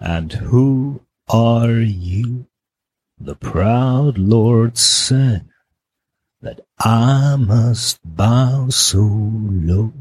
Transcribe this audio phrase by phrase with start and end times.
[0.00, 2.46] And who are you?
[3.18, 5.44] The proud Lord said
[6.40, 9.92] that I must bow so low.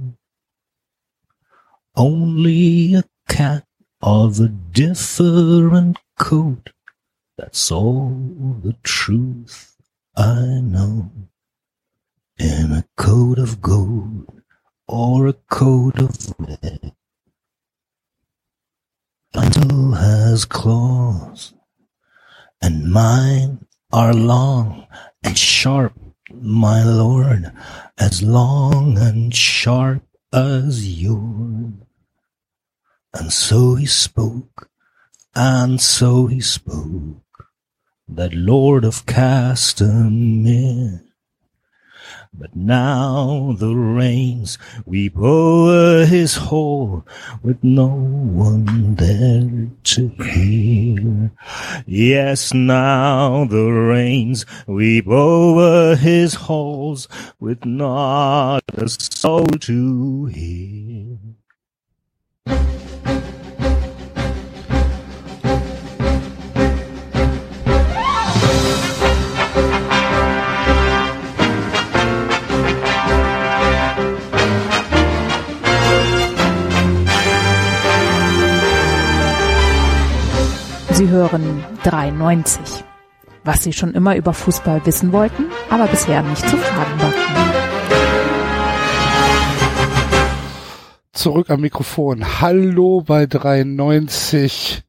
[1.98, 3.66] Only a cat
[4.02, 6.70] of a different coat.
[7.38, 8.16] That's all
[8.64, 9.76] the truth
[10.16, 11.12] I know.
[12.38, 14.42] In a coat of gold
[14.88, 16.94] or a coat of red.
[19.42, 21.54] Until has claws,
[22.62, 24.86] and mine are long
[25.24, 25.94] and sharp,
[26.30, 27.50] my lord,
[27.98, 31.72] as long and sharp as yours.
[33.14, 34.70] And so he spoke,
[35.34, 37.46] and so he spoke,
[38.10, 41.09] that Lord of Castamere.
[42.32, 47.06] But now the rains weep o'er his hall
[47.44, 51.32] with no one there to hear.
[51.86, 57.08] Yes, now the rains weep over his halls
[57.40, 61.18] with not a soul to hear.
[81.00, 82.84] Sie hören 93.
[83.46, 87.54] Was Sie schon immer über Fußball wissen wollten, aber bisher nicht zu fragen wagten.
[91.14, 92.42] Zurück am Mikrofon.
[92.42, 94.84] Hallo bei 93.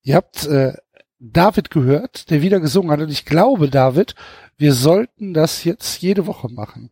[0.00, 0.72] Ihr habt äh,
[1.18, 3.00] David gehört, der wieder gesungen hat.
[3.00, 4.14] Und ich glaube, David,
[4.56, 6.88] wir sollten das jetzt jede Woche machen.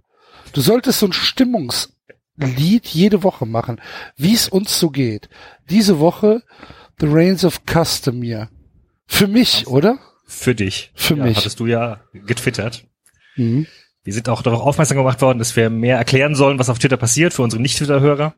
[0.52, 3.80] Du solltest so ein Stimmungslied jede Woche machen,
[4.18, 5.30] wie es uns so geht.
[5.70, 6.42] Diese Woche
[7.00, 8.48] The Reigns of Customere.
[9.06, 9.98] Für mich, oder?
[10.26, 10.92] Für dich.
[10.94, 11.36] Für ja, mich.
[11.36, 12.84] Hattest du ja getwittert.
[13.36, 13.66] Mhm.
[14.04, 16.96] Wir sind auch darauf aufmerksam gemacht worden, dass wir mehr erklären sollen, was auf Twitter
[16.96, 18.34] passiert für unsere Nicht-Twitter-Hörer.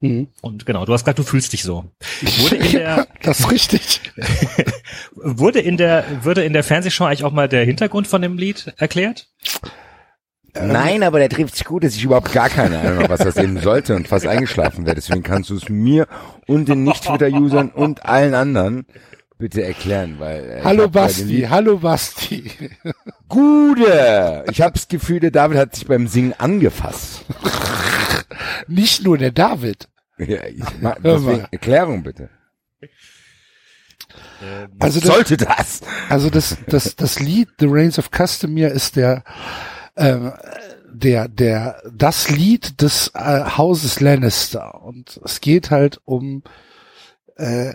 [0.00, 0.28] Mhm.
[0.42, 1.90] Und genau, du hast gesagt, du fühlst dich so.
[2.38, 4.00] Wurde in der, das ist richtig.
[5.14, 8.74] wurde in der, würde in der Fernsehshow eigentlich auch mal der Hintergrund von dem Lied
[8.76, 9.28] erklärt?
[10.54, 13.36] Nein, aber der trifft sich gut, dass ich überhaupt gar keine Ahnung habe, was das
[13.36, 14.94] eben sollte und fast eingeschlafen wäre.
[14.94, 16.06] Deswegen kannst du es mir
[16.46, 18.86] und den Nicht-Twitter-Usern und allen anderen
[19.36, 22.50] bitte erklären, weil äh, Hallo Basti, hallo Basti.
[23.28, 24.44] Gute!
[24.50, 27.24] Ich habe das Gefühl, der David hat sich beim Singen angefasst.
[28.68, 29.88] Nicht nur der David.
[30.18, 31.46] Ja, ich mag, Hör deswegen.
[31.50, 32.30] Erklärung bitte.
[34.78, 35.80] Also das, Sollte das?
[36.08, 39.24] also das, das, das Lied The Reigns of Customere ist der,
[39.96, 40.32] ähm,
[40.92, 44.82] der, der, das Lied des äh, Hauses Lannister.
[44.82, 46.42] Und es geht halt um,
[47.36, 47.72] äh,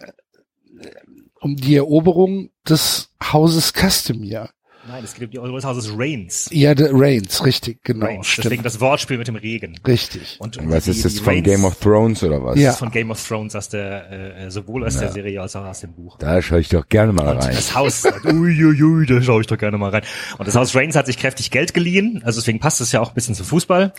[1.39, 4.49] um die Eroberung des Hauses Customere.
[4.91, 6.49] Nein, es geht um die Euro des Hauses Reigns.
[6.51, 8.07] Ja, der Reigns, richtig, genau.
[8.07, 8.25] Reigns.
[8.25, 8.45] stimmt.
[8.45, 9.79] Deswegen das Wortspiel mit dem Regen.
[9.85, 10.37] Richtig.
[10.39, 12.55] Und Was die- ist das von Reigns- Game of Thrones oder was?
[12.55, 12.69] Das Ja.
[12.71, 15.81] ist von Game of Thrones aus der, äh, sowohl aus der Serie als auch aus
[15.81, 16.17] dem Buch.
[16.17, 17.53] Da schaue ich doch gerne mal Und rein.
[17.55, 20.01] das Haus, uiuiui, da schaue ich doch gerne mal rein.
[20.39, 23.09] Und das Haus Reigns hat sich kräftig Geld geliehen, also deswegen passt es ja auch
[23.09, 23.93] ein bisschen zum Fußball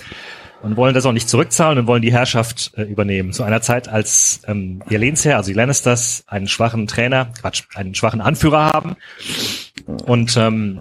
[0.63, 3.33] und wollen das auch nicht zurückzahlen und wollen die Herrschaft äh, übernehmen.
[3.33, 7.95] Zu einer Zeit, als ähm, ihr Lehnsherr, also die Lannisters, einen schwachen Trainer, Quatsch, einen
[7.95, 8.97] schwachen Anführer haben
[10.07, 10.81] und ähm,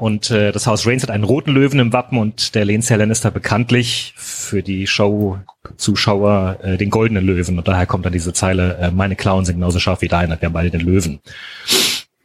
[0.00, 3.30] und äh, das Haus Reigns hat einen roten Löwen im Wappen und der Lehnsherr Lannister
[3.30, 7.58] bekanntlich für die Show-Zuschauer äh, den goldenen Löwen.
[7.58, 10.46] Und daher kommt dann diese Zeile, äh, meine Clowns sind genauso scharf wie deine, wir
[10.46, 11.20] haben beide den Löwen.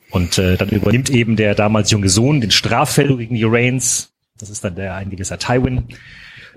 [0.09, 4.13] Und äh, dann übernimmt eben der damals junge Sohn den Straffell gegen die Reigns.
[4.39, 5.83] Das ist dann der ein gewisser Tywin.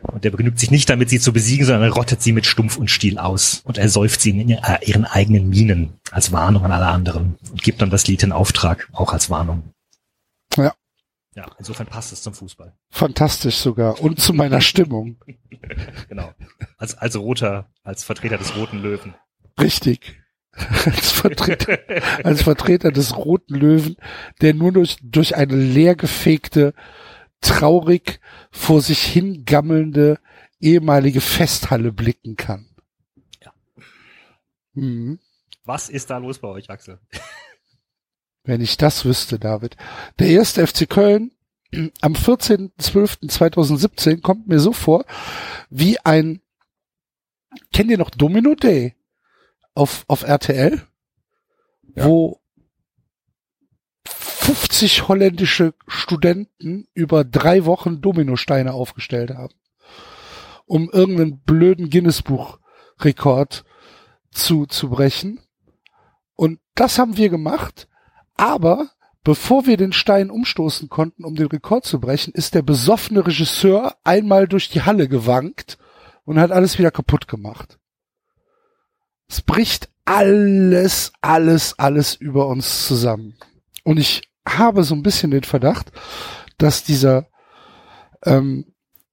[0.02, 2.76] Und der begnügt sich nicht damit, sie zu besiegen, sondern er rottet sie mit Stumpf
[2.76, 3.62] und Stiel aus.
[3.64, 7.36] Und er säuft sie in äh, ihren eigenen Minen als Warnung an alle anderen.
[7.50, 9.74] Und gibt dann das Lied in Auftrag, auch als Warnung.
[10.56, 10.74] Ja.
[11.34, 12.74] Ja, insofern passt es zum Fußball.
[12.90, 14.00] Fantastisch sogar.
[14.00, 15.16] Und zu meiner Stimmung.
[16.08, 16.32] Genau.
[16.78, 19.14] Als, als roter, als Vertreter des roten Löwen.
[19.60, 20.16] Richtig.
[20.52, 21.78] Als Vertreter,
[22.24, 23.96] als Vertreter des roten Löwen,
[24.40, 26.74] der nur durch, durch eine leergefegte,
[27.40, 28.20] traurig
[28.50, 30.18] vor sich hingammelnde
[30.60, 32.68] ehemalige Festhalle blicken kann.
[33.42, 33.52] Ja.
[34.74, 35.18] Mhm.
[35.64, 37.00] Was ist da los bei euch, Axel?
[38.44, 39.76] Wenn ich das wüsste, David.
[40.18, 41.30] Der erste FC Köln
[42.00, 45.04] am 14.12.2017 kommt mir so vor
[45.70, 46.40] wie ein,
[47.72, 48.96] kennt ihr noch Domino Day
[49.74, 50.80] auf, auf RTL?
[51.94, 52.06] Ja.
[52.06, 52.40] Wo
[54.48, 59.52] 50 holländische Studenten über drei Wochen Dominosteine aufgestellt haben,
[60.64, 63.64] um irgendeinen blöden Guinness-Buch-Rekord
[64.30, 65.40] zu, zu brechen.
[66.74, 67.88] das haben wir gemacht,
[68.38, 68.88] aber
[69.22, 73.96] bevor wir den Stein umstoßen konnten, um den Rekord zu brechen, ist der besoffene Regisseur
[74.02, 75.76] einmal durch die Halle gewankt
[76.24, 77.78] und hat alles wieder kaputt gemacht.
[79.28, 83.36] Es bricht alles, alles, alles über uns zusammen.
[83.84, 85.92] Und ich habe so ein bisschen den Verdacht,
[86.56, 87.26] dass dieser,
[88.24, 88.64] ähm,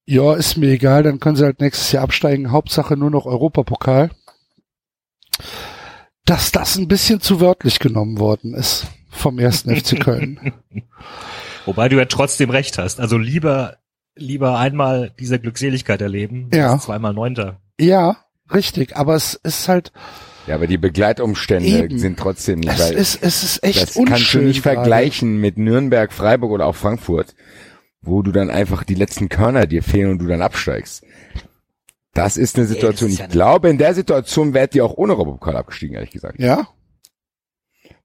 [0.06, 4.10] ja, ist mir egal, dann können sie halt nächstes Jahr absteigen, Hauptsache nur noch Europapokal,
[6.24, 10.52] dass das ein bisschen zu wörtlich genommen worden ist vom ersten FC Köln.
[11.66, 13.00] Wobei du ja trotzdem recht hast.
[13.00, 13.78] Also lieber,
[14.14, 16.78] lieber einmal diese Glückseligkeit erleben, Ja.
[16.78, 17.60] zweimal Neunter.
[17.78, 18.16] Ja,
[18.52, 19.92] richtig, aber es ist halt,
[20.46, 21.98] Ja, aber die Begleitumstände Eben.
[21.98, 24.14] sind trotzdem nicht, es ist, es ist echt das unschön.
[24.14, 24.76] kannst du nicht gerade.
[24.76, 27.34] vergleichen mit Nürnberg, Freiburg oder auch Frankfurt,
[28.00, 31.04] wo du dann einfach die letzten Körner dir fehlen und du dann absteigst.
[32.14, 33.10] Das ist eine Situation.
[33.10, 36.38] ist ja ich glaube, in der Situation wärt ihr auch ohne Europapokal abgestiegen, ehrlich gesagt.
[36.38, 36.68] Ja,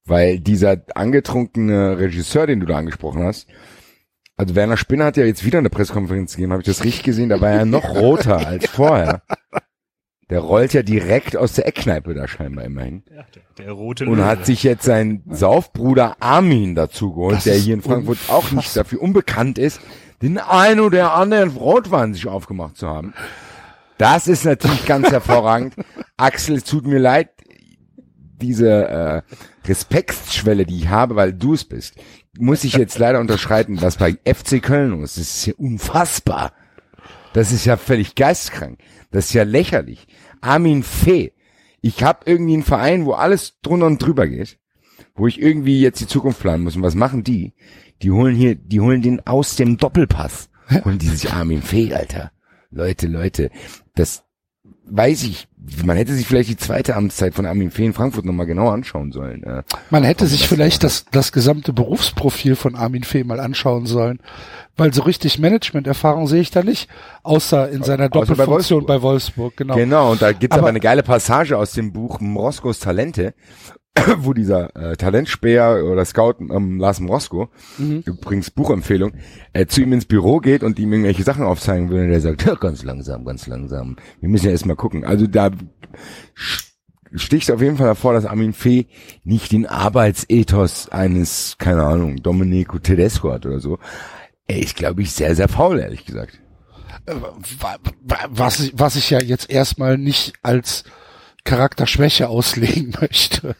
[0.03, 3.47] Weil dieser angetrunkene Regisseur, den du da angesprochen hast,
[4.35, 7.29] also Werner Spinner hat ja jetzt wieder eine Pressekonferenz gegeben, habe ich das richtig gesehen,
[7.29, 9.21] da war er noch roter als vorher.
[10.31, 13.03] Der rollt ja direkt aus der Eckkneipe da scheinbar immerhin.
[13.13, 14.25] Ja, der, der rote Und Löwe.
[14.25, 18.75] hat sich jetzt seinen Saufbruder Armin dazu geholt, Das der hier in Frankfurt auch nicht
[18.75, 19.81] dafür unbekannt ist,
[20.21, 23.13] den ein oder anderen Rotwein sich aufgemacht zu haben.
[23.97, 25.75] Das ist natürlich ganz hervorragend.
[26.17, 27.29] Axel, es tut mir leid,
[28.41, 29.21] diese äh,
[29.67, 31.95] Respektsschwelle, die ich habe, weil du es bist,
[32.39, 35.29] muss ich jetzt leider unterschreiten, was bei FC Köln los ist.
[35.29, 36.53] Das ist ja unfassbar.
[37.33, 38.79] Das ist ja völlig geistkrank.
[39.11, 40.07] Das ist ja lächerlich.
[40.41, 41.33] Armin Fee.
[41.81, 44.59] Ich habe irgendwie einen Verein, wo alles drunter und drüber geht,
[45.15, 46.75] wo ich irgendwie jetzt die Zukunft planen muss.
[46.75, 47.53] Und was machen die?
[48.01, 50.49] Die holen hier, die holen den aus dem Doppelpass.
[50.85, 52.31] Holen die sich Armin Fee, Alter.
[52.69, 53.51] Leute, Leute,
[53.95, 54.23] das
[54.85, 55.47] weiß ich.
[55.85, 59.11] Man hätte sich vielleicht die zweite Amtszeit von Armin Fee in Frankfurt nochmal genauer anschauen
[59.11, 59.43] sollen.
[59.43, 59.61] Äh,
[59.91, 60.89] man hätte sich das vielleicht war.
[60.89, 64.19] das, das gesamte Berufsprofil von Armin Fee mal anschauen sollen,
[64.75, 66.89] weil so richtig Management-Erfahrung sehe ich da nicht,
[67.21, 68.47] außer in seiner Außer bei Doppelfunktion
[68.79, 68.87] Wolfsburg.
[68.87, 69.75] bei Wolfsburg, genau.
[69.75, 73.35] Genau, und da gibt's aber, Aber- eine geile Passage aus dem Buch Mroskos Talente,
[74.19, 78.03] wo dieser äh, Talentspäher oder Scout ähm, Lars Mrosko, Mhm.
[78.05, 79.13] übrigens Buchempfehlung,
[79.53, 82.45] äh, zu ihm ins Büro geht und ihm irgendwelche Sachen aufzeigen will und der sagt,
[82.45, 83.97] ja, ganz langsam, ganz langsam.
[84.21, 85.03] Wir müssen ja erstmal gucken.
[85.03, 85.51] Also da
[87.13, 88.87] sticht auf jeden Fall hervor, dass Armin Fee
[89.23, 93.77] nicht den Arbeitsethos eines, keine Ahnung, Domenico Tedesco hat oder so.
[94.47, 96.39] Er ist, glaube ich, sehr, sehr faul, ehrlich gesagt.
[97.05, 97.77] Wa-
[98.29, 100.83] Was ich, was ich ja jetzt erstmal nicht als
[101.43, 103.55] Charakterschwäche auslegen möchte.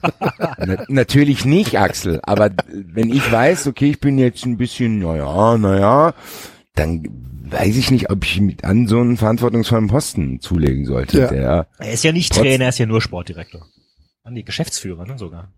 [0.57, 5.57] Na, natürlich nicht, Axel, aber wenn ich weiß, okay, ich bin jetzt ein bisschen, naja,
[5.57, 6.13] naja,
[6.75, 7.04] dann
[7.50, 11.19] weiß ich nicht, ob ich mit an so einen verantwortungsvollen Posten zulegen sollte.
[11.19, 11.28] Ja.
[11.28, 13.66] Der, er ist ja nicht Trotz- Trainer, er ist ja nur Sportdirektor.
[14.24, 15.51] An die Geschäftsführer, ne, sogar.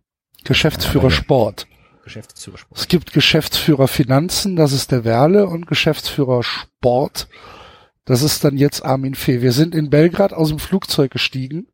[0.44, 1.16] Geschäftsführer Ja, ja.
[1.16, 1.68] Sport.
[2.04, 2.80] Geschäftsführer Sport.
[2.80, 7.28] Es gibt Geschäftsführer Finanzen, das ist der Werle, und Geschäftsführer Sport,
[8.06, 9.42] das ist dann jetzt Armin Fee.
[9.42, 11.68] Wir sind in Belgrad aus dem Flugzeug gestiegen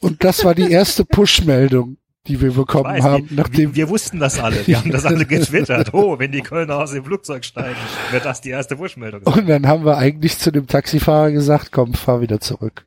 [0.00, 4.18] und das war die erste Push-Meldung, die wir bekommen Weiß, haben, wir, nachdem wir wussten
[4.18, 4.66] das alle.
[4.66, 5.94] Wir haben das alle getwittert.
[5.94, 7.78] Oh, wenn die Kölner aus dem Flugzeug steigen,
[8.10, 9.34] wird das die erste Buschmeldung sein.
[9.34, 12.86] Und dann haben wir eigentlich zu dem Taxifahrer gesagt, komm, fahr wieder zurück.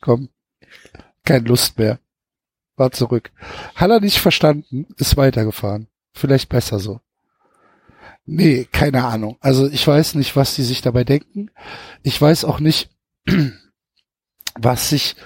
[0.00, 0.30] Komm.
[1.24, 1.98] Keine Lust mehr.
[2.76, 3.30] War zurück.
[3.74, 5.88] Hat er nicht verstanden, ist weitergefahren.
[6.14, 7.00] Vielleicht besser so.
[8.24, 9.36] Nee, keine Ahnung.
[9.40, 11.50] Also ich weiß nicht, was die sich dabei denken.
[12.02, 12.90] Ich weiß auch nicht,
[14.58, 15.16] was sich,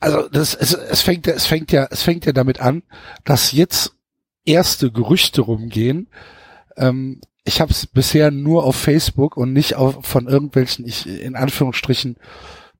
[0.00, 2.82] also das, es, es fängt ja, es fängt ja, es fängt ja damit an,
[3.24, 3.94] dass jetzt
[4.44, 6.08] erste Gerüchte rumgehen,
[6.76, 11.34] ähm, ich habe es bisher nur auf Facebook und nicht auf, von irgendwelchen, ich, in
[11.34, 12.16] Anführungsstrichen,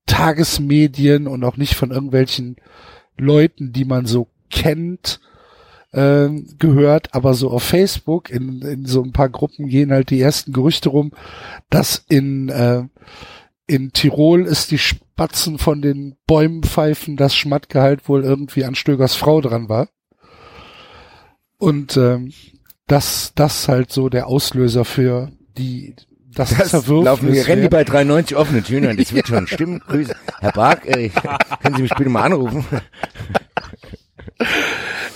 [0.07, 2.57] Tagesmedien und auch nicht von irgendwelchen
[3.17, 5.21] Leuten, die man so kennt,
[5.93, 10.21] ähm, gehört, aber so auf Facebook in, in so ein paar Gruppen gehen halt die
[10.21, 11.13] ersten Gerüchte rum,
[11.71, 12.85] dass in, äh,
[13.69, 19.15] in Tirol ist die Spatzen von den Bäumen pfeifen, das Schmattgehalt wohl irgendwie an Stögers
[19.15, 19.89] Frau dran war.
[21.59, 22.33] Und ähm,
[22.87, 25.95] das, das halt so der Auslöser für die
[26.35, 28.97] das, das Zerwürfnis laufen wir rennen die bei 390 offene Türen an.
[28.97, 29.81] Das wird schon stimmen.
[29.87, 30.15] Grüße.
[30.41, 31.11] Herr Bark, äh,
[31.63, 32.65] können Sie mich bitte mal anrufen?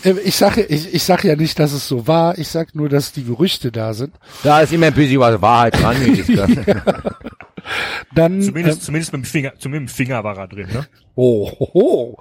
[0.04, 2.36] Äh, Ich sage, ich, ich sag ja nicht, dass es so war.
[2.38, 4.14] Ich sag nur, dass die Gerüchte da sind.
[4.42, 5.96] Da ist immer ein bisschen was Wahrheit dran.
[6.66, 7.02] kann.
[8.14, 10.86] Dann Zumindest, zumindest mit dem Finger, zumindest mit dem Finger war er drin, ne?
[11.14, 12.18] Oh, ho,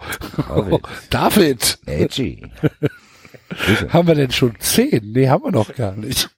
[0.49, 0.81] ho.
[1.09, 1.79] David.
[1.85, 2.43] Edgy.
[3.89, 5.11] haben wir denn schon zehn?
[5.11, 6.29] Nee, haben wir noch gar nicht.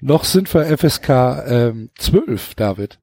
[0.00, 1.08] Noch sind wir FSK
[1.46, 2.98] ähm, 12, David.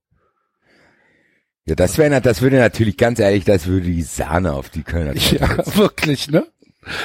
[1.65, 5.13] Ja, das wäre, das würde natürlich ganz ehrlich, das würde die Sahne auf die Kölner.
[5.15, 5.77] Ja, setzen.
[5.77, 6.45] wirklich, ne?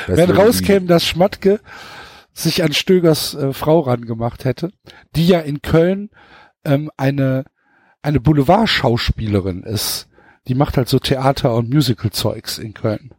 [0.06, 1.60] Das Wenn rauskäme, dass Schmatke
[2.32, 4.72] sich an Stögers äh, Frau rangemacht hätte,
[5.14, 6.10] die ja in Köln
[6.64, 7.44] ähm, eine,
[8.02, 10.08] eine Boulevardschauspielerin ist.
[10.46, 13.10] Die macht halt so Theater- und Musical-Zeugs in Köln.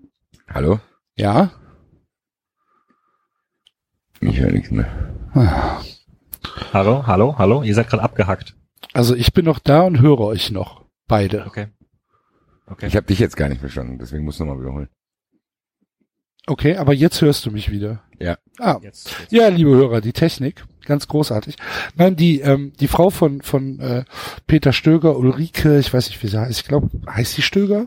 [0.48, 0.80] Hallo?
[1.16, 1.52] Ja?
[4.22, 5.14] Ich höre nichts mehr.
[6.74, 8.56] Hallo, hallo, hallo, ihr seid gerade abgehackt.
[8.94, 10.86] Also ich bin noch da und höre euch noch.
[11.08, 11.46] Beide.
[11.46, 11.68] Okay.
[12.66, 12.88] Okay.
[12.88, 14.90] Ich habe dich jetzt gar nicht verstanden, deswegen musst du nochmal wiederholen.
[16.48, 18.04] Okay, aber jetzt hörst du mich wieder.
[18.20, 18.38] Ja.
[18.58, 19.32] Ah, jetzt, jetzt.
[19.32, 21.55] Ja, liebe Hörer, die Technik, ganz großartig.
[21.96, 24.03] Nein, die ähm, die Frau von von äh,
[24.48, 26.60] Peter Stöger, Ulrike, ich weiß nicht, wie sie heißt.
[26.60, 27.86] Ich glaube, heißt sie Stöger?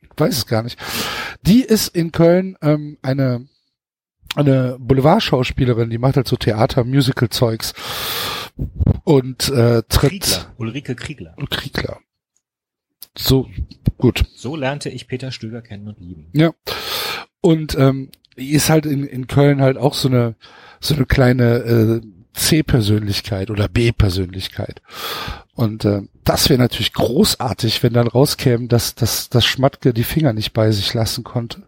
[0.00, 0.78] Ich weiß es gar nicht.
[1.42, 3.46] Die ist in Köln ähm, eine
[4.36, 7.74] eine Boulevardschauspielerin, die macht halt so Theater, Musical-Zeugs
[9.04, 11.36] und äh, tritt Kriegler, Ulrike Kriegler.
[11.50, 11.98] Kriegler.
[13.16, 13.48] So
[13.98, 14.24] gut.
[14.34, 16.30] So lernte ich Peter Stöger kennen und lieben.
[16.32, 16.52] Ja.
[17.40, 20.34] Und ähm, die ist halt in, in Köln halt auch so eine
[20.80, 22.00] so eine kleine äh,
[22.34, 24.82] C-Persönlichkeit oder B-Persönlichkeit.
[25.54, 30.32] Und äh, das wäre natürlich großartig, wenn dann rauskäme, dass, dass, dass Schmatke die Finger
[30.32, 31.62] nicht bei sich lassen konnte.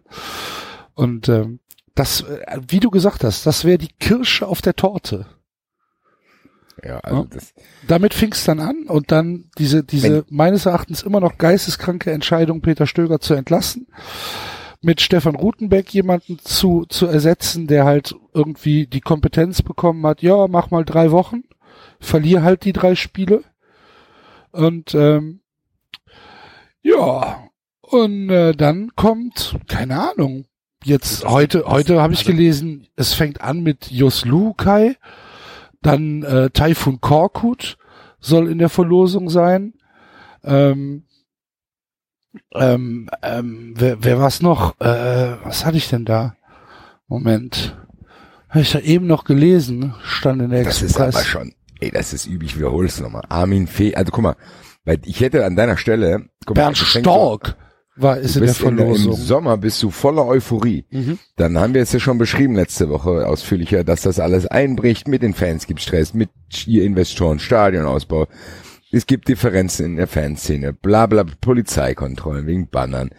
[0.93, 1.59] Und ähm,
[1.95, 5.25] das, äh, wie du gesagt hast, das wäre die Kirsche auf der Torte.
[6.83, 7.27] Ja, also Ja.
[7.29, 7.53] das,
[7.87, 12.61] Damit fing es dann an und dann diese, diese meines Erachtens immer noch geisteskranke Entscheidung,
[12.61, 13.87] Peter Stöger zu entlassen,
[14.81, 20.47] mit Stefan Rutenbeck jemanden zu, zu ersetzen, der halt irgendwie die Kompetenz bekommen hat, ja,
[20.47, 21.43] mach mal drei Wochen,
[21.99, 23.43] verlier halt die drei Spiele.
[24.51, 25.41] Und ähm,
[26.81, 27.49] ja,
[27.81, 30.45] und äh, dann kommt, keine Ahnung,
[30.83, 34.95] jetzt heute, heute habe ich also- gelesen, es fängt an mit Jos Lukai,
[35.81, 37.77] dann äh, Taifun Korkut
[38.19, 39.73] soll in der Verlosung sein.
[40.43, 41.03] Ähm,
[42.53, 44.79] ähm, ähm, wer, wer war's noch?
[44.79, 46.35] Äh, was hatte ich denn da?
[47.07, 47.77] Moment.
[48.49, 51.15] Habe ich da eben noch gelesen, stand in der das ist Express.
[51.15, 53.23] aber schon, ey, das ist übel, ich wiederhole es nochmal.
[53.29, 54.35] Armin Fee, also guck mal,
[54.85, 57.57] weil ich hätte an deiner Stelle, guck mal, Bernd fängst Stork
[57.97, 59.13] war, ist in der der, Im Verlosung.
[59.15, 60.85] Sommer bist du voller Euphorie.
[60.91, 61.19] Mhm.
[61.35, 65.07] Dann haben wir jetzt ja schon beschrieben letzte Woche ausführlicher, dass das alles einbricht.
[65.07, 66.29] Mit den Fans gibt Stress, mit
[66.67, 68.27] ihr Investoren, Stadionausbau.
[68.91, 73.09] Es gibt Differenzen in der Fanszene, bla bla, Polizeikontrollen wegen Bannern.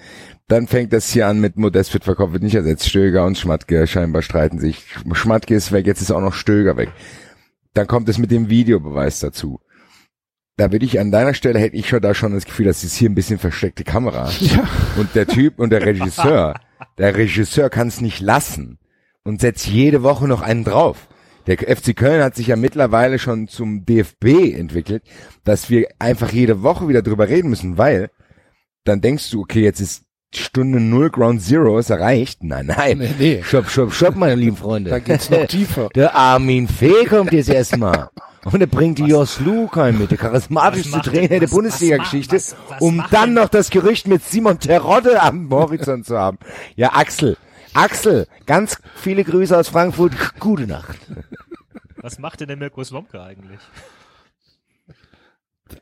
[0.47, 2.89] Dann fängt das hier an mit Modest wird verkauft, wird nicht ersetzt.
[2.89, 4.87] Stöger und Schmatke scheinbar streiten sich.
[5.13, 6.89] Schmatke ist weg, jetzt ist auch noch Stöger weg.
[7.75, 9.61] Dann kommt es mit dem Videobeweis dazu.
[10.57, 12.97] Da würde ich an deiner Stelle hätte ich schon da schon das Gefühl, das ist
[12.97, 14.31] hier ein bisschen versteckte Kamera.
[14.41, 14.67] Ja.
[14.97, 16.55] Und der Typ und der Regisseur,
[16.97, 18.79] der Regisseur kann es nicht lassen
[19.23, 21.09] und setzt jede Woche noch einen drauf.
[21.49, 25.03] Der FC Köln hat sich ja mittlerweile schon zum DFB entwickelt,
[25.45, 28.11] dass wir einfach jede Woche wieder drüber reden müssen, weil
[28.85, 32.45] dann denkst du, okay, jetzt ist Stunde Null, Ground Zero ist erreicht.
[32.45, 32.99] Nein, nein.
[32.99, 33.43] Nee, nee.
[33.43, 34.91] Stopp, stopp, stopp, meine lieben Freunde.
[34.91, 35.89] Da geht's noch tiefer.
[35.95, 38.11] Der Armin Fee kommt jetzt erstmal.
[38.45, 42.57] Und er bringt die Jos Lukai mit, der charismatischste was Trainer der was- Bundesliga-Geschichte, was-
[42.69, 46.39] was um dann denn- noch das Gerücht mit Simon Terodde am Horizont zu haben.
[46.77, 47.37] Ja, Axel.
[47.75, 50.13] Axel, ganz viele Grüße aus Frankfurt.
[50.41, 50.99] Gute Nacht.
[51.97, 53.61] Was macht denn der Mirko Slomka eigentlich?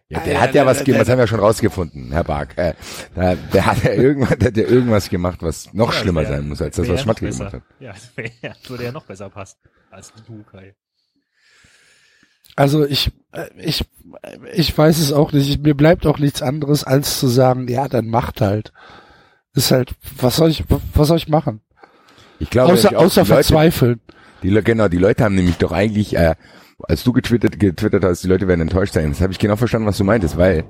[0.08, 2.56] Ja, der hat ja was gemacht, das haben wir schon rausgefunden, Herr Bark.
[2.58, 2.74] Äh,
[3.14, 6.28] da, der hat ja irgendwas, der hat ja irgendwas gemacht, was noch Ja, schlimmer wär-
[6.28, 7.62] sein muss, als das, was ja Schmatke noch gemacht hat.
[7.78, 9.58] Ja, das wär, ja, würde ja noch besser passen
[9.90, 10.74] als Lukai.
[12.56, 13.84] Also ich, äh, ich,
[14.54, 15.48] ich weiß es auch nicht.
[15.48, 18.72] Ich, mir bleibt auch nichts anderes, als zu sagen, ja, dann macht halt.
[19.54, 20.64] Ist halt, was soll ich,
[20.94, 21.60] was soll ich machen?
[22.38, 24.00] Ich glaube, außer außer die Leute, verzweifeln.
[24.42, 26.34] Die, Le- genau, die Leute haben nämlich doch eigentlich, äh,
[26.82, 29.08] als du getwittert, getwittert hast, die Leute werden enttäuscht sein.
[29.10, 30.64] Das habe ich genau verstanden, was du meintest, weil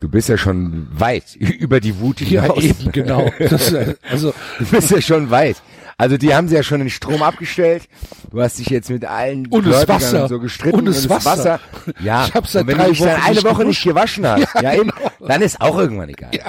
[0.00, 2.62] du bist ja schon weit über die Wut Ja, hinaus.
[2.62, 3.30] eben, genau.
[3.38, 5.56] Das, äh, also, Du bist ja schon weit.
[5.96, 7.84] Also die haben sie ja schon den Strom abgestellt.
[8.32, 10.24] Du hast dich jetzt mit allen Und das Wasser.
[10.24, 10.78] und so gestritten.
[10.80, 11.60] Und das Wasser.
[12.00, 14.26] Ja, Ich hab's seit und wenn drei du dich dann Wochen eine Woche nicht gewaschen
[14.26, 16.30] hast, ja, eben, dann ist auch irgendwann egal.
[16.34, 16.48] ja,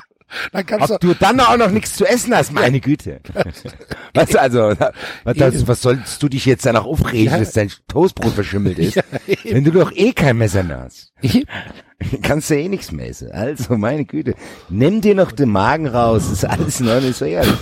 [0.52, 3.20] dann kannst Ob du, du dann auch noch nichts zu essen hast, meine Güte.
[4.14, 4.74] Weißt du, also,
[5.24, 7.40] was, das, was sollst du dich jetzt danach aufregen, Ja.
[7.40, 8.96] dass dein Toastbrot verschimmelt ist?
[9.28, 11.14] Ja, wenn du doch eh kein Messer mehr hast.
[12.22, 13.32] Kannst du eh nichts mehr essen.
[13.32, 14.36] Also, meine Güte.
[14.70, 17.54] Nimm dir noch den Magen raus, ist alles in Ordnung, ist so ehrlich.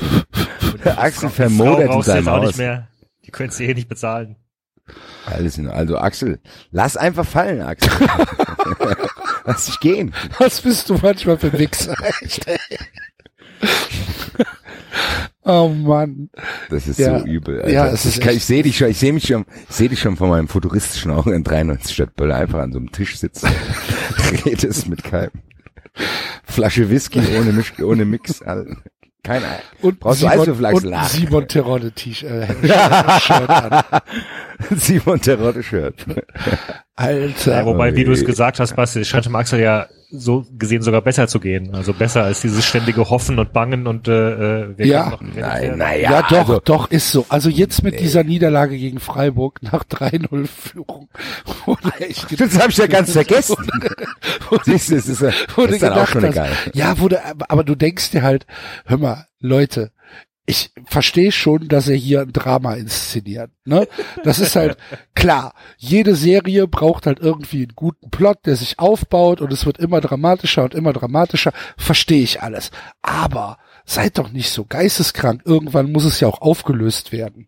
[0.85, 2.47] Axel vermodert in seinem Haus.
[2.47, 2.87] nicht mehr.
[3.25, 4.35] Die könntest du eh nicht bezahlen.
[5.25, 6.39] Alles in, also Axel,
[6.71, 7.89] lass einfach fallen, Axel.
[9.45, 10.13] Lass dich gehen.
[10.39, 11.95] was bist du manchmal für Wichser?
[15.43, 16.29] oh Mann.
[16.69, 17.19] Das ist Ja.
[17.19, 17.57] so übel.
[17.61, 17.71] Alter.
[17.71, 19.89] Ja, es ich ist echt- ich sehe dich schon, ich sehe mich schon, ich sehe
[19.89, 23.49] dich schon von meinem futuristischen Augen in 93 Stadtböller einfach an so einem Tisch sitzen.
[24.45, 25.31] Redest mit keinem.
[26.43, 28.41] Flasche Whisky ohne, Misch, ohne Mix.
[28.41, 28.77] Alter.
[29.23, 29.59] Kein Ei.
[29.81, 31.17] Und Brauchst du Simon, Eiswürfelachs und lachen?
[31.19, 33.83] Simon Terodde T-Shirt äh, Shirt an.
[34.75, 36.05] Simon Terodde Shirt.
[36.95, 37.51] Alter.
[37.59, 40.83] Ja, wobei, wie du es gesagt hast, Basti, es scheint dem Axel ja so gesehen
[40.83, 41.73] sogar besser zu gehen.
[41.73, 45.09] Also besser als dieses ständige Hoffen und Bangen und äh, äh, wir Ja.
[45.09, 46.11] noch Nein, nein, naja.
[46.11, 47.25] Ja, doch, also, doch, ist so.
[47.29, 51.09] Also jetzt mit dieser Niederlage gegen Freiburg nach 3-0 Führung.
[51.65, 51.89] wurde
[52.37, 53.55] das habe ich ja ganz vergessen.
[54.49, 56.51] Wurde- Siehst du, das ist, ja- das ist dann auch gedacht schon hast, egal.
[56.73, 58.45] Ja, du, aber, aber du denkst dir halt,
[58.85, 59.91] hör mal, Leute,
[60.45, 63.51] ich verstehe schon, dass er hier ein Drama inszeniert.
[63.63, 63.87] Ne?
[64.23, 64.77] Das ist halt
[65.15, 65.53] klar.
[65.77, 70.01] Jede Serie braucht halt irgendwie einen guten Plot, der sich aufbaut und es wird immer
[70.01, 71.53] dramatischer und immer dramatischer.
[71.77, 72.71] Verstehe ich alles.
[73.01, 75.41] Aber seid doch nicht so geisteskrank.
[75.45, 77.47] Irgendwann muss es ja auch aufgelöst werden.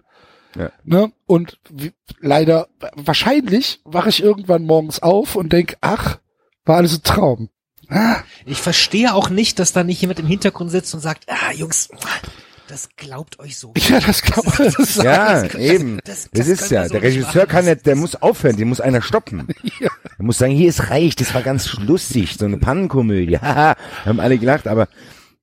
[0.56, 0.72] Ja.
[0.86, 1.12] Ne?
[1.26, 6.20] Und wie, leider, wahrscheinlich wache ich irgendwann morgens auf und denk, ach,
[6.64, 7.50] war alles ein Traum.
[7.90, 11.52] Ah, Ich verstehe auch nicht, dass da nicht jemand im Hintergrund sitzt und sagt, ah,
[11.52, 11.90] Jungs,
[12.68, 13.74] das glaubt euch so.
[13.78, 16.00] ja, das kann man das Ja, das- eben.
[16.04, 16.86] das- ist ja.
[16.88, 17.48] so der Regisseur machen.
[17.50, 19.48] kann nicht, der muss aufhören, den muss einer stoppen.
[19.80, 19.90] Ja.
[20.18, 23.38] Er muss sagen, hier ist reich, das war ganz lustig, so eine Pannenkomödie.
[23.42, 24.88] Haha, haben alle gelacht, aber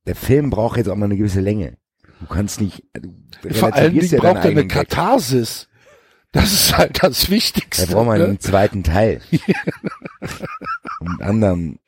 [0.06, 1.76] der Film braucht jetzt auch mal eine gewisse Länge.
[2.20, 4.66] Du kannst nicht, du Vor Dingen ja braucht er eine.
[4.68, 5.68] Katharsis.
[6.32, 7.86] Das ist halt das Wichtigste.
[7.86, 8.24] Da braucht man ne?
[8.24, 9.20] einen zweiten Teil.
[11.00, 11.78] Und mit anderem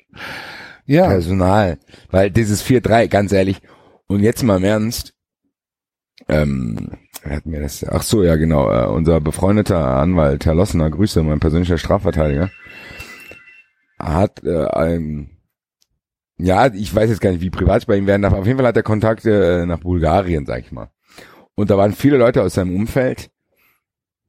[0.86, 1.78] Ja, Personal.
[2.10, 3.62] Weil dieses 4-3, ganz ehrlich,
[4.06, 5.13] und jetzt mal im Ernst,
[6.28, 6.90] ähm,
[7.24, 11.40] hat mir das, ach so, ja genau, äh, unser befreundeter Anwalt, Herr Lossener, Grüße, mein
[11.40, 12.50] persönlicher Strafverteidiger,
[13.98, 15.30] hat äh, ein,
[16.36, 18.58] ja, ich weiß jetzt gar nicht, wie privat es bei ihm werden darf, auf jeden
[18.58, 20.90] Fall hat er Kontakte äh, nach Bulgarien, sag ich mal.
[21.54, 23.30] Und da waren viele Leute aus seinem Umfeld,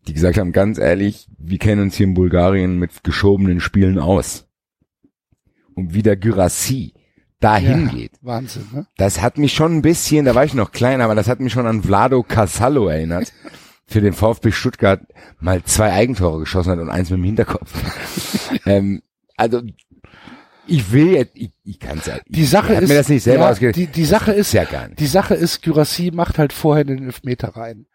[0.08, 4.48] die gesagt haben, ganz ehrlich, wir kennen uns hier in Bulgarien mit geschobenen Spielen aus.
[5.74, 6.94] Und wie der Gyrassi
[7.46, 8.88] dahin ja, geht, Wahnsinn, ne?
[8.98, 11.54] das hat mich schon ein bisschen, da war ich noch klein, aber das hat mich
[11.54, 13.32] schon an Vlado Casallo erinnert.
[13.88, 15.02] Für den VfB Stuttgart
[15.40, 17.72] mal zwei Eigentore geschossen hat und eins mit dem Hinterkopf.
[18.66, 19.04] ähm,
[19.38, 19.62] also,
[20.66, 22.18] ich will jetzt, ich, ich kann es ja.
[22.28, 23.76] Die Sache ich hab ist, mir das nicht selber ja, ausgedacht.
[23.76, 25.00] die, die Sache ist, ja gar nicht.
[25.00, 27.86] die Sache ist, Gyrassi macht halt vorher den Elfmeter rein.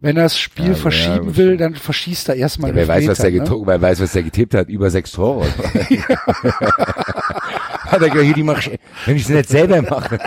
[0.00, 3.08] Wenn er das Spiel Ja, verschieben ja, will, dann verschießt er erstmal Ja, wer weiß,
[3.08, 3.38] was der ne?
[3.40, 5.46] getippt, wer weiß, was der getippt hat, über sechs Tore.
[7.90, 10.18] hat er gesagt, hier, die mach ich, wenn ich es nicht selber mache.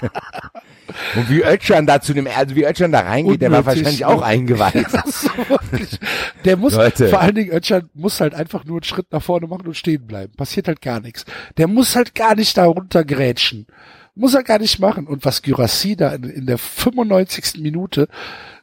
[1.16, 4.02] Und wie Özcan da zu dem, also wie Özcan da reingeht, der war Unnötig, wahrscheinlich
[4.02, 4.08] ne?
[4.08, 4.88] auch eingeweiht.
[5.06, 6.00] So, wirklich.
[6.46, 7.08] der muss, Leute.
[7.10, 10.06] vor allen Dingen, Özcan muss halt einfach nur einen Schritt nach vorne machen und stehen
[10.06, 10.34] bleiben.
[10.36, 11.26] Passiert halt gar nichts.
[11.58, 13.68] Der muss halt gar nicht da runtergrätschen.
[14.16, 15.08] Muss er gar nicht machen.
[15.08, 17.62] Und was Gyrassi da in, in der 95.
[17.62, 18.08] Minute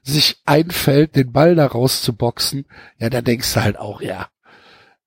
[0.02, 2.66] sich einfällt, den Ball da rauszuboxen,
[2.98, 4.28] ja, da denkst du halt auch, ja.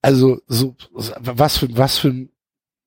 [0.02, 2.30] Also, so, was für, was für ein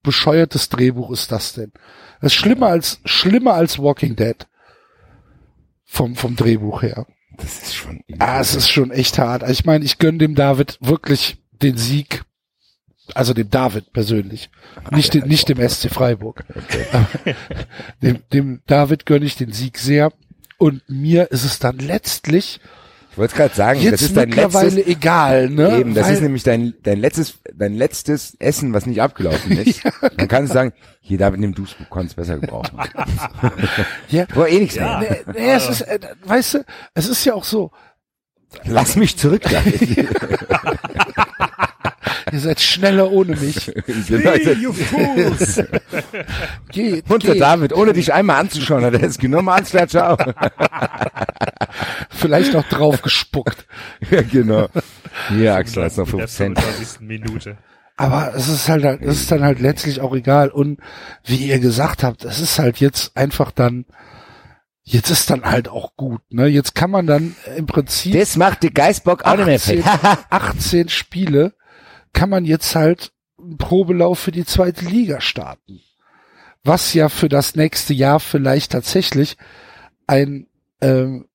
[0.03, 1.73] bescheuertes Drehbuch ist das denn?
[2.21, 4.47] Das ist schlimmer als, schlimmer als Walking Dead.
[5.85, 7.07] Vom, vom Drehbuch her.
[7.37, 8.03] Das ist schon.
[8.19, 9.43] Ah, es ist schon echt hart.
[9.43, 12.25] Also ich meine, ich gönne dem David wirklich den Sieg.
[13.15, 14.51] Also dem David persönlich.
[14.91, 16.45] Nicht, dem, nicht dem SC Freiburg.
[16.93, 17.09] Aber
[18.03, 20.13] dem, dem David gönne ich den Sieg sehr.
[20.59, 22.61] Und mir ist es dann letztlich
[23.13, 25.79] Ich wollte gerade sagen, jetzt das ist dein mittlerweile letztes, egal, ne?
[25.79, 29.83] eben, das Weil- ist nämlich dein, dein letztes, dein letztes Essen, was nicht abgelaufen ist.
[30.17, 32.79] Dann kannst du sagen, hier, David, nimm du's, du konntest besser gebrauchen.
[34.09, 34.99] ja, Aber eh nichts mehr.
[35.01, 36.65] nee, nee, es ist, äh, weißt du,
[36.95, 37.71] es ist ja auch so,
[38.65, 39.97] Lass mich zurück, David.
[42.33, 43.67] ihr seid schneller ohne mich.
[44.09, 45.63] Leute- you fools!
[46.71, 47.43] Geht, Und der geht.
[47.43, 50.17] David, ohne dich einmal anzuschauen, hat er es genommen, alles klar, ciao.
[52.11, 53.67] Vielleicht auch drauf gespuckt.
[54.11, 54.69] ja, genau.
[55.29, 56.59] Hier, Axel, hast noch In der 5 Cent.
[56.61, 57.01] 25.
[57.01, 57.57] Minute.
[57.97, 60.49] Aber es ist halt, halt- es ist dann halt letztlich auch egal.
[60.51, 60.81] Und
[61.25, 63.85] wie ihr gesagt habt, es ist halt jetzt einfach dann,
[64.87, 66.47] jetzt ist dann halt auch gut, ne?
[66.47, 70.19] Jetzt kann man dann im Prinzip Das macht die Geistbock auch nicht mehr 18, fett.
[70.31, 71.55] 18 Spiele
[72.13, 75.81] kann man jetzt halt einen Probelauf für die zweite Liga starten.
[76.63, 79.37] Was ja für das nächste Jahr vielleicht tatsächlich
[80.07, 80.47] ein,
[80.81, 81.27] ähm,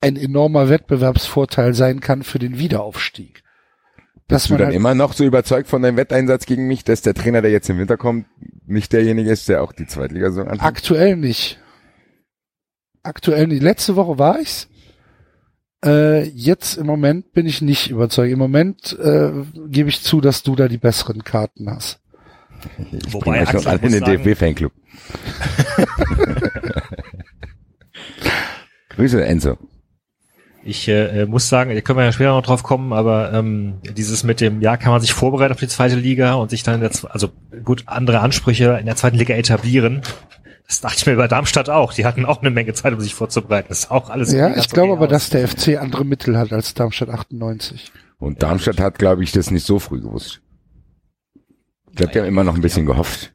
[0.00, 3.42] ein enormer Wettbewerbsvorteil sein kann für den Wiederaufstieg.
[4.26, 7.02] Dass Bist du dann halt, immer noch so überzeugt von deinem Wetteinsatz gegen mich, dass
[7.02, 8.26] der Trainer, der jetzt im Winter kommt,
[8.66, 10.64] nicht derjenige ist, der auch die Zweitligasaison anfängt?
[10.64, 11.60] Aktuell nicht.
[13.06, 13.62] Aktuell nicht.
[13.62, 14.68] Letzte Woche war ich's.
[15.84, 18.32] Äh, jetzt im Moment bin ich nicht überzeugt.
[18.32, 19.30] Im Moment äh,
[19.68, 22.00] gebe ich zu, dass du da die besseren Karten hast.
[22.92, 24.72] Ich Wobei bring euch Axel alle in den sagen- DFB-Fanclub.
[28.90, 29.58] Grüße, Enzo.
[30.64, 34.24] Ich äh, muss sagen, da können wir ja später noch drauf kommen, aber ähm, dieses
[34.24, 36.80] mit dem, ja, kann man sich vorbereiten auf die zweite Liga und sich dann in
[36.80, 37.28] der, also
[37.62, 40.02] gut, andere Ansprüche in der zweiten Liga etablieren.
[40.66, 41.92] Das dachte ich mir bei Darmstadt auch.
[41.92, 43.68] Die hatten auch eine Menge Zeit, um sich vorzubereiten.
[43.68, 44.32] Das ist auch alles.
[44.32, 45.28] Ja, ich glaube okay aber, aus.
[45.28, 47.92] dass der FC andere Mittel hat als Darmstadt 98.
[48.18, 50.40] Und Darmstadt hat, glaube ich, das nicht so früh gewusst.
[51.90, 53.32] Ich glaube, die haben immer noch ein bisschen gehofft.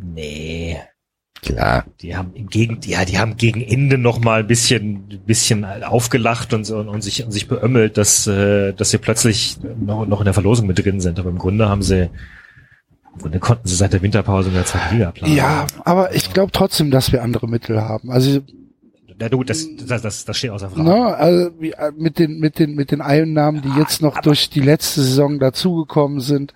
[0.00, 0.78] Nee.
[1.42, 1.84] Klar.
[2.00, 5.64] Die haben im Gegen, ja, die haben gegen Ende noch mal ein bisschen, ein bisschen
[5.64, 10.20] aufgelacht und, und, und sich, und sich beömmelt, dass, äh, dass sie plötzlich noch, noch
[10.20, 11.18] in der Verlosung mit drin sind.
[11.18, 12.10] Aber im Grunde haben sie,
[13.20, 15.34] Grunde konnten sie seit der Winterpause in der zweiten Liga planen.
[15.34, 18.10] Ja, aber ich glaube trotzdem, dass wir andere Mittel haben.
[18.10, 18.40] Also,
[19.20, 20.82] Ja, du, das, das, das, das steht außer Frage.
[20.82, 24.60] ne, also äh, mit den mit den mit den Einnahmen, die jetzt noch durch die
[24.60, 26.52] letzte Saison dazugekommen sind,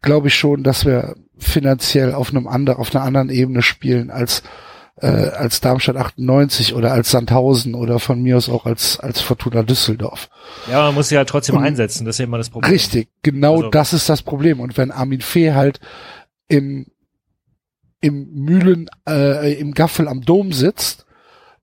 [0.00, 4.42] glaube ich schon, dass wir finanziell auf einem anderen auf einer anderen Ebene spielen als
[5.00, 9.62] äh, als Darmstadt 98 oder als Sandhausen oder von mir aus auch als als Fortuna
[9.62, 10.28] Düsseldorf.
[10.70, 12.04] Ja, man muss sie halt trotzdem Und- einsetzen.
[12.04, 12.72] Das ist ja immer das Problem.
[12.72, 14.60] Richtig, genau Also- das ist das Problem.
[14.60, 15.80] Und wenn Armin Fee halt
[16.48, 16.86] im,
[18.00, 21.04] im Mühlen, äh, im Gaffel am Dom sitzt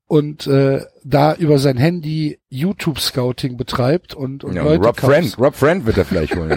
[0.08, 5.38] und äh, da über sein Handy YouTube-Scouting betreibt und, und Ja, Leute Rob kauft, Friend,
[5.40, 6.52] Rob Friend wird er vielleicht holen.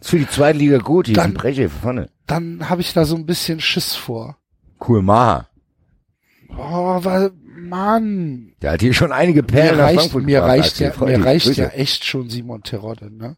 [0.00, 2.08] ist für die zweite Liga gut, die Dann- sind Breche vorne.
[2.26, 4.36] dann habe ich da so ein bisschen Schiss vor.
[4.86, 5.46] Cool Maha.
[6.58, 8.52] Oh, weil, Mann.
[8.62, 11.24] Der hat hier schon einige Mir Perlen nach reicht, Frankfurt mir reicht ja, mir dich,
[11.24, 11.62] reicht Grüße.
[11.62, 13.36] ja echt schon Simon Terodde, ne?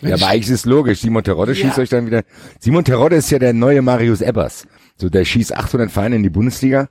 [0.00, 1.00] Wenn Ja, aber eigentlich ist es logisch.
[1.00, 1.64] Simon Terodde Ja.
[1.64, 2.22] schießt euch dann wieder.
[2.60, 4.66] Simon Terodde ist ja der neue Marius Ebbers.
[4.96, 6.88] So, der schießt 800 Vereine in die Bundesliga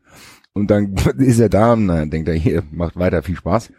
[0.54, 3.72] und dann ist er da und dann denkt er, hier, macht weiter, viel Spaß.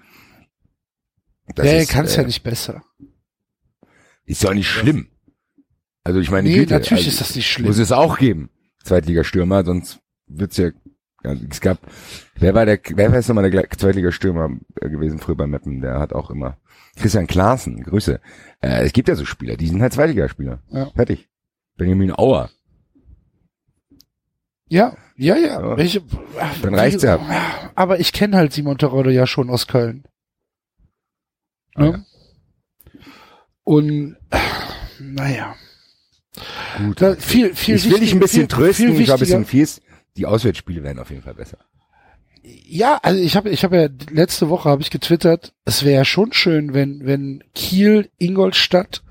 [1.55, 2.83] Das der kann es äh, ja nicht besser.
[4.25, 5.09] Ist ja auch nicht schlimm.
[6.05, 7.67] Also ich meine, Nee, Güte, natürlich also, ist das nicht schlimm.
[7.67, 8.51] Muss es auch geben.
[8.85, 10.71] Zweitligastürmer, sonst wird's ja,
[11.23, 11.79] es gab,
[12.37, 15.81] wer war der, wer war jetzt nochmal der Gle- Zweitligastürmer äh, gewesen früher beim Mappen?
[15.81, 16.57] Der hat auch immer,
[16.97, 18.21] Christian Klaassen, Grüße.
[18.61, 20.63] Äh, es gibt ja so Spieler, die sind halt Zweitligaspieler.
[20.71, 20.91] Ja.
[20.95, 21.29] Fertig.
[21.77, 22.51] Benjamin Auer.
[24.69, 25.61] Ja, ja, ja.
[25.61, 25.77] Ja.
[25.77, 26.03] Welche,
[26.63, 27.19] Dann reicht's ja.
[27.75, 30.05] Aber ich kenne halt Simon Terodde ja schon aus Köln.
[31.77, 32.05] Ne?
[33.65, 34.17] Und
[35.01, 35.55] naja.
[36.79, 37.01] Gut.
[37.01, 39.45] Da, viel, viel ich will dich ein bisschen viel, trösten, viel ich war ein bisschen
[39.45, 39.81] fies.
[40.19, 41.59] Die Auswärtsspiele werden auf jeden Fall besser.
[42.43, 46.05] Ja, also ich habe ich habe ja letzte Woche habe ich getwittert, es wäre ja
[46.05, 49.05] schon schön, wenn wenn Kiel, Ingolstadt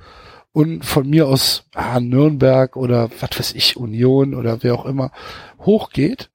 [0.51, 5.11] und von mir aus ah, Nürnberg oder was weiß ich Union oder wer auch immer
[5.59, 6.29] hochgeht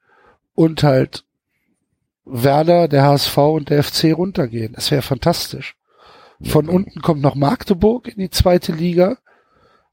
[0.55, 1.25] und halt
[2.25, 4.73] Werder, der HSV und der FC runtergehen.
[4.73, 5.77] Das wäre fantastisch.
[6.41, 9.19] Von unten kommt noch Magdeburg in die zweite Liga.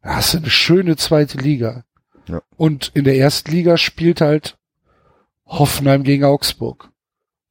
[0.03, 1.83] Da hast du eine schöne zweite Liga.
[2.27, 2.41] Ja.
[2.55, 4.58] Und in der ersten Liga spielt halt
[5.49, 6.89] Hoffenheim gegen Augsburg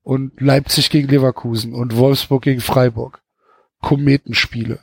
[0.03, 3.21] und Leipzig gegen Leverkusen und Wolfsburg gegen Freiburg.
[3.81, 4.81] Kometenspiele.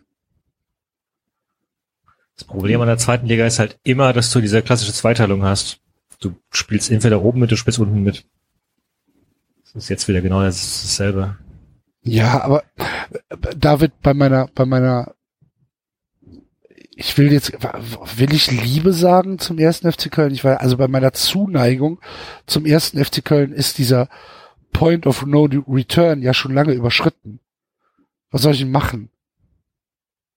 [2.36, 5.80] Das Problem an der zweiten Liga ist halt immer, dass du diese klassische Zweiteilung hast.
[6.20, 8.26] Du spielst entweder oben mit, du spielst unten mit.
[9.64, 11.38] Das ist jetzt wieder genau das- dasselbe.
[12.02, 15.16] Ja, aber äh, David, bei meiner, bei meiner,
[16.96, 20.34] ich will jetzt, will ich Liebe sagen zum ersten FC Köln?
[20.34, 22.00] Ich war, also bei meiner Zuneigung
[22.48, 24.08] zum ersten FC Köln ist dieser
[24.72, 27.40] Point of No Return ja schon lange überschritten.
[28.32, 29.10] Was soll ich denn machen?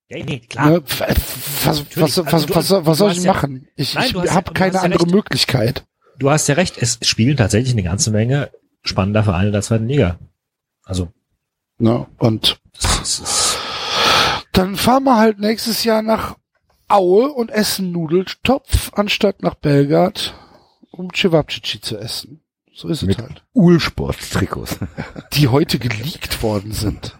[0.09, 0.71] Ja, nee, klar.
[0.71, 0.83] Ne?
[0.85, 1.17] Was, was,
[1.65, 1.97] was, Natürlich.
[1.97, 3.69] was, Also was, was, soll- was soll ich ja- machen?
[3.77, 5.13] Ich, Nein, ich ja- habe keine andere recht.
[5.15, 5.85] Möglichkeit.
[6.19, 8.51] Du hast ja recht, es spielen tatsächlich eine ganze Menge
[8.83, 10.19] spannender Vereine der zweiten Liga.
[10.85, 11.13] Also,
[11.81, 12.07] Ne?
[12.19, 13.59] Und das ist,
[14.53, 16.35] dann fahren wir halt nächstes Jahr nach
[16.89, 20.35] Aue und essen Nudeltopf, anstatt nach Belgrad,
[20.91, 22.43] um Cevapcici zu essen.
[22.73, 23.45] So ist es Mit- halt.
[23.53, 24.79] Ulsport-Trikots.
[25.33, 27.17] Die heute geleakt worden sind.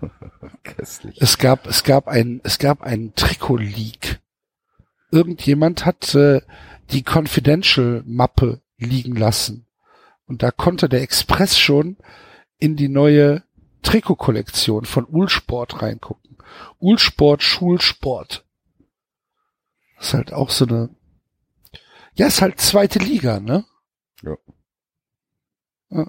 [0.63, 1.17] Köstlich.
[1.21, 4.21] Es gab, es gab ein, es gab einen Trikot-Leak.
[5.11, 6.43] Irgendjemand hat äh,
[6.91, 9.67] die Confidential-Mappe liegen lassen.
[10.27, 11.97] Und da konnte der Express schon
[12.59, 13.43] in die neue
[13.83, 16.37] Trikot-Kollektion von Ulsport reingucken.
[16.79, 18.45] Ulsport, Schulsport.
[19.99, 20.91] Das ist halt auch so eine,
[22.15, 23.65] ja, ist halt zweite Liga, ne?
[24.23, 24.37] Ja.
[25.91, 26.07] Ja.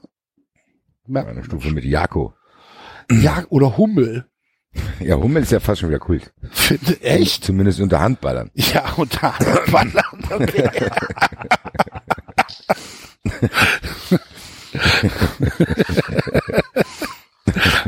[1.26, 2.34] Eine Stufe mit Jako.
[3.12, 4.26] Ja, oder Hummel.
[5.00, 6.32] Ja, Hummel ist ja fast schon wieder Kult.
[6.52, 7.44] Finde, echt?
[7.44, 8.52] Zumindest unter Handballern.
[8.54, 9.34] Ja, und da
[9.72, 10.70] Ballern, okay.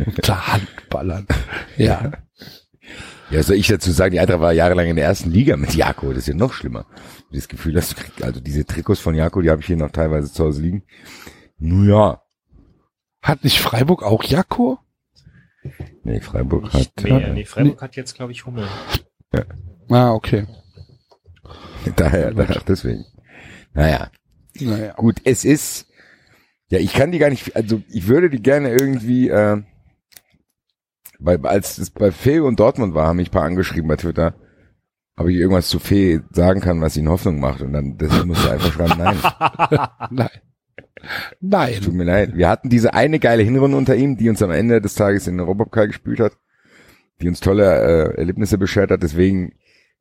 [0.05, 1.27] Unter Handballern.
[1.77, 2.11] Ja.
[3.31, 6.09] Ja, soll ich dazu sagen, die Eintracht war jahrelang in der ersten Liga mit Jako.
[6.09, 6.85] Das ist ja noch schlimmer.
[7.31, 9.91] Das Gefühl, dass du kriegst, also diese Trikots von Jako, die habe ich hier noch
[9.91, 10.83] teilweise zu Hause liegen.
[11.57, 12.21] Nun ja.
[13.21, 14.79] Hat nicht Freiburg auch Jako?
[16.03, 17.27] Nee, Freiburg nicht hat, mehr.
[17.27, 18.67] äh, Nee, Freiburg hat jetzt, glaube ich, Hummel.
[19.89, 20.47] Ah, okay.
[21.95, 23.05] daher, daher, deswegen.
[23.73, 24.11] Naja.
[24.59, 24.93] Naja.
[24.93, 25.87] Gut, es ist,
[26.69, 29.61] ja, ich kann die gar nicht, also ich würde die gerne irgendwie, äh,
[31.21, 34.35] weil als es bei Fee und Dortmund war, haben mich ein paar angeschrieben bei Twitter,
[35.15, 37.61] ob ich irgendwas zu Fee sagen kann, was ihnen Hoffnung macht.
[37.61, 39.17] Und dann das musste er einfach schreiben, nein.
[41.39, 41.73] Nein.
[41.81, 41.97] Tut Nein.
[41.97, 42.35] mir leid.
[42.35, 45.33] Wir hatten diese eine geile Hinrunde unter ihm, die uns am Ende des Tages in
[45.33, 46.33] den Europapokal gespielt hat,
[47.21, 49.01] die uns tolle äh, Erlebnisse beschert hat.
[49.01, 49.53] Deswegen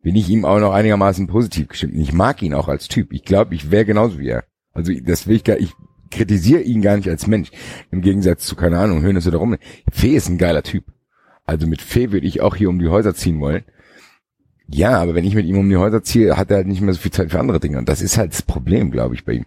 [0.02, 1.94] bin ich ihm auch noch einigermaßen positiv gestimmt.
[1.94, 3.12] Ich mag ihn auch als Typ.
[3.12, 4.44] Ich glaube, ich wäre genauso wie er.
[4.72, 5.72] Also das will ich gar, ich
[6.10, 7.50] kritisiere ihn gar nicht als Mensch.
[7.90, 9.56] Im Gegensatz zu, keine Ahnung, Hönes oder Rum.
[9.90, 10.84] Fee ist ein geiler Typ.
[11.44, 13.64] Also mit Fee würde ich auch hier um die Häuser ziehen wollen.
[14.68, 16.94] Ja, aber wenn ich mit ihm um die Häuser ziehe, hat er halt nicht mehr
[16.94, 17.78] so viel Zeit für andere Dinge.
[17.78, 19.46] Und das ist halt das Problem, glaube ich, bei ihm.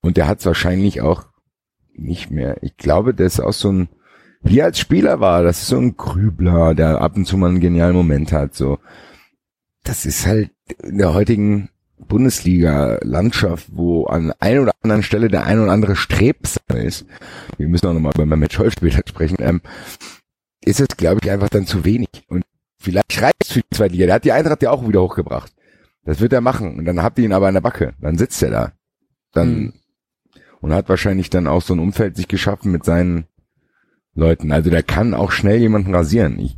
[0.00, 1.24] Und der hat es wahrscheinlich auch
[1.94, 2.62] nicht mehr.
[2.62, 3.88] Ich glaube, der ist auch so ein,
[4.42, 7.48] wie er als Spieler war, das ist so ein Grübler, der ab und zu mal
[7.48, 8.78] einen genialen Moment hat, so.
[9.84, 10.50] Das ist halt
[10.82, 16.76] in der heutigen Bundesliga-Landschaft, wo an ein oder anderen Stelle der ein oder andere strebsam
[16.76, 17.06] ist.
[17.56, 19.60] Wir müssen auch nochmal bei Mehmet Scholl später sprechen, ähm,
[20.68, 22.08] ist es, glaube ich, einfach dann zu wenig.
[22.28, 22.44] Und
[22.78, 24.06] vielleicht reicht es für die zweite Liga.
[24.06, 25.52] Der hat die Eintracht ja auch wieder hochgebracht.
[26.04, 26.78] Das wird er machen.
[26.78, 27.94] Und dann habt ihr ihn aber an der Backe.
[28.00, 28.72] Dann sitzt er da.
[29.32, 29.72] Dann, Hm.
[30.60, 33.26] und hat wahrscheinlich dann auch so ein Umfeld sich geschaffen mit seinen
[34.14, 34.52] Leuten.
[34.52, 36.38] Also der kann auch schnell jemanden rasieren.
[36.38, 36.56] Ich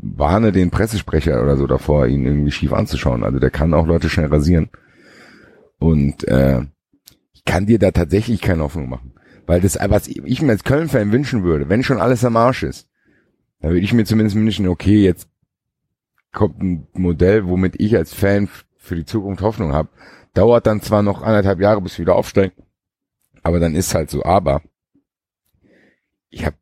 [0.00, 3.24] warne den Pressesprecher oder so davor, ihn irgendwie schief anzuschauen.
[3.24, 4.70] Also der kann auch Leute schnell rasieren.
[5.78, 6.62] Und äh,
[7.32, 9.12] ich kann dir da tatsächlich keine Hoffnung machen.
[9.46, 12.87] Weil das, was ich mir als Köln-Fan wünschen würde, wenn schon alles am Arsch ist,
[13.60, 15.28] dann würde ich mir zumindest wünschen, okay, jetzt
[16.32, 19.88] kommt ein Modell, womit ich als Fan für die Zukunft Hoffnung habe.
[20.34, 22.54] Dauert dann zwar noch anderthalb Jahre, bis wir wieder aufsteigen,
[23.42, 24.24] aber dann ist halt so.
[24.24, 24.62] Aber
[26.30, 26.54] ich hab,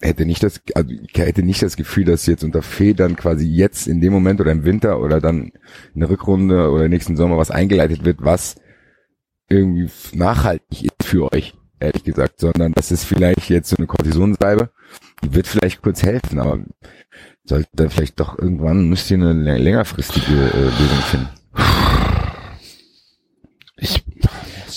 [0.00, 3.46] hätte nicht das, also ich hätte nicht das Gefühl, dass jetzt unter Fee dann quasi
[3.46, 5.52] jetzt in dem Moment oder im Winter oder dann
[5.94, 8.56] in der Rückrunde oder nächsten Sommer was eingeleitet wird, was
[9.48, 14.70] irgendwie nachhaltig ist für euch, ehrlich gesagt, sondern das ist vielleicht jetzt so eine Kortisonsalbe,
[15.22, 16.60] wird vielleicht kurz helfen, aber
[17.44, 21.28] sollte da vielleicht doch irgendwann müsst ihr eine lä- längerfristige äh, Lösung finden.
[23.76, 24.04] Ich,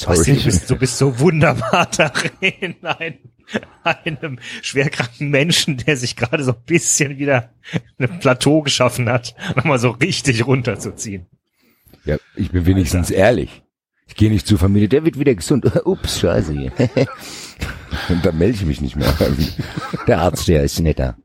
[0.06, 3.20] Basti, du bist, du bist so wunderbar darin, ein,
[3.84, 7.52] einem schwerkranken Menschen, der sich gerade so ein bisschen wieder
[8.00, 11.28] ein Plateau geschaffen hat, nochmal so richtig runterzuziehen.
[12.04, 13.62] Ja, ich bin wenigstens ehrlich.
[14.08, 15.66] Ich gehe nicht zur Familie, der wird wieder gesund.
[15.86, 16.52] Ups, scheiße.
[18.10, 19.12] Und dann melde ich mich nicht mehr.
[20.08, 21.18] Der Arzt, der ist netter.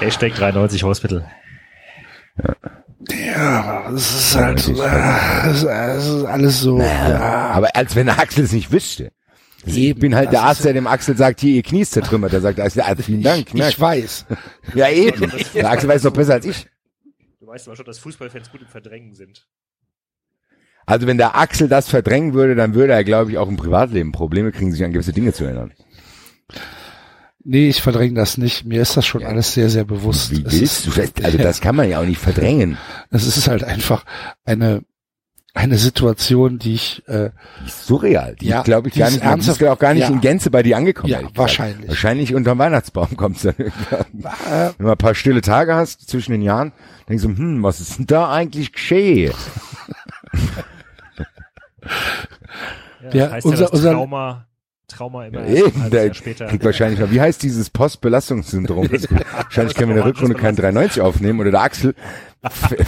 [0.00, 1.30] Hashtag 93 Hospital.
[3.10, 7.50] ja, es ist halt, so, äh, es ist- es ist alles so, ja.
[7.50, 9.12] Aber als wenn der Axel es nicht wüsste.
[9.64, 11.92] Ich Eben, bin halt das der Arzt, der dem Axel sagt, hier, ihr Knie ist
[11.92, 12.32] zertrümmert.
[12.32, 13.48] Der sagt, Axel, ah, vielen Dank.
[13.48, 13.78] Ich merk.
[13.78, 14.26] weiß.
[14.74, 15.32] Ja, eben.
[15.54, 16.66] Der Axel weiß doch besser als ich.
[17.40, 19.46] Du weißt aber schon, dass Fußballfans gut im Verdrängen sind.
[20.90, 24.10] Also wenn der Axel das verdrängen würde, dann würde er, glaube ich, auch im Privatleben
[24.10, 25.72] Probleme kriegen, sich an gewisse Dinge zu erinnern.
[27.44, 28.64] Nee, ich verdränge das nicht.
[28.64, 30.30] Mir ist das schon alles sehr, sehr bewusst.
[30.30, 31.12] Wie Es willst du das?
[31.24, 32.78] Also das kann man ja auch nicht verdrängen.
[33.10, 34.04] Es ist halt einfach
[34.46, 34.82] eine,
[35.52, 37.30] eine Situation, die ich, äh,
[37.66, 38.36] Die surreal.
[38.36, 40.08] Die Ja, glaube ich die gar nicht, ernsthaft- auch gar nicht ja.
[40.08, 41.10] in Gänze bei dir angekommen.
[41.10, 41.38] Ja, ehrlich gesagt.
[41.38, 41.88] wahrscheinlich.
[41.88, 46.32] Wahrscheinlich unterm Weihnachtsbaum kommst du dann äh, Wenn du ein paar stille Tage hast zwischen
[46.32, 46.72] den Jahren,
[47.10, 49.34] denkst du, hm, was ist denn da eigentlich geschehen?
[53.02, 54.46] Ja, Ja, das heißt unser- ja, unser- Trauma,
[54.88, 56.46] Trauma immer Eben, halbes der später.
[56.46, 58.88] kriegt wahrscheinlich mal, wie heißt dieses Postbelastungssyndrom?
[58.90, 61.94] Das- wahrscheinlich können wir in der Rückrunde kein 390 aufnehmen oder der Axel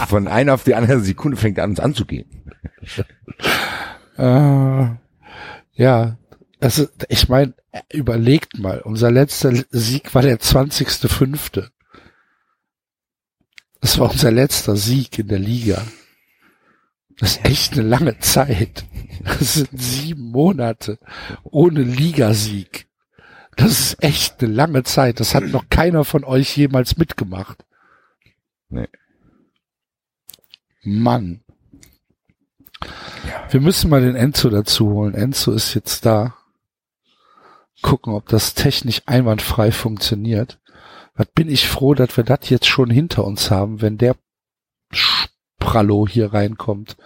[0.07, 2.27] von einer auf die andere Sekunde fängt an, uns anzugehen.
[4.17, 4.85] Äh,
[5.73, 6.17] ja,
[6.59, 7.53] also ich meine,
[7.91, 11.69] überlegt mal, unser letzter Sieg war der 20.05.
[13.79, 15.81] Das war unser letzter Sieg in der Liga.
[17.19, 18.85] Das ist echt eine lange Zeit.
[19.23, 20.97] Das sind sieben Monate
[21.43, 22.87] ohne Ligasieg.
[23.55, 25.19] Das ist echt eine lange Zeit.
[25.19, 27.63] Das hat noch keiner von euch jemals mitgemacht.
[28.69, 28.87] Nee.
[30.83, 31.43] Mann.
[33.51, 35.13] Wir müssen mal den Enzo dazu holen.
[35.13, 36.35] Enzo ist jetzt da.
[37.81, 40.59] Gucken, ob das technisch einwandfrei funktioniert.
[41.15, 44.15] Was bin ich froh, dass wir das jetzt schon hinter uns haben, wenn der
[45.71, 46.97] Prallo hier reinkommt.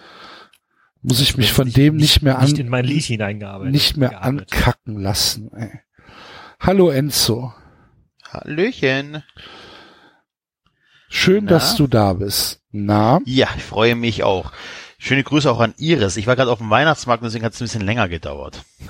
[1.03, 3.71] Muss ich mich von dem nicht mehr an, nicht in mein Lied hineingearbeitet.
[3.71, 4.53] nicht mehr gearbeitet.
[4.53, 5.51] ankacken lassen.
[5.53, 5.81] Ey.
[6.59, 7.53] Hallo Enzo.
[8.27, 9.21] Hallöchen.
[11.09, 11.51] Schön, Na?
[11.51, 12.63] dass du da bist.
[12.71, 13.21] Na?
[13.25, 14.51] Ja, ich freue mich auch.
[15.05, 16.17] Schöne Grüße auch an Iris.
[16.17, 18.65] Ich war gerade auf dem Weihnachtsmarkt, deswegen hat es ein bisschen länger gedauert.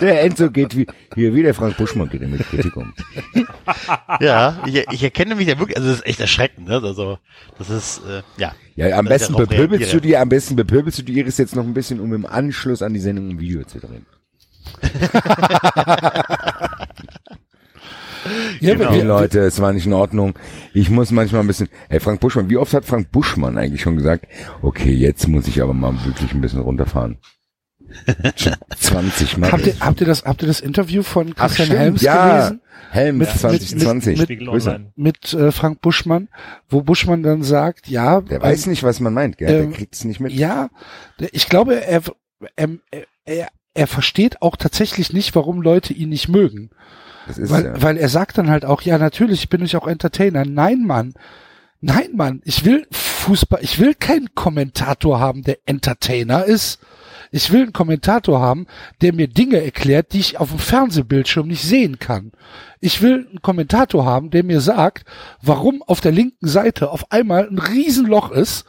[0.00, 2.94] der Enzo geht wie, hier wie der Frank Buschmann geht er mit Kritik um.
[4.20, 6.80] Ja, ich, ich erkenne mich ja wirklich, also das ist echt erschreckend, ne?
[6.82, 7.18] Also
[7.58, 8.54] das ist, äh, ja.
[8.76, 11.74] Ja, am besten bepöbelst du die, am besten bepöbelst du die Iris jetzt noch ein
[11.74, 14.06] bisschen, um im Anschluss an die Sendung ein Video zu drehen.
[18.60, 18.90] Ja, Genau.
[18.90, 20.34] Hey Leute, es war nicht in Ordnung.
[20.74, 23.96] Ich muss manchmal ein bisschen, hey Frank Buschmann, wie oft hat Frank Buschmann eigentlich schon
[23.96, 24.26] gesagt,
[24.62, 27.18] okay, jetzt muss ich aber mal wirklich ein bisschen runterfahren.
[28.36, 29.50] Schon 20 Mal.
[29.50, 32.36] habt, ihr, habt ihr das, habt ihr das Interview von Ach, Christian stimmt, Helms ja.
[32.36, 32.60] gelesen?
[32.90, 34.28] Helm Mit- mit- 2020.
[34.28, 34.70] mit- Grüße.
[34.70, 34.92] Online.
[34.94, 36.28] Mit äh, Frank Buschmann,
[36.68, 39.48] wo Buschmann dann sagt, ja, Der weiß nicht, was man meint, gell?
[39.48, 40.32] ähm, der kriegt's nicht mit.
[40.32, 40.68] Ja,
[41.18, 42.02] der- ich glaube, er,
[42.56, 42.68] er,
[43.24, 46.68] er, er versteht auch tatsächlich nicht, warum Leute ihn nicht mögen.
[47.36, 47.82] Weil, ja.
[47.82, 50.44] weil er sagt dann halt auch, ja, natürlich bin ich auch Entertainer.
[50.44, 51.14] Nein, Mann.
[51.80, 52.40] Nein, Mann.
[52.44, 56.80] Ich will Fußball, ich will keinen Kommentator haben, der Entertainer ist.
[57.30, 58.66] Ich will einen Kommentator haben,
[59.02, 62.32] der mir Dinge erklärt, die ich auf dem Fernsehbildschirm nicht sehen kann.
[62.80, 65.04] Ich will einen Kommentator haben, der mir sagt,
[65.42, 68.64] warum auf der linken Seite auf einmal ein Riesenloch ist,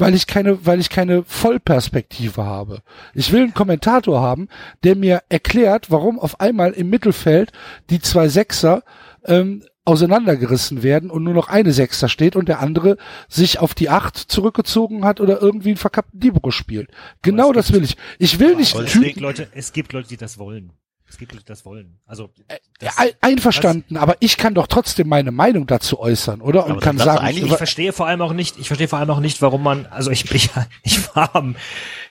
[0.00, 2.82] weil ich keine, weil ich keine Vollperspektive habe.
[3.14, 4.48] Ich will einen Kommentator haben,
[4.82, 7.52] der mir erklärt, warum auf einmal im Mittelfeld
[7.90, 8.82] die zwei Sechser
[9.24, 12.96] ähm, auseinandergerissen werden und nur noch eine Sechser steht und der andere
[13.28, 16.90] sich auf die Acht zurückgezogen hat oder irgendwie einen verkappten Libero spielt.
[17.22, 17.96] Genau das will ich.
[18.18, 20.72] Ich will nicht es gibt Leute, es gibt Leute, die das wollen.
[21.10, 21.98] Es gibt Leute, die das wollen.
[22.06, 22.30] Also,
[22.78, 26.66] das, Ein- einverstanden, aber ich kann doch trotzdem meine Meinung dazu äußern, oder?
[26.66, 29.10] Und kann das sagen, eigentlich ich verstehe vor allem auch nicht, ich verstehe vor allem
[29.10, 30.50] auch nicht, warum man, also ich, ich,
[30.84, 31.56] ich war am,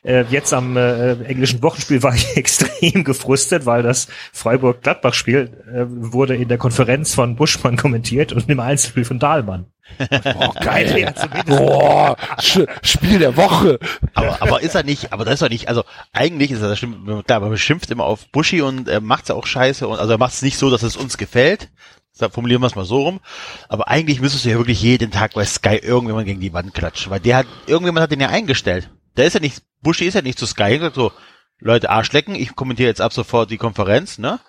[0.04, 6.36] äh, jetzt am äh, englischen Wochenspiel war ich extrem gefrustet, weil das Freiburg-Gladbach-Spiel äh, wurde
[6.36, 9.68] in der Konferenz von Buschmann kommentiert und im Einzelspiel von Dahlmann.
[10.00, 10.98] Oh, geil.
[10.98, 13.80] Ja, Boah, Spiel der Woche.
[14.14, 16.78] Aber, aber ist er nicht, aber das ist doch nicht, also eigentlich ist er das
[16.78, 20.14] stimmt, klar, man beschimpft immer auf Buschi und er macht's ja auch scheiße und also
[20.14, 21.70] er macht's nicht so, dass es uns gefällt.
[22.18, 23.22] Da formulieren wir es mal so rum.
[23.70, 27.12] Aber eigentlich müsstest du ja wirklich jeden Tag bei Sky irgendjemand gegen die Wand klatschen,
[27.12, 28.90] weil der hat, irgendjemand hat den ja eingestellt.
[29.16, 31.14] Der ist ja nicht, Buschi ist ja nicht zu Sky gesagt so,
[31.60, 34.40] Leute, Arschlecken, ich kommentiere jetzt ab sofort die Konferenz, ne?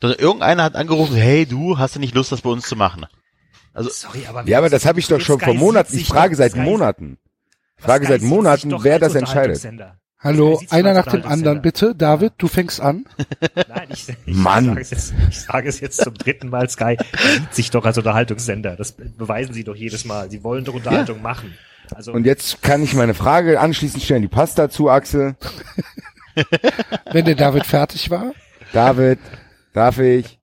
[0.00, 3.06] Sondern irgendeiner hat angerufen, hey du, hast du nicht Lust, das bei uns zu machen?
[3.74, 5.96] Also, Sorry, aber Ja, aber das habe ich doch schon Sky vor Monaten.
[5.96, 7.18] Ich frage seit Sky- Monaten.
[7.76, 9.66] Ich frage Sky seit Monaten, wer das entscheidet.
[10.20, 11.94] Hallo, einer nach dem anderen, bitte.
[11.94, 13.04] David, du fängst an.
[13.68, 14.64] Nein, ich, ich, Mann.
[14.66, 16.70] Sage es jetzt, ich sage es jetzt zum dritten Mal.
[16.70, 16.96] Sky
[17.40, 18.74] sieht sich doch als Unterhaltungssender.
[18.76, 20.30] Das beweisen sie doch jedes Mal.
[20.30, 21.52] Sie wollen doch Unterhaltung machen.
[21.94, 24.22] Also Und jetzt kann ich meine Frage anschließend stellen.
[24.22, 25.36] Die passt dazu, Axel.
[27.12, 28.32] Wenn der David fertig war.
[28.72, 29.18] David,
[29.74, 30.38] darf ich?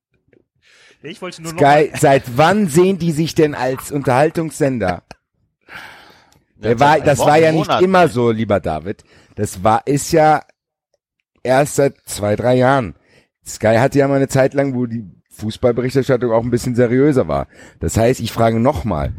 [1.04, 5.04] Ich wollte nur noch Sky, mal, seit wann sehen die sich denn als Unterhaltungssender?
[6.58, 7.84] Der war, das war ja nicht Monaten.
[7.84, 9.04] immer so, lieber David.
[9.36, 10.44] Das war, ist ja
[11.44, 12.96] erst seit zwei, drei Jahren.
[13.46, 17.48] Sky hatte ja mal eine Zeit lang, wo die Fußballberichterstattung auch ein bisschen seriöser war.
[17.80, 19.14] Das heißt, ich frage nochmal,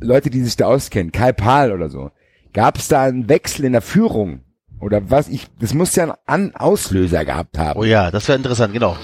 [0.00, 2.10] Leute, die sich da auskennen, Kai Pahl oder so,
[2.52, 4.40] gab es da einen Wechsel in der Führung?
[4.80, 5.28] Oder was?
[5.28, 7.80] Ich, das muss ja einen An Auslöser gehabt haben.
[7.80, 8.98] oh ja, das wäre interessant, genau.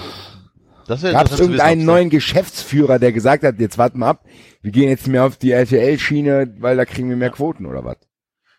[0.87, 4.25] Gab es irgendeinen neuen Geschäftsführer, der gesagt hat, jetzt warten wir ab,
[4.61, 7.97] wir gehen jetzt mehr auf die RTL-Schiene, weil da kriegen wir mehr Quoten oder was?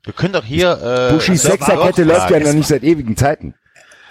[0.05, 3.55] Wir können doch hier, äh, war Sechserkette läuft ja noch nicht seit ewigen Zeiten.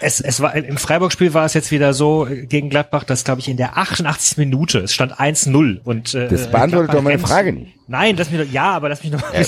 [0.01, 3.39] Es, es war im Freiburg-Spiel war es jetzt wieder so äh, gegen Gladbach, dass glaube
[3.41, 4.37] ich in der 88.
[4.37, 7.73] Minute es stand 1-0 und äh, Das beantwortet doch meine rennt- Frage nicht.
[7.87, 9.39] Nein, lass mich doch, ja, aber lass mich noch Ja,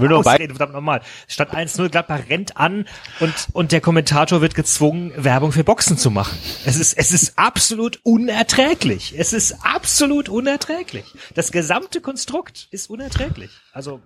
[0.00, 1.02] will nur bei- ausreden, verdammt nochmal.
[1.28, 2.86] Stand 1-0, Gladbach rennt an
[3.20, 6.38] und, und der Kommentator wird gezwungen, Werbung für Boxen zu machen.
[6.64, 9.14] Es ist, es ist absolut unerträglich.
[9.18, 11.04] Es ist absolut unerträglich.
[11.34, 13.50] Das gesamte Konstrukt ist unerträglich.
[13.72, 14.00] Also,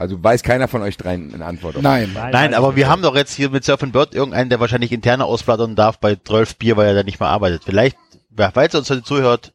[0.00, 1.82] Also weiß keiner von euch dreien eine Antwort auf.
[1.82, 2.10] Nein.
[2.14, 5.26] Nein, aber wir haben doch jetzt hier mit Surf and Bird irgendeinen, der wahrscheinlich interne
[5.26, 7.64] ausplaudern darf bei 12 Bier, weil er da nicht mehr arbeitet.
[7.66, 7.98] Vielleicht,
[8.30, 9.52] wer falls ihr uns heute zuhört,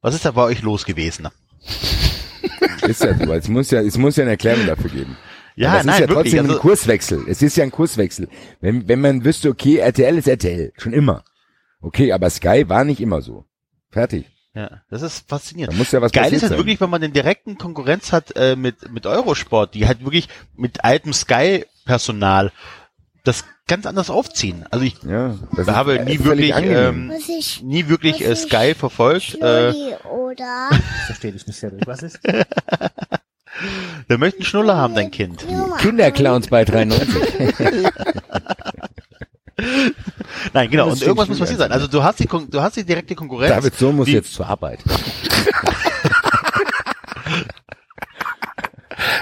[0.00, 1.28] was ist da bei euch los gewesen?
[2.88, 5.16] Ist ja so, weil es muss ja, es muss ja eine Erklärung dafür geben.
[5.56, 7.24] Ja, Aber es nein, ist ja wirklich, trotzdem also- ein Kurswechsel.
[7.28, 8.28] Es ist ja ein Kurswechsel.
[8.60, 11.24] Wenn, wenn man wüsste, okay, RTL ist RTL, schon immer.
[11.80, 13.44] Okay, aber Sky war nicht immer so.
[13.90, 14.26] Fertig.
[14.54, 15.74] Ja, das ist faszinierend.
[15.74, 16.58] Da muss ja was Geil ist halt sein.
[16.58, 20.84] wirklich, wenn man den direkten Konkurrenz hat äh, mit, mit Eurosport, die halt wirklich mit
[20.84, 22.52] altem Sky-Personal
[23.24, 24.64] das ganz anders aufziehen.
[24.70, 28.74] Also ich Ja, das habe ist nie wirklich, ähm, ich nie wirklich äh, ist Sky
[28.74, 29.34] verfolgt.
[29.40, 29.72] Äh,
[30.08, 30.68] oder?
[31.06, 31.86] verstehe dich nicht sehr durch.
[31.86, 32.20] Was ist?
[34.06, 35.44] wir möchten Schnuller haben, dein Kind.
[35.78, 37.12] Kinderclowns bei 93.
[40.52, 40.90] Nein, genau.
[40.90, 41.70] Und irgendwas muss passiert sein.
[41.72, 43.54] Also du hast die, Kon du hast die direkte Konkurrenz.
[43.54, 44.80] David Sohn muss jetzt zur Arbeit.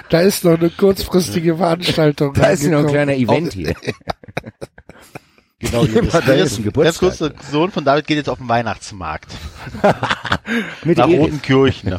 [0.09, 2.35] Da ist noch eine kurzfristige Veranstaltung.
[2.35, 3.75] Da ist noch ein kleiner Event hier.
[5.59, 6.99] Genau, da ist ein Ganz Geburtstag.
[6.99, 9.31] kurz, der Sohn von David geht jetzt auf den Weihnachtsmarkt.
[10.85, 11.21] Mit Nach Iris.
[11.21, 11.99] Rotenkirchen.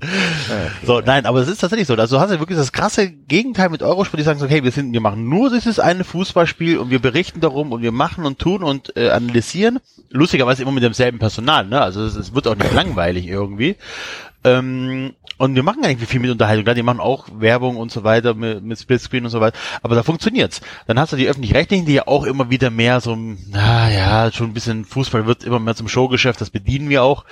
[0.84, 1.94] So, nein, aber es ist tatsächlich so.
[1.94, 4.70] Also du hast ja wirklich das krasse Gegenteil mit Eurosport, die sagen so, hey, wir
[4.70, 8.38] sind, wir machen nur dieses eine Fußballspiel und wir berichten darum und wir machen und
[8.38, 9.80] tun und äh, analysieren.
[10.10, 11.80] Lustigerweise immer mit demselben Personal, ne?
[11.80, 13.76] Also es, es wird auch nicht langweilig irgendwie.
[14.44, 16.64] Ähm, und wir machen eigentlich viel mit Unterhaltung.
[16.64, 19.56] Klar, die machen auch Werbung und so weiter mit, mit Splitscreen und so weiter.
[19.82, 20.60] Aber da funktioniert's.
[20.86, 23.16] Dann hast du die öffentlich-rechtlichen, die ja auch immer wieder mehr so,
[23.50, 26.40] na ja, schon ein bisschen Fußball wird immer mehr zum Showgeschäft.
[26.40, 27.24] Das bedienen wir auch.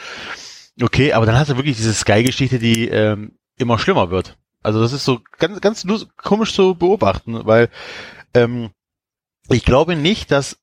[0.80, 4.36] Okay, aber dann hast du wirklich diese Sky-Geschichte, die ähm, immer schlimmer wird.
[4.62, 7.68] Also das ist so ganz, ganz komisch zu beobachten, weil
[8.34, 8.70] ähm,
[9.48, 10.58] ich glaube nicht, dass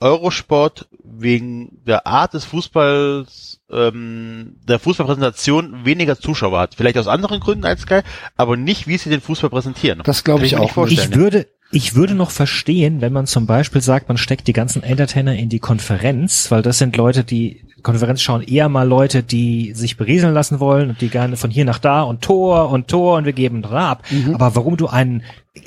[0.00, 6.74] Eurosport wegen der Art des Fußballs, ähm, der Fußballpräsentation weniger Zuschauer hat.
[6.76, 8.00] Vielleicht aus anderen Gründen als Sky,
[8.36, 10.02] aber nicht, wie sie den Fußball präsentieren.
[10.04, 10.86] Das glaube ich nicht auch.
[10.86, 14.82] Ich würde, ich würde noch verstehen, wenn man zum Beispiel sagt, man steckt die ganzen
[14.84, 19.72] Entertainer in die Konferenz, weil das sind Leute, die Konferenz schauen eher mal Leute, die
[19.74, 23.18] sich berieseln lassen wollen und die gerne von hier nach da und Tor und Tor
[23.18, 24.04] und wir geben Dra ab.
[24.34, 25.22] Aber warum du einen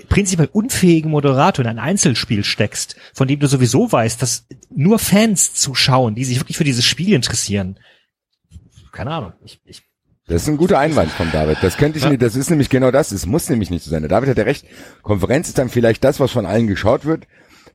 [0.10, 5.54] prinzipiell unfähigen Moderator in ein Einzelspiel steckst, von dem du sowieso weißt, dass nur Fans
[5.54, 7.78] zuschauen, die sich wirklich für dieses Spiel interessieren.
[8.92, 9.34] Keine Ahnung.
[9.44, 9.84] Ich, ich
[10.28, 11.58] Das ist ein guter Einwand von David.
[11.62, 13.12] Das könnte ich nicht, das ist nämlich genau das.
[13.12, 14.02] Es muss nämlich nicht so sein.
[14.02, 14.66] Der David hat ja recht.
[15.02, 17.28] Konferenz ist dann vielleicht das, was von allen geschaut wird,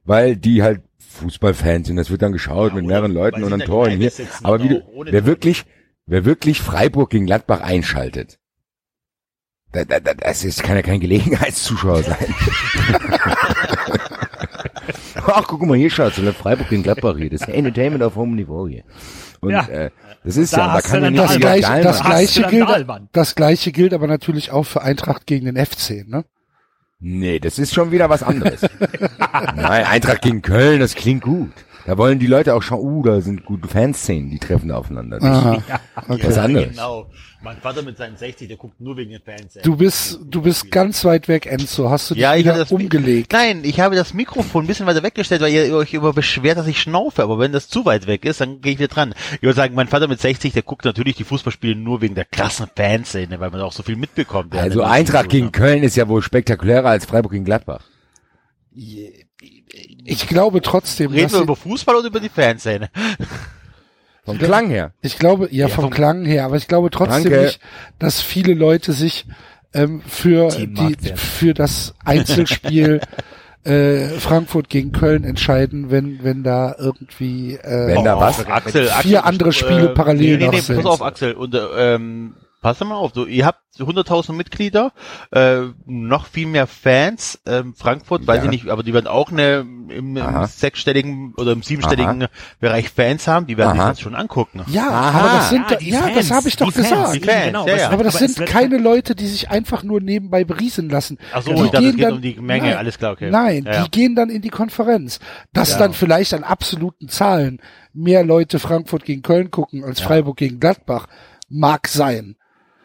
[0.05, 0.82] weil die halt
[1.17, 1.97] Fußballfans sind.
[1.97, 4.12] Das wird dann geschaut mit mehreren Leuten und dann Toren hier.
[4.43, 5.64] Aber wie du, wer wirklich,
[6.07, 8.39] wer wirklich Freiburg gegen Gladbach einschaltet,
[9.73, 12.17] da, da, da, das ist, kann ja kein Gelegenheitszuschauer sein.
[15.29, 17.31] Ach, guck mal, hier schaut's, oder Freiburg gegen Gladbach hier.
[17.31, 18.85] Das ist Entertainment auf hohem Niveau hier.
[19.41, 19.67] Und Ja.
[19.67, 19.91] äh,
[20.25, 22.69] das ist Da ja, da kann ja nicht Das geil das gleiche gilt,
[23.12, 26.25] das gleiche gilt aber natürlich auch für Eintracht gegen den FC, ne?
[26.99, 28.63] Nee, das ist schon wieder was anderes.
[29.55, 31.53] Nein, Eintracht gegen Köln, das klingt gut.
[31.85, 35.19] Da wollen die Leute auch schauen, uh, da sind gute Fanszenen, die treffen aufeinander.
[35.21, 35.55] Das Aha.
[35.55, 35.65] ist
[36.09, 36.27] Okay.
[36.27, 36.71] was anderes.
[36.71, 37.07] Genau.
[37.43, 39.57] Mein Vater mit seinen 60, der guckt nur wegen den Fans.
[39.57, 39.62] ey.
[39.62, 41.91] Du bist, du bist ganz weit weg, Enzo.
[41.91, 43.32] Hast du dich Ja, ich habe wieder das umgelegt?
[43.32, 46.66] Nein, ich habe das Mikrofon ein bisschen weiter weggestellt, weil ihr euch immer beschwert, dass
[46.66, 47.22] ich schnaufe.
[47.22, 49.14] Aber wenn das zu weit weg ist, dann gehe ich wieder dran.
[49.34, 52.24] Ich würde sagen, mein Vater mit 60, der guckt natürlich die Fußballspiele nur wegen der
[52.24, 54.55] krassen Fanszene, weil man auch so viel mitbekommt.
[54.55, 54.87] Ja, Also ne?
[54.89, 57.82] Eintracht gegen Köln ist ja wohl spektakulärer als Freiburg gegen Gladbach.
[58.72, 62.91] Ich glaube trotzdem, Reden dass wir über Fußball oder über die Fanszene?
[64.27, 64.93] Vom Klang her.
[65.01, 67.45] ich glaube, ja, vom vom- Klang her, aber ich glaube trotzdem Danke.
[67.47, 67.61] nicht,
[67.99, 69.24] dass viele Leute sich
[69.72, 71.18] ähm, für Team die, Marktwert.
[71.18, 73.01] für das Einzelspiel
[73.64, 78.41] äh, Frankfurt gegen Köln entscheiden, wenn wenn da irgendwie äh, Wenn da was?
[78.47, 80.77] Axel, Axel, Vier andere Spiele parallel nee, nee, noch nee, sind.
[80.77, 81.33] Pass auf, Axel.
[81.35, 82.35] Und, äh, ähm,
[82.67, 84.93] pass mal auf, du, ihr habt 100.000 Mitglieder,
[85.31, 87.39] äh, noch viel mehr Fans.
[87.47, 88.45] Ähm, Frankfurt, weiß Ja.
[88.47, 90.49] ich nicht, aber die werden auch eine im, im Aha.
[90.49, 92.27] sechsstelligen oder im siebenstelligen
[92.59, 93.47] Bereich Fans haben.
[93.47, 93.91] Die werden sich Aha.
[93.91, 94.62] das schon angucken.
[94.67, 95.21] ja, Aha.
[95.21, 97.14] aber das sind die ja, Fans, das habe ich doch die Fans, gesagt.
[97.14, 97.91] die Fans, ja, ja.
[97.91, 101.19] Aber das es sind keine Leute, die sich einfach nur nebenbei berieseln lassen.
[101.33, 103.31] Ach so, die ich dachte, es geht dann, um die Menge, nein, alles klar, okay.
[103.31, 103.85] Nein, Ja, ja.
[103.85, 105.21] die gehen dann in die Konferenz.
[105.53, 105.79] Dass Ja.
[105.79, 107.61] dann vielleicht an absoluten Zahlen
[107.93, 111.07] mehr Leute Frankfurt gegen Köln gucken als Freiburg gegen Gladbach,
[111.49, 112.35] mag sein.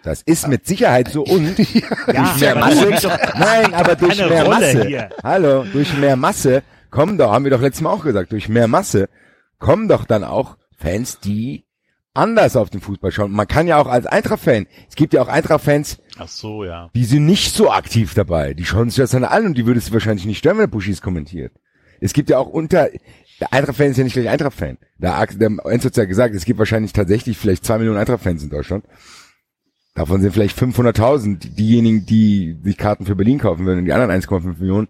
[0.03, 1.73] Das ist mit Sicherheit so und durch
[2.07, 3.19] Ja, mehr aber Masse.
[3.37, 4.87] Nein, aber durch keine mehr Rolle Masse.
[4.87, 5.09] hier.
[5.23, 8.67] Hallo, durch mehr Masse kommen doch, haben wir doch letztes Mal auch gesagt, durch mehr
[8.67, 9.09] Masse
[9.59, 11.65] kommen doch dann auch Fans, die
[12.13, 13.31] anders auf den Fußball schauen.
[13.31, 16.89] Man kann ja auch als Eintracht-Fan, es gibt ja auch Eintracht-Fans, Ach so, ja.
[16.93, 18.53] die sind nicht so aktiv dabei.
[18.53, 20.71] Die schauen sich das dann an und die würde es wahrscheinlich nicht stören, wenn der
[20.71, 21.53] Buschis kommentiert.
[22.01, 22.89] Es gibt ja auch unter,
[23.39, 24.77] der Eintracht-Fan ist ja nicht gleich Eintracht-Fan.
[24.97, 28.49] Der, der Enzo hat ja gesagt, es gibt wahrscheinlich tatsächlich vielleicht zwei Millionen Eintracht-Fans in
[28.49, 28.83] Deutschland.
[29.93, 33.79] Davon sind vielleicht 500.000 diejenigen, die sich Karten für Berlin kaufen würden.
[33.79, 34.87] Und die anderen 1,5 Millionen,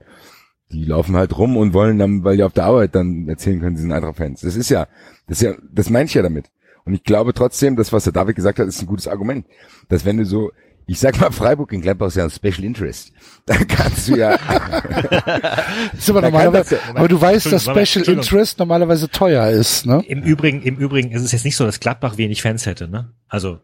[0.72, 3.76] die laufen halt rum und wollen dann, weil die auf der Arbeit dann erzählen können,
[3.76, 4.41] sie sind Eintracht-Fans.
[4.41, 4.88] Das ist ja,
[5.28, 6.52] das ist ja, das meine ich ja damit.
[6.86, 9.45] Und ich glaube trotzdem, das, was der David gesagt hat, ist ein gutes Argument.
[9.89, 10.52] Dass wenn du so,
[10.88, 13.12] ich sag mal, Freiburg in Gladbach ist ja ein Special Interest.
[13.47, 14.36] Da kannst du ja,
[15.97, 18.06] Ist aber normalerweise, das ja- aber du weißt, dass Special.
[18.08, 20.04] Interest normalerweise teuer ist, ne?
[20.08, 23.14] Im Übrigen, im Übrigen ist es jetzt nicht so, dass Gladbach wenig Fans hätte, ne?
[23.28, 23.60] Also,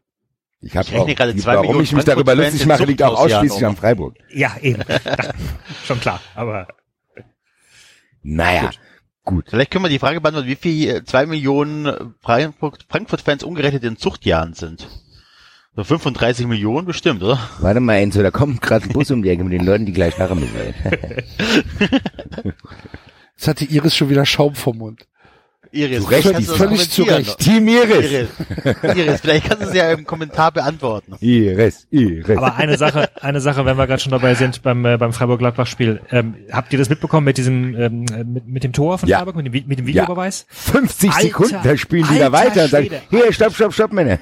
[0.62, 3.20] ich habe auch, gerade die, zwei warum Millionen ich mich darüber lustig mache, liegt auch
[3.20, 4.16] ausschließlich an Freiburg.
[4.34, 4.84] ja, eben.
[5.86, 6.68] Schon klar, aber
[8.24, 8.72] Naja,
[9.24, 9.45] gut.
[9.49, 13.84] Vielleicht können wir die Frage beantworten, wie viel äh, zwei Millionen äh, Frankfurt- Frankfurt-Fans umgerechnet
[13.84, 14.88] in Zuchtjahren sind.
[15.76, 17.39] So 35 Millionen bestimmt, oder?
[17.60, 19.93] Warte mal, Enzo, da kommt gerade ein Bus um die Ecke mit den Leuten, die
[19.93, 20.74] gleich Haare mitnehmen.
[23.36, 25.08] Jetzt hat die Iris schon wieder Schaum vom Mund.
[25.78, 27.03] Iris, Zu Recht, kannst völlig zu.
[27.03, 27.38] Recht.
[27.39, 28.11] Team Iris.
[28.11, 28.28] Iris,
[28.95, 31.13] Iris, vielleicht kannst du es ja im Kommentar beantworten.
[31.19, 32.38] Iris, Iris.
[32.38, 36.01] Aber eine Sache, eine Sache, wenn wir gerade schon dabei sind beim äh, beim Freiburg-Gladbach-Spiel,
[36.11, 39.17] ähm, habt ihr das mitbekommen mit diesem ähm, äh, mit, mit dem Tor von Ja.
[39.19, 40.45] Freiburg, mit dem, mit dem Videobeweis?
[40.49, 43.93] 50 Alter, Sekunden, da spielen die wieder alter weiter und sagen, hier, stopp, stopp, stopp,
[43.93, 44.19] Männer.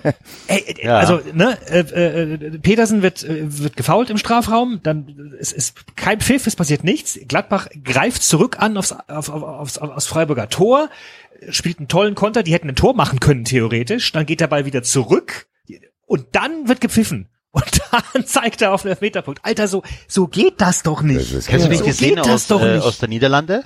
[0.48, 0.98] Ey, äh, Ja.
[0.98, 6.20] also ne, äh, äh, Petersen wird äh, wird gefault im Strafraum, dann es ist kein
[6.20, 7.20] Pfiff, es passiert nichts.
[7.28, 10.90] Gladbach greift zurück an aufs, auf, auf, aufs, aufs Freiburger Tor,
[11.50, 14.12] spielt einen tollen Konter, die hätten ein Tor machen können theoretisch.
[14.12, 15.48] Dann geht der Ball wieder zurück
[16.06, 17.30] und dann wird gepfiffen.
[17.56, 19.40] Und dann zeigt er auf den Elfmeterpunkt.
[19.46, 21.22] Alter, so so geht das doch nicht.
[21.22, 22.84] Das ist Kennst du nicht so die Szene geht das aus, doch äh, nicht.
[22.84, 23.64] aus der Niederlande?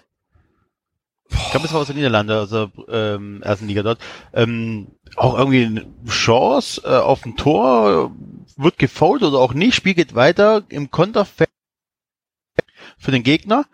[1.31, 3.99] Ich glaube, es war aus der Niederlande, aus der ähm, ersten Liga dort.
[4.31, 9.73] Ähm, auch irgendwie eine Chance äh, auf ein Tor, äh, wird gefoult oder auch nicht,
[9.73, 13.65] Spiel geht weiter im Konter für den Gegner.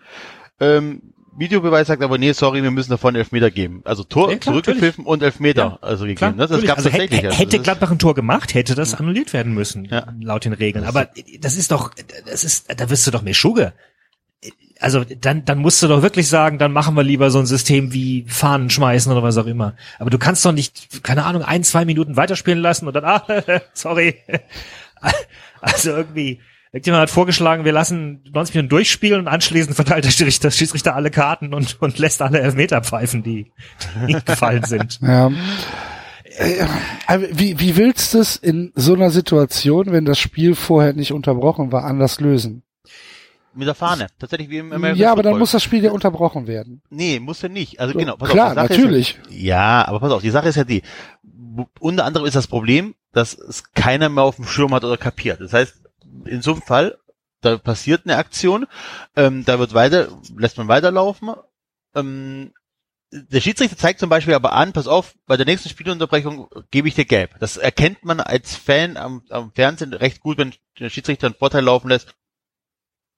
[0.60, 3.82] Ähm, Videobeweis sagt aber, nee, sorry, wir müssen davon Elfmeter geben.
[3.86, 6.38] Also Tor Ja, klar, zurückgepfiffen und Elfmeter Ja, also Klar, gegeben.
[6.38, 6.68] Das, das natürlich.
[6.68, 7.18] gab's also tatsächlich.
[7.20, 10.08] hätte, Also hätte das- Gladbach ein Tor gemacht, hätte das annulliert werden müssen, Ja.
[10.20, 10.86] laut den Regeln.
[10.86, 11.10] Aber
[11.42, 11.92] das ist doch,
[12.26, 13.74] das ist, da wirst du doch mehr Schugge.
[14.80, 17.94] Also dann, dann musst du doch wirklich sagen, dann machen wir lieber so ein System
[17.94, 19.76] wie Fahnen schmeißen oder was auch immer.
[20.00, 23.26] Aber du kannst doch nicht, keine Ahnung, ein, zwei Minuten weiterspielen lassen und dann, ah,
[23.74, 24.16] sorry.
[25.62, 26.40] Also irgendwie,
[26.76, 31.10] irgendjemand hat vorgeschlagen, wir lassen 90 Minuten durchspielen und anschließend verteilt der Schiedsrichter, Schiedsrichter alle
[31.10, 33.52] Karten und, und lässt alle Elfmeter pfeifen, die,
[34.08, 35.00] die gefallen sind.
[35.06, 35.32] Ja.
[36.38, 36.66] Äh,
[37.08, 41.14] aber Wie, wie willst du es in so einer Situation, wenn das Spiel vorher nicht
[41.14, 42.64] unterbrochen war, anders lösen?
[43.54, 44.08] mit der Fahne.
[44.20, 46.82] Tatsächlich wie im American ja, aber dann muss das Spiel ja unterbrochen werden.
[46.90, 47.80] Nee, muss ja nicht.
[47.80, 49.18] Also genau, pass Klar, auf, natürlich.
[49.30, 50.82] Ist, ja, aber pass auf, die Sache ist ja die.
[51.80, 55.40] Unter anderem ist das Problem, dass es keiner mehr auf dem Schirm hat oder kapiert.
[55.40, 55.85] Das heißt,
[56.28, 56.98] in so einem Fall,
[57.42, 58.66] da passiert eine Aktion,
[59.16, 61.36] ähm, da wird weiter, lässt man weiterlaufen.
[61.96, 62.54] Ähm,
[63.12, 66.96] der Schiedsrichter zeigt zum Beispiel aber an, pass auf, bei der nächsten Spielunterbrechung gebe ich
[66.96, 67.36] dir gelb.
[67.40, 71.64] Das erkennt man als Fan am, am Fernsehen recht gut, wenn der Schiedsrichter einen Vorteil
[71.64, 72.16] laufen lässt,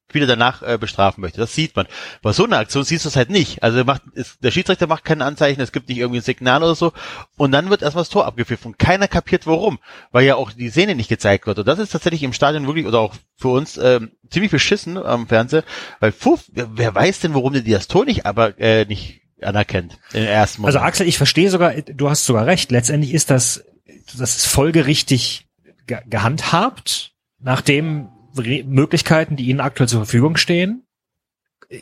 [0.10, 1.40] Spieler danach äh, bestrafen möchte.
[1.40, 1.86] Das sieht man.
[2.22, 3.62] Bei so einer Aktion siehst du es halt nicht.
[3.62, 6.76] Also macht, ist, der Schiedsrichter macht kein Anzeichen, es gibt nicht irgendwie ein Signal oder
[6.76, 6.94] so.
[7.36, 8.72] Und dann wird erstmal das Tor abgepfiffen.
[8.72, 9.80] Und keiner kapiert warum.
[10.12, 11.60] Weil ja auch die Szene nicht gezeigt wird.
[11.60, 15.28] Und das ist tatsächlich im Stadion wirklich, oder auch für uns, ähm, ziemlich beschissen am
[15.28, 15.66] Fernseher.
[16.00, 19.22] Weil Puff, wer, wer weiß denn, warum der die das Tor nicht, aber äh, nicht
[19.42, 19.98] anerkennt.
[20.14, 20.76] Im ersten Moment.
[20.78, 22.72] Also Axel, ich verstehe sogar, du hast sogar recht.
[22.72, 23.66] Letztendlich ist das,
[24.18, 25.48] das ist folgerichtig
[25.86, 28.10] ge gehandhabt, nachdem
[28.40, 30.84] Re Möglichkeiten, die ihnen aktuell zur Verfügung stehen.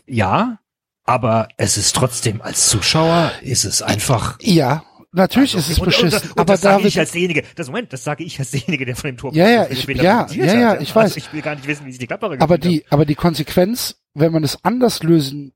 [0.08, 0.60] Ja,
[1.03, 4.38] aber es ist trotzdem als Zuschauer ist es einfach.
[4.41, 6.22] Ja, natürlich Also, ist es und- beschissen.
[6.22, 7.43] Und, und, aber das sage David, ich als derjenige.
[7.56, 10.03] Das Moment, das sage ich als derjenige, der von dem Tor Ja, ja, ich- ja,
[10.03, 10.36] ja, hat.
[10.36, 11.03] ja, ich weiß.
[11.03, 13.97] Also ich will gar nicht wissen, wie sich die Klapperer aber die, aber die Konsequenz,
[14.14, 15.53] wenn man es anders lösen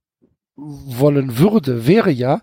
[0.55, 2.41] wollen würde, wäre ja,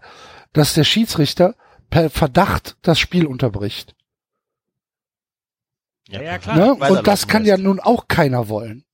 [0.52, 1.54] dass der Schiedsrichter
[1.90, 3.94] per Verdacht das Spiel unterbricht.
[6.08, 6.56] Ja, ja, klar.
[6.56, 6.74] Ne?
[6.74, 8.84] Und das kann ja nun auch keiner wollen.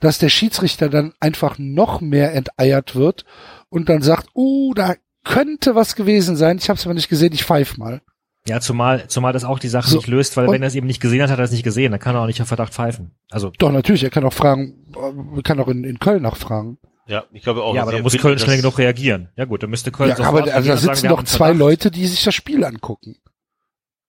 [0.00, 3.24] Dass der Schiedsrichter dann einfach noch mehr enteiert wird
[3.68, 4.94] und dann sagt, uh, da
[5.24, 8.02] könnte was gewesen sein, ich habe es aber nicht gesehen, ich pfeif mal.
[8.46, 10.74] Ja, zumal, zumal das auch die Sache So, nicht löst, weil und- wenn er es
[10.76, 11.90] eben nicht gesehen hat, hat er es nicht gesehen.
[11.90, 13.16] Dann kann er auch nicht auf Verdacht pfeifen.
[13.30, 16.78] Also, Doch, natürlich, er kann auch fragen, äh, kann auch in, in Köln nachfragen.
[17.08, 17.74] Ja, ich glaube auch.
[17.74, 19.28] ja, aber dann muss Köln schnell genug reagieren.
[19.36, 21.52] Ja gut, dann müsste Köln Ja, sofort aber also, da sagen, sitzen doch haben zwei.
[21.52, 23.16] Leute, die sich das Spiel angucken.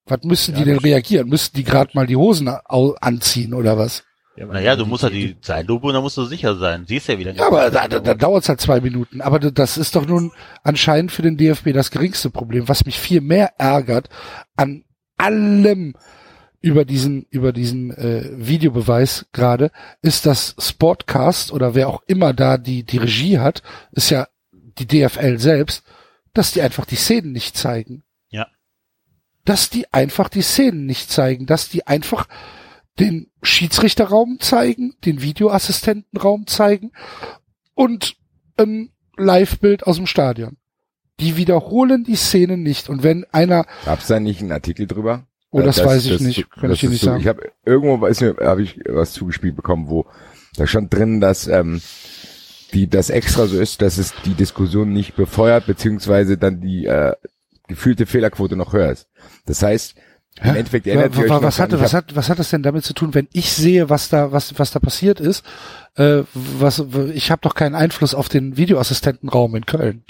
[0.08, 1.30] Was müssen Ja, die denn reagieren?
[1.30, 4.04] Müssten die gerade mal die Hosen anziehen oder was?
[4.38, 6.86] Ja, Naja, du musst halt die Zeitlupe und dann musst du sicher sein.
[6.88, 7.34] Siehst ja wieder.
[7.34, 9.20] Ja, aber da, da, da dauert es halt zwei Minuten.
[9.22, 10.32] Aber das ist doch nun
[10.64, 12.68] anscheinend für den DFB das geringste Problem.
[12.70, 14.10] Was mich viel mehr ärgert
[14.56, 14.84] an
[15.18, 15.96] allem
[16.62, 22.58] über diesen über diesen äh, Videobeweis gerade ist das Sportcast oder wer auch immer da
[22.58, 25.84] die die Regie hat, ist ja die DFL selbst,
[26.34, 28.04] dass die einfach die Szenen nicht zeigen.
[29.48, 32.28] Dass die einfach die Szenen nicht zeigen, dass die einfach
[33.00, 36.92] den Schiedsrichterraum zeigen, den Videoassistentenraum zeigen
[37.76, 38.18] und
[38.58, 40.58] ein Live-Bild aus dem Stadion.
[41.20, 42.90] Die wiederholen die Szenen nicht.
[42.90, 45.28] Und wenn einer, Gab's da nicht einen Artikel drüber?
[45.52, 47.22] oh, Äh, das, weiß ich nicht, kann das ich dir nicht so, sagen.
[47.22, 50.06] Ich habe irgendwo weiß mir habe ich was zugespielt bekommen, wo
[50.58, 51.82] da stand drin, dass ähm,
[52.74, 57.14] die das extra so ist, dass es die Diskussion nicht befeuert beziehungsweise dann die äh,
[57.68, 59.08] gefühlte Fehlerquote noch höher ist.
[59.46, 59.96] Das heißt,
[60.40, 60.58] im Hä?
[60.60, 62.62] Endeffekt erinnert ihr euch wa- noch was dran, hatte, was hat, was hat das denn
[62.64, 65.44] damit zu tun, wenn ich sehe, was da, was, was da passiert ist?
[65.96, 70.04] Äh, was, ich habe doch keinen Einfluss auf den Videoassistentenraum in Köln.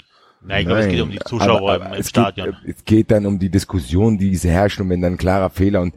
[0.44, 2.56] Nein, ich glaube, es geht um die Nein, Zuschauer aber- aber im es Stadion.
[2.64, 5.50] Geht, es geht dann um die Diskussion, die sie herrschen und wenn dann ein klarer
[5.50, 5.94] Fehler und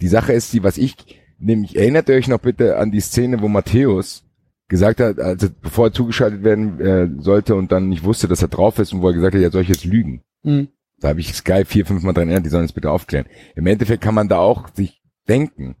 [0.00, 0.94] die Sache ist die, was ich,
[1.38, 4.24] nämlich erinnert ihr euch noch bitte an die Szene, wo Matthäus
[4.68, 8.48] gesagt hat, also bevor er zugeschaltet werden äh, sollte und dann nicht wusste, dass er
[8.48, 10.22] drauf ist und wo er gesagt hat, ja soll ich jetzt lügen.
[10.44, 10.68] Hm.
[11.00, 13.26] Da habe ich Sky vier, fünf Mal dran erinnert, die sollen es bitte aufklären.
[13.54, 15.76] Im Endeffekt kann man da auch sich denken,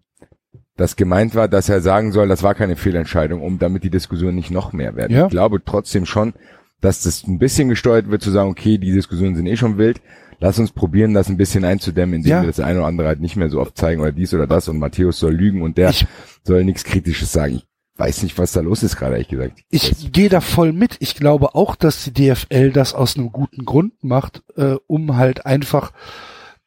[0.76, 4.34] dass gemeint war, dass er sagen soll, das war keine Fehlentscheidung, um damit die Diskussion
[4.34, 5.16] nicht noch mehr werden.
[5.16, 5.24] Ja.
[5.24, 6.34] Ich glaube trotzdem schon,
[6.80, 10.00] dass das ein bisschen gesteuert wird, zu sagen, okay, die Diskussionen sind eh schon wild,
[10.38, 12.42] lass uns probieren, das ein bisschen einzudämmen, indem Ja.
[12.42, 14.68] wir das eine oder andere halt nicht mehr so oft zeigen oder dies oder das
[14.68, 16.06] und Matthäus soll lügen und der Ich-
[16.44, 17.62] soll nichts Kritisches sagen.
[17.98, 19.58] Ich weiß nicht, was da los ist gerade, ehrlich gesagt.
[19.70, 20.96] Ich gehe da voll mit.
[21.00, 25.46] Ich glaube auch, dass die DFL das aus einem guten Grund macht, äh, um halt
[25.46, 25.92] einfach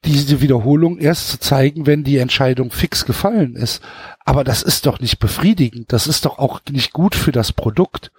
[0.04, 3.82] diese Wiederholung erst zu zeigen, wenn die Entscheidung fix gefallen ist.
[4.26, 5.94] Aber das ist doch nicht befriedigend.
[5.94, 8.12] Das ist doch auch nicht gut für das Produkt.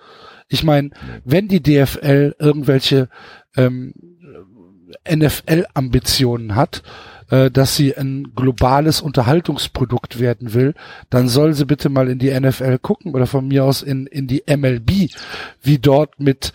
[0.48, 0.88] Ich meine,
[1.26, 3.10] wenn die DFL irgendwelche
[3.58, 3.92] ähm,
[5.06, 6.82] NFL-Ambitionen hat,
[7.32, 10.74] äh, dass sie ein globales Unterhaltungsprodukt werden will,
[11.08, 14.26] dann soll sie bitte mal in die NFL gucken oder von mir aus in, in
[14.26, 15.10] die MLB,
[15.62, 16.52] wie dort mit,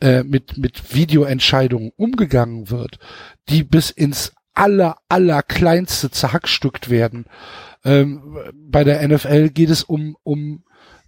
[0.00, 3.00] äh, mit, mit Videoentscheidungen umgegangen wird,
[3.48, 7.24] die bis ins aller, aller kleinste zerhackstückt werden.
[7.84, 8.22] Ähm,
[8.54, 10.62] bei der NFL geht es um, um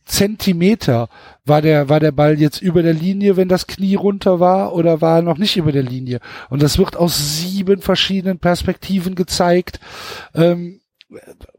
[0.05, 1.09] Zentimeter.
[1.44, 5.00] War der, war der Ball jetzt über der Linie, wenn das Knie runter war, oder
[5.00, 6.20] war er noch nicht über der Linie?
[6.50, 9.80] Und das wird aus sieben verschiedenen Perspektiven gezeigt.
[10.34, 10.80] Ähm,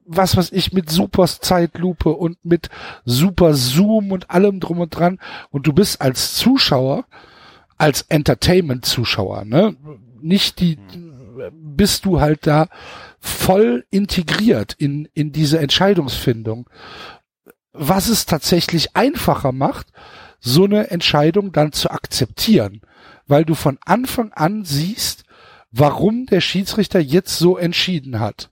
[0.06, 2.70] was weiß ich, mit super Zeitlupe und mit
[3.06, 5.20] super Zoom und allem drum und dran.
[5.50, 7.06] Und du bist als Zuschauer,
[7.78, 9.76] als Entertainment-Zuschauer, ne?
[10.22, 10.78] Nicht die,
[11.52, 12.68] bist du halt da
[13.20, 16.70] voll integriert in, in diese Entscheidungsfindung.
[17.74, 19.88] Was es tatsächlich einfacher macht,
[20.40, 22.82] so eine Entscheidung dann zu akzeptieren,
[23.28, 25.24] weil du von Anfang an siehst,
[25.72, 28.52] warum der Schiedsrichter jetzt so entschieden hat.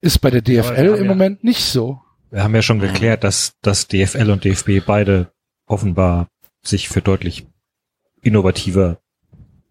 [0.00, 2.00] Ist bei der DFL im ja- Moment nicht so.
[2.30, 5.32] Wir haben ja schon geklärt, dass, dass DFL und DFB beide
[5.66, 6.28] offenbar
[6.62, 7.46] sich für deutlich
[8.22, 8.98] innovativer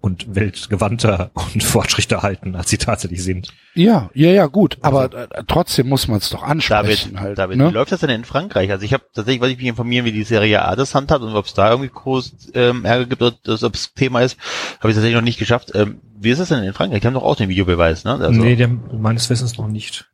[0.05, 3.49] und weltgewandter und Fortschritte halten, als sie tatsächlich sind.
[3.73, 7.37] Ja, ja, ja, gut, aber äh, trotzdem muss man es doch ansprechen David, halt.
[7.39, 7.69] David ne?
[7.69, 8.71] wie läuft das denn in Frankreich?
[8.71, 11.35] Also ich habe tatsächlich, wollte ich mich informieren, wie die Serie A das handhabt und
[11.35, 14.37] ob es da irgendwie groß ähm, Ärger gibt oder das- ob es Thema ist,
[14.79, 15.71] habe ich tatsächlich noch nicht geschafft.
[15.73, 17.01] Ähm, wie ist das denn in Frankreich?
[17.01, 18.13] Die haben doch auch den Videobeweis, ne?
[18.13, 20.05] Also, nee, der, meines Wissens noch nicht.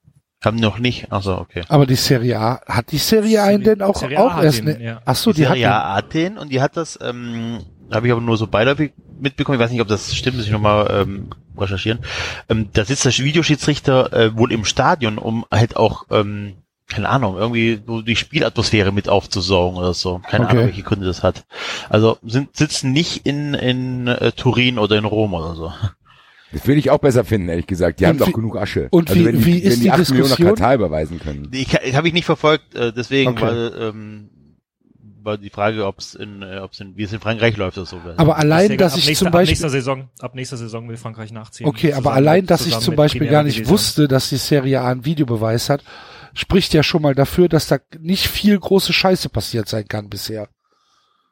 [0.43, 1.11] Haben noch nicht.
[1.11, 1.63] Achso, okay.
[1.67, 4.59] Aber die Serie A, hat die Serie A denn auch, Serie A auch hat erst
[4.59, 4.83] den, ne?
[4.83, 5.01] ja.
[5.05, 5.71] Ach so, die die, hat Serie den.
[5.73, 7.59] A Athen und die hat das, ähm,
[7.91, 9.57] habe ich aber nur so beiläufig mitbekommen.
[9.59, 11.27] Ich weiß nicht, ob das stimmt, muss ich nochmal ähm,
[11.57, 11.99] recherchieren.
[12.49, 16.53] Ähm, da sitzt der Videoschiedsrichter äh, wohl im Stadion, um halt auch, ähm,
[16.87, 20.19] keine Ahnung, irgendwie so die Spielatmosphäre mit aufzusaugen oder so.
[20.29, 20.51] Keine Okay.
[20.53, 21.45] Ahnung, welche Gründe das hat.
[21.89, 25.71] Also sind sitzen nicht in, in äh, Turin oder in Rom oder so.
[26.51, 28.01] Das würde ich auch besser finden, ehrlich gesagt.
[28.01, 28.87] Die haben Und doch wie- genug Asche.
[28.91, 30.55] und also wie- wenn die, wie ist wenn die, die 8 Millionen nach Diskussion?
[30.55, 31.47] Katar überweisen können.
[31.53, 33.41] Ich, ich habe ich nicht verfolgt, äh, deswegen Okay.
[33.41, 34.29] weil ähm,
[35.23, 37.85] war die Frage, ob es in, äh, ob's in, wie es in Frankreich läuft oder
[37.85, 38.01] so.
[38.17, 40.97] Aber allein, dass ab ich nächster, zum ab Beispiel, nächster Saison, ab nächster Saison will
[40.97, 41.67] Frankreich nachziehen.
[41.67, 43.73] okay, aber allein, dass ich zum Beispiel gar nicht Division.
[43.73, 45.83] wusste, dass die Serie A einen Videobeweis hat,
[46.33, 50.47] spricht ja schon mal dafür, dass da nicht viel große Scheiße passiert sein kann bisher.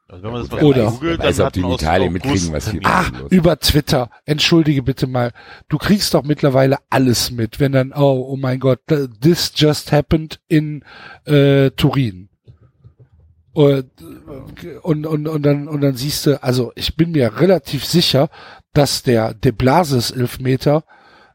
[0.08, 3.30] Also wenn man das Oder- googelt, weiß, ob die in Italien mitkriegen, was hier los?
[3.30, 4.10] über Twitter.
[4.26, 5.32] Entschuldige bitte mal.
[5.68, 8.80] Du kriegst doch mittlerweile alles mit, wenn dann, oh, oh mein Gott,
[9.22, 10.84] this just happened in
[11.26, 12.29] äh, Turin.
[13.60, 13.86] Und,
[14.84, 18.30] und, und, und, dann, und dann siehst du, also ich bin mir relativ sicher,
[18.74, 20.86] dass der De Blasis Elfmeter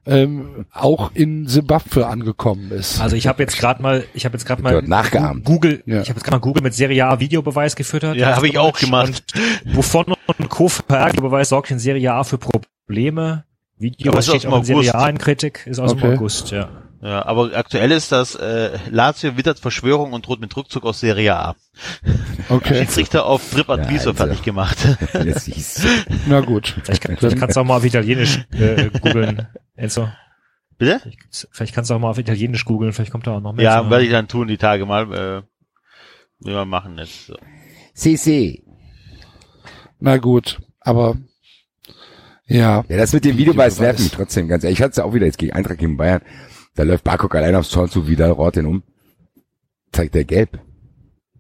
[0.07, 2.99] ähm, auch in Simbabwe angekommen ist.
[3.01, 5.45] Also ich habe jetzt gerade mal, ich habe jetzt gerade mal nachgeahmt.
[5.45, 6.01] Google, Ja.
[6.01, 8.17] ich habe jetzt gerade mal Google mit Serie A Videobeweis gefüttert.
[8.17, 9.23] Ja, habe ich auch gemacht.
[9.65, 10.69] Und Buffon und Co.
[10.71, 13.45] Videobeweis sorgt in Serie A für Probleme.
[13.77, 15.11] Video Aber ist steht aus auch in dem Serie A August.
[15.11, 16.01] in Kritik, ist aus Okay.
[16.03, 16.69] dem August, ja.
[17.07, 21.37] Ja, aber aktuell ist das äh, Lazio wittert Verschwörung und droht mit Rückzug aus Serie
[21.37, 21.55] A.
[22.49, 24.15] Okay, Schiedsrichter auf Trip Ja, Adviso also.
[24.15, 24.79] fertig gemacht.
[25.13, 25.85] Das hieß,
[26.29, 26.75] na gut.
[26.83, 29.47] Vielleicht, kann- vielleicht kannst du auch mal auf Italienisch äh, googeln,
[29.77, 30.09] Enzo.
[30.79, 30.99] Bitte?
[31.01, 33.65] Vielleicht, vielleicht kannst du auch mal auf Italienisch googeln, vielleicht kommt da auch noch mehr.
[33.67, 33.91] Ja, zu.
[33.91, 35.13] werde ich dann tun, die Tage mal.
[35.13, 35.43] Äh,
[36.41, 37.27] wir machen jetzt.
[37.27, 37.37] So.
[37.95, 38.65] CC.
[40.01, 41.17] Na gut, aber
[42.47, 43.79] ja, Ja, das mit dem nervt Videobeweis.
[44.01, 44.79] mich trotzdem ganz ehrlich.
[44.79, 46.23] Ich hatte es ja auch wieder jetzt gegen Eintracht gegen Bayern.
[46.75, 48.83] Da läuft Barkok allein aufs Zorn zu, Vidal rot den um.
[49.93, 50.59] Zeigt der gelb.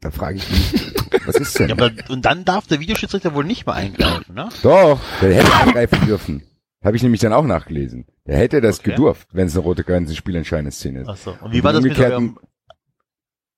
[0.00, 0.94] Da frage ich mich,
[1.26, 1.70] was ist denn?
[1.70, 4.48] Ja, aber, und dann darf der Videoschiedsrichter wohl nicht mehr eingreifen, ne?
[4.62, 6.42] Doch, der hätte angreifen dürfen.
[6.84, 8.04] Habe ich nämlich dann auch nachgelesen.
[8.26, 8.90] Der hätte das Okay.
[8.90, 11.08] gedurft, wenn es eine rote Grenze spielentscheidende Szene ist.
[11.08, 11.34] Ach so.
[11.40, 12.38] Und wie war das mit umgekehrten, eurem,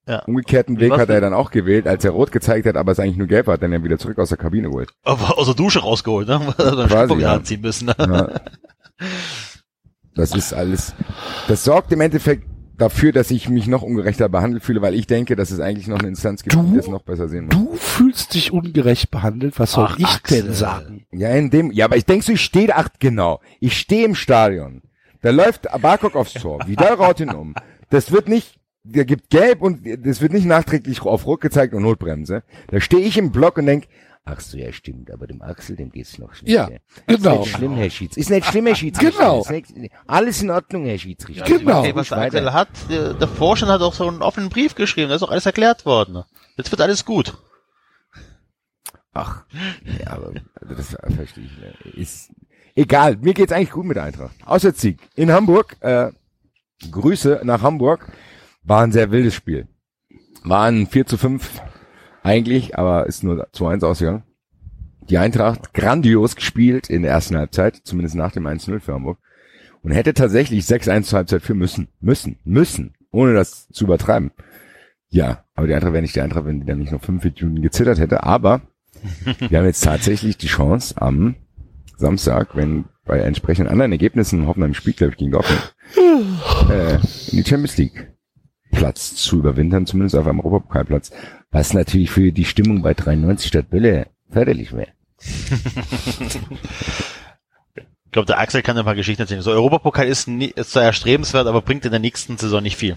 [0.07, 0.19] Ja.
[0.27, 3.17] umgekehrten Weg hat er dann auch gewählt, als er rot gezeigt hat, aber es eigentlich
[3.17, 4.93] nur gelb war, dann er wieder zurück aus der Kabine geholt.
[5.03, 6.41] aber aus der Dusche rausgeholt, ne?
[6.57, 7.33] Weil er Quasi, Quasi, ja.
[7.35, 7.87] anziehen müssen.
[7.87, 7.95] Ne?
[7.99, 8.41] Ja.
[10.17, 10.95] Das ist alles,
[11.47, 12.45] das sorgt im Endeffekt
[12.79, 15.99] dafür, dass ich mich noch ungerechter behandelt fühle, weil ich denke, dass es eigentlich noch
[15.99, 16.77] eine Instanz gibt, die Du?
[16.77, 17.55] das noch besser sehen muss.
[17.55, 20.43] Du fühlst dich ungerecht behandelt, was soll Ach, ich Axel.
[20.43, 21.07] denn sagen?
[21.13, 23.41] Ja, in dem, ja, aber ich denke so, ich stehe, ach, genau.
[23.61, 24.83] Ich stehe im Stadion.
[25.23, 26.61] Da läuft Barkok aufs Tor.
[26.67, 27.55] Vidal raut ihn um.
[27.91, 31.83] Das wird nicht, der gibt gelb und das wird nicht nachträglich auf Rot gezeigt und
[31.83, 32.43] Notbremse.
[32.69, 33.85] Da stehe ich im Block und denk,
[34.27, 36.71] ach so, ja, stimmt, aber dem Axel, dem geht's noch schlechter.
[36.71, 37.39] Ja, Ist genau.
[37.41, 38.17] nicht schlimm, Herr Schieds.
[38.17, 39.19] Ist nicht schlimm, Herr Schiedsrichter.
[39.19, 39.41] Genau.
[39.41, 41.45] Ist nicht, alles in Ordnung, Herr Schiedsrichter.
[41.45, 41.81] Genau.
[41.81, 42.39] Okay, was der Weiter.
[42.39, 45.31] Axel hat, der, der Vorstand hat auch so einen offenen Brief geschrieben, da ist auch
[45.31, 46.25] alles erklärt worden.
[46.57, 47.37] Jetzt wird alles gut.
[49.15, 49.45] Ach,
[49.85, 51.85] ja, aber das verstehe ich.
[51.87, 51.97] nicht.
[51.97, 52.31] Ist
[52.75, 53.17] egal.
[53.17, 54.35] Mir geht's eigentlich gut mit der Eintracht.
[54.45, 55.77] Auswärtssieg in Hamburg.
[55.81, 56.11] Äh,
[56.91, 58.13] Grüße nach Hamburg.
[58.63, 59.69] War ein sehr wildes Spiel.
[60.43, 61.63] War ein 4 zu 5
[62.27, 64.25] eigentlich, aber ist nur 2 1 ausgegangen.
[65.09, 69.19] Die Eintracht grandios gespielt in der ersten Halbzeit, zumindest nach dem 1-0 für Hamburg.
[69.83, 71.89] Und hätte tatsächlich 6-1 zur Halbzeit für müssen.
[72.01, 72.39] Müssen.
[72.45, 72.95] Müssen.
[73.13, 74.33] Ohne das zu übertreiben.
[75.09, 77.63] Ja, aber die Eintracht wäre nicht die Eintracht, wenn die dann nicht noch 45 Minuten
[77.63, 78.25] gezittert hätte.
[78.25, 78.63] Aber
[79.49, 81.37] wir haben jetzt tatsächlich die Chance am
[81.97, 85.77] Samstag, wenn bei entsprechenden anderen Ergebnissen, Hoffenheim spielt, glaube ich, gegen Dortmund,
[86.69, 86.95] äh,
[87.31, 88.16] in die Champions League
[88.77, 91.11] Platz zu überwintern, zumindest auf einem Europapokalplatz,
[91.51, 94.89] was natürlich für die Stimmung bei 93 Stadt Bölle förderlich wäre.
[98.05, 99.43] Ich glaube, der Axel kann ein paar Geschichten erzählen.
[99.43, 102.97] So, Europapokal ist, nie, ist zwar erstrebenswert, aber bringt in der nächsten Saison nicht viel.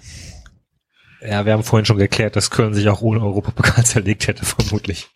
[1.22, 5.08] Ja, wir haben vorhin schon geklärt, dass Köln sich auch ohne Europapokal zerlegt hätte, vermutlich.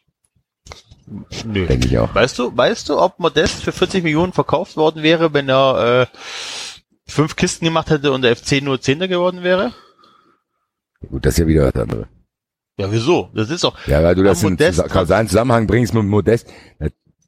[1.46, 1.68] Nö.
[1.68, 2.14] Denke ich auch.
[2.16, 6.18] Weißt du, weißt du, ob Modest für 40 Millionen verkauft worden wäre, wenn er äh,
[7.06, 9.74] fünf Kisten gemacht hätte und der FC nur Zehnter geworden wäre?
[11.10, 12.06] Gut, das ist ja wieder was anderes.
[12.78, 13.30] Ja, wieso?
[13.36, 13.78] Das ist doch.
[13.88, 16.48] Ja, weil du das in Modest kausalen Zusammenhang bringst mit Modest.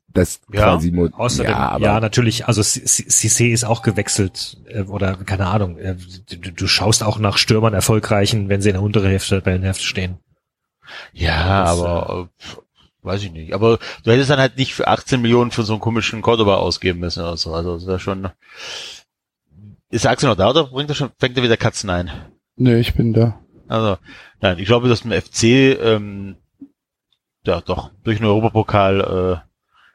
[0.07, 0.61] Das, Ja.
[0.75, 4.83] quasi Mo Außerdem, ja, ja, aber natürlich, also C- C- Cissé ist auch gewechselt, äh,
[4.83, 5.97] oder keine Ahnung, äh,
[6.29, 9.67] du, du schaust auch nach Stürmern erfolgreichen, wenn sie in der unteren Hälfte, bei der
[9.67, 10.17] Hälfte stehen.
[11.11, 13.53] Ja, Das, aber äh, weiß ich nicht.
[13.53, 17.01] Aber du hättest dann halt nicht für 18 Millionen für so einen komischen Cordoba ausgeben
[17.01, 17.53] müssen oder so.
[17.53, 18.29] Also das wäre schon.
[19.89, 22.09] Ist der Axel noch da oder bringt er schon, fängt er wieder Katzen ein?
[22.55, 23.39] Nee, ich bin da.
[23.67, 23.97] Also,
[24.41, 26.35] nein, ich glaube, dass im FC, ähm,
[27.45, 29.43] ja doch, durch den Europapokal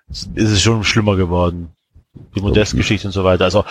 [0.09, 1.73] äh, ist es schon schlimmer geworden.
[2.35, 3.45] Die Modestgeschichte und so weiter.
[3.45, 3.65] Also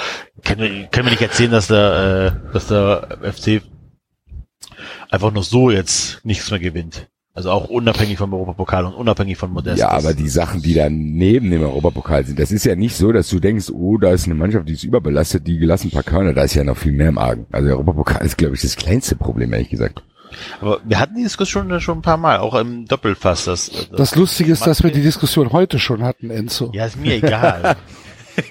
[0.44, 3.62] können wir, können wir nicht erzählen, dass der, äh, dass der FC
[5.10, 7.10] einfach nur so jetzt nichts mehr gewinnt.
[7.36, 9.78] Also auch unabhängig vom Europapokal und unabhängig von Modest.
[9.80, 12.96] Ja, Das- aber die Sachen, die dann neben dem Europapokal sind, das ist ja nicht
[12.96, 15.92] so, dass du denkst, oh, da ist eine Mannschaft, die ist überbelastet, die gelassen ein
[15.92, 17.46] paar Körner, da ist ja noch viel mehr im Argen.
[17.52, 20.02] Also der Europapokal ist, glaube ich, das kleinste Problem, ehrlich gesagt.
[20.60, 23.46] aber wir hatten die Diskussion schon ein paar Mal, auch im Doppelfass.
[23.46, 26.72] Das, Das Lustige ist, dass wir die Diskussion heute schon hatten, Enzo.
[26.74, 27.78] Ja, ist mir egal.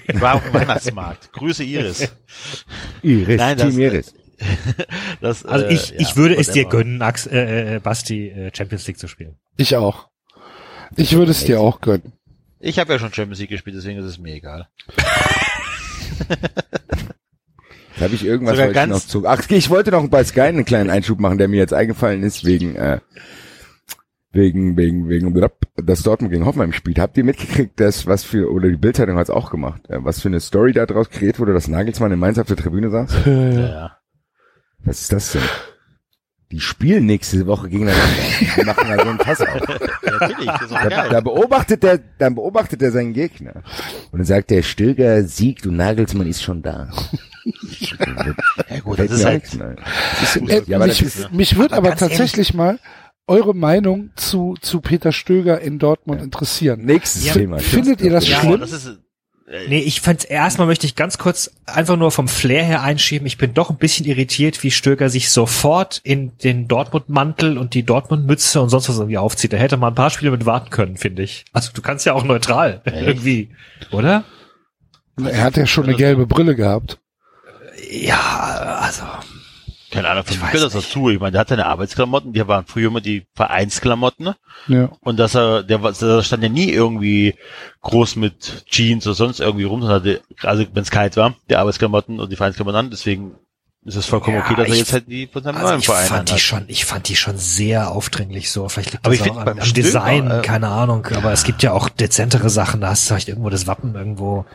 [0.07, 1.31] Ich war auf dem Weihnachtsmarkt.
[1.33, 2.09] Grüße Iris.
[3.01, 4.13] Iris, Nein, das- Team Iris.
[5.21, 8.51] Das, Also äh, ich, ja, ich würde es dir gönnen, Ax, äh, äh, Basti, äh,
[8.55, 9.35] Champions League zu spielen.
[9.57, 10.07] Ich auch.
[10.95, 12.13] Ich würde es dir auch gönnen.
[12.59, 14.67] Ich habe ja schon Champions League gespielt, deswegen ist es mir egal.
[17.99, 19.27] Da habe ich irgendwas Sogar wollte ich noch zu.
[19.27, 22.45] Ach, ich wollte noch bei Sky einen kleinen Einschub machen, der mir jetzt eingefallen ist,
[22.45, 22.99] wegen, äh,
[24.31, 26.97] wegen, wegen, wegen, dass Dortmund gegen Hoffenheim spielt.
[26.97, 30.21] Habt ihr mitgekriegt, dass was für, oder die Bildzeitung hat es auch gemacht, äh, was
[30.21, 33.25] für eine Story da draus kreiert wurde, dass Nagelsmann in Mainz auf der Tribüne saß?
[33.25, 33.98] Ja, ja.
[34.85, 35.41] Was ist das denn?
[36.51, 38.07] Die spielen nächste Woche gegeneinander.
[38.57, 39.47] Die machen da so einen Pass auf.
[40.03, 43.61] Ja, Natürlich, das ist doch Da, da beobachtet er, dann beobachtet er seinen Gegner.
[44.11, 46.89] Und dann sagt der Stöger siegt und Nagelsmann ist schon da.
[48.69, 49.75] Ja gut, das ist halt, ein.
[50.19, 52.79] Das ist, Äh, ja, aber mich ist, mich würde aber ehrlich- tatsächlich mal
[53.27, 56.81] eure Meinung zu, zu Peter Stöger in Dortmund interessieren.
[56.83, 57.59] nächstes Ja, Thema.
[57.59, 58.59] findet ihr das ja, schlimm?
[58.59, 58.99] das ist,
[59.67, 63.25] Nee, ich fand's erstmal möchte ich ganz kurz einfach nur vom Flair her einschieben.
[63.25, 67.81] Ich bin doch ein bisschen irritiert, wie Stöger sich sofort in den Dortmund-Mantel und die
[67.81, 69.51] Dortmund-Mütze und sonst was irgendwie aufzieht.
[69.51, 71.45] Da hätte man ein paar Spiele mit warten können, finde ich.
[71.51, 73.49] Also du kannst ja auch neutral irgendwie,
[73.89, 74.23] oder?
[75.17, 76.99] Er hat ja schon eine gelbe Brille gehabt.
[77.89, 79.03] Ja, also
[79.91, 81.09] keine Ahnung, für Ich mich gehört das dazu.
[81.09, 84.25] Ich meine, der hat seine Arbeitsklamotten, die waren früher immer die Vereinsklamotten.
[84.25, 84.35] ne?
[84.67, 84.89] Ja.
[85.01, 87.35] Und dass er, der, war- der stand ja nie irgendwie
[87.81, 91.55] groß mit Jeans oder sonst irgendwie rum, sondern hatte, also wenn es kalt war, die
[91.55, 92.89] Arbeitsklamotten und die Vereinsklamotten an.
[92.91, 93.35] Deswegen
[93.85, 95.85] ist es vollkommen Ja, okay, dass er jetzt halt die von seinem Also neuen ich
[95.85, 96.39] Verein fand die hat.
[96.41, 98.67] schon, ich fand die schon sehr aufdringlich so.
[98.69, 101.05] Vielleicht liegt Aber das ich auch am, beim am Design, äh, keine Ahnung.
[101.15, 102.81] Aber es gibt ja auch dezentere Sachen.
[102.81, 104.45] Da hast du vielleicht irgendwo das Wappen irgendwo.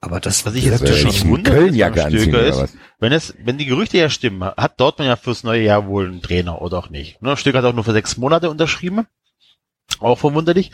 [0.00, 4.10] Aber das, Was ich jetzt schon wundert, Kölnjacke ist wenn es, wenn die Gerüchte ja
[4.10, 7.20] stimmen, hat Dortmund ja fürs neue Jahr wohl einen Trainer oder auch nicht.
[7.22, 7.36] Ne?
[7.36, 9.06] Stöger hat auch nur für sechs Monate unterschrieben.
[10.00, 10.70] Auch verwunderlich.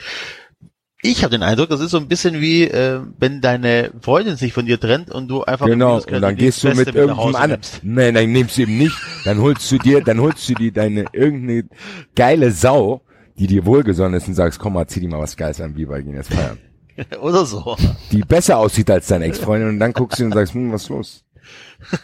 [1.03, 4.55] Ich habe den Eindruck, das ist so ein bisschen wie, äh, wenn deine Freundin sich
[4.55, 7.61] von dir trennt und du einfach Genau, und dann gehst du mit nach irgendeinem anderen.
[7.83, 8.97] Nein, dann nimmst du eben nicht.
[9.25, 11.69] Dann holst du dir, dann holst du dir deine irgendeine
[12.15, 13.03] geile Sau,
[13.39, 15.87] die dir wohlgesonnen ist und sagst, komm mal, zieh dir mal was Geiles an, wir
[15.87, 16.59] gehen jetzt feiern.
[17.21, 17.77] Oder so.
[18.13, 20.89] Die besser aussieht als deine Ex-Freundin und dann guckst du und sagst, hm, was ist
[20.89, 21.25] los?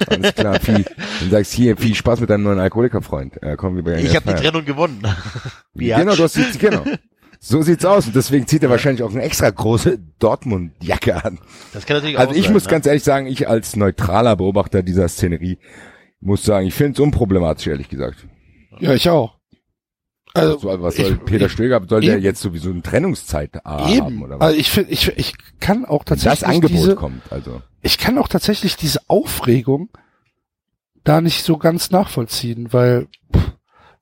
[0.08, 0.84] Alles klar, viel,
[1.22, 3.42] und sagst, hier, viel Spaß mit deinem neuen Alkoholikerfreund.
[3.42, 4.40] Äh, komm, wir Ich habe die.
[4.40, 5.02] Trennung gewonnen.
[5.74, 6.84] Genau, du hast die, genau.
[7.38, 11.38] So sieht's aus und deswegen zieht er wahrscheinlich auch eine extra große Dortmund-Jacke an.
[11.72, 12.70] Das kann natürlich Also auch ich sein, muss ne?
[12.70, 15.58] ganz ehrlich sagen, ich als neutraler Beobachter dieser Szenerie
[16.20, 18.26] muss sagen, ich finde es unproblematisch, ehrlich gesagt.
[18.78, 19.39] Ja, ich auch.
[20.34, 22.22] Also, So, was soll ich- Peter Stöger, soll der eben.
[22.24, 24.22] jetzt sowieso eine Trennungszeit äh, haben eben.
[24.22, 24.46] oder was?
[24.48, 27.62] Also ich finde, ich, ich kann auch Wenn das tatsächlich Angebot diese, kommt, also.
[27.82, 29.88] ich kann auch tatsächlich diese Aufregung
[31.04, 33.52] da nicht so ganz nachvollziehen, weil pff,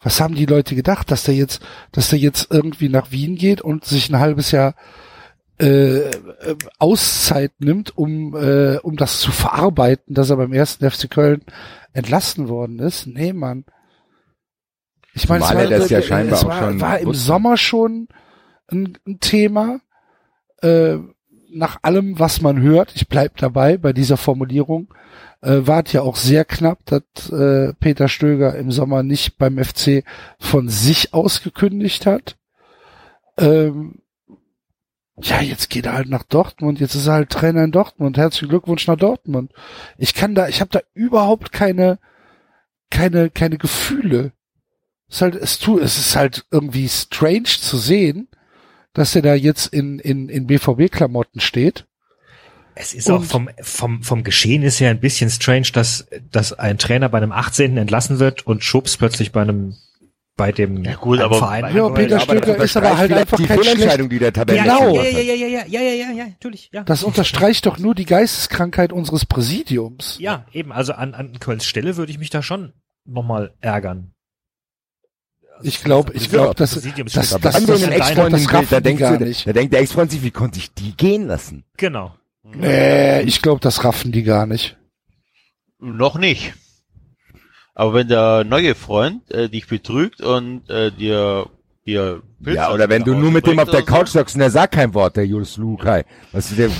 [0.01, 1.61] was haben die Leute gedacht, dass der jetzt,
[1.93, 4.75] dass der jetzt irgendwie nach Wien geht und sich ein halbes Jahr
[5.61, 5.67] äh,
[6.11, 6.11] äh,
[6.79, 11.43] Auszeit nimmt, um äh, um das zu verarbeiten, dass er beim ersten FC Köln
[11.93, 13.07] entlassen worden ist.
[13.09, 13.65] Nee, Mann.
[15.19, 17.07] Ich meine, es Zumal war, er das ja scheinbar es auch war, schon war im
[17.09, 17.25] wusste.
[17.25, 18.09] Sommer schon
[18.69, 19.81] ein, ein Thema.
[20.63, 20.99] Äh,
[21.51, 24.95] nach allem, was man hört, ich bleib dabei bei dieser Formulierung,
[25.41, 29.63] äh, war es ja auch sehr knapp, dass äh, Peter Stöger im Sommer nicht beim
[29.63, 30.05] FC
[30.39, 32.37] von sich aus gekündigt hat.
[33.39, 34.03] Ähm,
[35.21, 38.17] ja, jetzt geht er halt nach Dortmund, jetzt ist er halt Trainer in Dortmund.
[38.17, 39.53] Herzlichen Glückwunsch nach Dortmund.
[39.97, 41.99] Ich kann da, ich habe da überhaupt keine,
[42.91, 44.33] keine, keine Gefühle.
[45.11, 48.29] Ist halt, es, tu, es ist halt irgendwie strange zu sehen,
[48.93, 51.87] dass er da jetzt in, in, in BVB-Klamotten steht.
[52.75, 56.53] Es ist und auch vom, vom, vom Geschehen ist ja ein bisschen strange, dass, dass
[56.53, 57.77] ein Trainer bei einem 18.
[57.77, 59.77] entlassen wird und Schubs plötzlich bei einem
[60.37, 61.75] bei dem ja, gut, aber Verein.
[61.75, 64.95] Ja, Peter Stöger ist aber halt einfach die kein die der Tabelle genau.
[64.95, 66.71] Ja, ja, ja, ja, ja, ja, ja, ja, natürlich.
[66.73, 66.85] Ja.
[66.85, 70.17] Das unterstreicht doch also nur die Geisteskrankheit unseres Präsidiums.
[70.21, 70.71] Ja, eben.
[70.71, 72.73] Also an, an Kölns Stelle würde ich mich da schon
[73.05, 74.13] nochmal ärgern.
[75.59, 78.53] Also Ich glaube, ich glaube, das, das, Wenn das, das, einen das, Ex-Freund das das
[78.55, 79.47] raffen da gar nicht.
[79.47, 81.65] da denkt der Ex-Freund sich, wie konnte ich die gehen lassen?
[81.77, 82.15] Genau.
[82.45, 84.77] Nee, ich glaube, das raffen die gar nicht.
[85.81, 86.55] Noch nicht.
[87.75, 91.47] Aber wenn der neue Freund äh, dich betrügt und äh, dir
[91.87, 94.51] dir Pilze Ja, oder wenn du nur mit dem auf der Couch sagst und der
[94.51, 96.05] sagt kein Wort, der Julius Lukai.
[96.33, 96.71] Was ist der,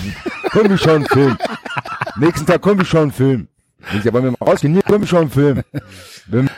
[0.51, 1.39] komm, wir schauen einen Film.
[2.19, 3.49] Nächsten Tag, komm, wir schauen einen Film.
[3.95, 4.73] Ich sag, wollen wir mal rausgehen?
[4.75, 5.63] Nee, komm, wir schauen einen Film.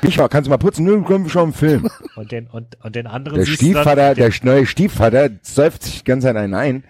[0.02, 0.84] Ich mal, kannst du mal putzen?
[0.84, 1.88] Nö, komm, wir schauen einen Film.
[2.16, 6.04] Und den, und, und den anderen Der du dann- Stiefvater, der neue Stiefvater säuft sich
[6.04, 6.84] ganz an einen ein.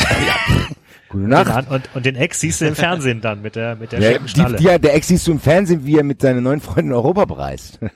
[0.00, 0.06] Ja,
[1.10, 1.70] Gute Nacht.
[1.70, 4.24] und, und den Ex siehst du im Fernsehen dann mit der, mit der Ja, schicken
[4.26, 4.56] die, Schnalle.
[4.56, 7.78] die, der Ex siehst du im Fernsehen, wie er mit seinen neuen Freunden Europa bereist.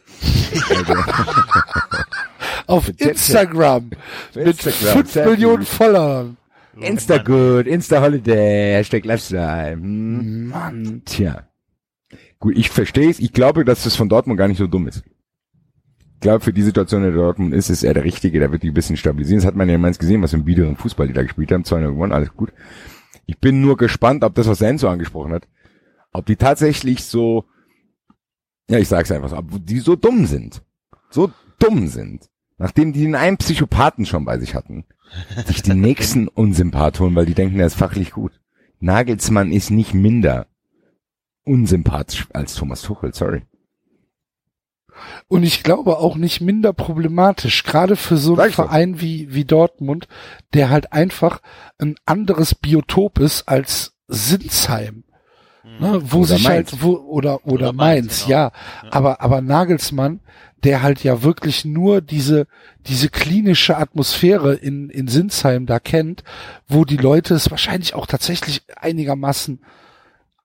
[0.70, 0.94] Also,
[2.66, 3.90] Auf Instagram
[4.34, 5.30] mit Instagram, 5 Selfie.
[5.30, 6.36] Millionen Followern.
[6.80, 9.72] Insta good, Insta Holiday, Hashtag Lifestyle.
[9.72, 10.46] Hm.
[10.48, 11.02] Mann.
[11.04, 11.42] Tja.
[12.40, 13.18] Gut, ich verstehe es.
[13.18, 15.02] Ich glaube, dass das von Dortmund gar nicht so dumm ist.
[16.14, 18.62] Ich glaube, für die Situation, in der Dortmund ist, ist er der Richtige, der wird
[18.62, 19.40] die ein bisschen stabilisieren.
[19.40, 21.64] Das hat man ja meins gesehen, was im biederen Fußball die da gespielt haben.
[21.64, 22.52] 2 gewonnen, alles gut.
[23.26, 25.46] Ich bin nur gespannt, ob das, was Enzo angesprochen hat,
[26.12, 27.44] ob die tatsächlich so,
[28.68, 30.62] ja, ich sag's einfach so, ob die so dumm sind.
[31.10, 32.28] So dumm sind.
[32.56, 34.86] Nachdem die den einen Psychopathen schon bei sich hatten,
[35.46, 38.40] sich den nächsten Unsympath holen, weil die denken, er ist fachlich gut.
[38.80, 40.46] Nagelsmann ist nicht minder
[41.48, 43.42] unsympathisch als Thomas Tuchel, sorry.
[45.28, 48.52] Und ich glaube auch nicht minder problematisch, gerade für so einen.
[48.52, 50.08] Verein wie, wie Dortmund,
[50.54, 51.40] der halt einfach
[51.78, 55.04] ein anderes Biotop ist als Sinsheim.
[55.80, 56.72] Ne, wo Oder sich Mainz.
[56.72, 58.36] halt, wo, oder, oder, Oder Mainz, Mainz, genau.
[58.38, 58.52] ja.
[58.90, 60.20] Aber, aber Nagelsmann,
[60.64, 62.46] der halt ja wirklich nur diese,
[62.86, 66.24] diese klinische Atmosphäre in, in Sinsheim da kennt,
[66.66, 69.60] wo die Leute es wahrscheinlich auch tatsächlich einigermaßen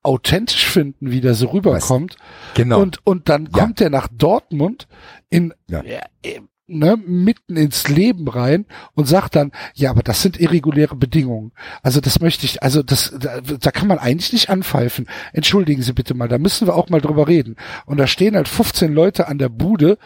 [0.03, 2.17] authentisch finden, wie der so rüberkommt.
[2.55, 2.81] Genau.
[2.81, 3.51] Und, und dann Ja.
[3.63, 4.87] kommt er nach Dortmund
[5.29, 5.81] in, Ja.
[5.81, 11.51] äh, ne, mitten ins Leben rein und sagt dann, ja, aber das sind irreguläre Bedingungen.
[11.81, 15.07] Also das möchte ich, also das, da, da kann man eigentlich nicht anpfeifen.
[15.33, 17.57] Entschuldigen Sie bitte mal, da müssen wir auch mal drüber reden.
[17.85, 19.97] Und da stehen halt 15 Leute an der Bude,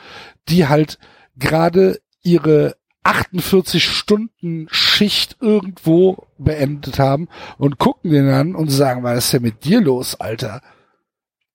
[0.49, 0.97] die halt
[1.37, 2.75] gerade ihre
[3.07, 9.43] 48 Stunden Schicht irgendwo beendet haben und gucken den an und sagen, was ist denn
[9.43, 10.61] mit dir los, Alter?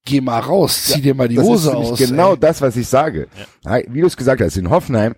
[0.07, 1.99] Geh mal raus, zieh dir mal die Hose aus.
[1.99, 2.41] genau ey.
[2.41, 3.29] das, was ich sage.
[3.65, 5.15] Ja, Wie du es gesagt hast, in Hoffenheim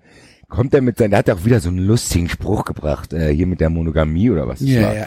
[0.48, 3.46] kommt er mit seinem, der hat auch wieder so einen lustigen Spruch gebracht, äh, hier
[3.46, 4.60] mit der Monogamie oder was.
[4.60, 4.94] Ja, war.
[4.94, 5.06] ja.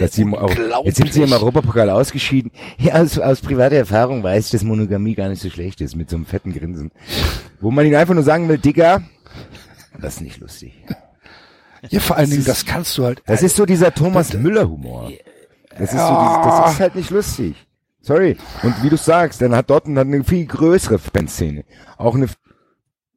[0.00, 0.86] Dass sie Unglaublich.
[0.86, 2.52] jetzt sind sie im Europapokal ausgeschieden.
[2.78, 6.08] Ja, aus, aus privater Erfahrung weiß ich, dass Monogamie gar nicht so schlecht ist, mit
[6.08, 6.90] so einem fetten Grinsen.
[7.60, 9.02] Wo man ihn einfach nur sagen will, Digga,
[10.00, 10.74] das ist nicht lustig.
[11.90, 13.22] Ja, vor allen Dingen, das kannst du halt.
[13.26, 15.10] Das ist so dieser Thomas Müller-Humor.
[15.78, 17.56] Das ist so, dieses, das ist halt nicht lustig.
[18.00, 18.36] Sorry.
[18.62, 21.64] Und wie du sagst, dann hat Dortmund dann eine viel größere Fanszene.
[21.96, 22.26] Auch eine,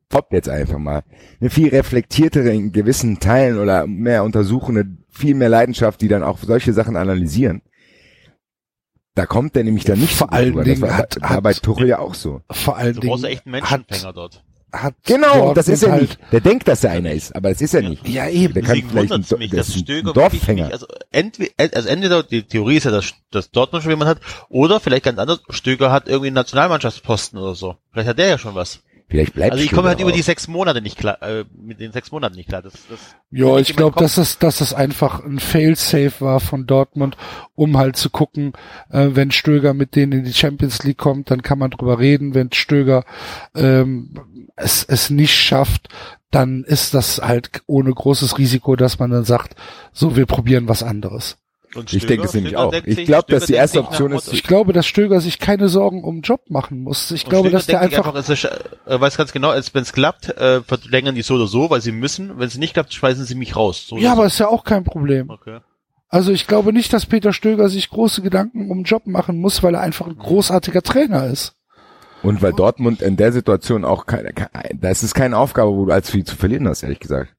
[0.10, 1.04] top jetzt einfach mal,
[1.40, 6.38] eine viel reflektiertere in gewissen Teilen oder mehr untersuchende, viel mehr Leidenschaft, die dann auch
[6.40, 7.62] solche Sachen analysieren.
[9.16, 10.64] Da kommt der nämlich dann nicht Vor so allen rüber.
[10.64, 12.42] Dingen das war, hat- war hat- bei Tuchel ja auch so.
[12.52, 14.44] vor allen Du Dingen brauchst ja echt einen hat, Menschenfänger dort.
[14.72, 16.32] Hat Genau, das ist er Dortmund nicht.
[16.32, 18.08] Der denkt, dass er einer ist, aber das ist er nicht.
[18.08, 18.54] Ja, eben.
[18.54, 20.72] Der kann vielleicht ein, mich, der dass ist ein Dorffänger.
[20.72, 24.80] also entweder, also entweder die Theorie ist ja, dass, dass Dortmund schon jemand hat, oder
[24.80, 27.76] vielleicht ganz anders, Stöger hat irgendwie einen Nationalmannschaftsposten oder so.
[27.92, 28.82] Vielleicht hat der ja schon was.
[29.10, 31.94] Vielleicht bleibt Also ich komme halt über die sechs Monate nicht klar, äh, mit den
[31.94, 32.62] sechs Monaten nicht klar.
[32.62, 33.00] Das, das
[33.32, 37.16] Ja, ich glaube, dass das, dass das einfach ein Fail-Safe war von Dortmund,
[37.56, 38.52] um halt zu gucken,
[38.90, 42.34] äh, wenn Stöger mit denen in die Champions League kommt, dann kann man drüber reden.
[42.34, 43.06] Wenn Stöger
[43.56, 44.14] ähm,
[44.58, 45.88] es, es nicht schafft,
[46.32, 49.56] dann ist das halt ohne großes Risiko, dass man dann sagt,
[49.94, 51.38] so, wir probieren was anderes.
[51.76, 52.74] Und Ich denke es nämlich auch.
[52.86, 56.18] Ich glaube, dass die erste Option ist, Ich glaube, dass Stöger sich keine Sorgen um
[56.18, 57.12] den Job machen muss.
[57.12, 59.94] Ich Und glaube, Stöger dass der einfach, es ist, äh, weiß ganz genau, wenn es
[59.94, 62.40] klappt, äh, verlängern die so oder so, weil sie müssen.
[62.40, 63.86] Wenn es nicht klappt, schmeißen sie mich raus.
[63.88, 65.28] So ja, aber ist ja auch kein Problem.
[65.28, 65.34] so.
[65.34, 65.60] okay.
[66.10, 69.62] Also ich glaube nicht, dass Peter Stöger sich große Gedanken um den Job machen muss,
[69.62, 71.57] weil er einfach ein großartiger Trainer ist.
[72.24, 75.92] Und weil Dortmund in der Situation auch keine, keine das ist keine Aufgabe, wo du
[75.92, 77.36] als viel zu verlieren hast, ehrlich gesagt.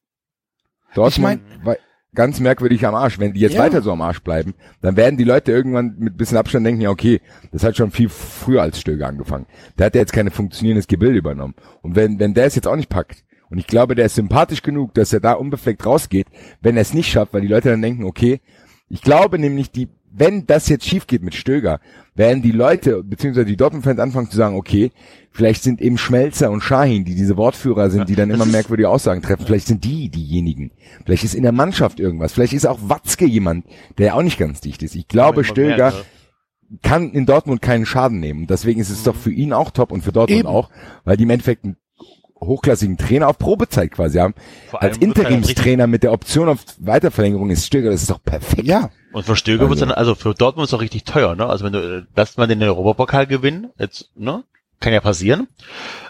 [0.94, 1.76] Dortmund war
[2.14, 3.18] ganz merkwürdig am Arsch.
[3.18, 3.60] Wenn die jetzt Ja.
[3.60, 6.90] weiter so am Arsch bleiben, dann werden die Leute irgendwann mit bisschen Abstand denken, ja
[6.90, 7.20] okay,
[7.52, 9.46] das hat schon viel früher als Stöger angefangen.
[9.78, 11.54] Der hat ja jetzt keine funktionierendes Gebilde übernommen.
[11.82, 14.62] Und wenn, wenn der es jetzt auch nicht packt, und ich glaube, der ist sympathisch
[14.62, 16.26] genug, dass er da unbefleckt rausgeht,
[16.60, 18.40] wenn er es nicht schafft, weil die Leute dann denken, okay,
[18.90, 21.80] ich glaube nämlich, die, wenn das jetzt schief geht mit Stöger,
[22.14, 24.90] werden die Leute, beziehungsweise die Dortmund-Fans anfangen zu sagen, okay,
[25.30, 29.22] vielleicht sind eben Schmelzer und Shahin, die diese Wortführer sind, die dann immer merkwürdige Aussagen
[29.22, 30.72] treffen, vielleicht sind die diejenigen.
[31.04, 32.32] Vielleicht ist in der Mannschaft irgendwas.
[32.32, 33.66] Vielleicht ist auch Watzke jemand,
[33.98, 34.96] der auch nicht ganz dicht ist.
[34.96, 35.92] Ich glaube, Stöger
[36.82, 38.46] kann in Dortmund keinen Schaden nehmen.
[38.46, 40.48] Deswegen ist es doch für ihn auch top und für Dortmund Eben.
[40.48, 40.70] auch,
[41.04, 41.64] weil die im Endeffekt
[42.40, 44.34] hochklassigen Trainer auf Probezeit quasi haben.
[44.72, 48.64] Als Interimstrainer mit der Option auf Weiterverlängerung ist Stöger, das ist doch perfekt.
[48.66, 51.46] Ja, Und für Stöger Also- wird's dann, also für Dortmund ist auch richtig teuer, ne?
[51.46, 54.44] Also wenn du, äh, lass mal den Europapokal gewinnen, jetzt, ne?
[54.80, 55.48] Kann ja passieren.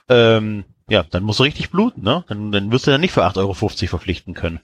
[0.08, 2.24] Ähm, ja, dann musst du richtig bluten, ne?
[2.28, 4.60] Dann, dann wirst du dann nicht für 8,50 Euro verpflichten können.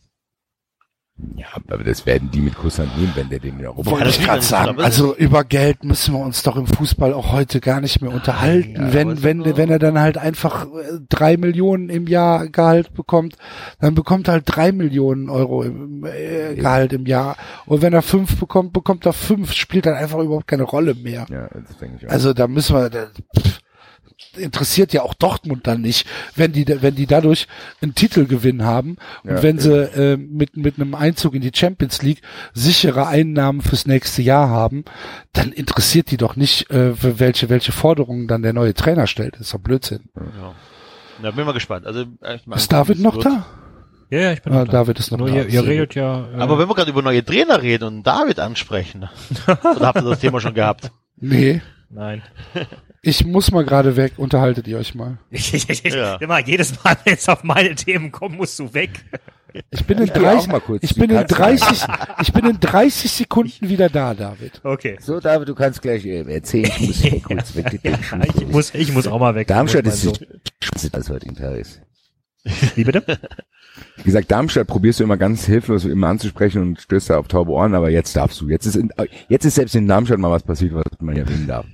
[1.36, 4.20] Ja, aber das werden die mit Kusshand nehmen, wenn der den in Europa wollte ich
[4.20, 4.80] gerade sagen.
[4.80, 8.74] Also über Geld müssen wir uns doch im Fußball auch heute gar nicht mehr unterhalten.
[8.74, 13.36] ja, wenn, wenn, wenn er dann halt einfach äh, drei Millionen im Jahr Gehalt bekommt,
[13.78, 17.36] dann bekommt er halt drei Millionen Euro im äh, Gehalt im Jahr.
[17.64, 21.26] Und wenn er fünf bekommt, bekommt er fünf, spielt dann einfach überhaupt keine Rolle mehr.
[21.30, 22.12] Ja, das denke ich auch.
[22.12, 23.06] Also da müssen wir, da,
[23.38, 23.60] pff,
[24.37, 26.07] interessiert ja auch Dortmund dann nicht,
[26.37, 27.47] wenn die, wenn die dadurch
[27.82, 32.03] einen Titelgewinn haben und Ja, wenn sie äh, mit, mit einem Einzug in die Champions
[32.03, 32.22] League
[32.53, 34.85] sichere Einnahmen fürs nächste Jahr haben,
[35.32, 39.35] dann interessiert die doch nicht, äh, für welche, welche Forderungen dann der neue Trainer stellt.
[39.35, 40.01] Das ist doch Blödsinn.
[40.16, 40.55] Ja.
[41.22, 41.87] Na, bin mal gespannt.
[41.87, 43.26] Also, äh, ich mal Ist David noch wird.
[43.26, 43.47] da?
[44.11, 44.72] Ja, ja, ich bin Ah, noch da.
[44.72, 45.35] David ist noch Nur da.
[45.35, 46.28] ihr, ihr redet ja.
[46.28, 49.09] Äh, Aber wenn wir gerade über neue Trainer reden und David ansprechen,
[49.47, 50.91] oder habt ihr das Thema schon gehabt?
[51.16, 52.22] Nee, nein.
[53.07, 54.14] Ich muss mal gerade weg.
[54.16, 55.18] Unterhaltet ihr euch mal.
[55.84, 56.16] Ja.
[56.16, 58.90] Immer jedes Mal, wenn es auf meine Themen kommt, musst du weg.
[59.70, 61.88] Ich bin in Ich geh auch 30, mal kurz ich bin in Katze 30,
[62.22, 64.61] ich bin in 30 Sekunden wieder da, David.
[64.64, 64.96] Okay.
[65.00, 67.80] so, David, du kannst gleich äh, erzählen, ich muss hier kurz weg.
[68.36, 69.46] Ich muss, ich muss auch mal weg.
[69.46, 70.26] Darmstadt ist die
[70.61, 71.80] Spitze, als heute in Paris.
[72.74, 73.05] Wie bitte?
[73.96, 77.52] Wie gesagt, Darmstadt probierst du immer ganz hilflos immer anzusprechen und stößt da auf taube
[77.52, 78.48] Ohren, aber jetzt darfst du.
[78.48, 78.92] Jetzt ist, in,
[79.28, 81.66] jetzt ist selbst in Darmstadt mal was passiert, was man ja erwähnen darf.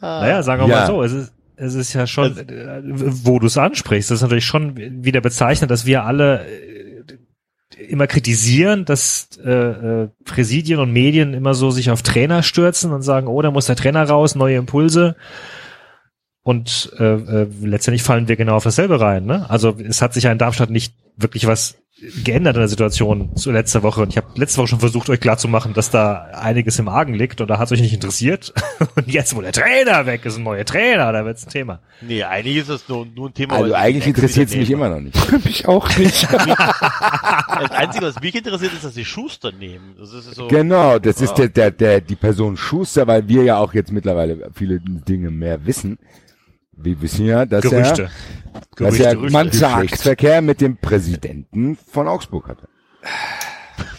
[0.00, 0.80] Naja, sagen wir Ja.
[0.80, 2.82] mal so, es ist, es ist ja schon, äh,
[3.24, 8.06] wo du es ansprichst, das ist natürlich schon wieder bezeichnet, dass wir alle äh, immer
[8.06, 13.26] kritisieren, dass äh, äh, Präsidien und Medien immer so sich auf Trainer stürzen und sagen,
[13.28, 15.16] oh, da muss der Trainer raus, neue Impulse.
[16.44, 19.24] Und äh, äh, letztendlich fallen wir genau auf dasselbe rein.
[19.26, 19.48] Ne?
[19.48, 21.76] Also es hat sich ja in Darmstadt nicht wirklich was
[22.24, 24.02] geändert in der Situation zu letzter Woche.
[24.02, 27.40] Und ich habe letzte Woche schon versucht, euch klarzumachen, dass da einiges im Argen liegt
[27.40, 28.52] und da hat es euch nicht interessiert.
[28.96, 31.80] Und jetzt, wo der Trainer weg ist, ein neuer Trainer, da wird's ein Thema.
[32.00, 33.54] Nee, eigentlich ist es nur, nur ein Thema.
[33.54, 35.16] Also eigentlich interessiert es mich immer noch nicht.
[35.44, 36.28] Mich auch nicht.
[37.62, 39.94] Das Einzige, was mich interessiert, ist, dass sie Schuster nehmen.
[39.98, 40.48] Das ist so.
[40.48, 41.46] Genau, das ist Ja.
[41.46, 45.64] der, der, der, die Person Schuster, weil wir ja auch jetzt mittlerweile viele Dinge mehr
[45.64, 45.98] wissen.
[46.82, 48.04] Wir wissen ja, dass Gerüchte.
[48.04, 48.10] er,
[48.76, 49.32] dass er Gerüchte.
[49.32, 49.82] Man sagt.
[49.82, 52.68] Geschlechtsverkehr mit dem Präsidenten von Augsburg hatte.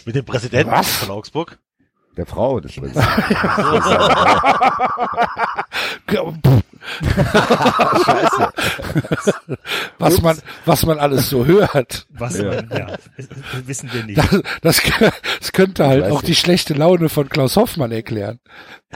[0.04, 0.90] Mit dem Präsidenten Was?
[0.96, 1.58] von Augsburg.
[2.16, 3.00] Der Frau des Präsidenten.
[9.98, 12.06] was man, was man alles so hört.
[12.10, 12.96] Was man, ja,
[13.66, 14.18] wissen wir nicht.
[14.18, 14.80] Das, das,
[15.40, 16.26] das könnte halt Weiß auch ich.
[16.26, 18.38] die schlechte Laune von Klaus Hoffmann erklären.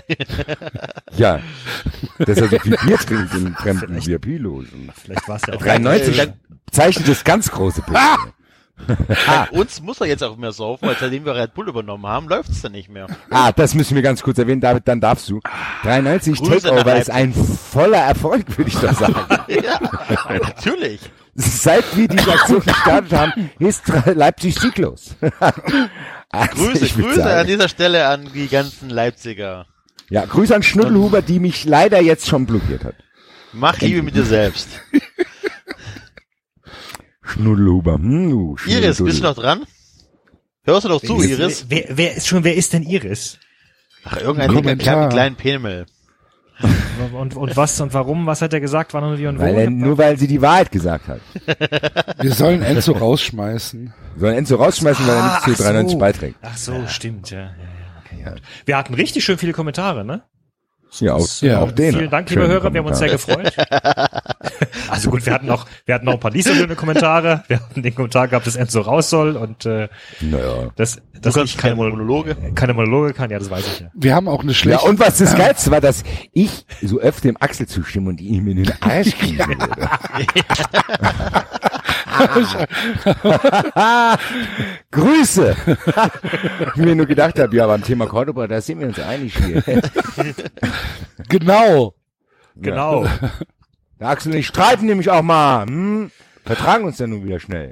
[1.16, 1.40] ja.
[2.18, 4.92] Dass er so viel Bier trinkt in fremden VIP-Losen.
[4.94, 6.32] Vielleicht war es ja auch 93
[6.70, 7.98] zeichnet das ganz große Bild.
[8.86, 12.28] Bei uns muss er jetzt auch mehr saufen, weil seitdem wir Red Bull übernommen haben,
[12.28, 13.06] läuft es dann nicht mehr.
[13.30, 15.40] Ah, das müssen wir ganz kurz erwähnen, David, dann darfst du.
[15.82, 19.14] 93 Grüße nach Takeover ist ein voller Erfolg, würde ich doch sagen.
[19.48, 19.78] ja,
[20.40, 21.00] natürlich.
[21.34, 25.14] Seit wir diese Aktion gestartet haben, ist Leipzig sieglos.
[26.30, 29.64] Also, Grüße, Grüße sagen- an dieser Stelle an die ganzen Leipziger.
[30.10, 32.96] Ja, Grüße an Schnuddelhuber, die mich leider jetzt schon blockiert hat.
[33.54, 34.68] Mach Liebe mit dir selbst.
[37.28, 37.94] Schnuddelhuber.
[37.94, 39.64] Hm, du Iris, bist du noch dran?
[40.64, 41.66] Hörst du doch zu, Wer- Iris?
[41.68, 43.38] Wer, wer ist schon, wer ist denn Iris?
[44.04, 45.02] Ach, irgendein Kommentar.
[45.04, 45.86] mit kleinen Penel.
[47.12, 48.26] Und, und was und warum?
[48.26, 48.92] Was hat er gesagt?
[48.92, 49.42] Wann und wie und wo?
[49.42, 51.20] Weil er, nur weil sie die Wahrheit gesagt hat.
[52.20, 53.94] Wir sollen Enzo rausschmeißen.
[54.16, 55.62] Wir sollen Enzo rausschmeißen, weil er nicht zu ach so.
[55.62, 56.36] 93 beiträgt.
[56.42, 57.52] Ach so, stimmt, ja, ja, ja,
[58.04, 58.42] okay, gut.
[58.64, 60.22] Wir hatten richtig schön viele Kommentare, ne?
[60.98, 61.60] Ja, auch, Ja.
[61.60, 61.94] auch den.
[61.94, 63.52] Vielen Dank, liebe Hörer, wir haben uns sehr gefreut.
[64.98, 67.44] Also gut, wir hatten auch, wir hatten auch ein paar nicht so schöne Kommentare.
[67.46, 69.88] Wir hatten den Kommentar gehabt, dass Enzo raus soll und äh,
[70.20, 70.70] Naja.
[70.76, 72.36] dass, Du dass kannst ich keine Monologe.
[72.54, 73.86] keine Monologe kann, ja, das weiß ich ja.
[73.94, 74.86] Wir haben auch eine Ja, schlechte.
[74.86, 78.64] und was das Geilste war, dass ich so öfter dem Axel zustimme und ihm in
[78.64, 79.68] den Arsch kriegen würde.
[84.90, 85.56] Grüße!
[86.74, 89.62] ich mir nur gedacht habe, ja, beim Thema Cordoba, da sind wir uns einig hier.
[91.28, 91.94] genau.
[92.56, 93.06] Genau.
[94.00, 95.66] Der Axel und ich streiten nämlich auch mal.
[95.66, 96.10] Hm?
[96.44, 97.70] Vertragen uns dann nun wieder schnell.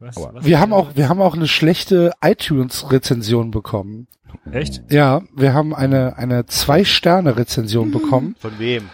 [0.00, 4.06] Was, was, Wir haben auch, wir haben auch eine schlechte iTunes-Rezension bekommen.
[4.52, 4.82] echt?
[4.90, 8.36] Ja, wir haben eine, eine Zwei-Sterne-Rezension bekommen.
[8.38, 8.90] Von wem?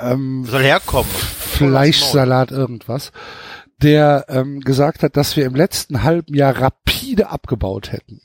[0.00, 1.10] Ähm, Soll herkommen.
[1.10, 3.12] Fleischsalat irgendwas,
[3.82, 8.20] der ähm, gesagt hat, dass wir im letzten halben Jahr rapide abgebaut hätten.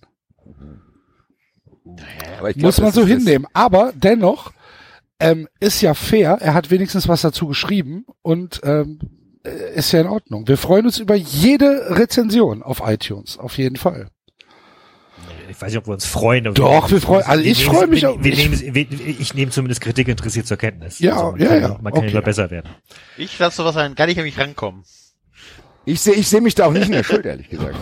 [2.39, 3.47] Aber ich glaub, Muss man so hinnehmen.
[3.53, 4.51] Aber dennoch
[5.31, 6.37] ähm, ist ja fair.
[6.41, 8.99] Er hat wenigstens was dazu geschrieben und ähm,
[9.43, 10.47] äh, ist ja in Ordnung.
[10.47, 14.07] Wir freuen uns über jede Rezension auf iTunes, auf jeden Fall.
[15.49, 16.47] Ich weiß nicht, ob wir uns freuen.
[16.47, 18.85] aber Doch, wir freuen- also ich freue mich wir, auch- Wir ich- nehmen, wir,
[19.19, 20.99] ich nehme zumindest Kritik interessiert zur Kenntnis.
[20.99, 22.11] Ja, man ja, kann, ja, Man kann okay.
[22.11, 22.69] immer besser werden.
[23.17, 24.83] Ich lasse sowas an, kann ich an mich rankommen.
[25.85, 27.75] Ich sehe ich seh mich da auch nicht in der Schuld, ehrlich gesagt.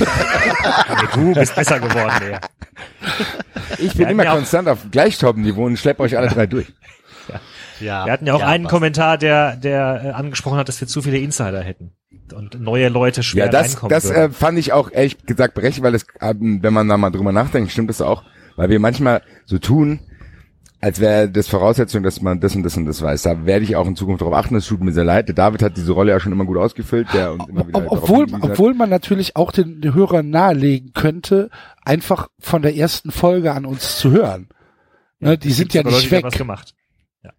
[1.16, 2.40] Nee, du bist besser geworden, ja.
[3.78, 6.72] Ich bin immer ja konstant auf Gleichtoppen-Niveau und schlepp euch alle drei durch.
[7.80, 8.04] Ja.
[8.04, 8.74] Wir hatten ja auch einen passt.
[8.74, 11.92] Kommentar, der, der äh, angesprochen hat, dass wir zu viele Insider hätten
[12.34, 15.82] und neue Leute schwer Ja, das, reinkommen das äh, fand ich auch ehrlich gesagt berechtigt,
[15.82, 18.22] weil es, ähm, wenn man da mal drüber nachdenkt, stimmt das auch,
[18.56, 20.00] weil wir manchmal so tun,
[20.80, 23.22] als wäre das Voraussetzung, dass man das und das und das weiß.
[23.22, 25.28] Da werde ich auch in Zukunft darauf achten, das tut mir sehr leid.
[25.28, 28.02] Der David hat diese Rolle ja schon immer gut ausgefüllt, der uns immer wieder Ob,
[28.02, 31.50] obwohl, obwohl man natürlich auch den, den Hörern nahelegen könnte,
[31.84, 34.48] einfach von der ersten Folge an uns zu hören.
[35.18, 36.24] Ne, die sind ja Leute, nicht die haben weg.
[36.24, 36.74] was gemacht.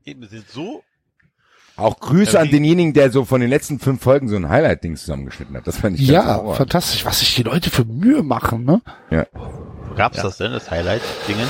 [0.05, 0.83] Eben, wir sind so,
[1.77, 4.95] Auch Grüße Ja, an denjenigen, der so von den letzten fünf Folgen so ein Highlight-Ding
[4.97, 5.65] zusammengeschnitten hat.
[5.65, 8.81] Das fand ich Ja, fantastisch, was sich die Leute für Mühe machen, ne?
[9.09, 9.25] Ja.
[9.33, 11.49] wo gab's das denn, das Highlight-Dingens?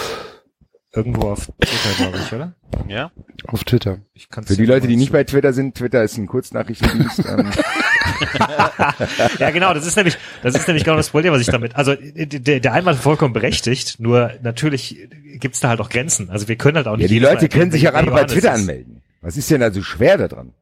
[0.94, 2.54] Irgendwo auf Twitter, glaube ich, oder?
[2.88, 3.12] Ja?
[3.48, 4.00] Auf Twitter.
[4.14, 7.20] Ich kann's Für die Leute, die nicht bei Twitter sind, Twitter ist ein Kurznachrichtendienst.
[7.20, 7.50] ähm,
[9.40, 11.96] Ja, genau, das ist nämlich, das ist nämlich genau das Problem, was ich damit, also
[11.96, 15.08] der, der Einwand ist vollkommen berechtigt, nur natürlich
[15.40, 16.30] gibt's da halt auch Grenzen.
[16.30, 17.04] Also wir können halt auch nicht.
[17.04, 18.60] ja, die Leute können sich ja wer einfach bei Twitter ist.
[18.60, 19.02] anmelden.
[19.22, 20.54] Was ist denn da so schwer daran?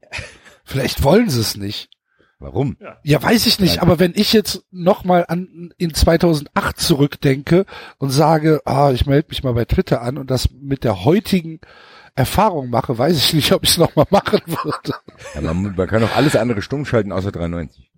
[0.63, 1.89] Vielleicht wollen sie es nicht.
[2.41, 2.77] Warum?
[3.03, 7.65] Ja, weiß ich nicht, aber wenn ich jetzt nochmal an in 2008 zurückdenke
[7.97, 11.59] und sage, ah, ich melde mich mal bei Twitter an und das mit der heutigen
[12.15, 14.93] Erfahrung mache, weiß ich nicht, ob ich es nochmal machen würde.
[15.35, 17.91] Ja, man, man kann auch alles andere stumm schalten außer 93.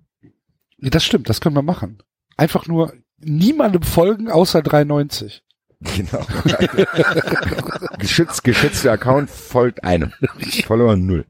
[0.79, 2.01] Nee, Das stimmt, das können wir machen.
[2.35, 5.43] Einfach nur niemandem folgen außer 93.
[5.81, 6.25] Genau.
[7.99, 10.13] Geschützt, geschützter Account folgt einem.
[10.65, 11.25] Follower null.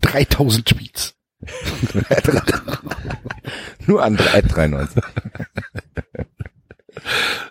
[0.00, 1.14] 3000 Tweets.
[3.86, 5.02] Nur an 93.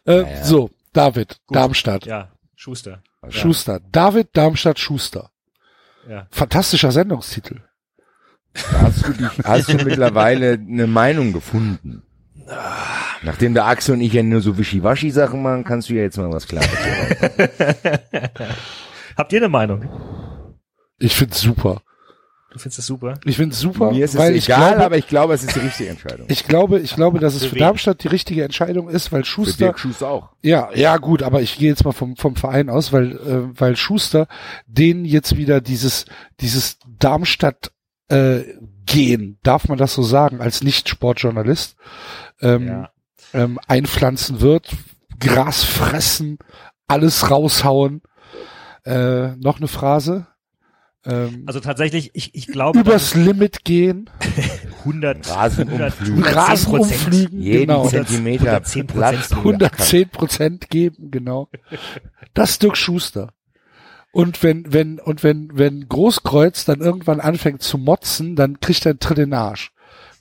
[0.05, 0.43] Äh, ja.
[0.43, 1.55] So, David, Gut.
[1.55, 3.01] Darmstadt, Ja, Schuster.
[3.29, 3.79] Schuster.
[3.91, 5.31] David, Darmstadt, Schuster.
[6.07, 6.27] Ja.
[6.31, 7.61] Fantastischer Sendungstitel.
[8.55, 12.03] Hast du, dich, hast du mittlerweile eine Meinung gefunden?
[13.23, 16.31] Nachdem der Axel und ich ja nur so Wischiwaschi-Sachen machen, kannst du ja jetzt mal
[16.31, 16.69] was Klares.
[19.17, 20.55] Habt ihr eine Meinung?
[20.97, 21.81] Ich find's super.
[22.57, 23.13] Du findest es super?
[23.25, 25.43] Ich finde es super, Mir ist es weil ich egal, glaube, aber ich glaube, es
[25.43, 26.25] ist die richtige Entscheidung.
[26.29, 27.59] ich glaube, ich glaube, dass es Für für?
[27.59, 30.29] Darmstadt die richtige Entscheidung ist, weil Für Schuster, Dirk Schuster auch.
[30.41, 33.75] ja, ja gut, aber ich gehe jetzt mal vom vom Verein aus, weil äh, weil
[33.75, 34.27] Schuster
[34.65, 36.05] denen jetzt wieder dieses
[36.39, 37.71] dieses Darmstadt
[38.09, 38.41] äh,
[38.85, 41.75] gehen, darf man das so sagen, als Nicht-Sportjournalist
[42.41, 42.89] ähm, Ja.
[43.33, 44.69] ähm, einpflanzen wird,
[45.19, 46.37] Gras fressen,
[46.87, 48.01] alles raushauen.
[48.85, 50.27] Äh, noch eine Phrase.
[51.07, 54.09] Ähm, Also tatsächlich, ich, ich glaube, übers Limit gehen,
[54.79, 56.23] 100, Rasen 100, umflügen.
[56.23, 57.05] 110 Rasen Prozent.
[57.07, 57.87] umflügen, Jeden genau.
[57.87, 59.29] Zentimeter 110 Platz.
[59.29, 59.37] Prozent.
[59.39, 61.49] 110 Prozent geben, genau.
[62.33, 63.33] Das ist Dirk Schuster.
[64.11, 68.91] Und wenn, wenn, und wenn, wenn Großkreuz dann irgendwann anfängt zu motzen, dann kriegt er
[68.91, 69.71] einen Tritt in den Arsch.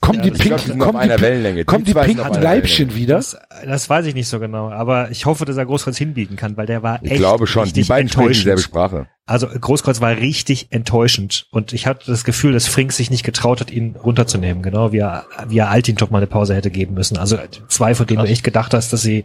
[0.01, 1.64] Kommen Ja, die Ich die pinken, kommen die, Wellenlänge.
[1.64, 3.16] kommen die pinken Leibchen wieder?
[3.16, 6.56] Das, das weiß ich nicht so genau, aber ich hoffe, dass er Großkreuz hinbiegen kann,
[6.56, 8.44] weil der war Ich echt glaube schon, die beiden sprechen enttäuschend.
[8.44, 9.06] dieselbe Sprache.
[9.24, 13.60] Also Großkreuz war richtig enttäuschend und ich hatte das Gefühl, dass Frink sich nicht getraut
[13.60, 17.16] hat, ihn runterzunehmen, genau wie er, wie er Altintop mal eine Pause hätte geben müssen.
[17.16, 19.24] Also zwei, von denen du echt gedacht hast, dass sie,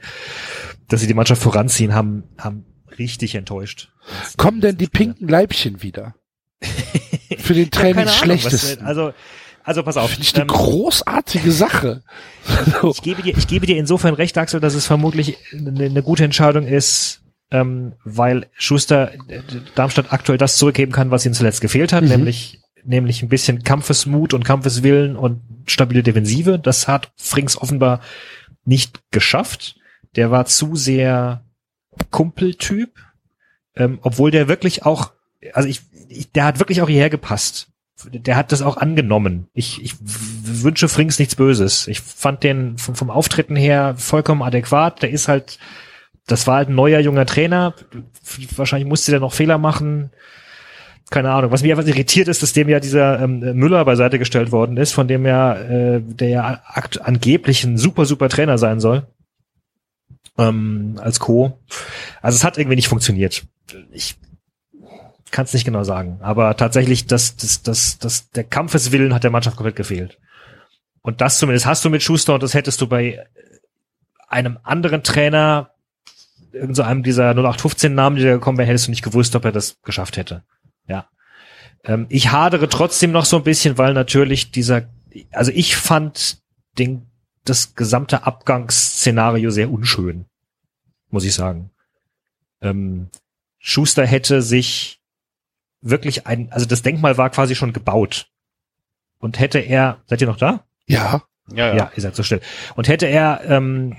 [0.88, 2.66] dass sie die Mannschaft voranziehen, haben, haben
[2.98, 3.90] richtig enttäuscht.
[4.38, 6.16] Kommen denn die pinken Leibchen wieder?
[7.38, 8.86] Für den Training was- schlechtesten.
[8.86, 9.14] Also,
[9.64, 10.10] also pass auf.
[10.10, 12.04] Finde ich eine ähm, großartige Sache.
[12.90, 16.24] Ich gebe dir, ich gebe dir insofern recht, Axel, dass es vermutlich eine, eine gute
[16.24, 17.22] Entscheidung ist,
[17.52, 19.42] ähm, weil Schuster äh,
[19.76, 22.10] Darmstadt aktuell das zurückgeben kann, was ihm zuletzt gefehlt hat, Mhm.
[22.10, 26.58] nämlich nämlich ein bisschen Kampfesmut und Kampfeswillen und stabile Defensive.
[26.58, 28.02] Das hat Frings offenbar
[28.66, 29.76] nicht geschafft.
[30.16, 31.44] Der war zu sehr
[32.10, 32.98] Kumpeltyp,
[33.76, 35.12] ähm, obwohl der wirklich auch,
[35.54, 37.68] also ich, ich der hat wirklich auch hierher gepasst.
[38.10, 39.48] Der hat das auch angenommen.
[39.54, 41.88] Ich, ich wünsche Frings nichts Böses.
[41.88, 45.02] Ich fand den vom, vom Auftreten her vollkommen adäquat.
[45.02, 45.60] Der ist halt,
[46.28, 47.74] das war halt ein neuer junger Trainer.
[48.56, 50.12] Wahrscheinlich musste der noch Fehler machen.
[51.10, 51.52] Keine Ahnung.
[51.52, 54.94] Was mich einfach irritiert ist, dass dem ja dieser ähm, Müller beiseite gestellt worden ist,
[54.94, 56.62] von dem ja, äh, der ja
[57.02, 59.08] angeblich ein super, super Trainer sein soll.
[60.38, 61.60] Ähm, als Co.
[62.22, 63.44] Also es hat irgendwie nicht funktioniert.
[63.92, 64.16] Ich
[65.32, 66.20] kann es nicht genau sagen.
[66.22, 70.20] Aber tatsächlich, das, das, das, das, der Kampfeswillen hat der Mannschaft komplett gefehlt.
[71.02, 73.26] Und das zumindest hast du mit Schuster und das hättest du bei
[74.28, 75.72] einem anderen Trainer,
[76.52, 79.46] irgend so einem dieser 0815 Namen, die da gekommen wären, hättest du nicht gewusst, ob
[79.46, 80.44] er das geschafft hätte.
[80.88, 81.08] Ja.
[81.84, 84.90] Ähm, ich hadere trotzdem noch so ein bisschen, weil natürlich dieser,
[85.32, 86.42] also ich fand
[86.78, 87.08] den,
[87.44, 90.26] das gesamte Abgangsszenario sehr unschön,
[91.10, 91.72] muss ich sagen.
[92.62, 93.10] Ähm,
[93.58, 95.01] Schuster hätte sich
[95.82, 98.28] wirklich ein, also das Denkmal war quasi schon gebaut.
[99.20, 100.64] Und hätte er, seid ihr noch da?
[100.88, 102.42] Ja, Ja, Ja, ihr seid so still.
[102.76, 103.96] Und hätte er ähm,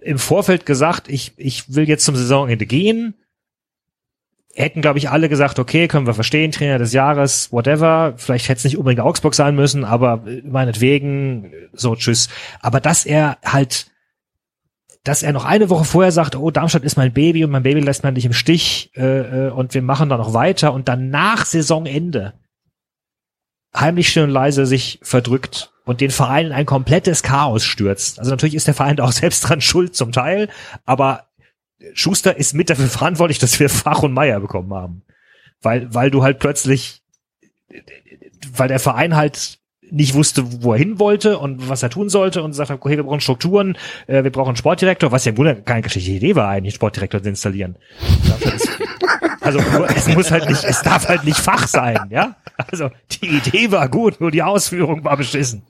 [0.00, 3.14] im Vorfeld gesagt, ich, ich will jetzt zum Saisonende gehen,
[4.54, 8.14] hätten, glaube ich, alle gesagt, okay, können wir verstehen, Trainer des Jahres, whatever.
[8.16, 12.28] Vielleicht hätte es nicht unbedingt Augsburg sein müssen, aber meinetwegen, so, tschüss.
[12.60, 13.86] Aber dass er halt,
[15.04, 17.80] dass er noch eine Woche vorher sagt, oh, Darmstadt ist mein Baby und mein Baby
[17.80, 21.10] lässt man nicht im Stich äh, äh, und wir machen da noch weiter und dann
[21.10, 22.34] nach Saisonende
[23.74, 28.18] heimlich still und leise sich verdrückt und den Verein in ein komplettes Chaos stürzt.
[28.18, 30.48] Also natürlich ist der Verein da auch selbst dran schuld zum Teil,
[30.84, 31.28] aber
[31.94, 35.02] Schuster ist mit dafür verantwortlich, dass wir Fach und Meier bekommen haben.
[35.60, 37.02] Weil, weil du halt plötzlich,
[38.54, 39.58] weil der Verein halt
[39.92, 43.04] nicht wusste, wo er hin wollte und was er tun sollte und sagt, okay, wir
[43.04, 46.48] brauchen Strukturen, äh, wir brauchen einen Sportdirektor, was ja im Grunde keine schlechte Idee war,
[46.48, 47.76] eigentlich einen Sportdirektor zu installieren.
[49.44, 52.36] Also es muss halt nicht, es darf halt nicht Fach sein, ja.
[52.70, 55.64] Also die Idee war gut, nur die Ausführung war beschissen.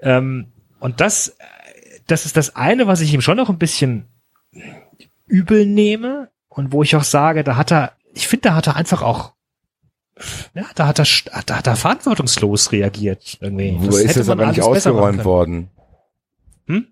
[0.00, 0.46] Ähm,
[0.80, 1.36] und das,
[2.06, 4.06] das ist das eine, was ich ihm schon noch ein bisschen
[5.26, 8.76] übel nehme und wo ich auch sage, da hat er, ich finde, da hat er
[8.76, 9.34] einfach auch,
[10.54, 11.06] ja, da hat er,
[11.46, 13.76] da hat er verantwortungslos reagiert irgendwie.
[13.78, 15.70] Wo ist hätte das aber nicht ausgeräumt worden?
[16.66, 16.86] Hm?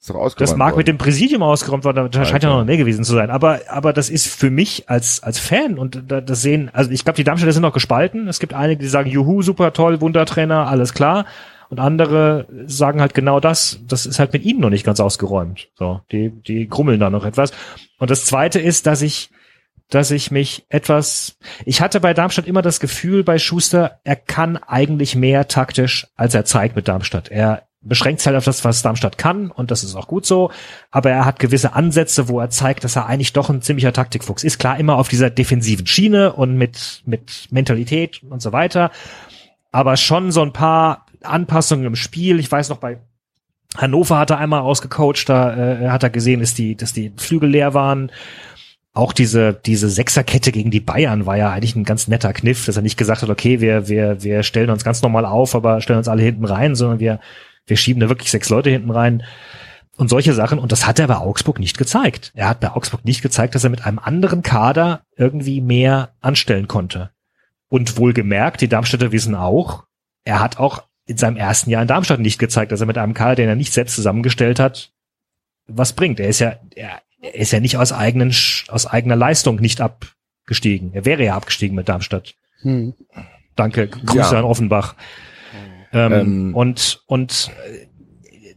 [0.00, 0.78] Ist doch ausgeräumt Das mag worden.
[0.78, 3.30] mit dem Präsidium ausgeräumt worden, da scheint ja noch mehr gewesen zu sein.
[3.30, 7.04] Aber, aber das ist für mich als, als Fan und da, das sehen, also ich
[7.04, 8.28] glaube, die Darmstädter sind noch gespalten.
[8.28, 11.24] Es gibt einige, die sagen, juhu, super toll, Wundertrainer, alles klar.
[11.70, 13.80] Und andere sagen halt genau das.
[13.86, 15.68] Das ist halt mit ihnen noch nicht ganz ausgeräumt.
[15.74, 17.52] So, die, die grummeln da noch etwas.
[17.98, 19.30] Und das zweite ist, dass ich,
[19.90, 24.56] dass ich mich etwas, ich hatte bei Darmstadt immer das Gefühl bei Schuster, er kann
[24.56, 27.30] eigentlich mehr taktisch, als er zeigt mit Darmstadt.
[27.30, 30.50] Er beschränkt sich halt auf das, was Darmstadt kann und das ist auch gut so,
[30.90, 34.44] aber er hat gewisse Ansätze, wo er zeigt, dass er eigentlich doch ein ziemlicher Taktikfuchs
[34.44, 34.58] ist.
[34.58, 38.90] Klar, immer auf dieser defensiven Schiene und mit, mit Mentalität und so weiter,
[39.72, 42.38] aber schon so ein paar Anpassungen im Spiel.
[42.40, 42.98] Ich weiß noch, bei
[43.76, 47.50] Hannover hat er einmal ausgecoacht, da äh, hat er gesehen, dass die, dass die Flügel
[47.50, 48.10] leer waren.
[48.98, 52.74] Auch diese, diese Sechserkette gegen die Bayern war ja eigentlich ein ganz netter Kniff, dass
[52.74, 55.98] er nicht gesagt hat, okay, wir, wir, wir stellen uns ganz normal auf, aber stellen
[55.98, 57.20] uns alle hinten rein, sondern wir,
[57.64, 59.22] wir schieben da wirklich sechs Leute hinten rein
[59.96, 60.58] und solche Sachen.
[60.58, 62.32] Und das hat er bei Augsburg nicht gezeigt.
[62.34, 66.66] Er hat bei Augsburg nicht gezeigt, dass er mit einem anderen Kader irgendwie mehr anstellen
[66.66, 67.10] konnte.
[67.68, 69.84] Und wohlgemerkt, die Darmstädter wissen auch,
[70.24, 73.14] er hat auch in seinem ersten Jahr in Darmstadt nicht gezeigt, dass er mit einem
[73.14, 74.90] Kader, den er nicht selbst zusammengestellt hat,
[75.68, 76.18] was bringt.
[76.18, 78.34] Er ist ja, er, er ist ja nicht aus eigenen,
[78.68, 80.92] aus eigener Leistung nicht abgestiegen.
[80.94, 82.34] Er wäre ja abgestiegen mit Darmstadt.
[82.62, 82.94] Hm.
[83.56, 83.88] Danke.
[83.88, 84.38] Grüße Ja.
[84.38, 84.94] an Offenbach.
[85.92, 86.54] Ähm, Ähm.
[86.54, 87.50] und, und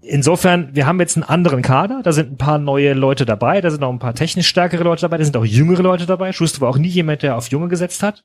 [0.02, 3.72] insofern, wir haben jetzt einen anderen Kader, da sind ein paar neue Leute dabei, da
[3.72, 6.32] sind auch ein paar technisch stärkere Leute dabei, da sind auch jüngere Leute dabei.
[6.34, 8.24] Schuster war auch nie jemand, der auf Junge gesetzt hat.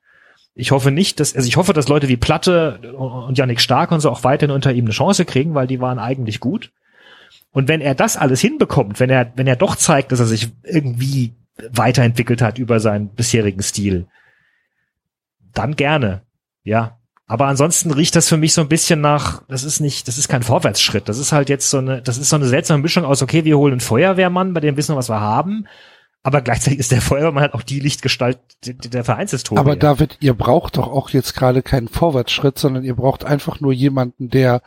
[0.54, 4.00] Ich hoffe nicht, dass, also ich hoffe, dass Leute wie Platte und Yannick Stark und
[4.00, 6.72] so auch weiterhin unter ihm eine Chance kriegen, weil die waren eigentlich gut.
[7.50, 10.50] Und wenn er das alles hinbekommt, wenn er, wenn er doch zeigt, dass er sich
[10.62, 11.34] irgendwie
[11.70, 14.06] weiterentwickelt hat über seinen bisherigen Stil,
[15.54, 16.22] dann gerne.
[16.64, 16.98] Ja.
[17.28, 20.28] Aber ansonsten riecht das für mich so ein bisschen nach, das ist nicht, das ist
[20.28, 21.08] kein Vorwärtsschritt.
[21.08, 23.58] Das ist halt jetzt so eine, das ist so eine seltsame Mischung aus, okay, wir
[23.58, 25.66] holen einen Feuerwehrmann, bei dem wissen wir, was wir haben.
[26.22, 29.58] Aber gleichzeitig ist der Feuerwehrmann halt auch die Lichtgestalt der, Vereinshistorie.
[29.58, 33.72] Aber David, ihr braucht doch auch jetzt gerade keinen Vorwärtsschritt, sondern ihr braucht einfach nur
[33.72, 34.62] jemanden, der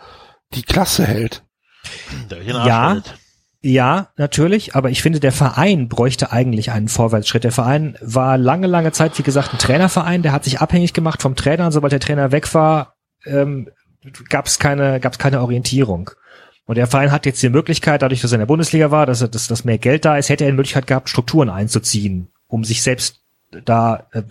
[0.54, 1.44] die Klasse hält.
[2.66, 2.94] Ja.
[2.94, 3.16] rettet.
[3.62, 7.44] Ja, natürlich, aber ich finde, der Verein bräuchte eigentlich einen Vorwärtsschritt.
[7.44, 11.22] Der Verein war lange, lange Zeit, wie gesagt, ein Trainerverein, der hat sich abhängig gemacht
[11.22, 12.96] vom Trainer und sobald der Trainer weg war,
[13.26, 13.70] ähm,
[14.30, 16.12] gab es keine, gab's keine Orientierung.
[16.66, 19.22] Und der Verein hat jetzt die Möglichkeit, dadurch, dass er in der Bundesliga war, dass,
[19.22, 22.64] er, dass, dass mehr Geld da ist, hätte er die Möglichkeit gehabt, Strukturen einzuziehen, um
[22.64, 23.20] sich selbst
[23.66, 24.22] da äh,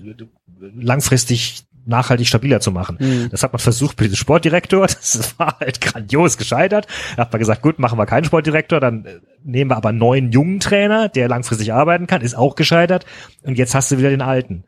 [0.75, 2.99] langfristig nachhaltig stabiler zu machen.
[2.99, 3.29] Hm.
[3.31, 4.87] Das hat man versucht mit dem Sportdirektor.
[4.99, 6.87] Das war halt grandios gescheitert.
[7.17, 9.99] Da hat man gesagt, gut, machen wir keinen Sportdirektor, dann äh, nehmen wir aber einen
[9.99, 13.07] neuen jungen Trainer, der langfristig arbeiten kann, ist auch gescheitert.
[13.43, 14.65] Und jetzt hast du wieder den alten.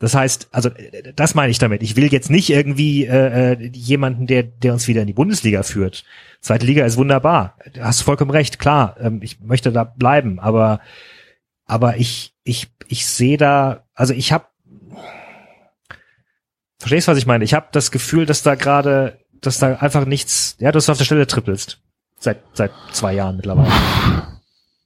[0.00, 1.82] Das heißt, also äh, das meine ich damit.
[1.82, 5.62] Ich will jetzt nicht irgendwie äh, äh, jemanden, der, der uns wieder in die Bundesliga
[5.62, 6.04] führt.
[6.40, 7.56] Zweite Liga ist wunderbar.
[7.74, 8.96] Du hast vollkommen recht, klar.
[9.00, 10.80] Ähm, ich möchte da bleiben, aber
[11.66, 14.46] aber ich ich ich sehe da, also ich habe
[16.80, 17.44] Verstehst du, was ich meine?
[17.44, 20.98] Ich habe das Gefühl, dass da gerade, dass da einfach nichts, ja, dass du auf
[20.98, 21.78] der Stelle trippelst.
[22.18, 23.70] Seit, seit zwei Jahren mittlerweile.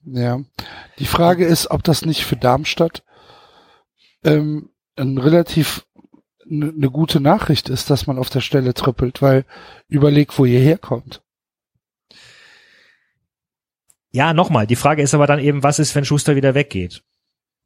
[0.05, 0.41] Ja.
[0.99, 3.05] Die Frage ist, ob das nicht für Darmstadt
[4.25, 5.87] ähm, ein relativ
[6.51, 9.45] eine ne gute Nachricht ist, dass man auf der Stelle trippelt, weil
[9.89, 11.23] überleg, wo ihr herkommt.
[14.11, 17.03] Ja, nochmal, die Frage ist aber dann eben, was ist, wenn Schuster wieder weggeht?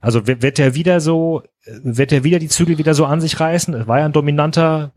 [0.00, 3.40] Also wird, wird er wieder so, wird er wieder die Zügel wieder so an sich
[3.40, 3.74] reißen?
[3.74, 4.92] Er war ja ein dominanter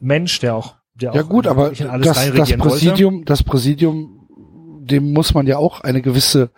[0.00, 2.74] Mensch, der auch, der Ja auch gut, aber das, das reinregieren wollte.
[2.74, 4.28] Präsidium, das Präsidium,
[4.82, 6.50] dem muss man ja auch eine gewisse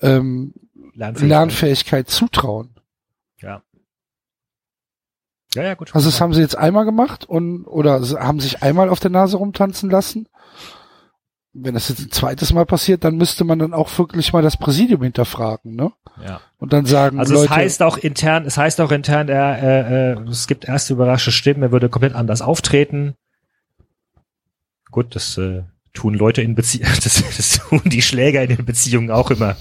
[0.00, 0.54] ähm,
[0.94, 1.28] Lernfähigkeit.
[1.28, 2.74] Lernfähigkeit zutrauen.
[3.40, 3.62] Ja.
[5.54, 5.94] Ja, ja, gut.
[5.94, 9.36] Also das haben sie jetzt einmal gemacht und oder haben sich einmal auf der Nase
[9.36, 10.28] rumtanzen lassen.
[11.54, 14.56] Wenn das jetzt ein zweites Mal passiert, dann müsste man dann auch wirklich mal das
[14.56, 15.92] Präsidium hinterfragen, ne?
[16.26, 16.40] ja.
[16.58, 20.12] Und dann sagen, Also Leute, es heißt auch intern, es heißt auch intern, er, äh,
[20.12, 23.14] äh, es gibt erste überraschte Stimmen, er würde komplett anders auftreten.
[24.90, 25.62] Gut, das äh,
[25.92, 29.56] tun Leute in Beziehungen, das, das tun die Schläger in den Beziehungen auch immer.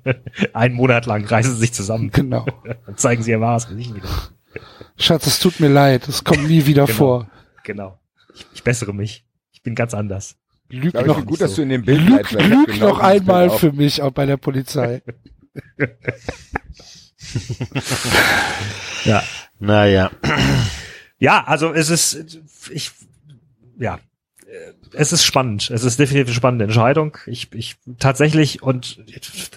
[0.54, 2.46] Einen Monat lang reißen sie sich zusammen genau.
[2.86, 4.08] und zeigen sie ihr wahres Gesicht wieder.
[4.96, 6.96] Schatz, es tut mir leid, es kommt nie wieder Genau.
[6.96, 7.28] vor.
[7.64, 7.98] Genau.
[8.34, 9.26] Ich, ich bessere mich.
[9.52, 10.36] Ich bin ganz anders.
[10.74, 11.44] Lüg ich noch, finde gut, so.
[11.44, 14.12] dass du in dem Bild lüg, bleibst, ich lüg genau noch einmal für mich auch
[14.12, 15.02] bei der Polizei.
[19.04, 19.22] Ja.
[19.58, 20.10] Naja.
[21.18, 22.38] Ja, also es ist,
[22.70, 22.90] ich,
[23.78, 23.98] ja,
[24.92, 25.70] es ist spannend.
[25.70, 27.16] Es ist definitiv eine spannende Entscheidung.
[27.26, 29.00] Ich, ich tatsächlich und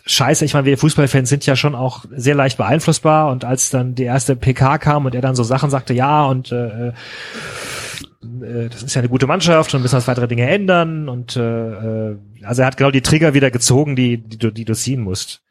[0.05, 3.95] scheiße, ich meine, wir Fußballfans sind ja schon auch sehr leicht beeinflussbar und als dann
[3.95, 6.93] die erste PK kam und er dann so Sachen sagte, ja und äh,
[8.43, 11.41] äh, das ist ja eine gute Mannschaft und müssen das weitere Dinge ändern und äh,
[12.11, 15.01] äh, also er hat genau die Trigger wieder gezogen, die, die du, die du ziehen
[15.01, 15.43] musst.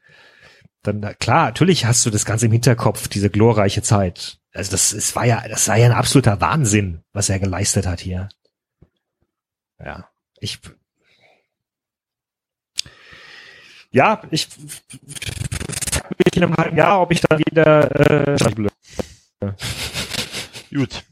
[0.82, 4.38] Dann klar, natürlich hast du das Ganze im Hinterkopf, diese glorreiche Zeit.
[4.52, 8.00] Also das, es war ja, das war ja ein absoluter Wahnsinn, was er geleistet hat
[8.00, 8.28] hier.
[9.78, 10.08] Ja,
[10.40, 10.58] ich.
[13.90, 14.48] Ja, ich.
[16.34, 18.34] In einem halben Jahr, ob ich dann wieder.
[18.34, 18.36] Äh,
[20.74, 21.04] Gut.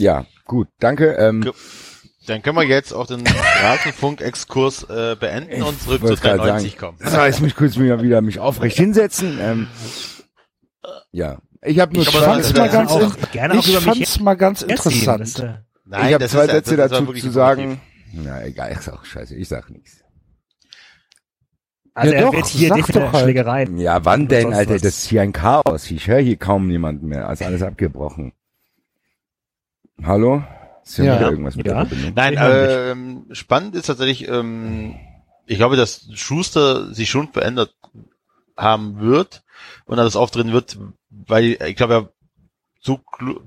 [0.00, 1.14] Ja, gut, danke.
[1.14, 1.50] Ähm,
[2.26, 6.78] Dann können wir jetzt auch den Rasenfunk-Exkurs äh, beenden und zurück zu wollte gerade 93
[6.78, 6.96] sagen.
[6.98, 7.10] kommen.
[7.10, 9.38] so, jetzt muss ich kurz wieder, wieder mich aufrecht hinsetzen.
[9.40, 9.66] Ähm,
[11.10, 13.12] ja, ich habe nur Ich fand's mal ganz, auch
[13.54, 15.38] ich fand's mal ganz interessant.
[15.40, 15.54] Äh,
[15.84, 17.80] Nein, ich habe zwei ist- Sätze dazu zu sagen.
[18.12, 20.04] Na egal, ist auch scheiße, ich sag nichts.
[21.94, 23.24] Also Ja er doch, wird hier sag definitiv doch halt.
[23.24, 23.78] Schlägereien.
[23.78, 24.74] Ja, wann denn, Alter?
[24.76, 24.82] was.
[24.82, 25.90] Das ist hier ein Chaos.
[25.90, 27.28] Ich höre hier kaum niemanden mehr.
[27.28, 28.32] Also alles abgebrochen.
[30.02, 30.42] Hallo?
[30.84, 31.16] Ist hier Ja.
[31.18, 31.74] wieder irgendwas mit Ja.
[31.74, 32.12] der Verbindung?
[32.14, 34.94] Nein, ähm, spannend ist tatsächlich, ähm,
[35.46, 37.74] ich glaube, dass Schuster sich schon verändert
[38.56, 39.42] haben wird
[39.86, 40.78] und das auftreten wird,
[41.10, 42.12] weil ich glaube, er
[42.80, 43.00] so,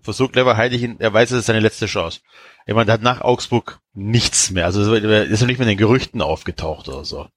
[0.06, 2.20] so clever ihn, er weiß, es ist seine letzte Chance.
[2.66, 4.66] Ich meine, der hat nach Augsburg nichts mehr.
[4.66, 7.28] Also er ist ja nicht mit den Gerüchten aufgetaucht oder so.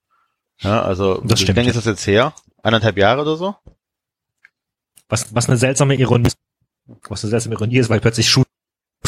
[0.61, 1.71] Ja, also Das wie stimmt, lange ja.
[1.71, 2.35] ist das jetzt her?
[2.63, 3.55] Eineinhalb Jahre oder so?
[5.09, 6.39] Was, was eine seltsame Ironie ist.
[7.09, 8.29] Was eine seltsame Ironie ist, weil plötzlich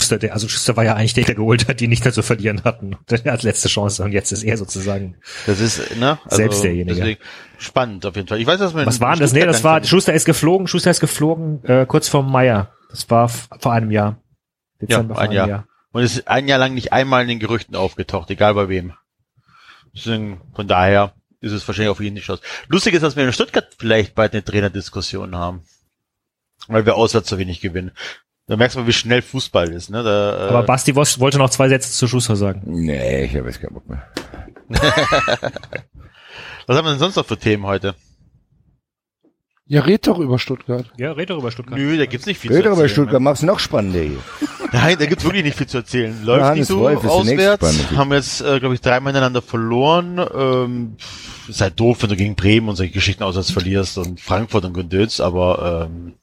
[0.06, 2.22] Schuster, der, also Schuster war ja eigentlich der, der geholt hat, die nicht mehr zu
[2.22, 2.96] verlieren hatten.
[3.10, 5.16] Der hat letzte Chance und jetzt ist er sozusagen.
[5.46, 6.18] Das ist, ne?
[6.24, 7.18] Also, Selbst derjenige.
[7.58, 8.40] Spannend auf jeden Fall.
[8.40, 9.32] Ich weiß, dass man Was war denn das?
[9.32, 12.70] Nee, das war, Schuster ist geflogen, Schuster ist geflogen, äh, kurz vor Meier.
[12.90, 14.22] Das war vor einem Jahr.
[14.80, 15.68] Dezember Ja, vor ein einem Jahr.
[15.90, 18.92] Und es ist ein Jahr lang nicht einmal in den Gerüchten aufgetaucht, egal bei wem.
[19.92, 22.42] Deswegen, von daher ist es wahrscheinlich auf ihn nicht Chance.
[22.68, 25.62] Lustig ist, dass wir in Stuttgart vielleicht bald eine Trainerdiskussion haben.
[26.68, 27.92] Weil wir auswärts so wenig gewinnen.
[28.48, 30.04] Da merkst du mal, wie schnell Fußball ist, ne?
[30.04, 32.62] Da, äh, Aber Basti Wosch wollte noch zwei Sätze zu Schuster sagen.
[32.64, 34.06] Nee, ich habe jetzt keinen Bock mehr.
[34.68, 37.94] was haben wir denn sonst noch für Themen heute?
[39.68, 40.86] Ja, red doch über Stuttgart.
[40.96, 41.76] Ja, red doch über Stuttgart.
[41.76, 42.86] Nö, da gibt's nicht viel Red zu doch erzählen.
[42.86, 44.10] über Stuttgart, mach's noch spannender hier.
[44.10, 44.18] Ne?
[44.72, 46.24] Nein, da gibt's wirklich nicht viel zu erzählen.
[46.24, 47.90] Läuft Johannes nicht so Wolf auswärts.
[47.96, 50.24] Haben jetzt, äh, glaube ich, dreimal hintereinander verloren.
[50.32, 50.96] Ähm,
[51.48, 54.72] ist halt doof, wenn du gegen Bremen und solche Geschichten auswärts verlierst und Frankfurt und
[54.72, 56.14] Gündöz, aber ähm,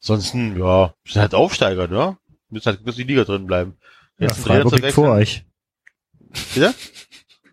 [0.00, 2.16] ansonsten, ja, sind halt Aufsteiger, ne?
[2.48, 3.76] Müssen halt bis die Liga drin bleiben.
[4.18, 5.44] Ja, Jetzt Freiburg liegt vor euch.
[6.54, 6.74] Bitte?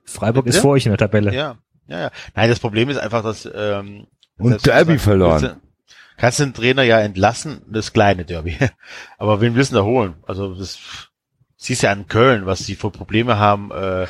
[0.06, 0.62] Freiburg ist Bitte?
[0.62, 1.34] vor euch in der Tabelle.
[1.34, 1.58] Ja,
[1.88, 2.12] ja, ja.
[2.36, 4.08] Nein, das Problem ist einfach, dass ähm,
[4.38, 5.42] Und Derby verloren.
[5.42, 5.62] du-
[6.20, 8.58] Kannst du den Trainer ja entlassen, das kleine Derby.
[9.20, 10.16] Aber wen willst du da holen?
[10.26, 10.80] Also das
[11.58, 13.72] siehst ja an Köln, was die für Probleme haben.
[13.72, 14.08] Äh, Ja,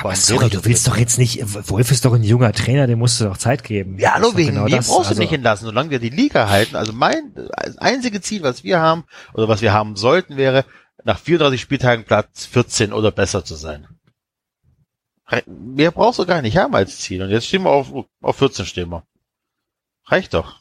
[0.00, 1.40] aber sorry, du willst doch jetzt nicht,
[1.70, 3.98] Wolf ist doch ein junger Trainer, dem musst du doch Zeit geben.
[3.98, 4.88] Ja, hallo, wegen genau mir das.
[4.88, 6.76] brauchst Also, du nicht entlassen, solange wir die Liga halten.
[6.76, 10.64] Also mein das einzige Ziel, was wir haben, oder was wir haben sollten, wäre,
[11.04, 13.88] nach 34 Spieltagen Platz 14 oder besser zu sein.
[15.46, 17.22] Mehr brauchst du gar nicht haben als Ziel.
[17.22, 17.92] Und jetzt stehen wir auf,
[18.22, 19.04] auf 14 stehen wir.
[20.06, 20.60] Reicht doch.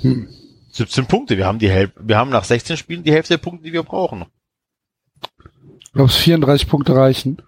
[0.00, 0.28] Hm.
[0.72, 1.36] 17 Punkte.
[1.36, 3.82] Wir haben die Hälfte, wir haben nach 16 Spielen die Hälfte der Punkte, die wir
[3.82, 4.26] brauchen.
[5.92, 7.42] Glaubst 34 Punkte reichen?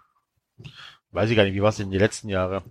[1.11, 2.62] Weiß ich gar nicht, wie war es in die letzten Jahre?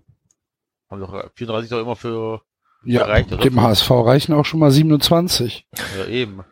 [0.89, 2.41] Haben doch 34 doch immer für,
[2.83, 3.41] Ja, reicht, oder?
[3.41, 5.67] dem HSV reichen auch schon mal 27.
[5.97, 6.43] ja eben.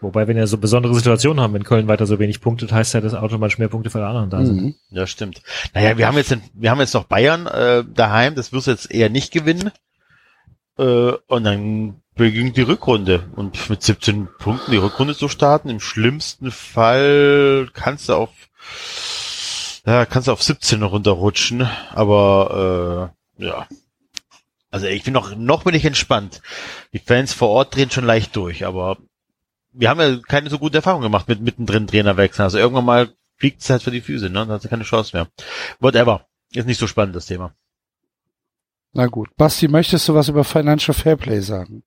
[0.00, 3.00] Wobei, wenn wir so besondere Situationen haben, wenn Köln weiter so wenig punktet, heißt ja,
[3.00, 4.60] dass automatisch mehr Punkte für die anderen da sind.
[4.62, 4.74] Mhm.
[4.90, 5.42] Ja, stimmt.
[5.72, 8.72] Naja, wir haben jetzt, den, wir haben jetzt noch Bayern äh, daheim, das wirst du
[8.72, 9.70] jetzt eher nicht gewinnen.
[10.76, 13.28] Äh, und dann beginnt die Rückrunde.
[13.34, 18.30] Und mit 17 Punkten die Rückrunde zu starten, im schlimmsten Fall kannst du auf
[19.86, 23.68] ja, kannst du auf 17 runterrutschen, aber äh, ja.
[24.70, 26.40] Also ich bin noch, noch bin ich entspannt.
[26.92, 28.96] Die Fans vor Ort drehen schon leicht durch, aber
[29.72, 32.44] wir haben ja keine so gute Erfahrung gemacht mit mittendrin Trainer wechseln.
[32.44, 34.40] Also irgendwann mal fliegt es halt für die Füße, ne?
[34.40, 35.28] Dann hat sie keine Chance mehr.
[35.80, 36.26] Whatever.
[36.52, 37.54] Ist nicht so spannend, das Thema.
[38.92, 39.28] Na gut.
[39.36, 41.82] Basti, möchtest du was über Financial Fairplay sagen?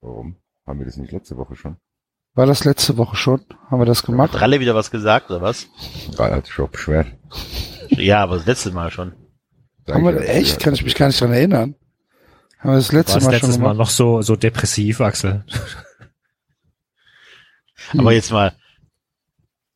[0.00, 0.36] Warum?
[0.66, 1.76] Haben wir das nicht letzte Woche schon?
[2.34, 3.44] War das letzte Woche schon?
[3.70, 4.40] Haben wir das Hat gemacht?
[4.40, 5.66] Ralle wieder was gesagt, oder was?
[6.14, 7.08] Gerade hat auch beschwert.
[7.88, 9.14] Ja, aber das letzte Mal schon.
[9.88, 10.52] Haben wir, ja, echt?
[10.52, 10.58] ja.
[10.58, 11.74] Kann ich mich gar nicht dran erinnern.
[12.58, 13.78] Haben wir das letzte Warst Mal letztes schon Mal gemacht?
[13.78, 15.44] noch so, so depressiv, Axel.
[17.90, 18.00] Hm.
[18.00, 18.54] Aber jetzt mal.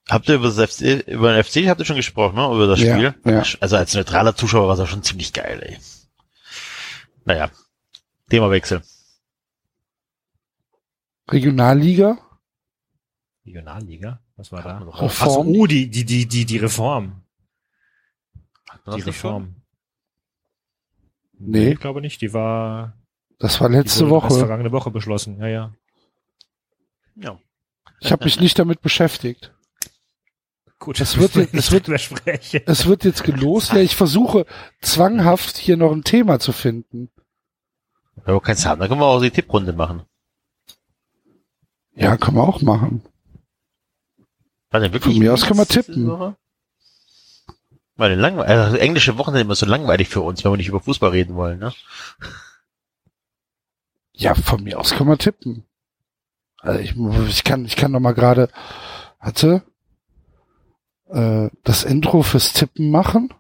[0.09, 2.45] Habt ihr über das FC, über den FC habt ihr schon gesprochen, ne?
[2.55, 3.15] Über das Ja, Spiel?
[3.25, 3.43] ja.
[3.61, 5.79] Also als neutraler Zuschauer war das schon ziemlich geil, ey.
[7.25, 7.51] Naja.
[8.29, 8.83] Themawechsel.
[11.31, 12.19] Regionalliga?
[13.47, 14.21] Regionalliga?
[14.37, 14.79] Was war da?
[14.79, 15.49] Reform?
[15.49, 17.23] uh, die, die, die, die, die Reform.
[18.87, 19.07] Die das?
[19.07, 19.57] Reform.
[21.39, 21.73] Nee.
[21.73, 22.97] Ich glaube nicht, die war
[23.39, 24.31] Das war die letzte Woche.
[24.35, 25.39] vergangene Woche beschlossen.
[25.41, 25.75] Ja, ja.
[27.17, 27.39] Ja.
[28.01, 29.53] Ich habe mich nicht damit beschäftigt.
[30.79, 31.89] Gut, Es wird jetzt- es wird-.
[31.89, 33.73] Es wird jetzt gelost.
[33.73, 34.47] Ja, ich versuche
[34.83, 37.11] zwanghaft hier noch ein Thema zu finden.
[38.17, 40.03] Wenn wir keins haben, dann können wir auch die Tipprunde machen.
[41.95, 43.03] Ja, kann man auch machen.
[44.71, 46.35] War denn wirklich Von mir aus kann man tippen.
[47.97, 50.69] Weil den langwe also englische Wochen sind immer so langweilig für uns, wenn wir nicht
[50.69, 51.73] über Fußball reden wollen, ne?
[54.13, 55.65] Ja, von mir aus kann man tippen.
[56.59, 56.97] Also ich,
[57.29, 58.49] ich kann, ich kann noch mal gerade,
[59.21, 59.63] hatte,
[61.09, 63.33] äh, das Intro fürs Tippen machen.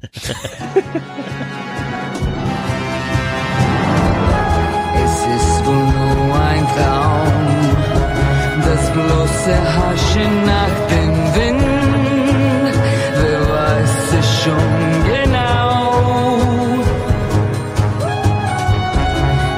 [6.76, 7.34] Traum.
[8.64, 12.74] Das bloße Haschen nach dem Wind,
[13.20, 14.74] wer weiß es schon
[15.12, 15.54] genau.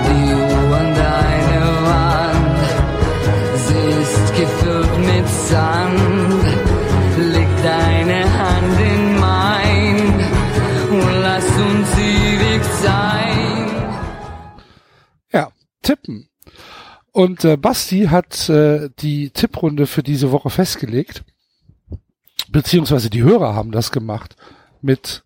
[0.07, 2.67] Die Uhr an deiner Wand,
[3.67, 6.47] sie ist gefüllt mit Sand.
[7.35, 9.97] Leg deine Hand in mein
[10.91, 13.71] und lass uns ewig sein.
[15.33, 15.49] Ja,
[15.83, 16.28] tippen
[17.13, 21.25] und äh, Basti hat äh, die Tipprunde für diese Woche festgelegt.
[22.51, 24.37] Beziehungsweise die Hörer haben das gemacht
[24.81, 25.25] mit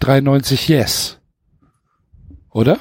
[0.00, 1.20] 93 Yes.
[2.50, 2.78] Oder?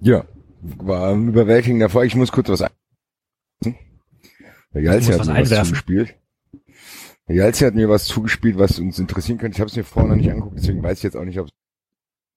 [0.00, 0.24] Ja,
[0.60, 2.06] war ein überwältigender Erfolg.
[2.06, 2.70] Ich muss kurz was ein.
[4.74, 6.14] Der Jalzi hat mir was zugespielt.
[7.28, 9.56] Der Jalzi hat mir was zugespielt, was uns interessieren könnte.
[9.56, 11.48] Ich habe es mir vorher noch nicht angeguckt, deswegen weiß ich jetzt auch nicht, ob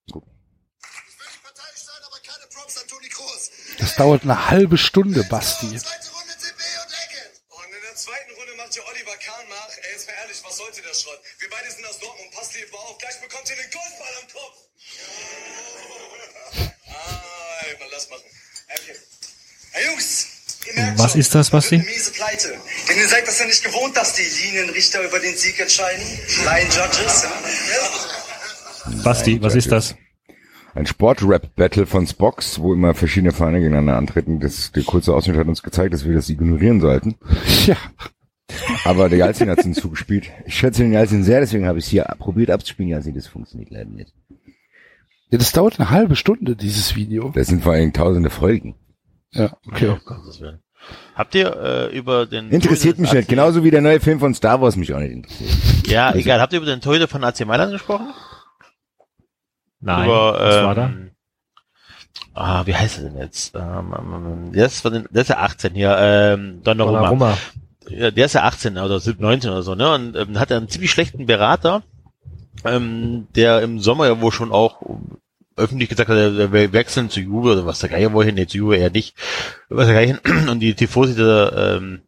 [0.05, 0.13] Ich
[3.85, 5.69] Das dauert eine halbe Stunde, Basti.
[5.77, 7.37] Zweite Runde CB und Eckert.
[7.53, 9.69] Und in der zweiten Runde macht hier Oliver Kahn nach.
[9.77, 11.21] Ey, jetzt mal ehrlich, was sollte der Schrott?
[11.37, 12.31] Wir beide sind aus Dortmund.
[12.33, 12.97] Passt lieb mal auf.
[12.97, 14.57] Gleich bekommt ihr den Golfball am Kopf.
[16.89, 18.25] Ah, ey, mal lass machen.
[18.73, 18.97] Okay.
[19.73, 20.27] Hey Jungs,
[20.65, 21.77] ihr merkt Was ist das, Basti?
[21.77, 22.59] miese Pleite.
[22.89, 26.03] Denn ihr seid das ja nicht gewohnt, dass die Linienrichter über den Sieg entscheiden.
[26.43, 27.27] Line Judges.
[29.03, 29.93] Basti, was ist das?
[30.75, 34.39] Ein Sport-Rap-Battle von Spox, wo immer verschiedene Vereine gegeneinander antreten.
[34.39, 37.15] Das, der kurze Ausschnitt hat uns gezeigt, dass wir das ignorieren sollten.
[37.65, 37.77] Ja,
[38.83, 40.29] Aber der Jalzin hat es hinzugespielt.
[40.45, 42.89] Ich schätze den Jalzin sehr, deswegen habe ich es hier probiert abzuspielen.
[42.91, 44.13] Jalzin, das funktioniert leider nicht.
[45.29, 47.31] ja, das dauert eine halbe Stunde, dieses Video.
[47.33, 48.75] Das sind vor allen Dingen tausende Folgen.
[49.31, 49.89] Ja, okay.
[49.89, 50.13] Oh.
[51.15, 53.29] Habt ihr äh, über den Interessiert Torhüter mich nicht.
[53.29, 55.49] Genauso wie der neue Film von Star Wars mich auch nicht interessiert.
[55.87, 56.39] Ja, egal.
[56.39, 58.07] Habt ihr über den Torhüter von AC Mailand gesprochen?
[59.85, 60.85] Nein, über, was war da?
[60.85, 61.11] ähm,
[62.33, 63.55] Ah, wie heißt er denn jetzt?
[63.55, 66.99] Ähm, ähm, der ist von den, der ist ja 18 hier, ähm, Donnarumma.
[66.99, 67.37] Donnarumma.
[67.87, 69.93] Ja, der ist ja 18 oder 17, 19 oder so, ne?
[69.93, 71.83] Und ähm, hat einen ziemlich schlechten Berater,
[72.65, 74.81] ähm, der im Sommer ja wohl schon auch
[75.55, 78.57] öffentlich gesagt hat, er will wechseln zu Juve oder was der Geier wohin, nee, zu
[78.57, 79.15] Juve eher nicht.
[79.69, 80.19] Was der Geier.
[80.51, 82.01] Und die Tifosi der, ähm,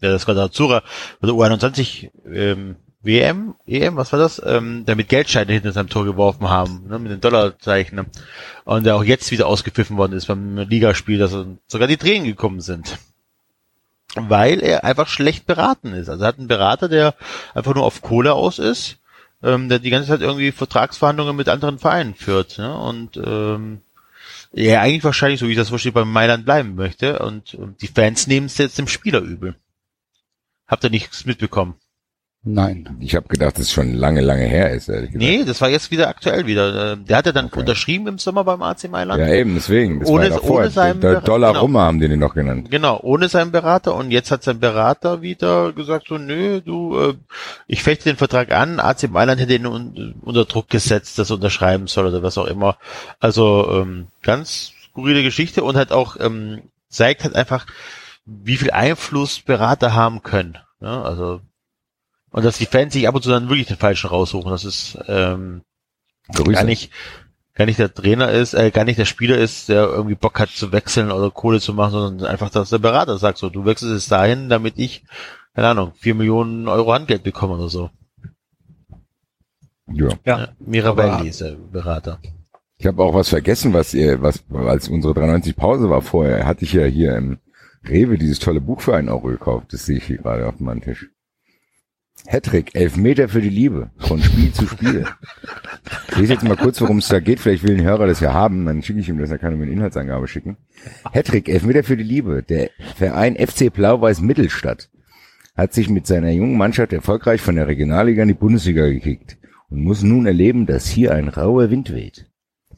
[0.00, 0.82] der Squadrazura,
[1.20, 4.40] also U21 ähm, WM, EM, was war das?
[4.44, 7.96] Ähm, der mit Geldscheine hinter seinem Tor geworfen haben, ne, mit den Dollarzeichen.
[7.96, 8.06] Ne?
[8.64, 12.60] Und der auch jetzt wieder ausgepfiffen worden ist beim Ligaspiel, dass sogar die Tränen gekommen
[12.60, 12.98] sind
[14.14, 16.08] weil er einfach schlecht beraten ist.
[16.08, 17.14] Also er hat einen Berater, der
[17.54, 18.98] einfach nur auf Kohle aus ist,
[19.42, 22.58] ähm, der die ganze Zeit irgendwie Vertragsverhandlungen mit anderen Vereinen führt.
[22.58, 22.76] Ne?
[22.76, 23.80] Und ähm,
[24.52, 27.20] er eigentlich wahrscheinlich, so wie ich das verstehe, beim Mailand bleiben möchte.
[27.20, 29.54] Und, und die Fans nehmen es jetzt dem Spieler übel.
[30.66, 31.74] Habt ihr nichts mitbekommen?
[32.44, 32.96] Nein.
[32.98, 35.24] Ich habe gedacht, das ist schon lange, lange her ist, ehrlich gesagt.
[35.24, 36.94] Nee, das war jetzt wieder aktuell wieder.
[36.94, 37.60] Äh, Der hat ja dann Okay.
[37.60, 39.20] unterschrieben im Sommer beim AC Mailand.
[39.20, 40.00] Ja, eben, deswegen.
[40.00, 40.56] Das Ohne- war davor.
[40.58, 41.60] ohne seinen der Dollar genau.
[41.62, 42.68] Rummer haben die den noch genannt.
[42.68, 47.14] Genau, ohne seinen Berater und jetzt hat sein Berater wieder gesagt so, nö, du, äh,
[47.68, 51.36] ich fechte den Vertrag an, AC Mailand hätte ihn un unter Druck gesetzt, dass er
[51.36, 52.76] unterschreiben soll oder was auch immer.
[53.20, 57.66] Also ähm, ganz skurrile Geschichte und halt auch ähm, zeigt halt einfach,
[58.26, 60.58] wie viel Einfluss Berater haben können.
[60.80, 61.40] Ja, also
[62.32, 64.50] und dass die Fans sich ab und zu dann wirklich den falschen raussuchen.
[64.50, 65.62] Das ist ähm,
[66.34, 66.52] Grüße.
[66.52, 66.90] gar nicht
[67.54, 70.50] gar nicht der Trainer ist, äh, gar nicht der Spieler ist, der irgendwie Bock hat
[70.50, 73.92] zu wechseln oder Kohle zu machen, sondern einfach, dass der Berater sagt, so, du wechselst
[73.92, 75.04] jetzt dahin, damit ich,
[75.54, 77.90] keine Ahnung, vier Millionen Euro Handgeld bekomme oder so.
[79.92, 80.08] Ja.
[80.24, 80.48] Ja.
[80.58, 82.18] Mirabelli ist der Berater.
[82.78, 86.64] Ich habe auch was vergessen, was ihr, was als unsere 93 Pause war vorher, hatte
[86.64, 87.38] ich ja hier im
[87.84, 89.72] Rewe dieses tolle Buch für einen Euro gekauft.
[89.72, 91.10] Das sehe ich hier gerade auf meinem Tisch.
[92.26, 95.04] Hattrick, Elfmeter für die Liebe, von Spiel zu Spiel.
[96.10, 97.40] Ich lese jetzt mal kurz, worum es da geht.
[97.40, 99.62] Vielleicht will ein Hörer das ja haben, dann schicke ich ihm das, er kann ihm
[99.62, 100.56] eine Inhaltsangabe schicken.
[101.12, 102.42] Hattrick, Elfmeter für die Liebe.
[102.42, 104.88] Der Verein FC Blau-Weiß Mittelstadt
[105.56, 109.36] hat sich mit seiner jungen Mannschaft erfolgreich von der Regionalliga in die Bundesliga gekickt
[109.68, 112.26] und muss nun erleben, dass hier ein rauer Wind weht.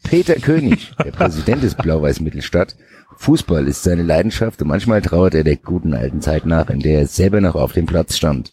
[0.03, 2.77] Peter König, der Präsident des Blau-Weiß Mittelstadt.
[3.17, 7.01] Fußball ist seine Leidenschaft und manchmal trauert er der guten alten Zeit nach, in der
[7.01, 8.53] er selber noch auf dem Platz stand.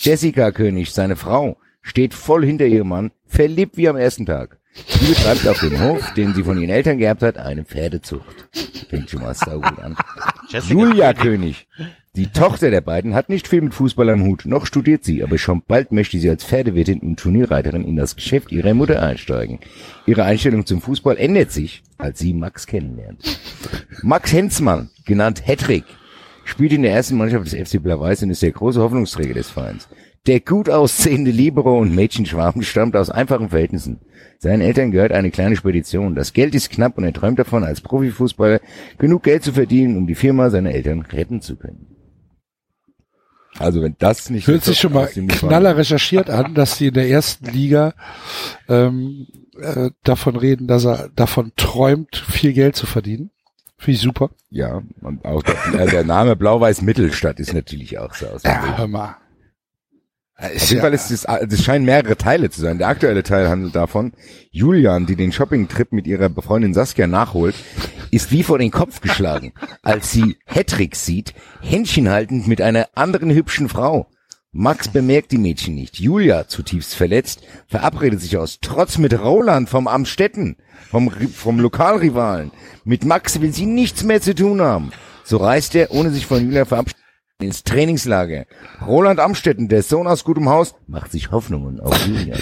[0.00, 4.58] Jessica König, seine Frau, steht voll hinter ihrem Mann, verliebt wie am ersten Tag.
[4.86, 8.48] Sie betreibt auf dem Hof, den sie von ihren Eltern geerbt hat, eine Pferdezucht.
[8.88, 9.96] Fängt schon mal saugut an.
[10.48, 11.66] Jessica Julia König.
[12.14, 15.36] Die Tochter der beiden hat nicht viel mit Fußball am Hut, noch studiert sie, aber
[15.36, 19.58] schon bald möchte sie als Pferdewirtin und Turnierreiterin in das Geschäft ihrer Mutter einsteigen.
[20.06, 23.40] Ihre Einstellung zum Fußball ändert sich, als sie Max kennenlernt.
[24.02, 25.84] Max Hensmann, genannt Hedrick,
[26.48, 29.88] spielt in der ersten Mannschaft des FC Blau-Weiß und ist der große Hoffnungsträger des Vereins.
[30.26, 34.00] Der gut aussehende Libero und Mädchenschwarm stammt aus einfachen Verhältnissen.
[34.38, 36.14] Seinen Eltern gehört eine kleine Spedition.
[36.14, 38.60] Das Geld ist knapp und er träumt davon, als Profifußballer
[38.98, 41.86] genug Geld zu verdienen, um die Firma seiner Eltern retten zu können.
[43.58, 47.08] Also wenn das nicht Hört sich schon mal knaller recherchiert an, dass die in der
[47.08, 47.94] ersten Liga
[48.68, 49.26] ähm,
[49.60, 53.30] äh, davon reden, dass er davon träumt, viel Geld zu verdienen.
[53.78, 54.30] Finde ich super.
[54.50, 58.42] Ja, und auch der, äh, der Name Blau-Weiß-Mittelstadt ist natürlich auch so aus.
[58.42, 58.78] Ja, Bild.
[58.78, 59.16] hör mal.
[60.40, 62.78] Auf jeden Fall ist es, das scheinen mehrere Teile zu sein.
[62.78, 64.12] Der aktuelle Teil handelt davon,
[64.52, 67.56] Julian, die den Shopping-Trip mit ihrer Befreundin Saskia nachholt,
[68.12, 69.52] ist wie vor den Kopf geschlagen,
[69.82, 74.08] als sie Hedrick sieht, Händchen haltend mit einer anderen hübschen Frau.
[74.52, 75.98] Max bemerkt die Mädchen nicht.
[76.00, 80.56] Julia, zutiefst verletzt, verabredet sich aus Trotz mit Roland vom Amstetten,
[80.90, 82.50] vom, vom Lokalrivalen.
[82.84, 84.90] Mit Max will sie nichts mehr zu tun haben.
[85.24, 87.02] So reist er, ohne sich von Julia verabschieden,
[87.40, 88.46] ins Trainingslager.
[88.86, 92.36] Roland Amstetten, der Sohn aus gutem Haus, macht sich Hoffnungen auf Julia.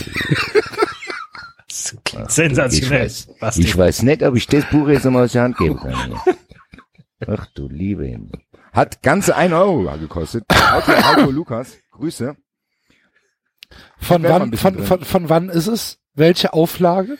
[2.04, 3.02] Klingt Ich sensationell.
[3.40, 6.14] weiß, ich weiß nicht, ob ich das Buch jetzt nochmal aus der Hand geben kann.
[7.26, 8.30] Ach du liebe Himmel.
[8.72, 10.44] Hat ganze ein Euro gekostet.
[10.50, 12.36] Autor Heiko Lukas, Grüße.
[13.98, 14.86] Von wann, von, drin.
[14.86, 15.98] von, von wann ist es?
[16.14, 17.18] Welche Auflage?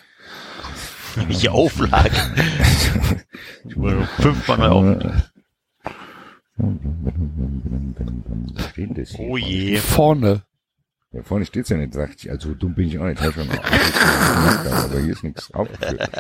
[1.16, 2.10] Welche Auflage?
[4.18, 5.32] Fünfmal neu auf.
[8.54, 9.28] Was steht denn das hier?
[9.28, 9.76] Oh je.
[9.78, 10.42] Vorne.
[11.12, 12.30] Ja, vorne steht's ja nicht, sagt ich.
[12.30, 13.20] Also dumm bin ich auch nicht.
[13.20, 16.10] Hab schon aufgeführt, aber hier ist nichts aufgeführt.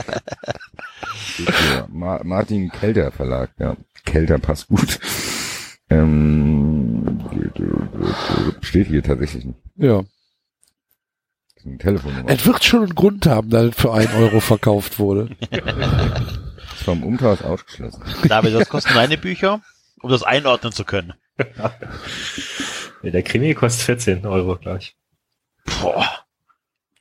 [1.88, 3.76] Martin Kelter Verlag, ja.
[4.04, 4.98] Kelter passt gut.
[5.88, 7.20] Ähm,
[8.60, 9.58] steht hier tatsächlich nicht.
[9.76, 10.02] Ja.
[11.54, 12.28] Das Telefonnummer.
[12.28, 15.30] Es wird schon einen Grund haben, dass es für einen Euro verkauft wurde.
[15.50, 18.02] ist vom Umtausch ausgeschlossen.
[18.28, 19.62] David, was kosten deine Bücher?
[20.00, 21.14] Um das einordnen zu können.
[23.02, 24.96] Der Krimi kostet 14 Euro, glaube ich.
[25.80, 26.25] Boah.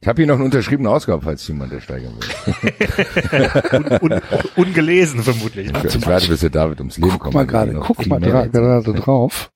[0.06, 4.00] Ich habe hier noch eine unterschriebene Ausgabe, falls jemand ersteigern will.
[4.04, 4.22] Un, un,
[4.56, 5.72] ungelesen vermutlich.
[5.72, 5.82] Ne?
[5.84, 7.34] Ich, ich warte, bis der David ums Leben Guck kommt.
[7.34, 8.54] mal gerade, noch guck mal mehr dra erzählt.
[8.54, 9.52] gerade drauf.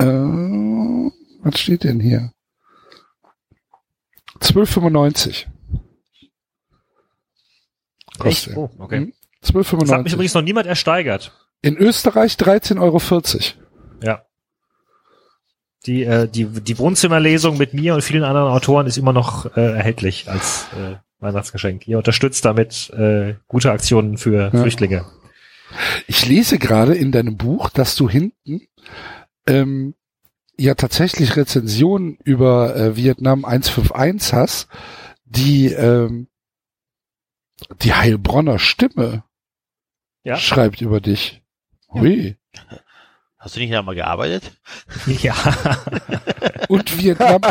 [0.00, 2.32] Äh, was steht denn hier?
[4.40, 5.28] 12,95.
[5.28, 5.48] Echt?
[8.18, 8.56] Kostet.
[8.56, 8.96] Oh, okay.
[8.96, 9.12] Hm?
[9.42, 10.12] Das hat mich 12,95.
[10.14, 11.32] übrigens noch niemand ersteigert.
[11.62, 13.00] In Österreich 13,40 Euro.
[14.02, 14.24] Ja.
[15.86, 19.60] Die, äh, die, die Wohnzimmerlesung mit mir und vielen anderen Autoren ist immer noch äh,
[19.76, 21.88] erhältlich als äh, Weihnachtsgeschenk.
[21.88, 24.60] Ihr unterstützt damit äh, gute Aktionen für Ja.
[24.60, 25.06] Flüchtlinge.
[26.06, 28.62] Ich lese gerade in deinem Buch, dass du hinten
[29.46, 29.94] ähm,
[30.58, 34.68] ja tatsächlich Rezensionen über äh, Vietnam 151 hast,
[35.24, 36.26] die ähm,
[37.82, 39.22] die Heilbronner Stimme
[40.24, 40.36] Ja.
[40.36, 41.42] schreibt über dich.
[41.88, 42.36] Hui.
[43.40, 44.52] Hast du nicht da mal gearbeitet?
[45.06, 45.34] Ja.
[46.68, 47.40] Und Vietnam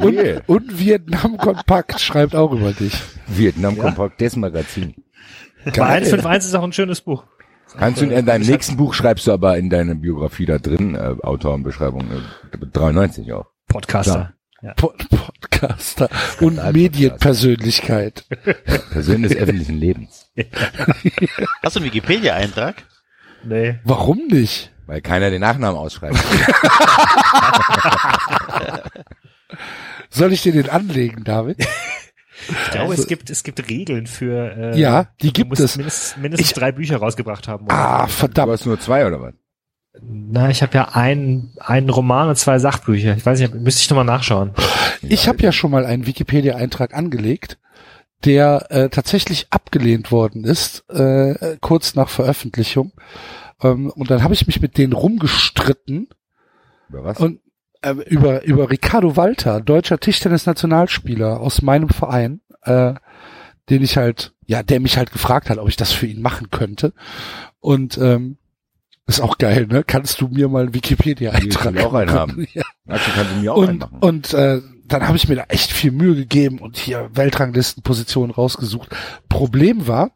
[0.00, 0.42] und, Yeah.
[0.46, 2.92] und Vietnam Kompakt schreibt auch über dich.
[3.28, 3.84] Vietnam Ja.
[3.84, 4.94] Kompakt, das Magazin.
[5.64, 7.24] Aber 151 ist auch ein schönes Buch.
[7.78, 11.14] Kannst du in deinem nächsten Buch schreibst du aber in deine Biografie da drin, äh,
[11.22, 13.46] Autorenbeschreibung, äh, 93 auch.
[13.68, 14.34] Podcaster.
[14.76, 16.08] Po- Podcaster
[16.40, 16.56] und.
[16.72, 18.24] Medienpersönlichkeit.
[18.90, 20.26] Person des öffentlichen Lebens.
[21.62, 22.82] Hast du einen Wikipedia-Eintrag?
[23.44, 23.78] Nee.
[23.84, 24.72] Warum nicht?
[24.86, 26.16] Weil keiner den Nachnamen ausschreibt.
[30.10, 31.58] Soll ich dir den anlegen, David?
[32.64, 35.76] Ich glaube, es gibt, es gibt Regeln für, äh, Ja, die du gibt musst es.
[35.76, 37.66] Mindestens, mindestens Ich- drei Bücher rausgebracht haben.
[37.66, 37.74] oder?
[37.74, 38.52] Ah, Du verdammt.
[38.52, 39.34] hast nur zwei oder was?
[40.02, 43.16] Na, ich habe ja einen, einen Roman und zwei Sachbücher.
[43.16, 44.52] Ich weiß nicht, müsste ich nochmal nachschauen.
[45.02, 47.58] Ich habe ja schon mal einen Wikipedia-Eintrag angelegt,
[48.24, 52.92] der äh, tatsächlich abgelehnt worden ist, äh, kurz nach Veröffentlichung.
[53.62, 56.08] Ähm, und dann habe ich mich mit denen rumgestritten
[56.88, 57.18] Über was?
[57.18, 57.40] und
[57.82, 62.94] äh, über über Ricardo Walter, deutscher Tischtennis-Nationalspieler aus meinem Verein, äh,
[63.70, 66.50] den ich halt, ja, der mich halt gefragt hat, ob ich das für ihn machen
[66.50, 66.92] könnte.
[67.60, 68.38] Und ähm,
[69.08, 69.82] ist auch geil, ne?
[69.84, 72.46] Kannst du mir mal einen Wikipedia-Eintrag Ich will auch einen haben.
[72.52, 72.62] Ja.
[72.86, 73.98] Axel, kannst du mir auch Und, einen machen?
[74.00, 78.88] und äh, dann habe ich mir da echt viel Mühe gegeben und hier Weltranglistenpositionen rausgesucht.
[79.28, 80.12] Problem war,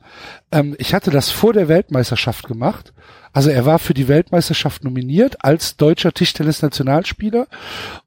[0.51, 2.93] ähm, ich hatte das vor der Weltmeisterschaft gemacht.
[3.35, 7.47] Also er war für die Weltmeisterschaft nominiert als deutscher Tischtennis-Nationalspieler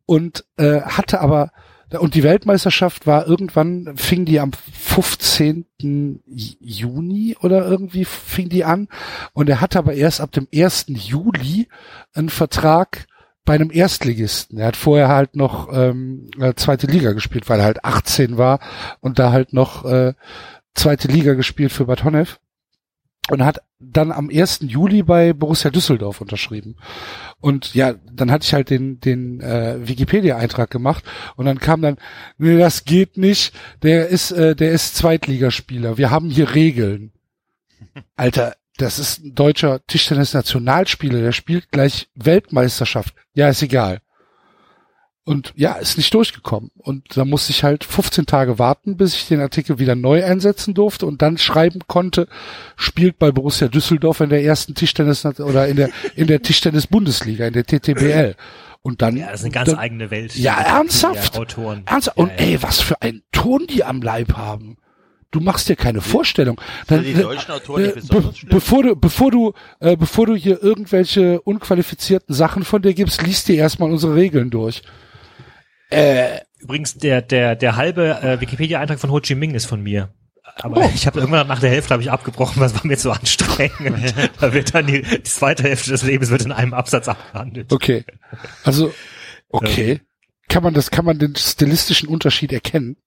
[0.05, 1.51] und äh, hatte aber
[1.99, 5.65] und die Weltmeisterschaft war irgendwann, fing die am 15.
[6.25, 8.87] Juni oder irgendwie fing die an.
[9.33, 10.85] Und er hatte aber erst ab dem 1.
[10.87, 11.67] Juli
[12.13, 13.07] einen Vertrag
[13.45, 14.57] bei einem Erstligisten.
[14.57, 18.59] Er hat vorher halt noch ähm, äh, zweite Liga gespielt, weil er halt 18 war
[19.01, 20.13] und da halt noch äh,
[20.73, 22.39] zweite Liga gespielt für Bad Honnef
[23.29, 24.59] und hat dann am 1.
[24.61, 26.75] Juli bei Borussia Düsseldorf unterschrieben.
[27.39, 31.03] Und ja, dann hatte ich halt den, den äh, Wikipedia-Eintrag gemacht
[31.35, 31.97] und dann kam dann,
[32.37, 33.53] nee, das geht nicht,
[33.83, 37.11] der ist, äh, der ist Zweitligaspieler, wir haben hier Regeln.
[38.15, 43.15] Alter, das ist ein deutscher Tischtennis-Nationalspieler, der spielt gleich Weltmeisterschaft.
[43.33, 44.01] Ja, ist egal.
[45.27, 46.69] Und ja, ist nicht durchgekommen.
[46.77, 50.75] Und da musste ich halt 15 Tage warten, bis ich den Artikel wieder neu einsetzen
[50.75, 52.27] durfte und dann schreiben konnte,
[52.75, 57.53] spielt bei Borussia Düsseldorf in der ersten Tischtennis oder in der, in der Tischtennis-Bundesliga, in
[57.53, 58.35] der TTBL.
[58.83, 59.17] Und dann.
[59.17, 60.35] Ja, das ist eine ganz dann, eigene Welt.
[60.35, 61.33] Ja, ernsthaft?
[61.33, 61.81] die Autoren.
[61.87, 62.17] Ernsthaft?
[62.17, 62.45] Ja, Und ja.
[62.45, 64.77] ey, was für einen Ton die am Leib haben.
[65.31, 66.61] Du machst dir keine Vorstellung.
[66.85, 71.41] Dann, die deutschen Autoren äh, be bevor du, bevor du, äh, bevor du hier irgendwelche
[71.41, 74.83] unqualifizierten Sachen von dir gibst, liest dir erstmal unsere Regeln durch.
[76.59, 80.09] Übrigens, der, der, der halbe äh, Wikipedia-Eintrag von Ho Chi Minh ist von mir.
[80.61, 84.13] Aber ich habe irgendwann nach der Hälfte habe ich abgebrochen, was war mir zu anstrengend.
[84.39, 87.73] da wird dann die, die zweite Hälfte des Lebens wird in einem Absatz abgehandelt.
[87.73, 88.05] Okay.
[88.63, 88.93] Also,
[89.49, 90.01] okay.
[90.47, 92.97] Kann man das, kann man den stilistischen Unterschied erkennen?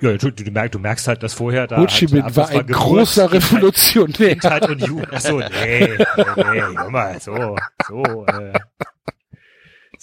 [0.00, 2.26] Ja, du, du, merkst, du merkst halt, dass vorher da Ho Chi halt Minh war
[2.26, 4.28] Absatz ein Geburt, großer Kindheit- Revolutionär.
[4.36, 5.08] Kindheit und Jugend.
[5.12, 5.96] Ach so, nee, nee,
[6.36, 7.56] nee, hör mal, so,
[7.88, 8.52] so, äh,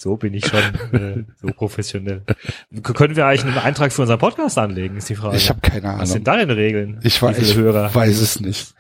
[0.04, 0.60] so bin ich schon
[0.94, 2.22] äh, so professionell.
[2.84, 5.38] K- Können wir eigentlich einen Eintrag für unseren Podcast anlegen, ist die Frage.
[5.38, 6.48] Ich habe keine Was sind Ahnung.
[6.48, 7.00] deine Regeln?
[7.04, 7.94] Ich, weiß, ich Hörer?
[7.96, 8.76] weiß es nicht.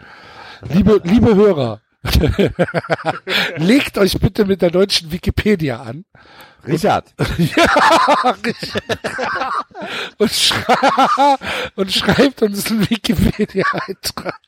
[0.69, 1.79] Liebe, liebe Hörer,
[3.57, 6.03] legt euch bitte mit der deutschen Wikipedia an
[6.67, 7.13] Richard,
[10.17, 11.35] und, schrei
[11.75, 14.39] und schreibt uns einen Wikipedia-Eintrag.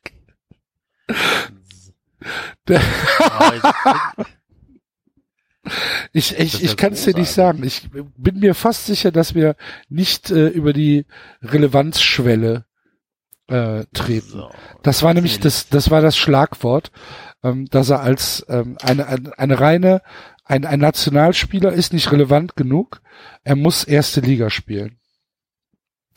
[6.14, 7.64] Ich, ich, ich kann es dir nicht sagen.
[7.64, 9.56] Ich bin mir fast sicher, dass wir
[9.90, 11.06] nicht äh, über die
[11.42, 12.66] Relevanzschwelle
[13.48, 14.30] äh, treten.
[14.30, 14.50] So.
[14.84, 16.92] Das war nämlich das, das war das Schlagwort,
[17.44, 20.02] ähm, dass er als ähm, eine, eine, eine reine,
[20.44, 23.02] ein, ein Nationalspieler ist nicht relevant genug.
[23.44, 25.00] Er muss erste Liga spielen.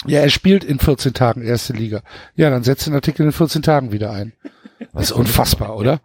[0.07, 2.03] Ja, er spielt in 14 Tagen erste Liga.
[2.37, 4.33] Ja, dann setzt den Artikel in 14 Tagen wieder ein.
[4.93, 6.01] Das ist unfassbar, oder?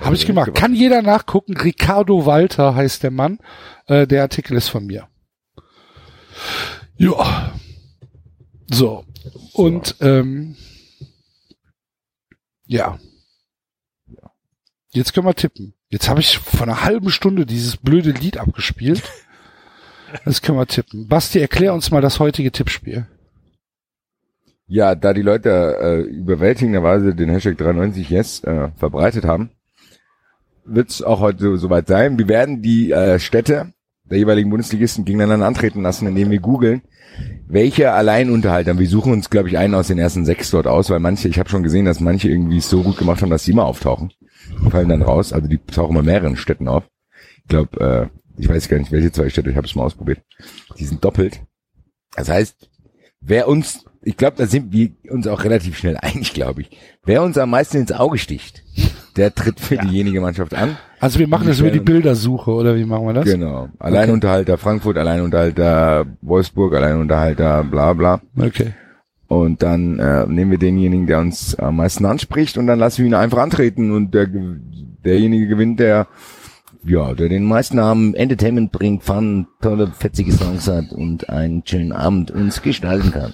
[0.00, 0.54] Habe ich gemacht.
[0.54, 1.56] Kann jeder nachgucken.
[1.56, 3.38] Ricardo Walter heißt der Mann.
[3.86, 5.08] Äh, der Artikel ist von mir.
[6.96, 7.52] Ja.
[8.70, 9.04] So.
[9.52, 10.56] Und ähm,
[12.66, 12.98] ja.
[14.92, 15.74] Jetzt können wir tippen.
[15.88, 19.02] Jetzt habe ich vor einer halben Stunde dieses blöde Lied abgespielt.
[20.24, 21.06] Jetzt können wir tippen.
[21.06, 23.06] Basti, erklär uns mal das heutige Tippspiel.
[24.66, 29.50] Ja, da die Leute äh, überwältigenderweise den Hashtag 93 Yes äh, verbreitet haben,
[30.64, 32.18] wird's auch heute so- soweit sein.
[32.18, 33.72] Wir werden die äh, Städte
[34.04, 36.82] der jeweiligen Bundesligisten gegeneinander antreten lassen, indem wir googeln,
[37.46, 38.76] welche Alleinunterhalter.
[38.78, 41.38] Wir suchen uns, glaube ich, einen aus den ersten sechs dort aus, weil manche, ich
[41.38, 44.12] habe schon gesehen, dass manche irgendwie es so gut gemacht haben, dass sie immer auftauchen.
[44.64, 45.32] Die fallen dann raus.
[45.32, 46.84] Also die tauchen immer mehreren Städten auf.
[47.42, 50.20] Ich glaube, äh, ich weiß gar nicht, welche zwei Städte, ich habe es mal ausprobiert.
[50.78, 51.40] Die sind doppelt.
[52.16, 52.68] Das heißt,
[53.20, 56.70] wer uns, ich glaube, da sind wir uns auch relativ schnell einig, glaube ich.
[57.04, 58.64] Wer uns am meisten ins Auge sticht,
[59.16, 60.76] der tritt für diejenige Mannschaft an.
[61.00, 63.24] Also wir machen das über die Bildersuche, oder wie machen wir das?
[63.24, 63.68] Genau.
[63.78, 68.20] Alleinunterhalter Frankfurt, Alleinunterhalter Wolfsburg, Alleinunterhalter bla bla.
[68.38, 68.74] Okay.
[69.28, 73.06] Und dann äh, nehmen wir denjenigen, der uns am meisten anspricht und dann lassen wir
[73.06, 74.56] ihn einfach antreten und der, ge-
[75.04, 76.06] derjenige gewinnt, der
[76.82, 81.92] ja, der den meisten Namen Entertainment bringt, Fun, tolle, fetzige Songs hat und einen schönen
[81.92, 83.32] Abend uns gestalten kann.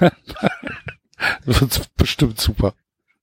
[1.46, 2.74] Das wird bestimmt super.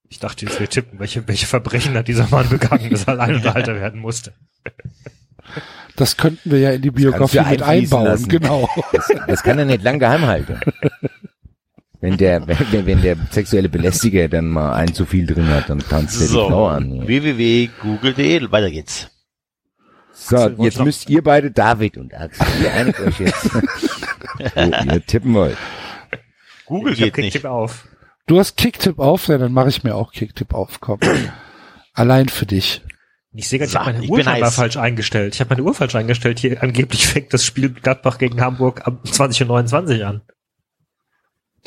[0.08, 3.74] Ich dachte jetzt, wir tippen, welche, welche Verbrechen hat dieser Mann begangen, dass er Alleinunterhalter
[3.74, 4.32] werden musste.
[5.96, 8.28] Das könnten wir ja in die Biografie mit einbauen, lassen.
[8.28, 8.68] genau.
[8.92, 10.60] Das, das kann er nicht lang geheim halten.
[12.00, 15.78] Wenn der, wenn, wenn der sexuelle Belästiger dann mal ein zu viel drin hat, dann
[15.78, 16.92] tanzt er die So, Frau an.
[16.96, 17.06] Ja.
[17.06, 19.08] www.google.de, weiter geht's.
[20.12, 23.52] So, Axel, jetzt müsst ihr beide, David und Axel, ihr einigt euch jetzt,
[24.54, 25.56] wo ihr tippen wollt.
[26.74, 27.46] Google ich geht nicht.
[27.46, 27.86] Auf.
[28.26, 30.98] Du hast Kicktipp auf, ja, dann mache ich mir auch Kicktipp auf, komm.
[31.92, 32.82] Allein für dich.
[33.32, 34.56] Ich sehe gerade, ich habe meine ich Uhr scheinbar heiß.
[34.56, 35.34] falsch eingestellt.
[35.34, 36.40] Ich habe meine Uhr falsch eingestellt.
[36.40, 40.22] Hier angeblich fängt das Spiel Gladbach gegen Hamburg am 20.29 Uhr an.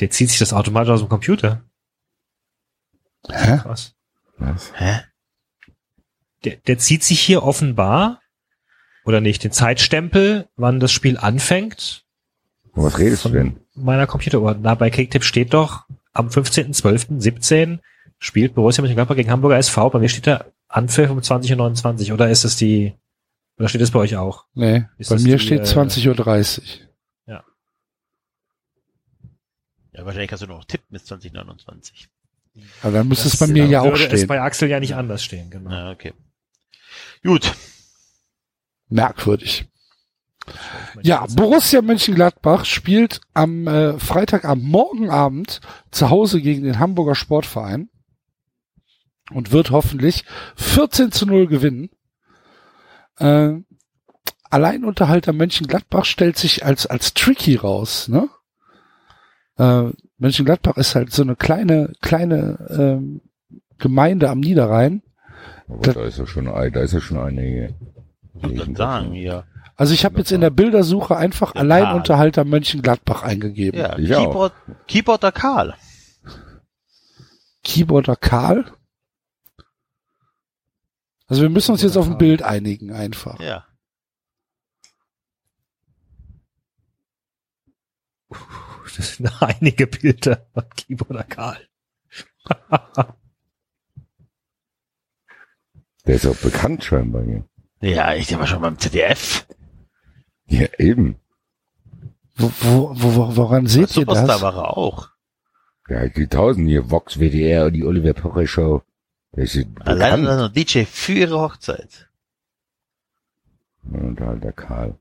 [0.02, 1.64] Der zieht sich das automatisch aus dem Computer.
[3.30, 3.60] Hä?
[3.60, 3.96] Krass.
[4.38, 4.74] Was?
[4.76, 5.04] Hä?
[6.44, 8.22] Der, der zieht sich hier offenbar,
[9.06, 12.06] oder nicht, den Zeitstempel, wann das Spiel anfängt,
[12.78, 13.60] was redest du denn?
[13.78, 14.56] Meiner Computeruhr.
[14.56, 17.80] Da bei Kicktipp steht doch, am 15.12.17
[18.20, 19.90] spielt Borussia Mönchengladbach gegen Hamburger SV.
[19.92, 22.14] Bei mir steht da Anpfiff um 20.29 Uhr.
[22.16, 22.94] Oder ist es die,
[23.58, 24.46] oder steht es bei euch auch?
[24.54, 26.78] Nee, Ist bei mir die, steht äh, 20.30 Uhr.
[29.98, 32.08] Ja, wahrscheinlich kannst du nur noch tippen bis 2029.
[32.84, 34.28] Aber dann müsste es bei mir ja auch würde es stehen.
[34.28, 35.72] bei Axel ja nicht anders stehen, genau.
[35.72, 36.14] Ja, okay.
[37.24, 37.54] Gut.
[38.90, 39.66] Merkwürdig.
[41.04, 45.62] Ja, Borussia Mönchengladbach spielt am äh, Freitag am Morgenabend
[45.92, 47.90] zu Hause gegen den Hamburger Sportverein
[49.32, 50.24] und wird hoffentlich
[50.56, 51.90] 14 zu 0 gewinnen.
[53.18, 53.54] Äh,
[54.50, 58.30] Alleinunterhalter Mönchengladbach stellt sich als, als tricky raus, ne?
[59.58, 63.22] Äh, Mönchengladbach ist halt so eine kleine, kleine ähm,
[63.78, 65.02] Gemeinde am Niederrhein.
[65.68, 67.76] Aber Da- da ist ja schon, da ist ja schon einige.
[68.36, 69.44] Ich würde sagen, ja.
[69.78, 73.80] Also ich habe jetzt in der Bildersuche einfach Ja, Alleinunterhalter Mönchengladbach eingegeben.
[73.80, 74.26] Ja, Ich auch.
[74.26, 74.54] Keyboard,
[74.88, 75.76] Keyboarder Karl.
[77.64, 78.74] Keyboarder Karl.
[81.28, 83.40] Also wir müssen uns jetzt auf ein Bild einigen einfach.
[83.40, 83.68] Ja.
[88.96, 91.68] Das sind einige Bilder von Keyboarder Karl.
[96.08, 97.44] Der ist auch bekannt scheinbar hier.
[97.82, 99.46] Ja, ich war schon beim ZDF.
[100.48, 101.16] Ja, eben.
[102.36, 104.42] Wo, wo, wo, woran seht ihr Superstar das?
[104.42, 105.10] war er auch.
[105.90, 108.82] Ja, die tausend hier, Vox WDR und die Oliver Pocher Show.
[109.36, 110.40] Der ist Allein bekannt.
[110.40, 112.10] noch DJ für ihre Hochzeit.
[113.84, 114.96] Und halt der Karl.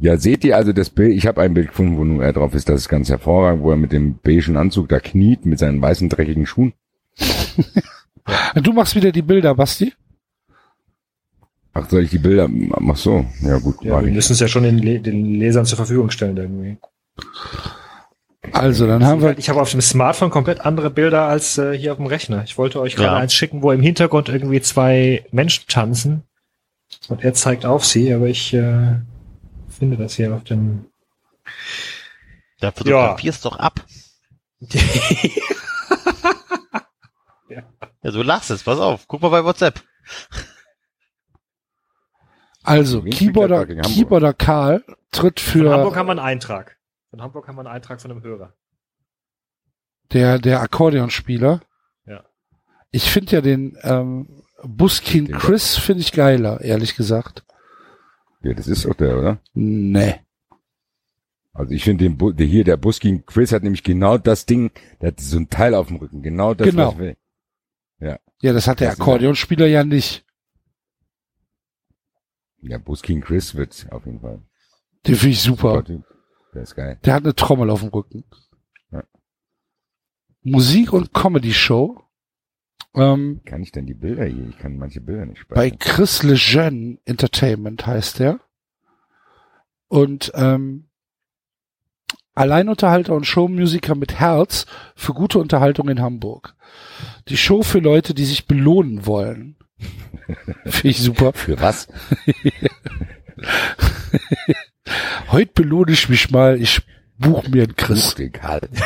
[0.00, 1.16] Ja, seht ihr also das Bild?
[1.16, 2.68] Ich habe ein Bild gefunden, wo nur er drauf ist.
[2.68, 6.08] Das ist ganz hervorragend, wo er mit dem beigen Anzug da kniet, mit seinen weißen,
[6.08, 6.72] dreckigen Schuhen.
[8.62, 9.94] Du machst wieder die Bilder, Basti.
[11.80, 12.48] Ach, soll ich die Bilder?
[12.90, 15.76] Ach so, ja gut, Ja, wir müssen es ja schon den, Le den Lesern zur
[15.76, 16.78] Verfügung stellen irgendwie.
[18.52, 21.92] Also, dann haben wir, Ich habe auf dem Smartphone komplett andere Bilder als äh, hier
[21.92, 22.42] auf dem Rechner.
[22.44, 23.16] Ich wollte euch gerade Ja.
[23.16, 26.22] eins schicken, wo im Hintergrund irgendwie zwei Menschen tanzen.
[27.08, 28.96] Und er zeigt auf sie, aber ich äh,
[29.68, 30.86] finde das hier auf dem.
[32.60, 33.84] Da fotografierst doch ab.
[38.02, 39.08] Ja, du lachst jetzt, pass auf.
[39.08, 39.82] Guck mal bei WhatsApp.
[42.68, 43.66] Also, Keyboarder.
[43.66, 46.76] Keyboarder Karl tritt Von Hamburg für haben wir einen Eintrag.
[47.10, 48.52] Von Hamburg haben wir einen Eintrag von einem Hörer.
[50.12, 51.60] der, der Akkordeonspieler.
[52.06, 52.24] Ja.
[52.90, 57.44] Ich finde ja den, ähm, Buskin Den- Chris finde ich geiler, ehrlich gesagt.
[58.42, 59.38] Ja, das ist doch der, oder?
[59.54, 60.16] Nee.
[61.52, 64.70] Also ich finde den, Bu der hier, der Buskin Chris hat nämlich genau das Ding,
[65.00, 66.88] der hat so ein Teil auf dem Rücken, genau das, Genau.
[66.88, 67.16] was ich will.
[68.40, 70.24] Ja, das hat der Das Akkordeonspieler ja nicht.
[72.60, 74.42] Ja, Buskin Chris wird auf jeden Fall.
[75.06, 75.84] Den finde ich super.
[75.84, 76.04] Typ.
[76.54, 76.98] Der ist geil.
[77.04, 78.24] Der hat eine Trommel auf dem Rücken.
[78.90, 79.04] Ja.
[80.42, 82.02] Musik- und Comedy-Show.
[82.94, 84.48] Ähm, Kann ich denn die Bilder hier?
[84.48, 85.78] Ich kann manche Bilder nicht bei speichern.
[85.78, 88.40] Chris Lejeune Entertainment heißt der.
[89.88, 90.88] Und ähm,
[92.34, 96.54] Alleinunterhalter und Showmusiker mit Herz für gute Unterhaltung in Hamburg.
[97.28, 99.57] Die Show für Leute, die sich belohnen wollen.
[100.64, 101.32] Finde ich super.
[101.32, 101.88] Für was?
[105.30, 106.60] Heute belohne ich mich mal.
[106.60, 106.80] Ich
[107.18, 108.08] buche mir einen Chris.
[108.08, 108.68] Buch den Karl.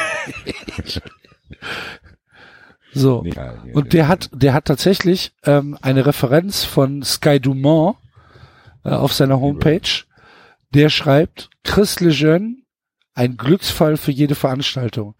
[2.94, 3.22] So.
[3.22, 3.32] Nee,
[3.72, 7.96] Und der hat, der hat tatsächlich ähm, eine Referenz von Sky Dumont
[8.84, 10.04] äh, auf seiner Homepage.
[10.74, 12.56] Der schreibt, Chris Lejeune,
[13.14, 15.14] ein Glücksfall für jede Veranstaltung.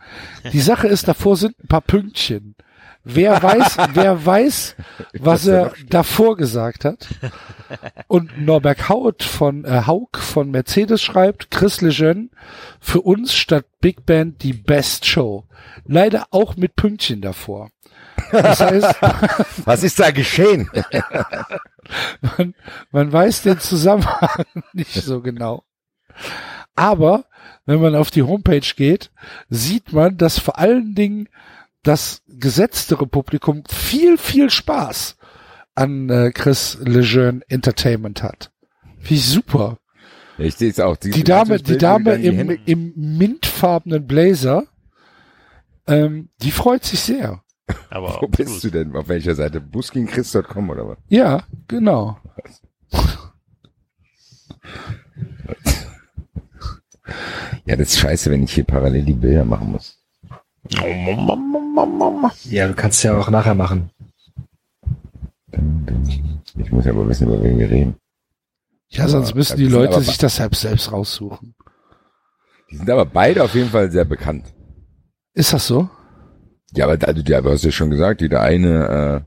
[0.53, 2.57] Die Sache ist, davor sind ein paar Pünktchen.
[3.05, 4.77] Wer weiß, wer weiß,
[5.19, 7.09] was er davor gesagt hat.
[8.07, 12.29] Und Norbert Haut von äh, Haug von Mercedes schreibt, Chris Lejeune,
[12.81, 15.47] für uns statt Big Band die Best Show.
[15.85, 17.71] Leider auch mit Pünktchen davor.
[18.31, 18.97] Das heißt,
[19.65, 20.71] Was ist da geschehen?
[22.21, 22.55] man,
[22.91, 25.65] man weiß den Zusammenhang nicht so genau.
[26.75, 27.25] Aber
[27.67, 29.11] wenn man auf die Homepage geht,
[29.49, 31.29] sieht man, dass vor allen Dingen
[31.83, 35.17] das gesetztere Publikum viel, viel Spaß
[35.75, 38.51] an äh, Chris Lejeune Entertainment hat.
[39.01, 39.79] Wie super.
[40.37, 40.97] Ja, ich sehe es auch.
[40.97, 44.65] Die Dame, die Dame im, im mintfarbenen Blazer,
[45.87, 47.43] ähm, die freut sich sehr.
[47.89, 48.95] Aber Wo bist du denn?
[48.95, 49.61] Auf welcher Seite?
[49.61, 50.99] Buskinchris.com oder was?
[51.09, 52.19] Ja, genau.
[57.65, 59.92] Ja, das ist scheiße, wenn ich hier parallel die Bilder machen muss.
[62.45, 63.91] Ja, du kannst ja auch nachher machen.
[66.57, 67.97] Ich muss ja aber wissen, über wen wir reden.
[68.89, 71.55] Ja, sonst müssen die Leute sich das selbst, raussuchen.
[72.71, 74.53] Die sind aber beide auf jeden Fall sehr bekannt.
[75.35, 75.89] Ist das so?
[76.75, 79.27] Ja, aber also, du hast ja schon gesagt, die der eine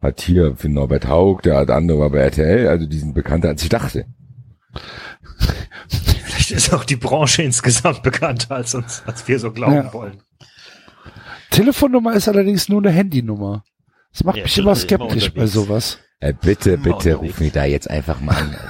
[0.00, 3.48] äh, hat hier für Norbert Haug, der andere war bei RTL, also die sind bekannter
[3.48, 4.06] als ich dachte.
[5.88, 9.92] Vielleicht ist auch die Branche insgesamt bekannter als uns, als wir so glauben Ja.
[9.92, 10.20] wollen.
[11.54, 13.64] Telefonnummer ist allerdings nur eine Handynummer.
[14.12, 15.52] Das macht Ja, mich immer immer skeptisch bei unterwegs.
[15.52, 15.98] sowas.
[16.20, 18.56] Äh, bitte, Immer bitte, ruf mich da jetzt einfach mal an.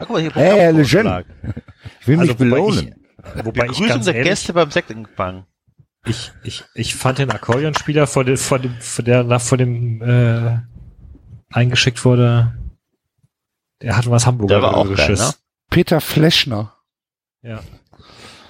[0.00, 1.26] Ah, guck mal, hier Hey, Herr Programmvorschlag.
[2.00, 2.94] Ich will mich Also, wobei belohnen.
[3.36, 5.44] Ich, wobei ganz der ehrlich, Gäste beim Sektempfang.
[6.06, 10.00] ich, ich, ich fand den Akkordeonspieler vor dem, vor dem, vor der, nach, vor dem,
[10.00, 10.58] äh,
[11.50, 12.56] eingeschickt wurde.
[13.82, 15.30] Der hat was Hamburger Der war auch geil, ne?
[15.70, 16.74] Peter Fleschner.
[17.42, 17.60] Ja.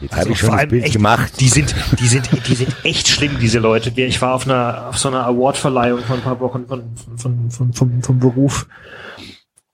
[0.00, 1.32] Jetzt Also habe ich schon das Bild echt, gemacht.
[1.40, 3.90] Die sind, die sind, die sind echt schlimm, diese Leute.
[4.00, 7.72] Ich war auf einer, auf so einer Awardverleihung von ein paar Wochen von, von, von,
[7.72, 8.66] vom, vom Beruf.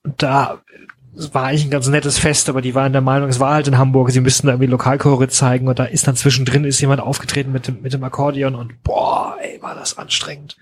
[0.03, 0.61] Da
[1.15, 3.77] war eigentlich ein ganz nettes Fest, aber die waren der Meinung, es war halt in
[3.77, 7.51] Hamburg, sie müssten da irgendwie Lokalchore zeigen und da ist dann zwischendrin ist jemand aufgetreten
[7.51, 10.57] mit dem, mit dem Akkordeon und boah, ey, war das anstrengend.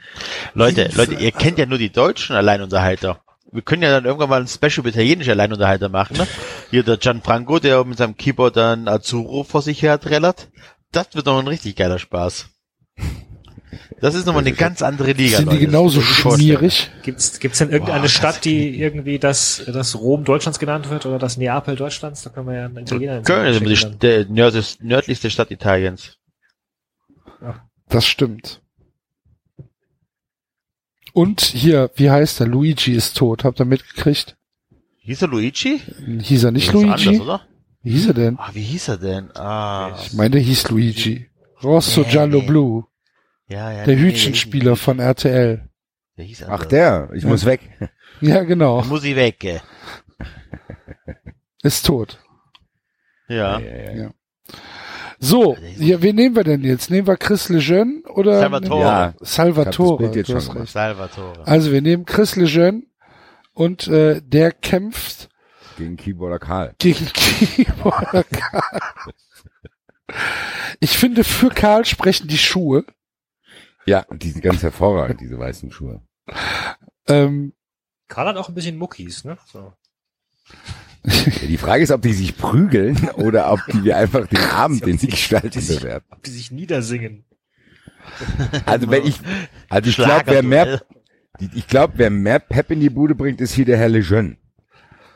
[0.54, 3.23] Leute, Hilfe, Leute, ihr kennt ja nur die deutschen Alleinunterhalter.
[3.54, 6.28] Wir können ja dann irgendwann mal ein Special über italienische Alleinunterhalter machen, ne?
[6.72, 10.50] Hier der Gianfranco, der mit seinem Keyboard dann Azzurro vor sich her trällert.
[10.92, 12.50] Das wird doch ein richtig geiler Spaß.
[14.00, 15.38] Das ist nochmal eine ganz andere Liga.
[15.38, 15.66] Sind die Leute.
[15.68, 16.50] genauso ich vorstellen.
[16.50, 16.92] schmierig?
[17.04, 21.20] Gibt's, gibt's denn irgendeine Boah, Stadt, die irgendwie das, das Rom Deutschlands genannt wird oder
[21.20, 22.24] das Neapel Deutschlands?
[22.24, 26.18] Da können wir ja einen Italiener Köln ist die, der nördlichste, nördlichste Stadt Italiens.
[27.88, 28.63] Das stimmt.
[31.14, 32.48] Und hier, wie heißt er?
[32.48, 33.44] Luigi ist tot.
[33.44, 34.36] Habt ihr mitgekriegt?
[35.00, 35.80] Hieß er Luigi?
[36.22, 37.08] Hieß er nicht Das ist Luigi?
[37.10, 37.42] Anders, oder?
[37.84, 38.38] Wie hieß er denn?
[38.40, 39.30] Ah, wie hieß er denn?
[39.36, 41.30] Ah, Ich meine, der hieß Luigi.
[41.62, 42.48] Rosso Nee, Giallo nee.
[42.48, 42.84] Blue.
[43.48, 43.84] ja, ja.
[43.86, 45.70] Der nee, Hütchenspieler von RTL.
[46.18, 46.68] Der hieß Ach anders.
[46.70, 47.62] der, ich muss weg.
[48.22, 48.82] Ja, genau.
[48.82, 49.60] Da muss ich weg, ey.
[51.64, 52.20] Ist tot.
[53.28, 53.60] Ja.
[55.24, 56.90] So, ja, wen nehmen wir denn jetzt?
[56.90, 58.40] Nehmen wir Chris Lejeune oder?
[58.40, 58.82] Salvatore.
[58.82, 60.06] Ja, Salvatore.
[60.08, 60.72] Jetzt du schon hast recht.
[60.74, 61.48] Salvatore.
[61.48, 62.84] Also wir nehmen Chris Lejeune
[63.54, 65.30] und äh, der kämpft
[65.78, 66.76] Gegen Keyboarder Karl.
[66.78, 68.82] gegen Keyboarder Karl.
[70.82, 72.84] Ich finde, für Karl sprechen die Schuhe.
[73.86, 76.02] Ja, die sind ganz hervorragend, diese weißen Schuhe.
[77.08, 77.54] Ähm,
[78.10, 79.38] Karl hat auch ein bisschen Muckis, ne?
[79.52, 79.72] So.
[81.06, 84.98] Ja, die Frage ist, ob die sich prügeln oder ob die einfach den Abend, den
[84.98, 86.06] sie gestalten, bewerten.
[86.12, 87.26] Ob die sich niedersingen.
[88.66, 89.16] Also wenn ich,
[89.70, 90.82] also ich glaube, wer mehr,
[91.54, 94.38] ich glaube, wer mehr Pep in die Bude bringt, ist hier der Herr Lejeune.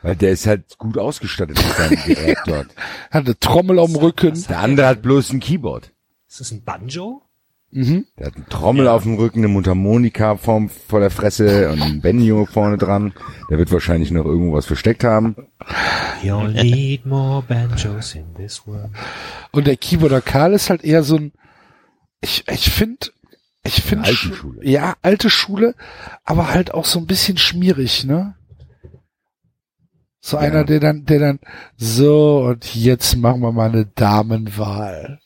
[0.02, 2.68] Weil der ist halt gut ausgestattet mit seinem Gerät dort.
[3.10, 4.44] hat eine Trommel am Rücken.
[4.48, 5.92] Der andere hat bloß ein Keyboard.
[6.28, 7.22] Ist das ein Banjo?
[7.70, 8.06] Mhm.
[8.18, 12.00] Der hat eine Trommel auf dem Rücken, eine Mundharmonika vorm, vor der Fresse und ein
[12.00, 13.12] Benio vorne dran.
[13.50, 15.36] Der wird wahrscheinlich noch irgendwo was versteckt haben.
[16.22, 18.90] You'll need more banjos in this world.
[19.52, 21.32] Und der Keyboarder Karl ist halt eher so ein,
[22.22, 23.08] ich, ich finde,
[23.64, 24.60] ich finde, alte Schu- Schule.
[24.66, 25.74] ja, alte Schule,
[26.24, 28.34] aber halt auch so ein bisschen schmierig, ne?
[30.20, 30.42] So Ja.
[30.44, 31.38] einer, der dann, der dann,
[31.76, 35.20] so, und jetzt machen wir mal eine Damenwahl.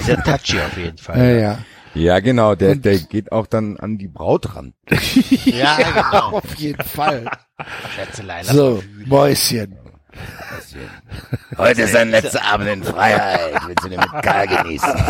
[0.00, 1.18] Sehr touchy auf jeden Ja, Fall.
[1.18, 1.36] ja.
[1.40, 1.58] Ja,
[1.94, 4.74] genau, der, Und- der geht auch dann an die Braut ran.
[5.44, 6.38] Ja, genau.
[6.38, 7.30] Auf jeden Fall.
[7.94, 8.44] Schätzelein.
[8.44, 9.76] So, Mäuschen.
[11.58, 13.52] Heute ist dein letzter Abend in Freiheit.
[13.66, 14.90] Willst du den mit Karl genießen?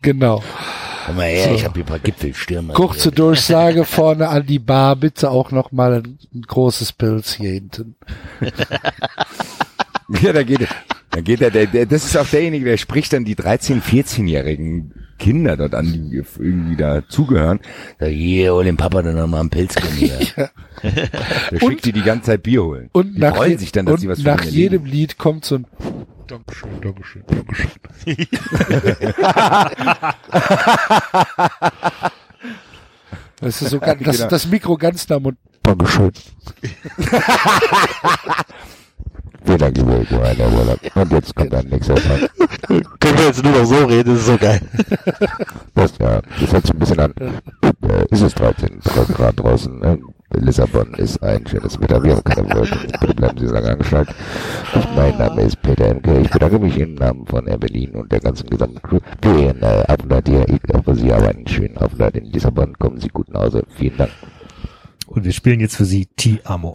[0.00, 0.42] Genau.
[1.04, 2.72] Komm mal her, ich habe hier ein paar Gipfelstürme.
[2.72, 7.50] Kurze Durchsage vorne an die Bar, bitte auch noch mal ein, ein großes Pilz hier
[7.52, 7.96] hinten.
[10.22, 10.68] Ja, da geht er.
[11.10, 14.92] Da geht er, der, der, das ist auch derjenige, der spricht dann die 13-, 14-jährigen
[15.18, 17.58] Kinder dort an, die irgendwie da zugehören.
[17.98, 20.12] Sag, hier, hol den Papa dann noch mal einen Pilz von mir.
[20.82, 22.88] Der schickt die die ganze Zeit Bier holen.
[22.92, 24.96] Und die nach, freuen sich dann, dass und sie was nach jedem leben.
[24.96, 25.66] Lied kommt so ein
[26.26, 27.70] Dankeschön, Dankeschön, Dankeschön.
[33.40, 34.28] Das ist so ganz, das, Genau.
[34.28, 35.38] das Mikro ganz nah am Mund.
[35.62, 36.12] Dankeschön.
[39.52, 40.78] Wieder gewählt, der Urlaub.
[40.94, 42.30] Und jetzt kommt ein nächster Tag.
[42.68, 44.60] Können wir jetzt nur noch so reden, das ist so geil.
[45.74, 47.14] Das, ja, das hört sich ein bisschen an.
[47.18, 48.80] Äh, ist es 13
[49.14, 49.78] Grad draußen.
[49.78, 49.98] Ne?
[50.34, 52.02] Lissabon ist ein schönes Wetter.
[52.02, 52.78] Wir haben keine Wolken.
[53.00, 54.08] Bitte bleiben Sie so lange angeschnallt.
[54.94, 56.20] Mein Name ist Peter Emke.
[56.20, 59.62] Ich bedanke mich im Namen von Air Berlin und der ganzen gesamten Crew für Ihren
[59.62, 60.48] äh, Aufenthalt hier.
[60.48, 62.78] Ich hoffe, Sie haben einen schönen Aufenthalt in Lissabon.
[62.78, 63.64] Kommen Sie gut nach Hause.
[63.76, 64.12] Vielen Dank.
[65.06, 66.72] Und wir spielen jetzt für sie Ti Amo.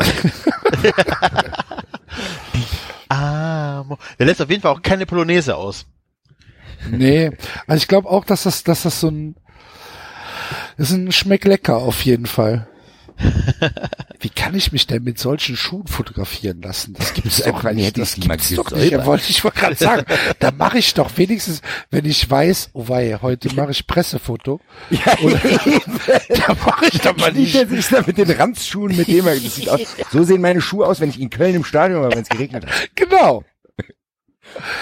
[3.09, 5.85] Ah, mo- der lässt auf jeden Fall auch keine Polonaise aus.
[6.89, 7.31] Nee,
[7.67, 9.35] also ich glaube auch, dass das, dass das so ein,
[10.77, 12.67] das ist ein Schmecklecker auf jeden Fall.
[14.19, 16.93] Wie kann ich mich denn mit solchen Schuhen fotografieren lassen?
[16.93, 17.85] Das gibt's doch einfach nicht.
[17.85, 18.91] hätte Das mal gibt's doch nicht.
[18.91, 20.05] Ja, wollte ich wollte gerade sagen.
[20.39, 21.61] Da mache ich doch wenigstens,
[21.91, 24.59] wenn ich weiß, oh wei, heute mache ich Pressefoto.
[25.21, 25.39] Oder,
[26.29, 27.55] da mache ich doch mal nicht.
[27.55, 29.81] er sich da mit den Ranzschuhen, mit dem er, das sieht aus,
[30.11, 32.65] so sehen meine Schuhe aus, wenn ich in Köln im Stadion war, wenn es geregnet
[32.65, 32.95] hat.
[32.95, 33.43] Genau.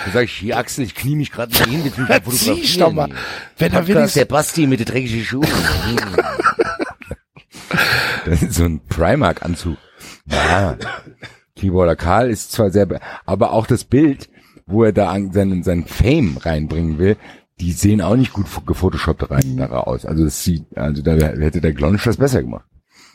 [0.04, 2.32] Dann sag ich, hier Axel, ich knie mich gerade mal hin, du mich mal Da
[2.32, 3.10] zieh ich doch mal.
[3.58, 5.48] Wenn er Podcast der wenigstens, Basti mit den dreckigen Schuhen.
[8.26, 9.78] das ist so ein Primark-Anzug.
[10.28, 10.78] Ja.
[11.56, 14.30] Keyboarder Karl ist zwar sehr, be- aber auch das Bild,
[14.66, 17.18] wo er da seinen, seinen Fame reinbringen will,
[17.60, 20.06] die sehen auch nicht gut gefotoshoppt rein, nachher aus.
[20.06, 22.66] Also das sieht, also da hätte der Glonsch das besser gemacht.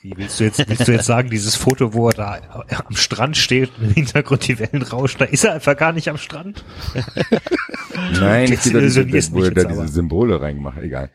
[0.03, 2.39] Wie willst du jetzt, willst du jetzt sagen, dieses Foto, wo er da
[2.87, 6.19] am Strand steht im Hintergrund die Wellen rauschen, da ist er einfach gar nicht am
[6.19, 6.65] Strand?
[8.21, 9.89] Nein, ich da diese, wo er da diese.
[9.89, 10.79] Symbole reingemacht.
[10.79, 11.11] Egal.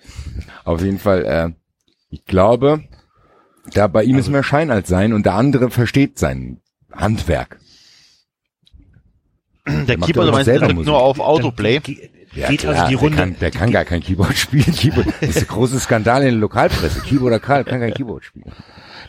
[0.66, 1.50] Auf jeden Fall, äh,
[2.10, 2.84] ich glaube,
[3.74, 7.60] da bei ihm ist mehr Schein als sein und der andere versteht sein Handwerk.
[9.66, 11.80] Der macht Keyboarder selber der drückt nur auf Autoplay.
[11.80, 13.16] Ge- Ja, Geht klar, also die Runde.
[13.18, 14.74] Der kann, der kann gar kein Keyboard spielen.
[14.76, 17.02] Keyboard, das ist ein großer Skandal in der Lokalpresse.
[17.02, 18.52] Keyboarder Karl kann kein Keyboard spielen.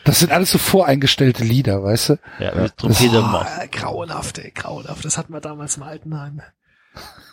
[0.03, 2.19] Das sind alles so voreingestellte Lieder, weißt du?
[2.39, 3.09] Ja, mit Trompete.
[3.21, 5.03] Boah, grauenhaft, ey, grauenhaft.
[5.03, 6.41] Das hatten wir damals im Altenheim.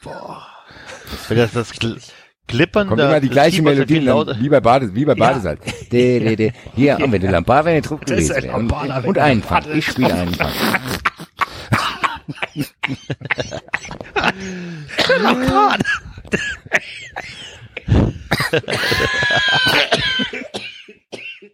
[0.03, 0.47] Boah.
[1.29, 1.99] Das, das Gl
[2.49, 4.37] Klippern Kommt immer die gleiche Melodie, dann, lauter.
[4.39, 5.61] wie bei Bade, wie bei Badesalz.
[5.91, 6.53] De, de, de.
[6.75, 8.57] Hier, und wenn du Lambada wäre, ist gewesen ein wäre.
[8.57, 8.73] Und,
[9.07, 9.63] und du einen Fang.
[9.63, 10.51] Lambada- Ich spiele einen Fang.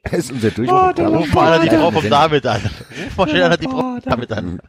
[0.04, 0.92] Das ist unser Durchbruch.
[0.98, 2.60] Ruf mal einer die Frau vom David an.
[2.62, 4.60] Ruf mal schnell einer die Frau vom David an.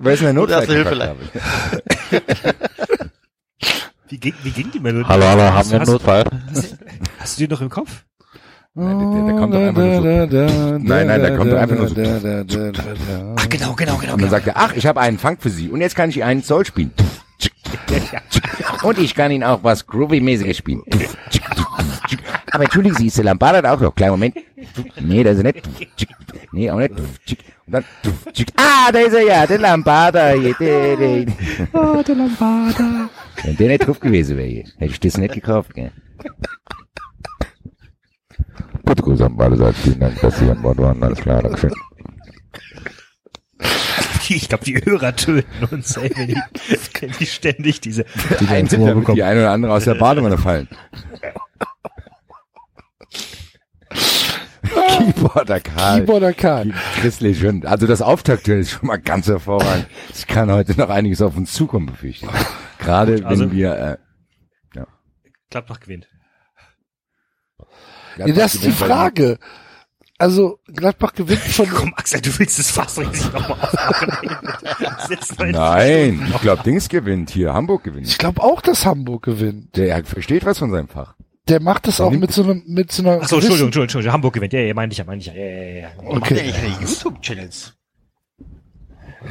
[0.00, 0.66] Wer ist denn der Notfall?
[0.66, 0.96] Hilfe
[4.08, 5.08] Wie ging, wie ging die Melodie?
[5.08, 6.24] Hallo, hallo, haben Hast- wir einen hast- Notfall?
[7.18, 8.04] Hast du die noch im Kopf?
[8.74, 10.78] Nein, der- kommt doch einfach nur so.
[10.78, 11.94] Nein, nein, der kommt doch einfach nur so.
[13.36, 14.12] Ach, genau, genau, genau.
[14.14, 15.70] Und dann sagt er, ach, ich habe einen Fang für Sie.
[15.70, 16.92] Und jetzt kann ich einen Soul spielen.
[18.82, 20.82] Und ich kann Ihnen auch was Groovy-mäßiges spielen.
[22.52, 23.94] Aber entschuldigen Sie, ist der Lambada da auch noch?
[23.94, 24.36] Kleinen Moment.
[25.00, 25.68] Nee, da ist er nicht.
[26.52, 26.90] Nee, auch nicht.
[26.92, 27.84] Und dann,
[28.56, 30.30] ah, da ist er ja, der Lambada.
[30.30, 31.26] hier, der, der.
[31.72, 33.08] Oh, der Lambada.
[33.42, 35.90] Wenn der nicht drauf gewesen wäre, hätte ich das nicht gekauft, gell?
[38.86, 39.74] Gute Grüße an beide Seiten.
[39.74, 41.02] Vielen Dank, dass Sie an Bord waren.
[41.02, 41.72] Alles klar, Dankeschön.
[44.28, 46.36] Ich glaube, die Hörer töten uns, ey, wenn die,
[47.00, 48.04] wenn die ständig diese
[48.40, 49.14] die Ein, bekommen.
[49.14, 50.68] die eine oder andere aus der Badewanne fallen.
[54.98, 56.00] Keyboarder Karl.
[56.00, 56.72] Keyboarder Karl.
[57.00, 57.66] Chris Legend.
[57.66, 59.86] Also das Auftaktören ist schon mal ganz hervorragend.
[60.12, 62.32] Es kann heute noch einiges auf uns zukommen, befürchte ich.
[62.84, 63.96] Gerade also- wenn wir, äh,
[65.48, 66.08] Gladbach gewinnt.
[68.18, 69.38] Ja, das ist die Frage.
[70.18, 75.50] Also Gladbach gewinnt von Komm, Axel, du willst das Fass richtig nochmal aufmachen.
[75.52, 78.18] Nein, ich glaube, Dings gewinnt hier, Hamburg Ich gewinnt.
[78.18, 79.76] glaube auch, dass Hamburg gewinnt.
[79.76, 81.14] Der versteht was von seinem Fach.
[81.48, 84.12] Der macht das auch mit so einem mit so einer Ach so, Entschuldigung, Entschuldigung, Entschuldigung,
[84.12, 84.52] Hamburg gewinnt.
[84.52, 85.40] Ja, ja, meinte ich ja, meinte ich ja.
[85.40, 85.88] ja, ja, ja.
[85.98, 87.72] Warum macht der keine YouTube-Channels?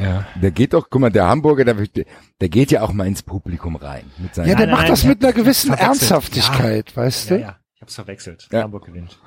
[0.02, 0.26] ja.
[0.42, 3.76] Der geht doch, guck mal, der Hamburger, der, der geht ja auch mal ins Publikum
[3.76, 4.10] rein.
[4.18, 5.74] Mit seinen Ja, der Nein, macht nein, das mit einer gewissen.
[5.74, 7.42] Ernsthaftigkeit, weißt Ja, du?
[7.44, 8.48] ja, ich hab's verwechselt.
[8.52, 8.64] Ja.
[8.64, 9.20] Hamburg gewinnt.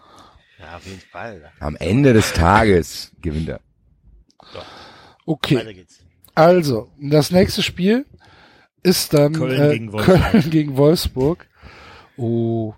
[0.58, 1.52] Ja, auf jeden Fall.
[1.60, 3.60] Am Ende des Tages gewinnt er.
[5.26, 6.00] Okay, Weiter geht's.
[6.34, 8.06] also das nächste Spiel
[8.82, 10.30] ist dann Köln äh, gegen Wolfsburg.
[10.30, 11.46] Köln gegen Wolfsburg.
[12.16, 12.74] Oh,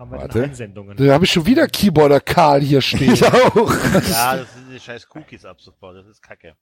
[0.00, 0.44] Haben wir Warte.
[0.44, 0.96] Einsendungen?
[0.96, 3.22] da habe ich schon wieder Keyboarder Karl hier stehen.
[3.22, 3.70] auch.
[4.08, 5.94] Ja, das sind die scheiß Cookies ab sofort.
[5.94, 6.54] Das ist kacke.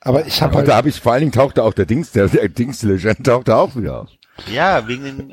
[0.00, 2.12] Aber ich habe Aber halt, da habe ich, vor allen Dingen tauchte auch der Dings,
[2.12, 4.10] der, der Dings Legend tauchte auch wieder auf.
[4.50, 5.28] Ja, wegen den.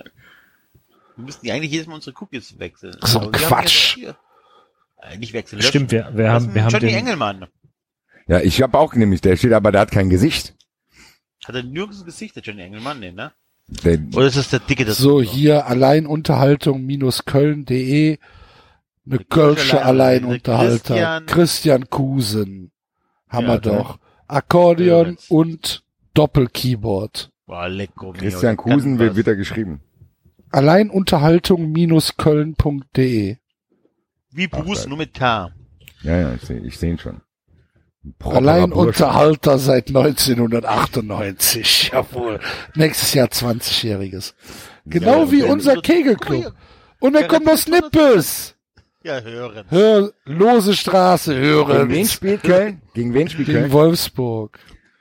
[1.15, 2.97] Wir müssten die eigentlich jedes Mal unsere Cookies wechseln.
[2.99, 3.97] So Aber wir haben Quatsch.
[3.97, 5.59] Äh, nicht wechseln.
[5.59, 5.69] löschen.
[5.69, 7.47] Stimmt, wir, wir haben, wir haben Johnny den, Engelmann.
[8.27, 10.53] Ja, ich habe auch nämlich, der steht aber, der hat kein Gesicht.
[11.45, 13.31] Hat er nirgends ein Gesicht, der Johnny Engelmann, nee, ne?
[13.83, 18.17] Der, Oder ist das der Dicke, das so hier Alleinunterhaltung-köln.de
[19.05, 20.77] eine Kölsche Alleinunterhalter.
[20.95, 22.71] Christian- Christian Kusen.
[23.27, 23.97] Haben Ja, wir doch.
[24.27, 25.25] Akkordeon Lorenz.
[25.29, 25.83] und
[26.13, 27.31] Doppelkeyboard.
[27.47, 28.11] Boah, lecko.
[28.11, 29.81] Christian Kusen wird, wird er geschrieben.
[30.51, 33.37] Alleinunterhaltung-köln.de
[34.33, 35.51] Wie Bruce, Ach, nur mit K.
[36.03, 37.21] Ja, ja, ich sehe ich seh ihn schon.
[38.03, 41.89] Ein properer Alleinunterhalter seit 1998.
[41.93, 42.39] Jawohl.
[42.75, 44.33] Nächstes Jahr 20-jähriges.
[44.85, 46.53] Genau Ja, wie unser Kegelclub.
[46.99, 48.55] Und dann kommt noch Snippes.
[49.03, 49.65] Ja, hören.
[49.69, 51.89] Hör, lose Straße, Gegen hören.
[51.89, 52.81] wen spielt Köln?
[52.93, 53.71] Gegen wen spielt Gegen Köln?
[53.71, 54.59] Wolfsburg.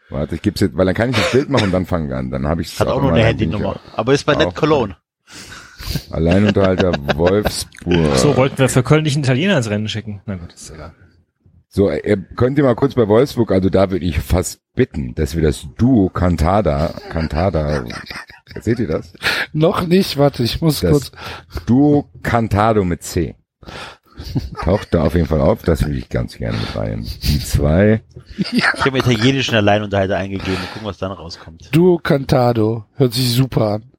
[0.09, 2.17] Warte, ich gib's jetzt, weil dann kann ich das Bild machen und dann fangen wir
[2.17, 2.31] an.
[2.31, 3.79] Dann habe ich Hat auch noch eine Handynummer.
[3.97, 4.55] Aber ist bei Net Auch.
[4.55, 4.97] Cologne.
[6.11, 8.17] Alleinunterhalter Wolfsburg.
[8.17, 10.21] so wollten wir für Köln nicht einen Italiener ins Rennen schicken.
[10.27, 10.95] Na gut, ist egal.
[11.73, 15.37] So, ihr könnt ihr mal kurz bei Wolfsburg, also da würde ich fast bitten, dass
[15.37, 17.85] wir das Duo Cantada, Cantada,
[18.61, 19.13] seht ihr das?
[19.53, 21.13] Noch nicht, warte, ich muss Das kurz.
[21.67, 23.37] Duo Cantado mit C.
[24.65, 27.07] Taucht da auf jeden Fall auf, das würde ich ganz gerne mit rein.
[27.23, 28.03] Die zwei,
[28.37, 31.69] Ich habe italienischen Alleinunterhalter eingegeben und gucken, was dann rauskommt.
[31.75, 32.85] Duo Cantado.
[32.97, 33.93] Hört sich super an.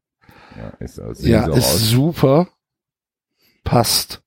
[0.58, 1.90] ja, ist, Ja, so ist aus.
[1.90, 2.48] super.
[3.64, 4.22] Passt.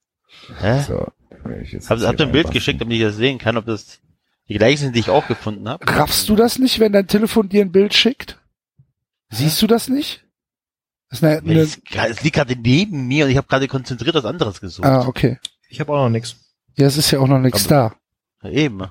[0.61, 0.81] Hä?
[0.89, 1.07] So,
[1.63, 4.01] ich Habt ihr ein Bild geschickt, damit ich das sehen kann, ob das
[4.49, 5.87] die gleichen sind, die ich auch gefunden habe?
[5.87, 8.39] Raffst du das nicht, wenn dein Telefon dir ein Bild schickt?
[9.31, 10.25] Siehst du das nicht?
[11.09, 14.15] Das ist eine, eine, Es es liegt gerade neben mir und ich habe gerade konzentriert
[14.15, 14.87] was anderes gesucht.
[14.87, 15.39] ah, okay.
[15.69, 16.37] Ich habe auch noch nix.
[16.77, 17.95] Ja, es ist ja auch noch nichts da.
[18.43, 18.83] Ja, Eben.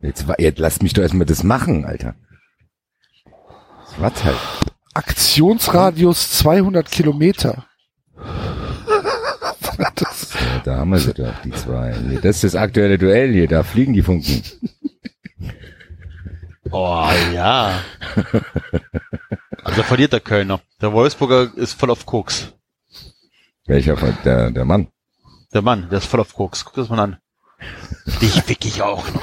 [0.00, 2.14] Jetzt, jetzt lasst mich doch erstmal das machen, Alter.
[3.98, 4.38] Was halt?
[4.94, 7.66] Aktionsradius 200 Kilometer.
[10.64, 11.94] Da haben wir sie doch, die zwei.
[12.22, 14.42] Das ist das aktuelle Duell hier, da fliegen die Funken.
[16.70, 17.80] Oh, ja.
[19.62, 20.60] Also verliert der Kölner.
[20.80, 22.52] Der Wolfsburger ist voll auf Koks.
[23.66, 24.88] Welcher der, der Mann?
[25.52, 26.64] Der Mann, der ist voll auf Koks.
[26.64, 27.18] Guck das mal an.
[28.20, 29.22] Dich fick ich auch noch.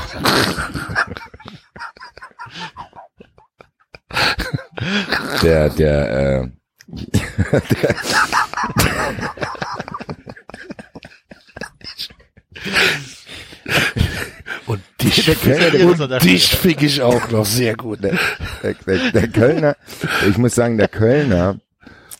[5.41, 6.49] Der, der, äh,
[14.65, 18.03] und dich, der der, der dich fick ich auch noch sehr gut.
[18.03, 18.17] der,
[18.63, 19.75] der, der, der Kölner,
[20.27, 21.59] ich muss sagen, der Kölner,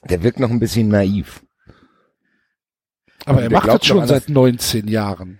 [0.09, 1.41] der wirkt noch ein bisschen naiv.
[3.25, 5.39] Aber er Der macht das schon seit 19 Jahren.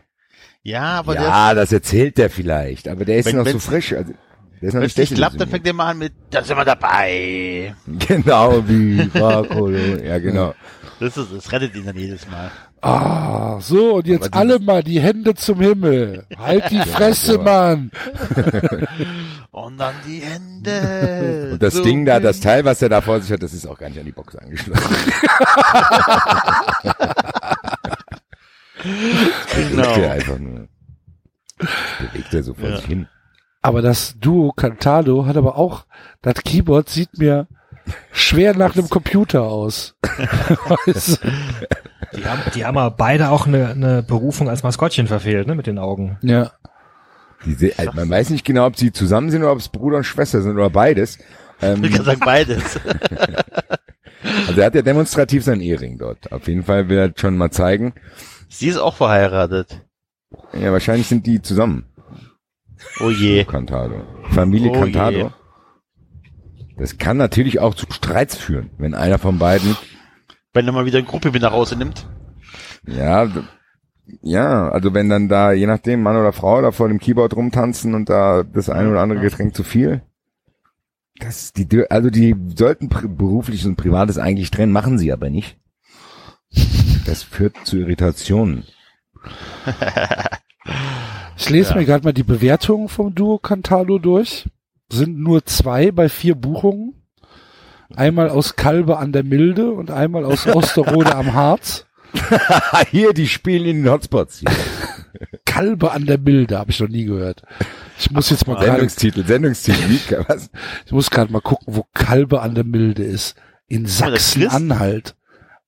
[0.61, 3.93] Ja, aber der, Ja, das erzählt der vielleicht, aber der ist Wenn- noch so frisch.
[3.93, 4.13] Also,
[4.61, 6.43] der ist noch wenn nicht es nicht klappt, dann fängt er mal an mit, da
[6.43, 7.73] sind wir dabei.
[8.07, 9.77] Genau wie Rakolo.
[10.03, 10.53] Ja, genau.
[10.99, 12.51] Das ist, das rettet ihn dann jedes Mal.
[12.81, 16.25] Ah, so, und jetzt alle mal die Hände zum Himmel.
[16.37, 17.91] Halt die Fresse, Mann.
[19.51, 21.49] Und dann die Hände.
[21.53, 22.39] Und das So Ding da, das.
[22.39, 24.35] Teil, was er da vor sich hat, das ist auch gar nicht an die Box
[24.35, 24.95] angeschlossen.
[28.81, 29.81] Genau.
[29.83, 30.67] Bewegt er einfach nur.
[31.99, 32.77] Bewegt er so vor Ja.
[32.77, 33.07] sich hin.
[33.61, 35.85] Aber das Duo Cantado hat aber auch,
[36.21, 37.47] das Keyboard sieht mir
[38.13, 39.95] schwer nach einem Computer aus.
[40.85, 41.29] Weißt du?
[42.15, 45.67] Die haben, die haben aber beide auch eine, eine Berufung als Maskottchen verfehlt, ne, mit
[45.67, 46.17] den Augen.
[46.21, 46.51] ja.
[47.45, 50.03] Die, also man weiß nicht genau, ob sie zusammen sind oder ob es Bruder und
[50.03, 51.19] Schwester sind oder beides.
[51.61, 52.77] Ähm, Ich kann sagen beides.
[54.47, 56.33] also er hat ja demonstrativ sein Ehering dort.
[56.33, 57.93] Auf jeden Fall will er schon mal zeigen.
[58.49, 59.85] Sie ist auch verheiratet.
[60.51, 61.85] Ja, wahrscheinlich sind die zusammen.
[62.99, 63.45] Oh je.
[63.45, 64.03] Cantado.
[64.31, 65.17] Familie Oh Cantado.
[65.17, 65.29] je.
[66.77, 69.77] Das kann natürlich auch zu Streits führen, wenn einer von beiden,
[70.53, 72.07] Wenn er mal wieder eine Gruppe mit nach Hause nimmt.
[72.87, 73.27] ja,
[74.23, 77.93] ja, also wenn dann da, je nachdem, Mann oder Frau da vor dem Keyboard rumtanzen
[77.93, 80.01] und da das eine oder andere Getränk zu viel,
[81.19, 85.57] das, die, also die sollten berufliches und privates eigentlich trennen, machen sie aber nicht.
[87.05, 88.63] Das führt zu Irritationen.
[91.37, 91.77] Ich lese Ja.
[91.77, 94.49] mir gerade mal die Bewertungen vom Duo Cantado durch.
[94.91, 96.98] Sind nur zwei bei vier Buchungen.
[97.95, 101.85] Einmal aus Kalbe an der Milde und einmal aus Osterode am Harz.
[102.91, 104.39] Hier, die spielen in den Hotspots.
[104.39, 104.49] Hier.
[105.45, 107.43] Kalbe an der Milde, habe ich noch nie gehört.
[107.97, 110.49] Ich muss jetzt mal gerade, Sendungstitel, Sendungstitel, was?
[110.85, 113.35] ich muss gerade mal gucken, wo Kalbe an der Milde ist.
[113.67, 115.15] In Sachsen-Anhalt.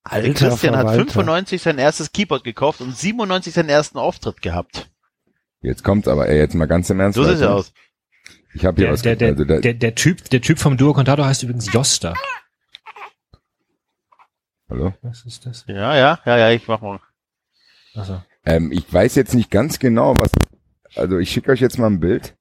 [0.03, 1.11] Alter Christian hat Verwalter.
[1.11, 4.89] 95 sein erstes Keyboard gekauft und 97 seinen ersten Auftritt gehabt.
[5.61, 7.15] Jetzt kommt's aber, ey, jetzt mal ganz im Ernst.
[7.15, 7.53] So sieht es Leute.
[7.53, 7.73] aus.
[8.53, 10.78] Ich habe hier Der, was der, der, also da, der, der Typ, der Typ vom
[10.78, 12.14] Duo Contado heißt übrigens Josta.
[14.69, 14.94] Hallo?
[15.02, 15.65] Was ist das?
[15.68, 16.99] Ja, ja, ja, ja, ich mach mal.
[17.94, 18.22] Also.
[18.45, 20.32] Ähm, ich weiß jetzt nicht ganz genau, was.
[20.95, 22.36] Also ich schicke euch jetzt mal ein Bild.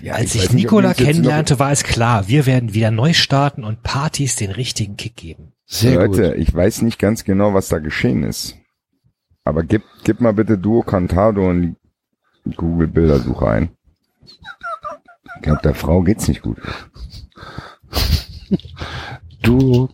[0.00, 3.12] Ja, Als ich nicht, ob Nikola jetzt kennenlernte, war es klar, wir werden wieder neu
[3.12, 5.52] starten und Partys den richtigen Kick geben.
[5.66, 6.38] Sehr Leute, gut.
[6.38, 8.56] ich weiß nicht ganz genau, was da geschehen ist.
[9.44, 11.76] Aber gib, gib mal bitte Duo Cantado in die
[12.54, 13.76] Google Bildersuche ein.
[15.36, 16.58] Ich glaube, der Frau geht's nicht gut.
[19.42, 19.90] Duo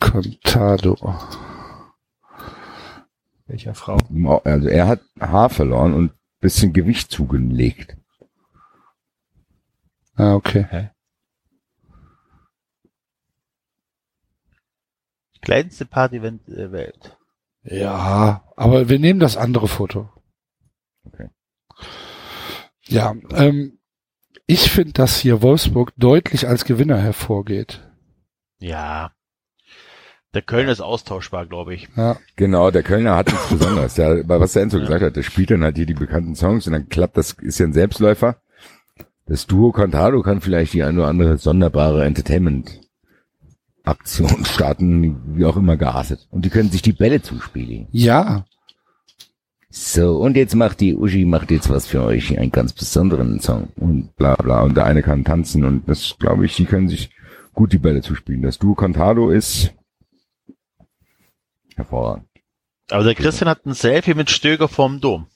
[0.00, 0.96] Cantado.
[3.46, 3.98] Welcher Frau?
[4.44, 7.96] Also er hat Haar verloren und bisschen Gewicht zugelegt.
[10.16, 10.90] Ah, okay.
[15.40, 17.18] Kleinste Party-Event der Welt.
[17.62, 20.10] Ja, aber wir nehmen das andere Foto.
[21.06, 21.28] Okay.
[22.86, 23.78] Ja, ähm,
[24.46, 27.80] ich finde, dass hier Wolfsburg deutlich als Gewinner hervorgeht.
[28.58, 29.12] Ja.
[30.34, 31.88] Der Köln ist austauschbar, glaube ich.
[31.96, 33.96] Ja, Genau, der Kölner hat nichts Besonderes.
[33.96, 36.66] Ja, aber was der Enzo gesagt hat, der spielt dann halt hier die bekannten Songs
[36.66, 38.36] und dann klappt das, ist ja ein Selbstläufer.
[39.26, 45.76] Das Duo Cantado kann vielleicht die eine oder andere sonderbare Entertainment-Aktion starten, wie auch immer
[45.76, 46.26] geartet.
[46.30, 47.88] Und die können sich die Bälle zuspielen.
[47.92, 48.44] ja,
[49.76, 53.72] So, und jetzt macht die Uschi, macht jetzt was für euch, einen ganz besonderen Song.
[53.74, 54.62] Und bla bla.
[54.62, 57.10] Und der eine kann tanzen und das, glaube ich, die können sich
[57.54, 58.42] gut die Bälle zuspielen.
[58.42, 59.74] Das Duo Cantado ist
[61.74, 62.28] hervorragend.
[62.88, 65.26] Aber der Christian hat ein Selfie mit Stöger vorm Dom.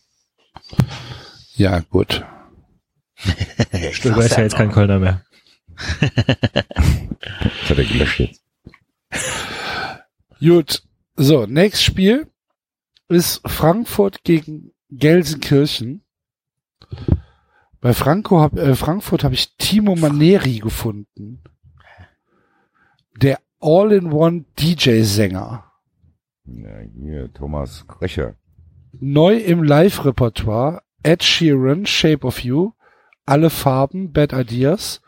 [1.56, 2.24] ja, gut.
[3.90, 5.24] Stöger ist ja jetzt kein Kölner mehr.
[7.60, 8.42] Das hat er gelöscht jetzt.
[10.40, 10.82] Gut.
[11.16, 12.28] So, nächstes Spiel
[13.08, 16.02] ist Frankfurt gegen Gelsenkirchen.
[17.80, 21.42] Bei Franco hab, äh, Frankfurt habe ich Timo Maneri gefunden.
[23.20, 25.64] Der All-in-One DJ-Sänger.
[26.44, 28.34] Ja, hier, Thomas Röcher.
[28.92, 32.72] Neu im Live-Repertoire Ed Sheeran, Shape of You,
[33.26, 35.00] Alle Farben, Bad Ideas,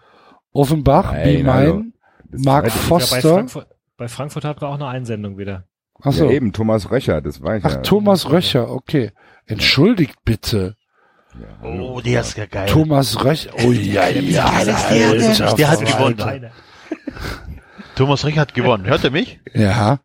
[0.52, 1.74] Offenbach, Be Nein, hallo.
[1.76, 1.92] Mine,
[2.30, 3.34] Mark Ja, bei, Foster.
[3.34, 5.64] Frankfurt, bei Frankfurt hatten wir auch eine Einsendung wieder.
[6.02, 6.24] Achso.
[6.26, 7.80] Ja, eben, Thomas Röcher, das war ich Ach, ja.
[7.82, 9.12] Thomas Röcher, okay.
[9.46, 10.76] Entschuldigt bitte.
[11.62, 11.68] Ja.
[11.68, 12.68] Oh, der ist ja geil.
[12.68, 13.50] Thomas Röcher.
[13.64, 15.84] Oh ja, ja, der- der hat Alter.
[15.84, 16.50] gewonnen.
[17.96, 18.86] Thomas Rich hat gewonnen.
[18.86, 19.40] Hört er mich?
[19.52, 19.98] Ja.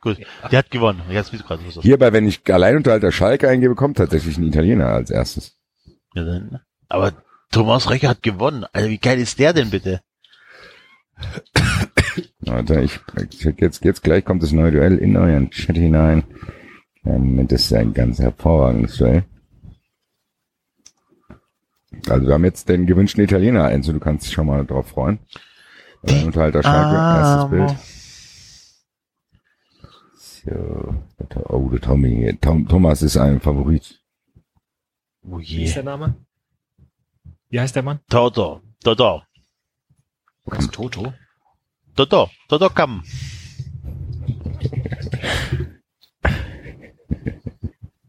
[0.00, 0.18] Gut.
[0.50, 1.02] Der hat gewonnen.
[1.10, 1.62] Jetzt bist du gerade.
[1.66, 5.56] was- Hierbei, wenn ich Alleinunterhalter Schalke eingebe, kommt tatsächlich ein Italiener als erstes.
[6.14, 6.60] Ja, dann.
[6.88, 7.12] Aber
[7.52, 8.64] Thomas Recher hat gewonnen.
[8.72, 10.00] Also wie geil ist der denn bitte?
[12.46, 13.00] Warte, ich,
[13.30, 16.24] ich jetzt, jetzt gleich kommt das neue Duell in euren Chat hinein.
[17.02, 19.24] Moment, das ist ein ganz hervorragendes Duell.
[22.08, 25.18] Also wir haben jetzt den gewünschten Italiener, Enzo, du kannst dich schon mal drauf freuen.
[26.02, 27.96] Alleinunterhalter Schalke, erstes Bild.
[30.16, 30.94] So,
[31.48, 34.00] oh, der Tommy, Tom, Thomas ist ein Favorit.
[35.22, 35.74] Oh Wie ist je.
[35.74, 36.14] der Name?
[37.48, 38.00] Wie heißt der Mann?
[38.08, 38.60] Toto.
[38.82, 39.22] Toto.
[40.44, 41.12] Was Toto?
[41.96, 42.28] Toto.
[42.48, 43.02] Toto kam.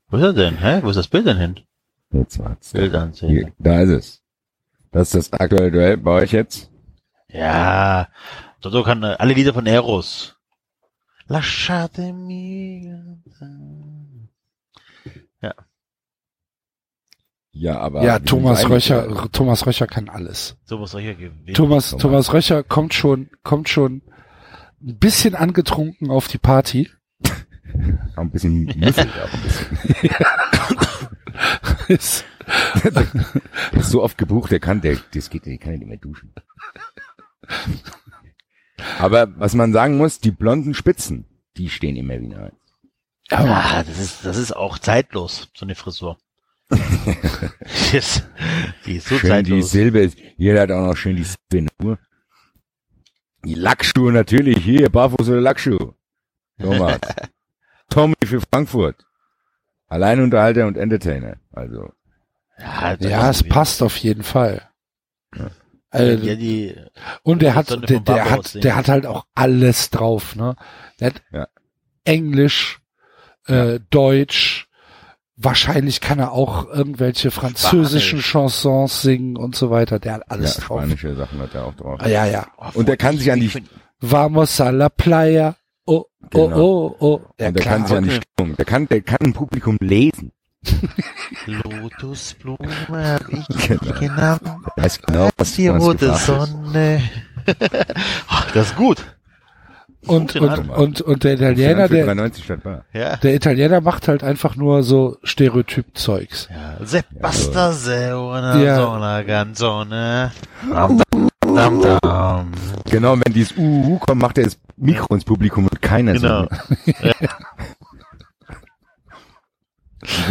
[0.10, 0.58] Wo ist er denn?
[0.58, 0.80] Hä?
[0.84, 1.60] Wo ist das Bild denn hin?
[2.12, 2.72] Jetzt war's.
[2.74, 3.54] Bild ansehen.
[3.60, 4.24] da ist es.
[4.92, 6.70] Das ist das aktuelle Duell bei euch jetzt.
[7.30, 8.08] Ja.
[8.62, 10.36] Toto kann äh, alle Lieder von Eros.
[11.28, 13.17] Lasciatemi.
[17.60, 18.04] Ja, aber.
[18.04, 20.58] Ja, Thomas Röcher, eigentlich- Thomas Röcher kann alles.
[20.68, 21.56] Thomas Recher gewinnt.
[21.56, 22.02] Thomas, Thomas.
[22.02, 24.02] Thomas Röcher kommt schon, kommt schon
[24.82, 26.90] ein bisschen angetrunken auf die Party.
[28.16, 30.26] Auch ein bisschen müffelt, auch ein bisschen.
[31.88, 32.26] Ist,
[32.84, 33.06] Der
[33.74, 36.34] ist so oft gebucht, der kann, der, das geht, der kann ja nicht mehr duschen.
[39.00, 41.26] Aber was man sagen muss, die blonden Spitzen,
[41.58, 42.52] die stehen immer wieder.
[43.30, 46.18] Ja, das ist, das ist auch zeitlos, so eine Frisur.
[46.72, 48.24] Die, ist,
[48.86, 49.62] die ist so schön die.
[49.62, 51.98] Silbe, jeder hat auch noch schön die Silbe.
[53.46, 55.94] Die Lackschuhe natürlich, hier, barfuß oder Lackschuhe.
[56.60, 57.00] Thomas.
[57.90, 59.06] Tommy für Frankfurt.
[59.88, 61.38] Alleinunterhalter und Entertainer.
[61.54, 61.94] Also,
[62.58, 64.68] Ja, ja, es passt auf jeden Fall.
[65.36, 65.50] Ja,
[65.92, 66.76] Äh, die,
[67.24, 70.56] und der hat, der, der hat, der hat halt auch alles drauf, ne?
[71.00, 71.48] Der hat Ja.
[72.04, 72.82] Englisch,
[73.46, 74.67] äh, Deutsch,
[75.38, 80.00] wahrscheinlich kann er auch irgendwelche französischen Chansons singen und so weiter.
[80.00, 80.80] Der hat ja, alles drauf.
[80.82, 82.00] spanische Sachen hat er auch drauf.
[82.02, 82.48] Ah, Ja, ja.
[82.58, 83.52] Oh, Und der kann sich an die,
[84.00, 85.56] Vamos a la playa.
[85.86, 86.58] Oh, oh, Genau.
[86.60, 87.22] oh, oh.
[87.40, 87.76] Ja, und der klar.
[87.78, 88.22] kann sich an die okay.
[88.36, 90.32] Stimmung, der kann, der kann ein Publikum lesen.
[91.46, 92.58] Lotusblume
[93.30, 93.68] ich
[94.00, 94.22] Genau.
[94.22, 94.40] Er
[94.76, 96.26] weiß genau, was, Die rote gefragt ist.
[96.26, 97.02] Sonne.
[98.28, 99.17] Ach, das ist gut.
[100.08, 102.86] Und, und, und, und der Italiener, der, 93 statt Bar.
[102.94, 103.18] Ja.
[103.18, 106.50] der Italiener macht halt einfach nur so Stereotyp-Zeugs.
[106.52, 106.86] ja.
[106.86, 108.76] Se basta se una Ja.
[108.78, 110.32] sola canzone.
[110.70, 111.02] Dam,
[111.42, 112.52] dam, dam, dam.
[112.90, 116.44] Genau, wenn dieses Uhu kommt, macht er das Mikro ins Publikum und keiner Genau.
[116.44, 116.48] so.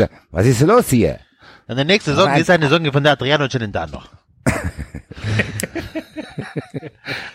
[0.31, 1.19] Was ist los hier?
[1.69, 4.01] Und der nächste Song ist eine Song von der Adriano Celentano.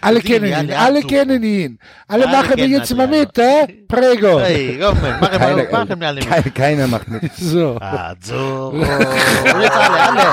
[0.01, 1.79] Alle Singen kennen die ihn, alle kennen ihn.
[2.07, 3.67] Alle machen wir kennen jetzt mal mit, äh?
[3.87, 4.39] Prego.
[4.39, 6.29] Hey, komm, machen machen wir alle mit.
[6.29, 7.31] keiner, keiner macht mit.
[7.37, 7.71] So.
[7.71, 10.23] Und jetzt alle, alle.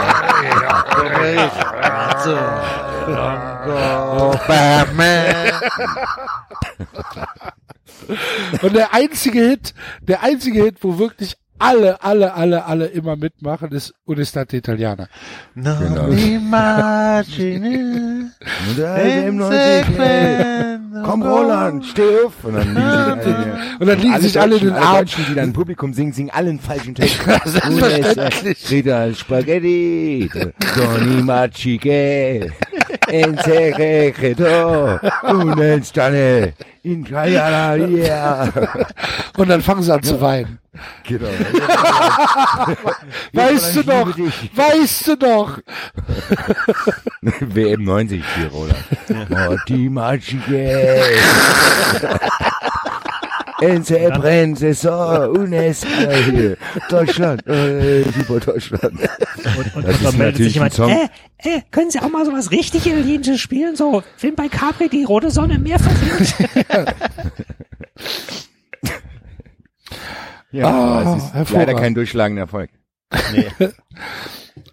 [1.83, 2.39] Azzurro.
[4.47, 5.35] Batman.
[8.63, 13.71] Und der einzige Hit, der einzige Hit, wo wirklich alle, alle, alle, alle immer mitmachen,
[13.73, 13.95] ist
[14.57, 15.09] Italiener.
[15.55, 16.05] Genau.
[16.05, 16.19] Und
[18.71, 20.79] ist er im 90, ey.
[21.05, 22.45] Komm Roland, steh auf.
[22.45, 25.05] Und dann liegen sich alle, Und dann liegen sich alle in den Arm.
[25.29, 27.21] Die dann im Publikum singen, singen alle einen falschen Text.
[28.71, 30.31] Rita Spaghetti,
[30.75, 32.51] Tony Maciche,
[33.09, 38.49] Ense Credo, Unenstane, in Kajalaria.
[39.37, 40.59] Und dann fangen sie an zu weinen.
[41.05, 41.27] Genau.
[43.33, 44.17] Weißt du noch?
[44.55, 45.59] Weißt du noch?
[47.41, 49.31] WM 90 hier, Roland.
[49.31, 51.03] Morti Maciche.
[53.61, 55.85] Ense Prense, so, Unes,
[56.31, 56.57] hier.
[56.89, 58.93] Deutschland, äh, super Deutschland.
[58.93, 60.91] Und, und, Das und dann ist meldet sich natürlich jemand, ein Song.
[60.91, 63.75] äh, äh, können Sie auch mal sowas richtig Italienisches spielen?
[63.77, 66.35] So, Film bei Capri, die rote Sonne im Meer versinkt.
[70.51, 72.71] Ja, Ah, ist leider kein durchschlagender Erfolg.
[73.33, 73.49] Nee.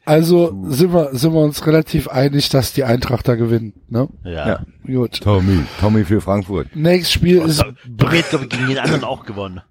[0.06, 4.08] Also sind wir, sind wir uns relativ einig, dass die Eintracht da gewinnt, ne?
[4.24, 4.48] Ja.
[4.48, 4.60] Ja.
[4.86, 5.20] Gut.
[5.22, 5.62] Tommy.
[5.80, 6.76] Tommy für Frankfurt.
[6.76, 7.64] Nächstes Spiel ist,
[7.98, 9.62] Tommy hat, glaube ich, gegen den anderen auch gewonnen.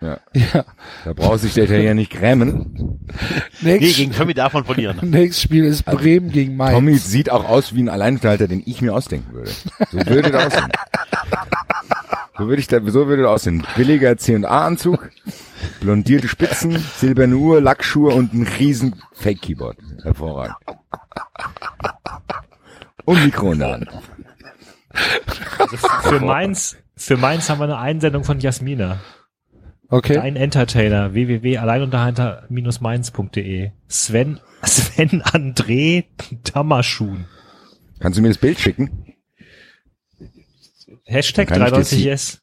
[0.00, 0.18] ja,
[1.04, 3.00] Da braucht sich der Italiener nicht grämen.
[3.60, 4.98] Nee, nächstes, gegen Tommy darf man verlieren.
[5.02, 6.74] nächstes Spiel ist Bremen gegen Mainz.
[6.74, 9.50] Tommy sieht auch aus wie ein Alleinunterhalter, den ich mir ausdenken würde.
[9.90, 10.68] So würde der aussehen.
[12.36, 13.64] So würde ich da, so würde aussehen.
[13.76, 15.12] Billiger C&A-Anzug,
[15.80, 19.78] blondierte Spitzen, silberne Uhr, Lackschuhe und ein riesen Fake-Keyboard.
[20.02, 20.56] Hervorragend.
[23.04, 23.88] Und Mikro in der Hand.
[25.58, 28.98] Also für Mainz, für Mainz haben wir eine Einsendung von Jasmina.
[29.88, 30.18] Okay.
[30.18, 33.70] Ein Entertainer, www.alleinunterhalter-mainz.de.
[33.86, 36.06] Sven, Sven André
[36.52, 37.26] Damaschun.
[38.00, 39.03] Kannst du mir das Bild schicken?
[41.04, 42.38] Hashtag Kann ich das 93yes.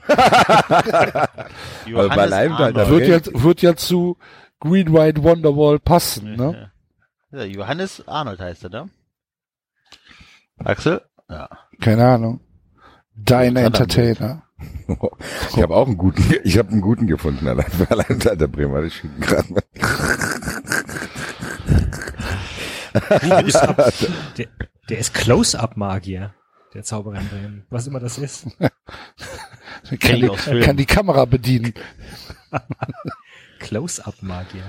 [1.88, 4.18] Also bei Leibniz, da Wird ja, wird ja zu
[4.60, 6.72] Green White Wonderwall passen, ne?
[7.32, 8.90] Ja, Johannes Arnold heißt er, ne?
[10.58, 11.02] Axel?
[11.30, 11.50] Ja.
[11.82, 12.40] Keine Ahnung.
[13.16, 13.80] Dein Verdammt.
[13.90, 14.42] Entertainer.
[15.52, 18.72] Ich habe auch einen guten, ich habe einen guten gefunden, allein, allein unter Alter Bremen.
[18.74, 19.62] Warte, ich schicke ihn gerade mal.
[23.20, 23.94] Close-up.
[24.38, 24.48] Der,
[24.90, 26.34] der ist Close-up-Magier.
[26.74, 27.66] Der Zauberer in Bremen.
[27.70, 28.48] Was immer das ist.
[30.00, 31.74] Kann die, kann die Kamera bedienen.
[33.60, 34.64] Close-up-Magier.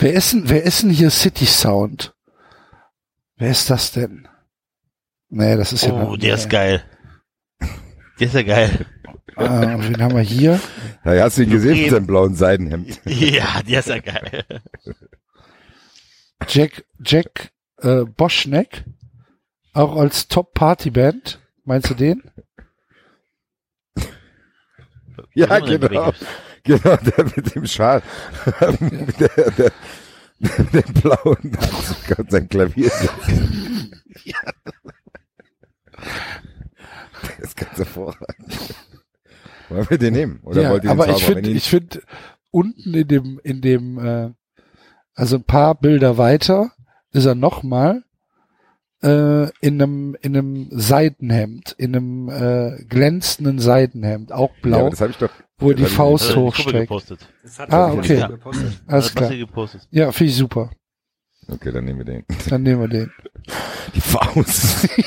[0.00, 2.14] Wer ist denn, wer ist denn hier City Sound?
[3.36, 4.28] Wer ist das denn?
[5.28, 6.82] Nee, das ist ja Oh, der ist geil.
[8.18, 8.86] Der ist ja geil.
[9.36, 10.60] Äh, und wen haben wir hier?
[11.04, 13.00] Da hast du ihn gesehen mit seinem blauen Seidenhemd.
[13.06, 14.44] Ja, der ist ja geil.
[16.48, 18.84] Jack, Jack äh, Boschneck.
[19.74, 21.40] Auch als Top-Party-Band.
[21.64, 22.22] Meinst du den?
[25.34, 26.12] Ja, genau.
[26.62, 28.02] Genau, der mit dem Schal.
[28.60, 29.72] der, der,
[30.40, 32.90] den blauen Anzug und sein Klavier.
[37.38, 38.74] Das ist ganz hervorragend.
[39.68, 40.40] Wollen wir den nehmen?
[40.42, 41.34] Oder ja, wollt ihr den aber ich Zauberer?
[41.42, 42.02] finde, ich finde
[42.50, 44.30] unten in dem, in dem, äh,
[45.14, 46.72] also ein paar Bilder weiter
[47.12, 48.04] ist er nochmal
[49.02, 54.90] äh, in einem, in einem Seidenhemd, in einem äh, glänzenden Seidenhemd, auch ja, blau, aber
[54.90, 55.30] das habe ich doch.
[55.58, 56.80] wo er die hab ich Faust er hochstreckt.
[56.88, 57.28] gepostet.
[57.42, 58.18] Das hat Ah, okay.
[58.18, 58.82] ja gepostet.
[58.86, 59.32] Alles klar.
[59.90, 60.70] Ja, finde ich super.
[61.48, 62.24] Okay, dann nehmen wir den.
[62.48, 63.12] Dann nehmen wir den.
[63.94, 64.88] Die Faust.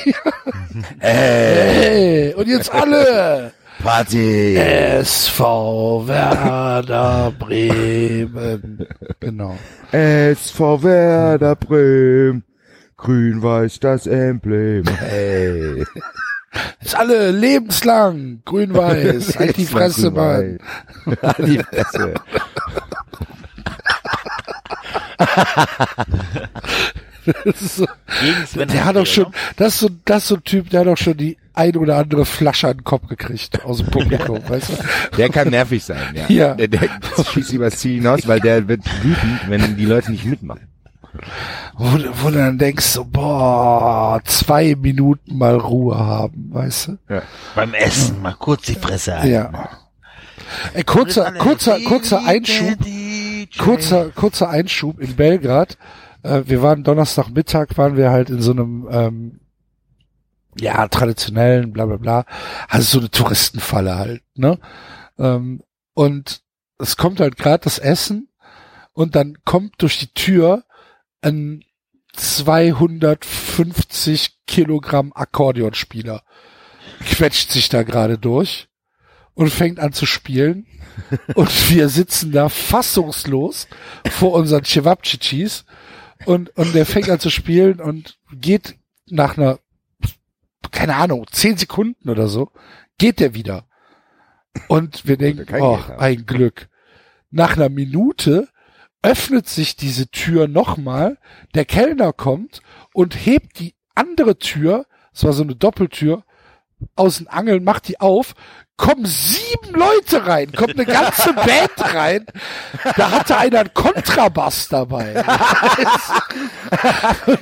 [1.00, 3.52] Hey, und jetzt alle!
[3.82, 4.56] Party.
[4.56, 8.86] SV Werder Bremen.
[9.18, 9.58] Genau.
[9.90, 12.44] SV Werder Bremen.
[12.98, 14.84] Grün-Weiß das Emblem.
[14.86, 15.84] Hey.
[16.80, 18.42] Jetzt alle lebenslang.
[18.44, 19.38] Grün-Weiß.
[19.38, 20.58] Halt die Fresse, Mann.
[21.22, 22.14] Halt die Fresse.
[27.44, 27.86] Das ist so,
[28.56, 29.34] der hat doch schon, oder?
[29.56, 31.98] das ist so, das ist so ein Typ, der hat doch schon die ein oder
[31.98, 35.16] andere Flasche an den Kopf gekriegt aus dem Publikum, weißt du?
[35.18, 36.24] Der kann nervig sein, ja.
[36.28, 36.54] Ja.
[36.54, 36.88] Der, der
[37.30, 40.66] schießt übers Ziel hinaus, weil der wird wütend, wenn die Leute nicht mitmachen.
[41.76, 46.98] Wo, du- wo du dann denkst, so, boah, zwei Minuten mal Ruhe haben, weißt du?
[47.54, 49.30] Beim Essen mal kurz die Fresse halten.
[49.32, 49.68] Ja.
[50.72, 52.78] Ey, kurzer, kurzer, kurzer Einschub,
[53.58, 55.76] kurzer, kurzer Einschub in Belgrad.
[56.22, 59.40] Äh, wir waren Donnerstagmittag, waren wir halt in so einem, ähm,
[60.58, 62.24] ja, traditionellen, bla bla bla.
[62.68, 64.58] Also so eine Touristenfalle halt, ne?
[65.18, 65.62] Ähm,
[65.94, 66.42] und
[66.78, 68.28] es kommt halt gerade das Essen
[68.92, 70.64] und dann kommt durch die Tür
[71.22, 71.62] ein
[72.14, 76.22] 250 Kilogramm Akkordeonspieler.
[77.04, 78.69] Quetscht sich da gerade durch
[79.34, 80.66] und fängt an zu spielen.
[81.34, 83.68] Und wir sitzen da fassungslos
[84.10, 85.64] vor unseren Cevapcicis
[86.26, 88.76] und, und der fängt an zu spielen und geht
[89.06, 89.58] nach einer,
[90.70, 92.50] keine Ahnung, zehn Sekunden oder so,
[92.98, 93.66] geht der wieder.
[94.68, 96.68] Und wir denken, oh, ein Glück.
[97.30, 98.48] Nach einer Minute
[99.02, 101.18] öffnet sich diese Tür nochmal,
[101.54, 102.60] der Kellner kommt
[102.92, 106.24] und hebt die andere Tür, es war so eine Doppeltür,
[106.96, 108.34] aus den Angeln, macht die auf,
[108.76, 112.26] kommen sieben Leute rein, kommt eine ganze Band rein,
[112.96, 115.22] da hatte einer einen Kontrabass dabei.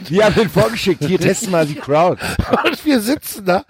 [0.09, 1.05] Die haben den vorgeschickt.
[1.05, 2.21] Hier testen mal die Crowd.
[2.65, 3.65] Und wir sitzen da.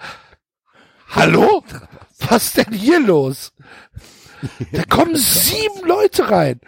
[1.10, 1.64] Hallo?
[2.28, 3.52] Was ist denn hier los?
[4.72, 6.60] Da kommen sieben Leute rein.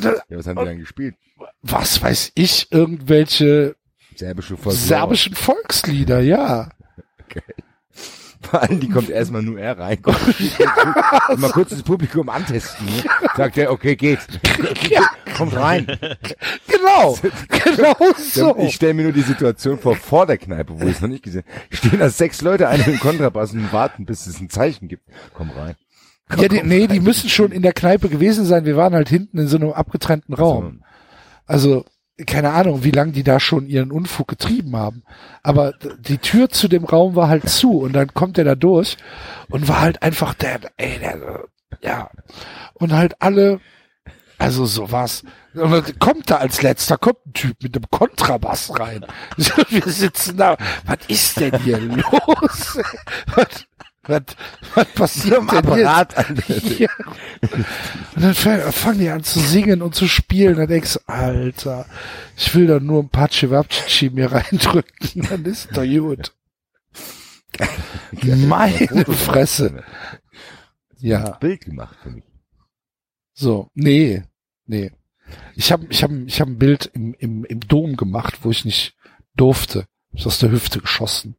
[0.00, 1.14] Da, Ja, was haben die dann gespielt?
[1.62, 3.74] was weiß ich, irgendwelche
[4.14, 4.76] Serbische Folklore.
[4.76, 6.68] serbischen Volkslieder, ja.
[8.50, 10.02] Vor allem, die kommt erstmal nur er rein.
[10.02, 10.18] Kommt,
[11.38, 12.84] Mal kurz das Publikum antesten.
[12.86, 13.04] Ne?
[13.36, 14.18] Sagt er, okay, geht.
[15.36, 15.86] Kommt rein.
[16.66, 17.16] Genau,
[17.48, 18.56] genau so.
[18.58, 21.22] Ich stelle mir nur die Situation vor, vor der Kneipe, wo ich es noch nicht
[21.22, 21.76] gesehen habe.
[21.76, 25.04] Stehen da sechs Leute, einer mit dem Kontrabass und warten, bis es ein Zeichen gibt.
[25.32, 25.76] Komm rein.
[26.36, 28.64] Ja, die, nee, die müssen schon in der Kneipe gewesen sein.
[28.64, 30.82] Wir waren halt hinten in so einem abgetrennten Raum.
[31.46, 31.84] Also,
[32.26, 35.02] keine Ahnung, wie lange die da schon ihren Unfug getrieben haben.
[35.42, 38.96] Aber die Tür zu dem Raum war halt zu und dann kommt er da durch
[39.48, 41.44] und war halt einfach der, ey, der,
[41.82, 42.10] ja.
[42.74, 43.60] Und halt alle,
[44.38, 45.22] also so was.
[45.54, 49.04] Und dann kommt da als letzter, kommt ein Typ mit einem Kontrabass rein.
[49.36, 50.56] Wir sitzen da,
[50.86, 52.78] was ist denn hier los?
[53.34, 53.66] Was,
[54.10, 54.22] was,
[54.74, 56.14] was passiert Am denn Apparat
[56.48, 56.78] jetzt?
[56.78, 56.88] Ja.
[58.16, 60.56] Und dann fang- fangen die an zu singen und zu spielen.
[60.56, 61.86] Dann denkst du, Alter,
[62.36, 65.22] ich will da nur ein paar Cevapcici mir reindrücken.
[65.30, 66.32] Dann ist doch gut.
[68.22, 69.82] Meine Fresse.
[70.98, 72.24] Ja, Bild gemacht für mich.
[73.32, 73.70] so.
[73.74, 74.22] Nee,
[74.66, 74.92] nee.
[75.54, 78.64] Ich habe ich hab, ich hab ein Bild im, im, im Dom gemacht, wo ich
[78.64, 78.94] nicht
[79.36, 79.86] durfte.
[80.12, 81.36] Ist aus der Hüfte geschossen.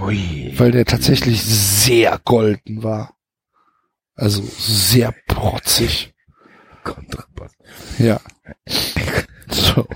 [0.00, 0.52] Ui.
[0.56, 3.14] Weil der tatsächlich sehr golden war.
[4.14, 6.14] Also sehr protzig.
[6.84, 7.52] Kontrabass.
[7.98, 8.20] Ja.
[9.50, 9.86] So.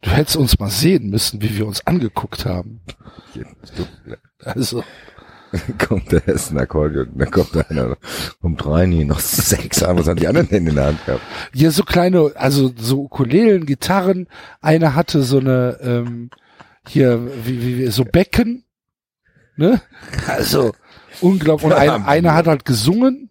[0.00, 2.80] Du hättest uns mal sehen müssen, wie wir uns angeguckt haben.
[4.40, 4.82] Also,
[5.88, 7.96] kommt der ein Akkordeon, dann kommt einer,
[8.40, 11.22] kommt rein, hier noch sechs an, was haben die anderen in der Hand gehabt?
[11.54, 14.28] hier so kleine, also so Ukulelen, Gitarren.
[14.60, 16.30] Einer hatte so eine, ähm,
[16.88, 18.64] hier, wie, wie, wie, so Becken.
[19.56, 19.80] Ne?
[20.26, 20.72] Also,
[21.20, 21.66] unglaublich.
[21.66, 23.30] Und ein, einer hat halt gesungen.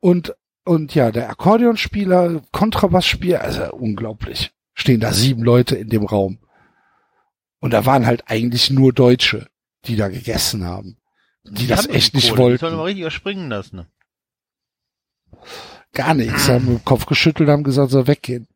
[0.00, 0.34] Und,
[0.64, 4.52] und ja, der Akkordeonspieler, Kontrabassspieler, also unglaublich.
[4.74, 6.38] Stehen da sieben Leute in dem Raum.
[7.58, 9.48] Und da waren halt eigentlich nur Deutsche,
[9.86, 10.98] die da gegessen haben.
[11.42, 12.58] Die das haben echt die nicht Kohle, Die wollten.
[12.60, 13.86] sollen wir richtig erspringen lassen.
[15.94, 16.48] Gar nichts.
[16.48, 18.46] Haben den Kopf geschüttelt, haben gesagt, soll weggehen.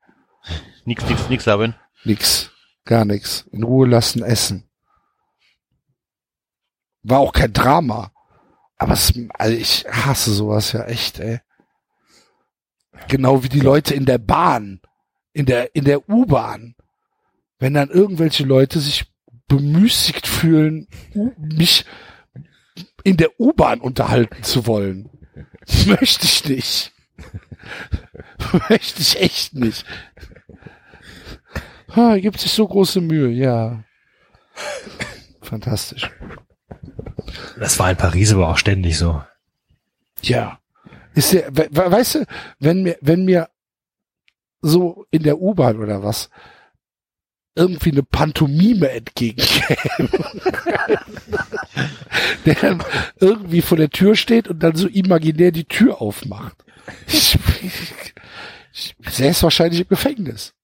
[0.84, 1.74] Nix, nix, nix, Sabin.
[2.04, 2.51] Nix.
[2.84, 3.46] Gar nichts.
[3.52, 4.68] In Ruhe lassen, essen.
[7.02, 8.12] War auch kein Drama.
[8.76, 11.40] Aber es, also ich hasse sowas ja echt, ey.
[13.08, 14.80] Genau wie die Leute in der Bahn,
[15.32, 16.74] in der, in der U-Bahn.
[17.58, 19.06] Wenn dann irgendwelche Leute sich
[19.48, 21.84] bemüßigt fühlen, u- mich
[23.04, 25.08] in der U-Bahn unterhalten zu wollen.
[25.86, 26.92] Möchte ich nicht.
[28.68, 29.84] Möchte ich echt nicht.
[31.94, 33.84] Ha, gibt sich so große Mühe, ja.
[35.40, 36.10] Fantastisch.
[37.58, 39.22] Das war in Paris aber auch ständig so.
[40.22, 40.58] Ja.
[41.14, 42.26] Ist der, we, we, weißt du,
[42.58, 43.48] wenn mir, wenn mir
[44.62, 46.30] so in der U-Bahn oder was
[47.54, 50.08] irgendwie eine Pantomime entgegenkäme,
[52.46, 52.82] der dann
[53.20, 56.56] irgendwie vor der Tür steht und dann so imaginär die Tür aufmacht.
[57.06, 58.14] Ich, ich,
[58.72, 60.54] ich säß wahrscheinlich im Gefängnis.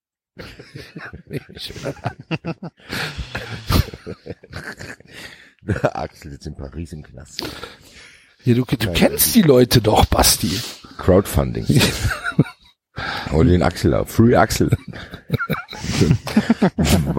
[5.92, 7.42] Axel sitzt in Paris im Knast.
[8.44, 10.58] Ja, du, du kennst die Leute doch, Basti.
[10.96, 11.66] Crowdfunding.
[13.32, 14.10] Hol den Axel auf.
[14.10, 14.70] Free Axel.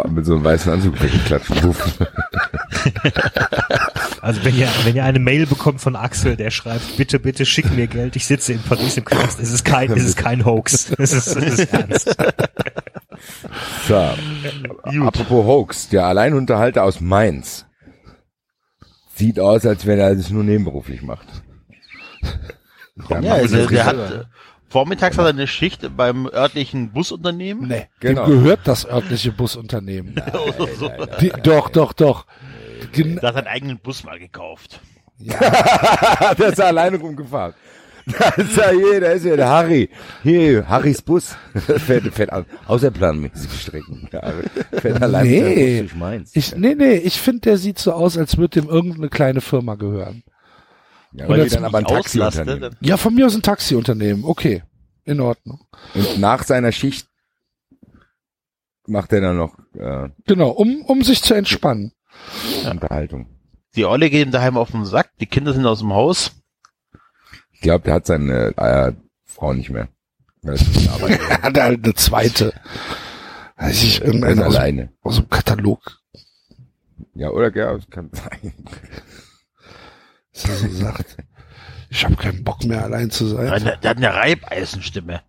[0.09, 1.51] Mit so einem weißen Anzug weggeklatscht.
[4.21, 7.71] Also wenn ihr, wenn ihr eine Mail bekommt von Axel, der schreibt, bitte, bitte schick
[7.71, 10.91] mir Geld, ich sitze in Paris im Knast, es ist kein, es ist kein Hoax.
[10.97, 12.15] Es ist, es ist ernst.
[13.87, 13.95] So.
[15.05, 15.89] Apropos Hoax.
[15.89, 17.65] Der Alleinunterhalter aus Mainz.
[19.15, 21.27] Sieht aus, als wenn er das nur nebenberuflich macht.
[23.09, 24.23] Ja, macht der, hat, äh,
[24.69, 27.67] Vormittags hat er eine Schicht beim örtlichen Busunternehmen.
[27.67, 28.25] Nee, Genau.
[28.25, 30.15] dem gehört das örtliche Busunternehmen.
[30.47, 30.91] Oder so.
[31.19, 32.25] Die, doch, doch, doch.
[32.91, 34.79] Gen Der hat seinen eigenen Bus mal gekauft.
[35.19, 37.53] der ist alleine rumgefahren.
[38.17, 39.89] Da ist ja hier, da ist ja der Harry.
[40.23, 41.35] Hier, Harrys Bus.
[41.77, 44.07] fährt, fährt au- außerplanmäßig Strecken.
[44.11, 44.33] Ja,
[44.71, 45.79] fährt alleine Nee.
[45.81, 46.31] durch Mainz.
[46.35, 49.75] ich, nee, nee, ich finde, der sieht so aus, als würde dem irgendeine kleine Firma
[49.75, 50.23] gehören.
[51.11, 52.77] Ja, Oder weil die dann aber ein Taxi Auslastet, unternehmen.
[52.81, 54.23] Ja, von mir aus ein Taxiunternehmen.
[54.25, 54.63] Okay,
[55.05, 55.61] in Ordnung.
[55.95, 57.07] Und nach seiner Schicht
[58.85, 61.93] macht er dann noch äh, Genau, um, um sich zu entspannen.
[62.69, 63.27] Unterhaltung.
[63.75, 66.31] Die Olle geht ihm daheim auf den Sack, die Kinder sind aus dem Haus.
[67.51, 68.93] Ich glaube, der hat seine äh,
[69.25, 69.89] Frau nicht mehr.
[70.43, 72.53] Er hat halt eine zweite.
[73.57, 74.93] Weiß ich, ist irgendeine aus, alleine.
[75.01, 75.99] aus dem Katalog.
[77.13, 78.53] Ja, oder ja, das kann sein.
[80.47, 81.17] Dass er so sagt.
[81.89, 83.63] Ich habe keinen Bock mehr allein zu Der, sein.
[83.81, 85.21] der hat eine Reibeisenstimme.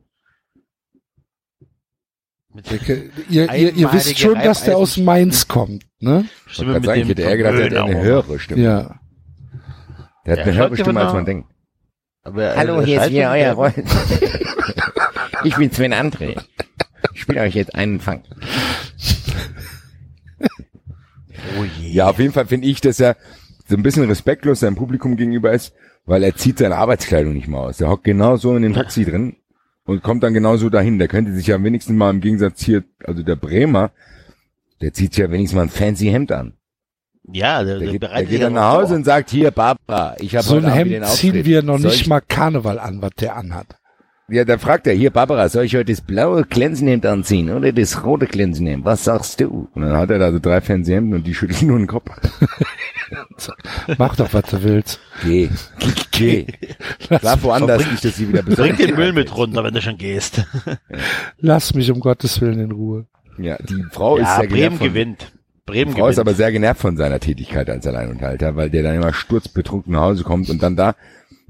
[2.52, 2.70] Mit
[3.30, 6.24] Ihr, ihr, ihr, wisst schon, dass der aus Mainz kommt, ne?
[6.46, 8.60] Ich Stimme mit sagen, dem der hat eine höhere Stimme.
[8.62, 9.00] Ja.
[10.26, 11.26] Der hat Ja, eine höhere Stimme, als man nach.
[11.26, 11.48] denkt.
[12.22, 13.72] Aber er- Hallo, er hier ist schon euer sehr- Roll.
[15.44, 16.38] Ich bin Sven André.
[17.14, 18.24] Ich spiele euch jetzt einen Fang.
[21.58, 21.88] Oh je.
[21.92, 23.16] Ja, auf jeden Fall finde ich, dass er
[23.70, 25.72] so ein bisschen respektlos seinem Publikum gegenüber ist,
[26.04, 27.78] weil er zieht seine Arbeitskleidung nicht mal aus.
[27.78, 29.36] Der hockt genau so in dem Taxi drin
[29.84, 30.98] und kommt dann genau so dahin.
[30.98, 33.92] Der könnte sich ja wenigstens mal im Gegensatz hier, also der Bremer,
[34.82, 36.54] der zieht sich ja wenigstens mal ein fancy Hemd an.
[37.32, 38.96] Ja, der, Der der geht, der geht dann nach Hause vor.
[38.96, 41.78] und sagt, hier, Barbara, ich habe So ein heute Abend den Hemd ziehen wir noch
[41.78, 43.76] Soll nicht ich, mal Karneval an, was der anhat.
[44.28, 48.04] Ja, dann fragt er, hier, Barbara, soll ich heute das blaue Glänzenhemd anziehen oder das
[48.04, 48.84] rote Glänzenhemd?
[48.84, 49.68] Was sagst du?
[49.74, 52.10] Und dann hat er da so drei fancy Hemden und die schütteln nur den Kopf.
[53.98, 55.00] Mach doch, was du willst.
[55.22, 55.48] Geh.
[56.10, 56.46] Geh.
[57.18, 59.96] Schlaf woanders, nicht, dass sie wieder Bring besorgt den Müll mit runter, wenn du schon
[59.96, 60.44] gehst.
[61.38, 63.06] Lass mich um Gottes Willen in Ruhe.
[63.38, 65.32] Ja, die Frau ist ja, sehr Bremen genervt von, gewinnt.
[65.54, 66.12] die Bremen Frau gewinnt.
[66.12, 70.02] ist aber sehr genervt von seiner Tätigkeit als Alleinunterhalter, weil der dann immer sturzbetrunken nach
[70.02, 70.94] Hause kommt und dann da,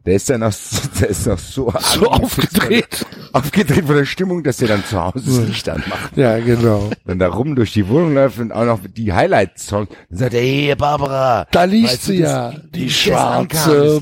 [0.06, 0.52] der ist dann noch,
[1.00, 3.06] der ist noch so, So aufgedreht.
[3.32, 6.16] aufgedreht von der Stimmung, dass der dann zu Hause das Licht anmacht.
[6.16, 6.90] Ja, genau.
[7.06, 9.88] Dann da rum durch die Wohnung läuft und auch noch die Highlights-Songs.
[10.08, 11.46] Dann sagt er, hey, Barbara.
[11.50, 12.52] Da liegt weißt sie du, ja.
[12.74, 14.00] Die kam schwarze.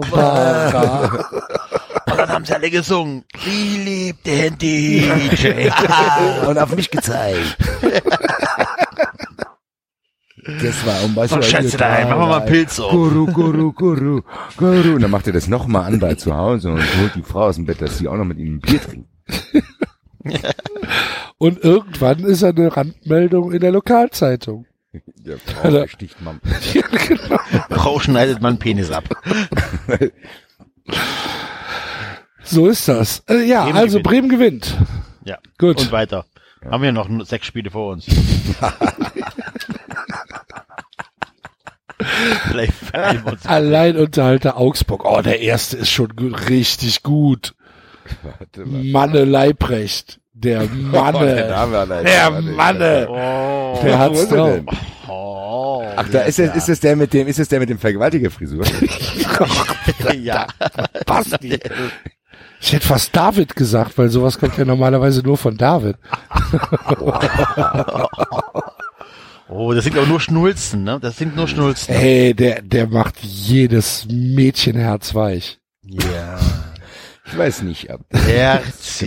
[0.00, 1.28] Barbara.
[2.10, 3.24] Und dann haben sie alle gesungen.
[3.44, 5.08] Wie liebt den DJ?
[6.48, 7.56] und auf mich gezeigt.
[10.62, 12.90] Das war um was Und Schätze daheim, machen wir mal Pilz auf.
[12.90, 14.22] Guru, Guru, Guru,
[14.56, 14.94] Guru.
[14.94, 17.56] Und dann macht er das nochmal an bei zu Hause und holt die Frau aus
[17.56, 19.08] dem Bett, dass sie auch noch mit ihm ein Bier trinkt.
[21.38, 24.66] Und irgendwann ist er eine Randmeldung in der Lokalzeitung.
[24.92, 26.40] Der Frau ersticht man.
[26.74, 27.38] Ja, genau.
[27.70, 29.04] Frau schneidet man Penis ab.
[32.42, 33.22] So ist das.
[33.28, 34.08] Äh, ja, Bremen also gewinnt.
[34.08, 34.76] Bremen gewinnt.
[35.24, 35.38] Ja.
[35.56, 35.78] Gut.
[35.78, 36.24] Und weiter.
[36.68, 38.06] Haben wir noch sechs Spiele vor uns.
[38.06, 39.80] Vielleicht vereinen wir uns.
[43.44, 45.04] Alleinunterhalter Augsburg.
[45.04, 47.54] Oh, der erste ist schon gut, richtig gut.
[48.64, 50.18] Manne Leibrecht.
[50.32, 51.48] Der Oh, der Manne.
[51.48, 52.04] Name allein.
[52.04, 53.06] Der Manne.
[53.10, 53.78] Oh.
[53.84, 54.50] Der hat's drauf.
[54.50, 54.66] denn?
[55.08, 55.84] oh.
[55.96, 58.64] Ach, da ist es, ist es der mit dem, ist es der mit dem Vergewaltigerfrisur?
[60.20, 60.46] ja.
[61.04, 61.58] Basti.
[62.62, 65.96] Ich hätte fast David gesagt, weil sowas kommt ja normalerweise nur von David.
[69.50, 70.98] Oh, das sind auch nur Schnulzen, ne?
[71.00, 71.92] Das sind nur Schnulzen.
[71.94, 75.58] Hey, der, der macht jedes Mädchenherz weich.
[75.82, 76.38] Ja.
[77.26, 78.00] Ich weiß nicht, ob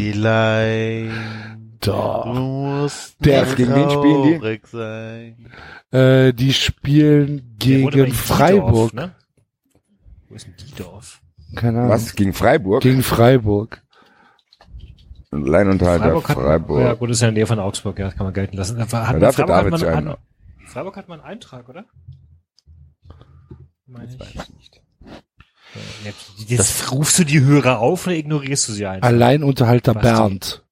[0.04, 1.12] Herzilein.
[1.82, 2.26] Doch.
[2.26, 4.62] Du musst Der- Gegen wen spielen die?
[4.70, 5.52] sein.
[5.92, 8.92] Äh, die spielen aber gegen Freiburg.
[8.92, 9.16] Diedorf, ne?
[10.30, 11.22] Wo ist denn Diedorf?
[11.56, 11.92] Keine Ahnung.
[11.92, 12.82] was gegen Freiburg?
[12.82, 13.82] Gegen Freiburg.
[15.32, 16.80] Alleinunterhalter Freiburg Freiburg.
[16.80, 18.56] hat, ja gut, ist ja in der Nähe von Augsburg, ja, das kann man gelten
[18.58, 18.78] lassen.
[18.80, 20.16] Hat, Da darf Freiburg, der hat David man, zu einem an,
[20.74, 21.86] Freiburg hat man einen Eintrag, oder?
[23.86, 24.20] Meine ich.
[24.36, 24.44] Ja,
[26.04, 29.08] Jetzt, jetzt rufst du die Hörer auf oder ignorierst du sie einfach?
[29.08, 30.08] Alleinunterhalter Basti.
[30.08, 30.66] Bernd.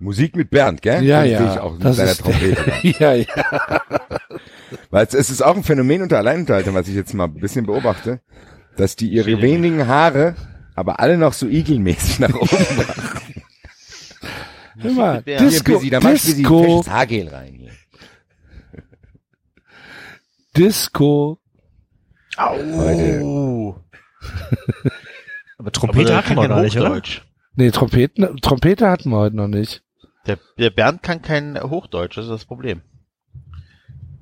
[0.00, 1.04] Musik mit Bernd, gell?
[1.04, 1.54] Ja, Den ja.
[1.54, 2.72] Ich auch mit das ist Trompete.
[2.98, 3.26] ja, ja.
[4.90, 7.66] Weil es, es ist auch ein Phänomen unter Alleinunterhaltern, was ich jetzt mal ein bisschen
[7.66, 8.20] beobachte,
[8.76, 9.42] dass die ihre Schwierig.
[9.42, 10.34] wenigen Haare
[10.74, 13.42] aber alle noch so igelmäßig nach oben machen.
[14.78, 17.70] Hör mal, Disco, Busy, da machst du die Disco, Haargel rein hier.
[20.56, 21.38] Disco.
[22.38, 23.76] Oh.
[25.58, 26.90] Aber Trompete hatten wir gar nicht, oder?
[26.90, 27.22] Hochdeutsch.
[27.54, 29.82] Nee, Trompeten, Trompete hatten wir heute noch nicht.
[30.26, 32.82] Der, der Bernd kann kein Hochdeutsch, das ist das Problem.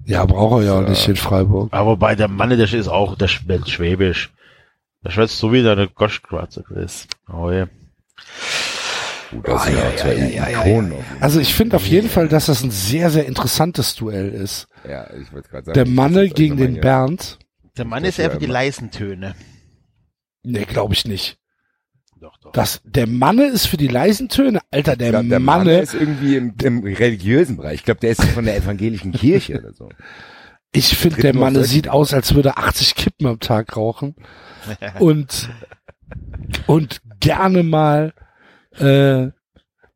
[0.04, 1.72] Ja, braucht er ja auch nicht in Freiburg.
[1.72, 4.32] Aber wobei der Mann, der ist auch, der schwätzt Schwäbisch.
[5.02, 7.06] Da schwätzt so wie deine Goschkratzer, Chris.
[7.30, 7.66] Oh je.
[9.30, 10.92] Gut, das sind ja auch zwei Ikonen.
[11.20, 14.68] Also ich finde auf jeden Fall, dass das ein sehr, sehr interessantes Duell ist.
[14.88, 15.74] Ja, ich wollte gerade sagen.
[15.74, 17.38] Der Manne gegen den Bernd.
[17.76, 19.34] Der Mann Das ist eher ja für die leisen Töne.
[20.42, 21.38] Nee, glaube ich nicht.
[22.20, 22.52] Doch, doch.
[22.52, 24.60] Das, der Manne ist für die leisen Töne.
[24.70, 27.74] Alter, der, glaub, der Manne, Manne ist irgendwie im, im religiösen Bereich.
[27.74, 29.88] Ich glaube, der ist von der evangelischen Kirche oder so.
[30.72, 34.16] ich finde, der Manne sieht aus, als würde er 80 Kippen am Tag rauchen.
[34.98, 35.50] und,
[36.66, 38.12] und gerne mal
[38.76, 39.28] äh,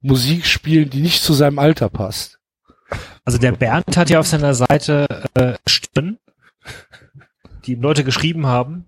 [0.01, 2.39] Musik spielen, die nicht zu seinem Alter passt.
[3.25, 6.19] Also der Bernd hat ja auf seiner Seite äh, Stimmen,
[7.65, 8.87] die ihm Leute geschrieben haben.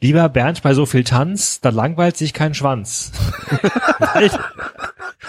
[0.00, 3.12] Lieber Bernd, bei so viel Tanz, da langweilt sich kein Schwanz.
[3.98, 4.30] Wal-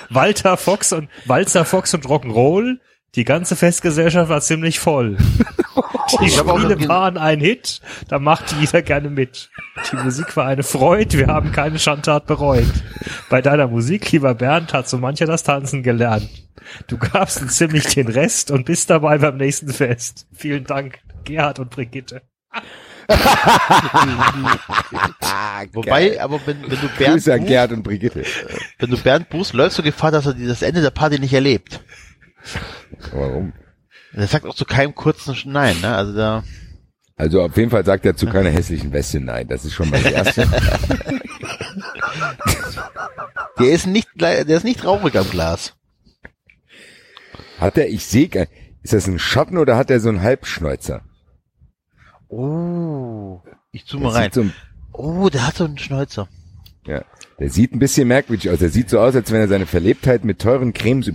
[0.09, 2.79] Walter Fox und Walzer Fox und Rock'n'Roll,
[3.15, 5.17] die ganze Festgesellschaft war ziemlich voll.
[6.21, 9.49] Die Spiele waren ein Hit, da macht jeder gerne mit.
[9.91, 12.67] Die Musik war eine Freude, wir haben keine Schandtat bereut.
[13.29, 16.29] Bei deiner Musik, lieber Bernd, hat so mancher das Tanzen gelernt.
[16.87, 20.27] Du gabst uns ziemlich den Rest und bist dabei beim nächsten Fest.
[20.33, 22.23] Vielen Dank, Gerhard und Brigitte.
[25.73, 28.23] Wobei, aber wenn, wenn du Bernd Grüße an buchst, Gerd und Brigitte.
[28.79, 31.81] wenn du Bernd buchst, läufst du Gefahr, dass er das Ende der Party nicht erlebt.
[33.11, 33.53] Warum?
[34.13, 35.95] Er sagt auch zu keinem kurzen Nein, ne?
[35.95, 36.43] Also da,
[37.15, 39.47] Also auf jeden Fall sagt er zu keiner hässlichen Weste nein.
[39.47, 40.47] Das ist schon mal das Erste.
[43.59, 45.73] der ist nicht, der ist nicht traurig am Glas.
[47.59, 48.47] Hat er, ich sehe, gar-
[48.83, 51.03] ist das ein Schatten oder hat er so einen Halbschnäuzer?
[52.27, 54.31] Oh, ich zoome Der rein.
[54.33, 54.53] so, ein-
[54.93, 56.27] Oh, der hat so einen Schnäuzer.
[56.85, 57.03] ja,
[57.39, 58.59] der sieht ein bisschen merkwürdig aus.
[58.59, 61.07] Der sieht so aus, als wenn er seine Verlebtheit mit teuren Cremes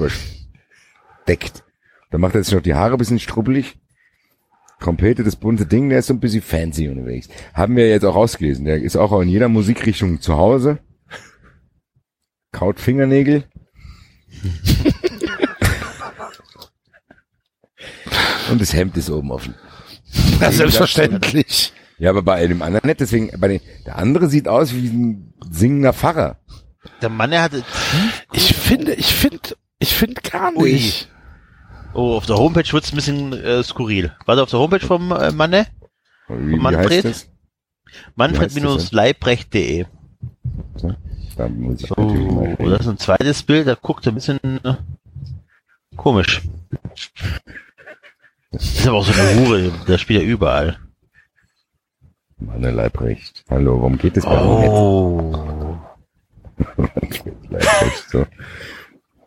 [1.27, 1.65] überdeckt.
[2.11, 3.77] Dann macht er sich noch die Haare ein bisschen strubbelig.
[4.81, 7.29] Trompete, das bunte Ding, der ist so ein bisschen fancy unterwegs.
[7.55, 8.67] Haben wir jetzt auch ausgelesen.
[8.67, 10.79] Der ist auch in jeder Musikrichtung zu Hause.
[12.53, 13.45] Kaut Fingernägel.
[18.51, 19.55] Und das Hemd ist oben offen.
[20.41, 21.73] Ja, selbstverständlich.
[21.99, 25.33] Ja, aber bei dem anderen nicht, deswegen, bei den, der andere sieht aus wie ein
[25.51, 26.37] singender Pfarrer.
[27.01, 27.65] Der Mann, er hatte,
[28.35, 30.79] Ich finde, ich finde, ich finde gar Ui.
[31.97, 34.13] Oh, auf der Homepage wird's ein bisschen äh, skurril.
[34.27, 35.67] Warte auf der Homepage vom äh, Manne?
[36.29, 37.29] Wie, Manfred?
[38.17, 39.87] Manfred-leibrecht.de.
[41.37, 44.41] Da muss ich natürlich mal das ist ein zweites Bild, da guckt er ein bisschen
[44.65, 44.75] äh,
[45.97, 46.43] komisch.
[48.51, 50.79] Das ist aber auch so eine Hure, der spielt ja überall.
[52.39, 53.45] Manne Leibrecht.
[53.51, 55.79] Hallo, warum geht das bei Oh.
[56.77, 58.27] Manfred Leibrecht, so.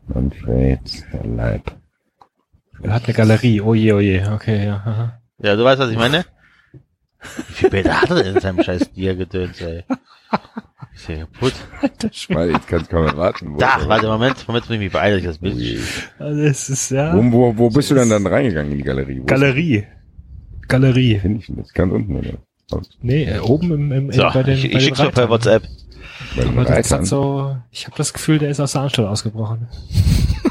[0.08, 1.72] Manfred Leib.
[2.82, 3.62] Er hat eine Galerie.
[3.62, 4.26] Oh je, oh je.
[4.28, 4.76] Okay, ja.
[4.76, 5.22] aha.
[5.42, 6.26] Ja, du weißt, was ich meine?
[7.48, 9.84] Wie viel Bilder hat er denn in seinem scheiß Dia-Gedöns, ey?
[10.96, 11.54] Ist ja kaputt.
[12.30, 13.54] Weil jetzt kannst du kaum erwarten.
[13.54, 15.82] Wo, Da, warte, Moment, Moment, muss ich mich beeilen, dass ich das Bild.
[16.20, 19.22] Also es ist ja wo, wo, wo bist du denn dann reingegangen in die Galerie?
[19.22, 19.86] Wo Galerie.
[20.68, 21.20] Galerie.
[21.20, 21.74] Finde ich denn das?
[21.74, 22.34] Ganz unten, oder?
[23.02, 25.30] Nee, äh, oben im, im, So, bei den, ich, bei ich den schick's doch per.
[25.30, 25.64] WhatsApp.
[26.36, 29.08] Bei den Aber das hat so, ich habe das Gefühl, der ist aus der Anstalt
[29.08, 29.68] ausgebrochen.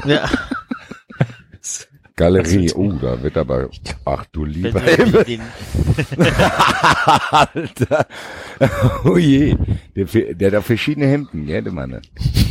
[0.05, 0.29] Ja.
[2.19, 3.69] Galerie, oh, da wird aber,
[4.03, 5.25] ach du lieber Himmel,
[7.31, 8.05] Alter.
[9.05, 9.55] Oh je,
[9.95, 12.01] der, der hat auch verschiedene Hemden, gell, der Mann.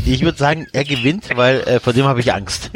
[0.06, 2.70] ich würde sagen, er gewinnt, weil äh, vor dem habe ich Angst.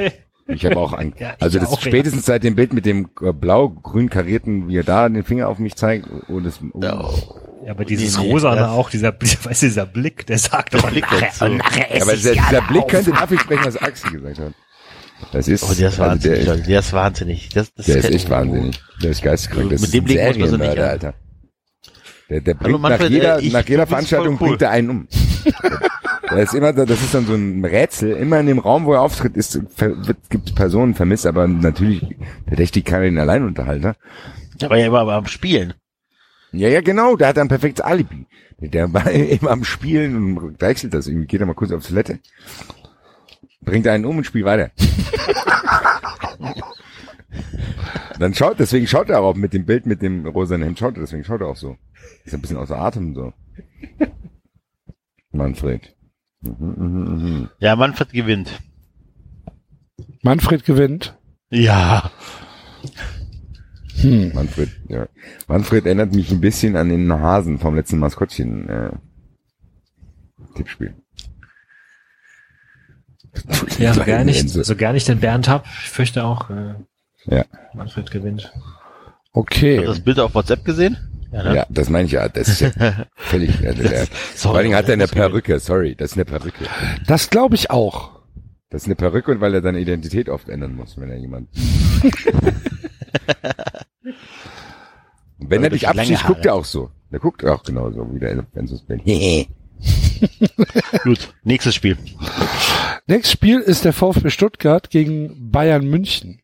[0.48, 1.18] Ich habe auch Angst.
[1.20, 4.76] Ja, also das auch, ist spätestens seit dem Bild mit dem äh, blau-grün karierten, wie
[4.76, 7.08] er da den Finger auf mich zeigt und das, oh, Ja,
[7.64, 10.74] Ja, aber dieses Nee, nee, Rosane das- auch, dieser, weißt du, dieser Blick, der sagt
[10.74, 12.88] doch, Blick nachher, und nachher esse aber dieser, dieser Blick auf.
[12.90, 14.52] könnte dafür sprechen, was Axel gesagt hat.
[15.32, 17.48] Das ist, Oh, der ist also wahnsinnig, der, der ist wahnsinnig.
[17.50, 18.80] Das, das der ist kann- echt wahnsinnig.
[19.02, 19.70] Der ist geisteskrank.
[19.70, 20.78] Das Mit ist dem ein Blick muss man so nicht.
[20.78, 21.14] Alter.
[22.28, 24.48] Der, der Hallo, bringt nach Manfred, jeder, äh, nach jeder Veranstaltung cool.
[24.48, 25.08] bringt er einen um.
[26.30, 28.12] Der ist immer, das ist dann so ein Rätsel.
[28.12, 32.02] Immer in dem Raum, wo er auftritt, ist, wird, gibt Personen vermisst, aber natürlich
[32.46, 33.96] verdächtigt keiner den Alleinunterhalter.
[34.60, 35.74] Der war ja immer am Spielen.
[36.52, 38.26] Ja, ja, genau, der hat ein perfektes Alibi.
[38.60, 42.18] Der war immer am Spielen und wechselt das irgendwie, geht er mal kurz auf Toilette,
[43.64, 44.70] bringt einen um und spielt weiter.
[48.18, 51.00] Dann schaut, deswegen schaut er auch mit dem Bild mit dem rosanen Hemd, schaut er,
[51.00, 51.76] deswegen schaut er auch so.
[52.24, 53.32] Ist ein bisschen außer Atem so.
[55.32, 55.94] Manfred.
[56.40, 57.48] Mhm, mhm, mhm.
[57.58, 58.60] Ja, Manfred gewinnt.
[60.22, 61.18] Manfred gewinnt.
[61.50, 62.10] Ja.
[63.96, 64.32] Hm.
[64.34, 65.08] Manfred, ja.
[65.48, 68.90] Manfred erinnert mich ein bisschen an den Hasen vom letzten Maskottchen, äh,
[70.54, 70.94] Tippspiel.
[73.78, 74.64] Ja, so ich, Gänse.
[74.64, 76.74] so gern ich den Bernd hab, ich fürchte auch, äh,
[77.26, 77.44] Ja.
[77.74, 78.52] Manfred gewinnt.
[78.54, 78.62] Hast
[79.32, 79.76] Okay.
[79.78, 80.96] du das Bild auf WhatsApp gesehen?
[81.32, 81.56] Ja, ne?
[81.56, 82.28] Ja, das meine ich ja.
[82.28, 82.70] Das ist ja
[83.16, 83.58] völlig.
[83.60, 85.58] Ja, der, der, vor allen Dingen hat er eine Perücke.
[85.60, 86.66] Sorry, das ist eine Perücke.
[87.06, 88.10] Das glaube ich auch.
[88.68, 91.48] Das ist eine Perücke und weil er seine Identität oft ändern muss, wenn er jemand.
[95.38, 96.90] und wenn er dich abschießt, guckt er auch so.
[97.10, 99.00] Der guckt auch genauso, wie der Ventus bin.
[101.04, 101.96] Gut, nächstes Spiel.
[103.06, 106.40] Nächstes Spiel ist der VfB Stuttgart gegen Bayern München.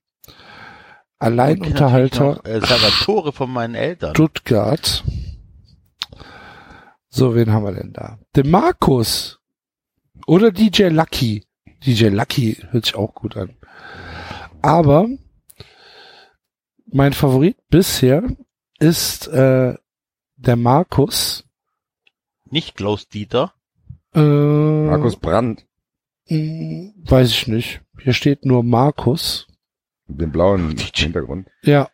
[1.19, 4.15] Alleinunterhalter Noch, äh, Salvatore von meinen Eltern.
[4.15, 5.05] Stuttgart.
[7.09, 8.19] So, wen haben wir denn da?
[8.37, 9.41] Den Markus.
[10.27, 11.45] Oder DJ Lucky.
[11.85, 13.57] DJ Lucky hört sich auch gut an.
[14.63, 15.09] Aber
[16.87, 18.23] mein Favorit bisher
[18.79, 19.75] ist äh,
[20.37, 21.48] der Markus.
[22.51, 23.53] Nicht Klaus Dieter.
[24.15, 25.67] Äh, Markus Brandt,
[26.29, 27.81] mh, Weiß ich nicht.
[28.01, 29.47] Hier steht nur Markus.
[30.07, 31.49] mit dem blauen Hintergrund.
[31.63, 31.91] Ja,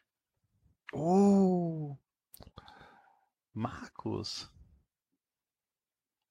[0.93, 1.97] Oh.
[3.53, 4.51] Markus.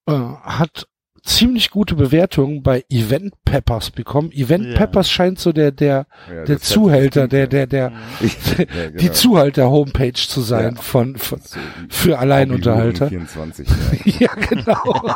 [0.07, 0.87] äh, hat
[1.23, 4.31] ziemlich gute Bewertungen bei Event Peppers bekommen.
[4.31, 4.77] Event Ja.
[4.77, 8.97] Peppers scheint so der der Ja, der Zuhälter, der der der ja, genau.
[8.97, 13.07] die Zuhalter-Homepage zu sein von, von So, für Alleinunterhalter.
[13.07, 13.75] 24, ja.
[14.23, 15.15] Ja, genau.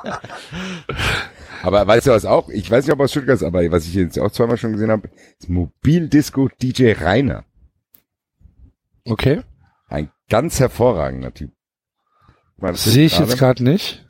[1.63, 2.49] Aber weißt du was auch?
[2.49, 4.91] Ich weiß nicht, ob aus Stuttgart ist, aber was ich jetzt auch zweimal schon gesehen
[4.91, 7.43] habe, ist Mobildisco DJ Rainer.
[9.05, 9.41] Okay.
[9.87, 11.51] Ein ganz hervorragender Typ.
[12.73, 14.06] Sehe ich jetzt gerade nicht.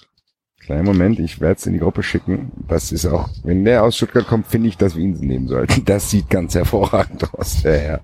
[0.67, 2.51] Kleinen Moment, ich werde es in die Gruppe schicken.
[2.67, 5.85] Das ist auch, wenn der aus Stuttgart kommt, finde ich, dass wir ihn nehmen sollten.
[5.85, 8.01] Das sieht ganz hervorragend aus, der Herr.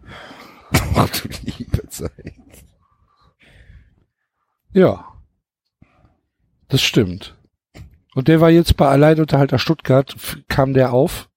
[0.96, 2.34] Ach du liebe Zeit.
[4.72, 5.06] Ja.
[6.70, 7.36] Das stimmt.
[8.16, 10.16] Und der war jetzt bei Alleinunterhalter Stuttgart,
[10.48, 11.30] kam der auf.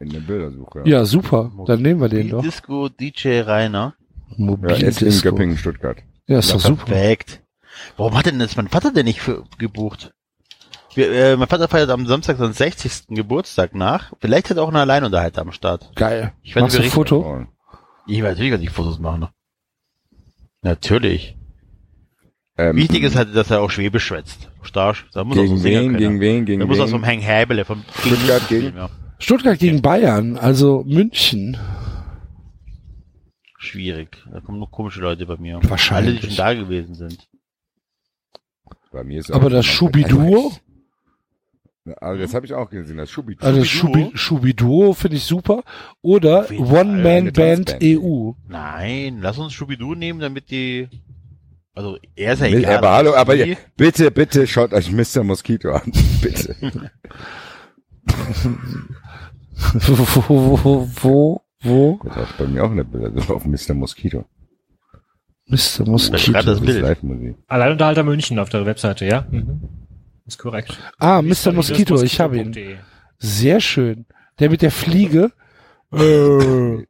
[0.00, 0.84] In der Bildersuche.
[0.86, 1.52] Ja, super.
[1.66, 2.40] Dann nehmen wir den doch.
[2.40, 3.94] Disco DJ Rainer.
[4.38, 5.20] Ja, er ist in.
[5.20, 5.98] Göppingen, Stuttgart.
[6.26, 6.86] Ja, ist doch super.
[6.86, 7.42] Perfekt.
[7.98, 10.14] Warum hat denn das mein Vater denn nicht für, gebucht?
[10.94, 13.06] Wir, äh, mein Vater feiert am Samstag seinen 60.
[13.08, 14.12] Geburtstag nach.
[14.20, 15.90] Vielleicht hat er auch einen Alleinunterhalter am Start.
[15.96, 16.32] Geil.
[16.42, 16.90] Ich werde Machst du ein.
[16.90, 17.46] Foto?
[18.06, 19.28] Ich weiß natürlich, werde ich Fotos machen.
[20.62, 21.36] Natürlich.
[22.58, 24.50] Ähm, Wichtig ist halt, dass er auch Schwäbisch schwätzt.
[24.62, 25.04] Stark.
[25.14, 27.00] Da muss er gegen wen, gegen wen, gegen Da muss er wen?
[27.00, 28.90] so Hang Häbele vom Stuttgart gegen- Ja.
[29.18, 31.56] Stuttgart gegen Bayern, also München.
[33.58, 34.18] Schwierig.
[34.30, 35.60] Da kommen noch komische Leute bei mir.
[35.62, 36.20] Wahrscheinlich.
[36.20, 37.28] Alle, die schon da gewesen sind.
[38.90, 39.94] Bei mir ist Aber das jemand-
[41.84, 43.46] Schubiduo, Also das habe ich auch gesehen, das Schubiduo.
[43.46, 44.04] also Schubiduo?
[44.14, 45.62] Schubi, Schubiduo finde ich super.
[46.00, 46.80] Oder Auf jeden Fall.
[46.86, 47.82] One Man Eine Band Tanzband.
[48.02, 48.32] EU.
[48.48, 50.88] Nein, lass uns Schubidu nehmen, damit die,
[51.74, 52.78] also er ist ja egal.
[52.78, 55.24] aber hallo, aber ja, bitte, bitte schaut euch Mr.
[55.24, 55.90] Mosquito an.
[56.22, 56.54] bitte.
[59.74, 62.00] wo, wo, wo, wo?
[62.04, 63.74] Das hat bei mir auch eine Bilder so auf Mr.
[63.74, 64.24] Mosquito.
[65.46, 65.84] Mr.
[65.86, 66.40] Mosquito.
[66.42, 66.82] das Bild.
[66.82, 67.36] Live-Musik.
[67.48, 69.26] Alleinunterhalter München auf der Webseite, ja?
[69.30, 69.60] Mhm.
[70.26, 70.78] Ist korrekt.
[70.98, 71.52] Ah, Mr.
[71.52, 72.78] Mosquito, ich habe ihn.
[73.18, 74.06] Sehr schön.
[74.38, 75.32] Der mit der Fliege.
[75.92, 76.84] Äh,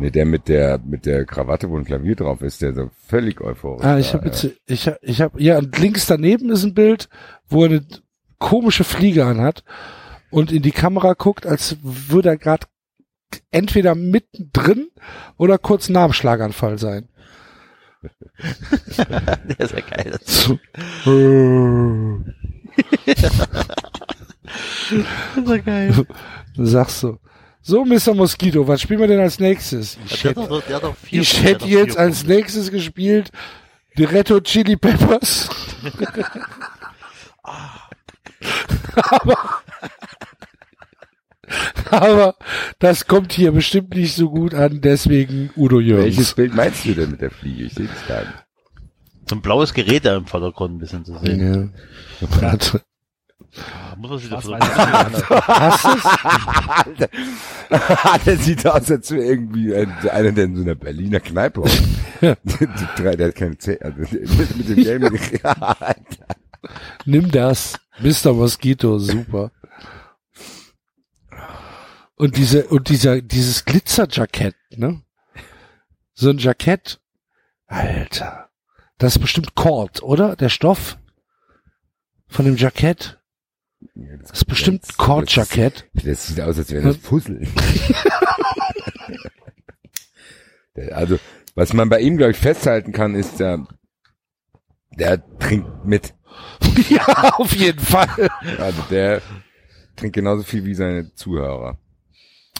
[0.00, 3.42] Nee, der mit der, mit der Krawatte, wo ein Klavier drauf ist, der so völlig
[3.42, 6.72] euphorisch ah, ich habe jetzt, ich habe, ich habe, ja, und links daneben ist ein
[6.72, 7.10] Bild,
[7.48, 7.86] wo er eine
[8.38, 9.62] komische Fliege anhat
[10.30, 12.66] und in die Kamera guckt, als würde er gerade
[13.50, 14.88] entweder mittendrin
[15.36, 17.10] oder kurz nach dem Schlaganfall sein.
[18.96, 20.18] Der ist ja geil.
[24.88, 24.96] So.
[25.46, 26.06] Ja geil.
[26.56, 27.18] Sagst du.
[27.62, 28.14] So, Mr.
[28.14, 29.98] Mosquito, was spielen wir denn als nächstes?
[30.06, 32.34] Ich Der hat hätte, doch, der hat doch vier, ich hätte jetzt vier als Punkte.
[32.34, 33.30] nächstes gespielt
[33.98, 35.50] die Retto Chili Peppers.
[38.94, 39.62] aber,
[41.90, 42.34] aber
[42.78, 46.34] das kommt hier bestimmt nicht so gut an, deswegen Udo Welches Jürgens.
[46.34, 47.64] Bild meinst du denn mit der Fliege?
[47.64, 48.32] Ich sehe es gar nicht.
[49.30, 51.72] So ein blaues Gerät da im Vordergrund ein bisschen zu sehen.
[52.20, 52.28] Ja.
[52.40, 52.82] Warte.
[53.54, 55.82] Da Muss man sich das Was
[57.68, 58.24] du's?
[58.26, 61.80] der sieht aus, als wäre irgendwie ein, einer, der in so einer Berliner Kneipe hockt.
[62.20, 66.26] die drei, der hat keine Zähne, also mit, mit dem ja, Alter.
[67.04, 67.74] Nimm das.
[68.00, 68.32] Mr.
[68.32, 69.52] Mosquito, super.
[72.16, 75.02] Und diese, und dieser, dieses Glitzerjackett, ne?
[76.14, 77.00] So ein Jackett.
[77.68, 78.49] Alter.
[79.00, 80.36] Das ist bestimmt Cord, oder?
[80.36, 80.98] Der Stoff
[82.28, 83.18] von dem Jackett.
[83.94, 85.88] Ja, Das ist bestimmt Cord-Jackett.
[85.94, 87.46] Das, das sieht aus, als wäre das Puzzle.
[90.76, 91.18] Der- also,
[91.54, 93.66] was man bei ihm, glaube ich, festhalten kann, ist, der,
[94.92, 96.14] der trinkt mit.
[96.90, 97.04] ja,
[97.38, 98.30] auf jeden Fall.
[98.58, 99.20] Also der
[99.96, 101.78] trinkt genauso viel wie seine Zuhörer.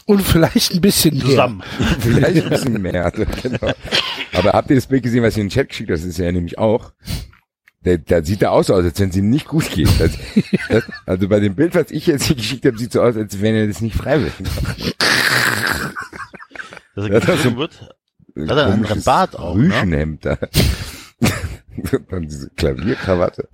[0.06, 1.26] Und vielleicht ein bisschen mehr.
[1.26, 1.62] Zusammen.
[2.00, 3.04] Vielleicht ein bisschen mehr.
[3.04, 3.72] Also, genau.
[4.32, 6.00] Aber habt ihr das Bild gesehen, was ihr in den Chat geschickt habt?
[6.00, 6.92] Das ist ja nämlich auch.
[7.84, 9.88] Der, da sieht er aus, als wenn es ihm nicht gut geht.
[9.98, 10.12] Das,
[10.68, 13.40] das, also bei dem Bild, was ich jetzt hier geschickt habe, sieht so aus, als
[13.40, 14.96] wenn er das nicht freiwillig macht.
[16.94, 17.94] Dass er das gezwungen wird.
[18.48, 19.68] Hat er einen Bart auch, ne?
[19.68, 20.38] Rüschenhemd da.
[22.10, 23.48] Dann diese Klavierkrawatte.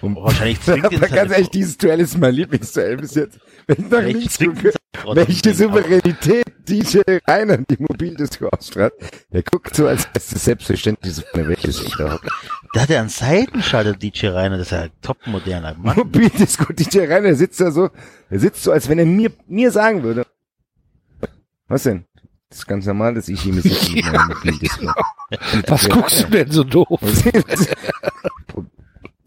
[0.00, 3.14] Und Oh, wahrscheinlich zwingt Aber seine ganz ehrlich, Frau- dieses Duell ist mein Lieblingsduell bis
[3.14, 3.38] jetzt.
[3.66, 4.72] Wenn ich nach links gucke,
[5.14, 8.92] welche Souveränität DJ Rainer die Mobildisco ausstrahlt.
[9.32, 11.94] Der guckt so, als wäre es das Selbstverständlichste von der Welt ist.
[11.94, 12.26] überhaupt.
[12.74, 15.96] Da hat er einen Seitenschalter, DJ Rainer, das ist ja top moderner Mann.
[15.96, 17.90] Mobildisco DJ Rainer, der sitzt da so,
[18.30, 20.26] der sitzt so, als wenn er mir, mir sagen würde.
[21.66, 22.04] Was denn?
[22.50, 23.64] Das ist ganz normal, dass ich hier mit
[24.04, 24.90] meiner Mobildisco.
[25.66, 26.88] Was guckst du denn so doof?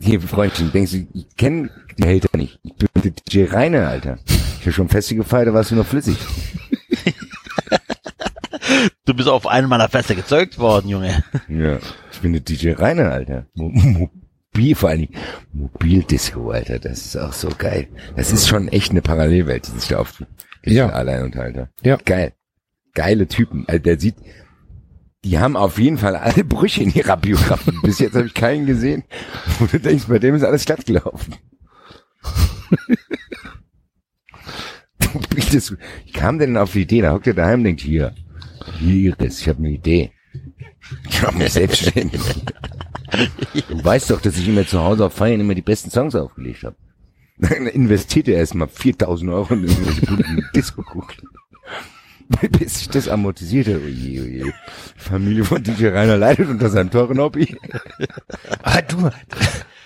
[0.01, 2.59] Hier, Freundchen, denkst du, ich kenne die Hater nicht.
[2.63, 4.17] Ich bin der DJ Rainer, Alter.
[4.25, 6.17] Ich habe schon Feste gefeiert, da warst du noch flüssig.
[9.05, 11.23] Du bist auf einen meiner Feste gezeugt worden, Junge.
[11.49, 11.79] Ja.
[12.11, 13.45] Ich bin der DJ Rainer, Alter.
[13.53, 15.15] Mo Mobil, vor allen Dingen
[15.51, 16.79] Mobildisco, Alter.
[16.79, 17.87] Das ist auch so geil.
[18.15, 20.27] Das ist schon echt eine Parallelwelt, die sich da auftut.
[20.63, 20.89] Ja.
[20.89, 21.69] Alleinunterhalter.
[21.81, 21.97] Ja.
[22.05, 22.33] Geil.
[22.93, 23.65] Geile Typen.
[23.67, 24.15] Also der sieht,
[25.23, 27.77] die haben auf jeden Fall alle Brüche in ihrer Biografie.
[27.83, 29.03] Bis jetzt habe ich keinen gesehen,
[29.59, 31.35] wo du denkst, bei dem ist alles glatt gelaufen.
[35.35, 37.01] Wie kam denn auf die Idee?
[37.01, 38.15] Da hockt er daheim und denkt, hier,
[38.79, 40.11] hier Iris, ich habe eine Idee.
[41.09, 42.21] Ich mache mich selbstständig.
[43.69, 46.63] Du weißt doch, dass ich immer zu Hause auf Feiern immer die besten Songs aufgelegt
[46.63, 46.77] habe.
[47.37, 51.27] Dann investiert er erstmal 4000 Euro in irgendwelche Disco-Kugeln.
[52.59, 53.75] Bis sich das amortisiert hat.
[53.85, 54.53] Oje, oje.
[54.95, 57.55] Familie von DJ Rainer leidet unter seinem teuren Hobby.
[58.63, 59.09] Ah, du,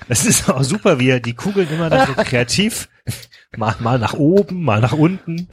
[0.07, 2.89] das ist auch super, wie er die Kugeln immer dann so kreativ,
[3.57, 5.47] mal, mal nach oben, mal nach unten.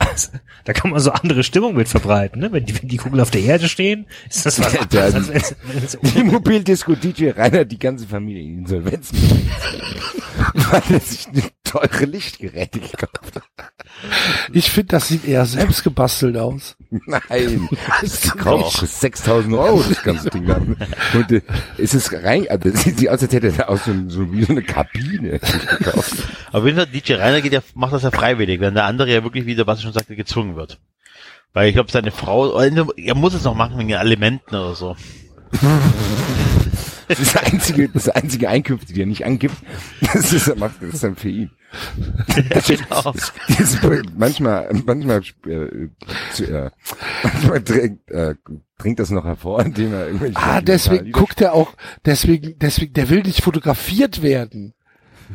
[0.65, 2.51] Da kann man so andere Stimmung mit verbreiten, ne?
[2.53, 5.57] Wenn die, wenn die Kugeln auf der Erde stehen, ist das was Der- anderes, als
[5.65, 9.51] wenn wenn es Die Mobildisco DJ Rainer die ganze Familie in Insolvenz bringt.
[10.73, 13.72] Weil er sich eine teure Lichtgeräte gekauft hat.
[14.53, 16.77] Ich finde, das sieht eher selbst gebastelt aus.
[16.91, 17.69] Nein,
[18.01, 20.49] das kostet 6000 Euro, das ganze Ding.
[21.15, 21.43] Und äh,
[21.79, 24.53] es ist rein, also es sieht aus, als hätte er aus so, so wie so
[24.53, 26.15] eine Kabine gekauft.
[26.51, 29.47] Aber wenn DJ Rainer geht, ja, macht das ja freiwillig, wenn der andere ja wirklich,
[29.47, 30.79] wie der Basti schon sagte, gezwungen wird.
[31.53, 34.97] Weil ich glaube, seine Frau, er muss es noch machen wegen Elementen oder so.
[37.09, 39.57] Das ist das einzige, das einzige Einkünfte, die er nicht angibt.
[40.13, 41.51] Das ist, er macht das dann für ihn.
[42.67, 43.13] genau.
[43.13, 43.79] Das
[44.17, 45.89] manchmal, manchmal, äh,
[46.33, 46.71] zu, äh,
[47.23, 48.35] manchmal trinkt, äh,
[48.79, 50.37] trinkt das noch hervor, indem er irgendwelche.
[50.37, 51.73] Ah, deswegen guckt er auch,
[52.05, 54.75] deswegen, deswegen, der will nicht fotografiert werden.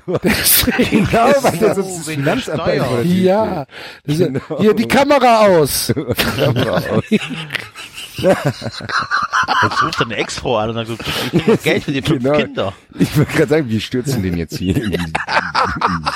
[0.23, 1.07] Deswegen.
[1.07, 3.65] Genau, weil der sonst wegen Finanzamt Ja,
[4.05, 4.59] das Genau.
[4.59, 5.85] hier die Kamera aus.
[5.95, 7.21] steht.
[8.23, 10.97] Jetzt ruft seine Ex-Frau an und sagt, so,
[11.31, 12.37] ich Geld für die fünf Genau.
[12.37, 12.73] Kinder.
[12.99, 15.13] Ich wollte gerade sagen, wir stürzen den jetzt hier in, in, in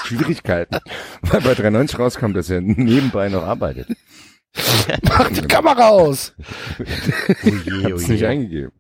[0.06, 0.78] Schwierigkeiten,
[1.22, 3.88] weil bei 93 rauskommt, dass er nebenbei noch arbeitet.
[5.04, 6.34] Mach die Kamera aus.
[7.44, 8.72] Ich hab's nicht eingegeben.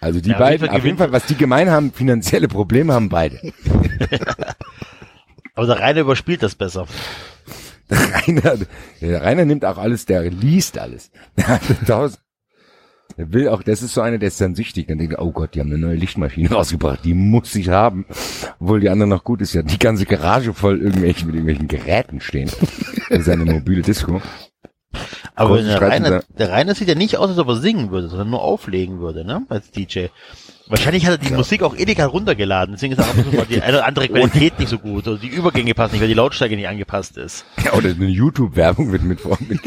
[0.00, 2.92] Also die Ja, auf jeden beiden, auf jeden Fall, was die gemein haben, finanzielle Probleme
[2.92, 3.40] haben beide.
[5.54, 6.86] Aber der Rainer überspielt das besser.
[7.90, 8.58] Der Rainer,
[9.00, 11.10] der Rainer nimmt auch alles, der liest alles.
[11.36, 12.20] Der hat tausend-
[13.18, 14.86] der will auch, das ist so einer, der ist dann süchtig.
[14.86, 18.06] Dann denkt er, oh Gott, die haben eine neue Lichtmaschine rausgebracht, die muss ich haben.
[18.60, 22.20] Obwohl die andere noch gut ist, ja die ganze Garage voll irgendwelchen, mit irgendwelchen Geräten
[22.20, 22.50] stehen.
[23.10, 24.20] Das ist eine mobile Disco.
[25.34, 28.28] Aber der Rainer, der Rainer sieht ja nicht aus, als ob er singen würde, sondern
[28.28, 29.46] nur auflegen würde, ne?
[29.48, 30.08] Als DJ.
[30.66, 33.86] Wahrscheinlich hat er die Musik auch illegal runtergeladen, deswegen ist auch mal die eine oder
[33.86, 37.16] andere Qualität nicht so gut, oder die Übergänge passen nicht, weil die Lautstärke nicht angepasst
[37.16, 37.46] ist.
[37.64, 39.64] Ja, oder eine YouTube-Werbung wird mit, mit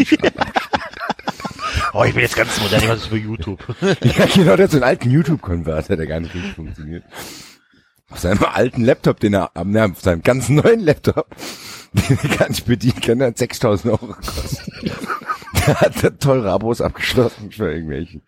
[1.93, 3.59] Oh, ich bin jetzt ganz modern, ich mache das für YouTube.
[3.81, 7.03] Ja, genau, der hat so einen alten YouTube-Konverter, der gar nicht richtig funktioniert.
[8.09, 11.27] Auf seinem alten Laptop, den er, na, auf seinem ganz neuen Laptop,
[11.93, 14.73] den er gar nicht bedienen kann, der hat 6000 Euro gekostet.
[15.67, 18.21] Der hat da teure Abos abgeschlossen für irgendwelche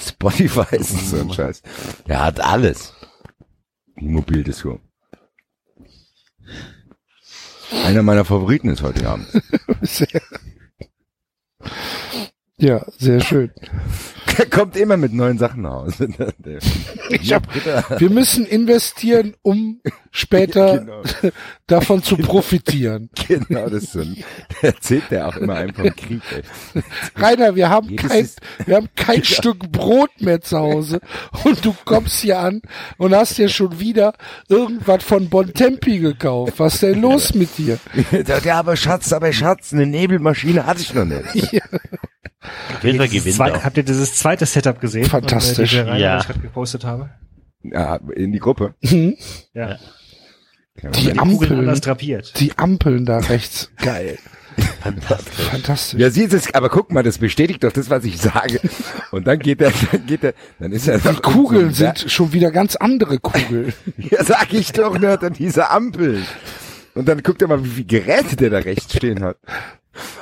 [0.00, 1.62] Spotifys und so ein Scheiß.
[2.08, 2.94] Der hat alles.
[4.00, 4.80] Die Mobildisco.
[7.84, 9.28] Einer meiner Favoriten ist heute Abend.
[12.60, 13.50] Ja, sehr schön.
[14.38, 16.08] Der kommt immer mit neuen Sachen nach Hause.
[17.10, 17.42] Ich hab,
[17.98, 19.80] wir müssen investieren, um
[20.10, 21.02] später Genau.
[21.66, 23.10] davon zu profitieren.
[23.28, 24.16] Genau, das ist so ein,
[24.62, 26.82] erzählt der auch immer einem vom Krieg, ey.
[27.16, 28.28] Rainer, wir haben Jedes kein,
[28.66, 31.00] wir haben kein Stück Brot mehr zu Hause
[31.44, 32.60] und du kommst hier an
[32.98, 34.14] und hast dir schon wieder
[34.48, 36.54] irgendwas von Bontempi gekauft.
[36.58, 37.78] Was ist denn los mit dir?
[38.44, 41.52] Ja, aber Schatz, aber Schatz, eine Nebelmaschine hatte ich noch nicht.
[42.82, 43.64] Jeden Fall Dieses gewinnt zwei, auch.
[43.64, 45.04] habt ihr dieses zweite Setup gesehen?
[45.04, 45.70] von, äh, Fantastisch.
[45.72, 46.18] DJ Rainer, Ja.
[46.20, 47.10] ich gerade gepostet habe.
[47.62, 48.74] Ja, in die Gruppe.
[48.82, 49.16] Hm?
[49.52, 49.78] Ja.
[50.82, 53.70] Die Die Kugeln Ampeln, die Ampeln da rechts.
[53.76, 54.18] Geil.
[54.82, 55.46] Fantastisch.
[55.46, 56.00] Fantastisch.
[56.00, 58.60] Ja, siehst du, aber guck mal, das bestätigt doch das, was ich sage.
[59.10, 62.32] Und dann geht er, dann geht er, dann ist er Die Kugeln ein sind schon
[62.32, 63.72] wieder ganz andere Kugeln.
[63.96, 66.22] Ja, sag ich doch nicht, an diese Ampel.
[66.94, 69.36] Und dann guckt er mal, wie viele Geräte der da rechts stehen hat.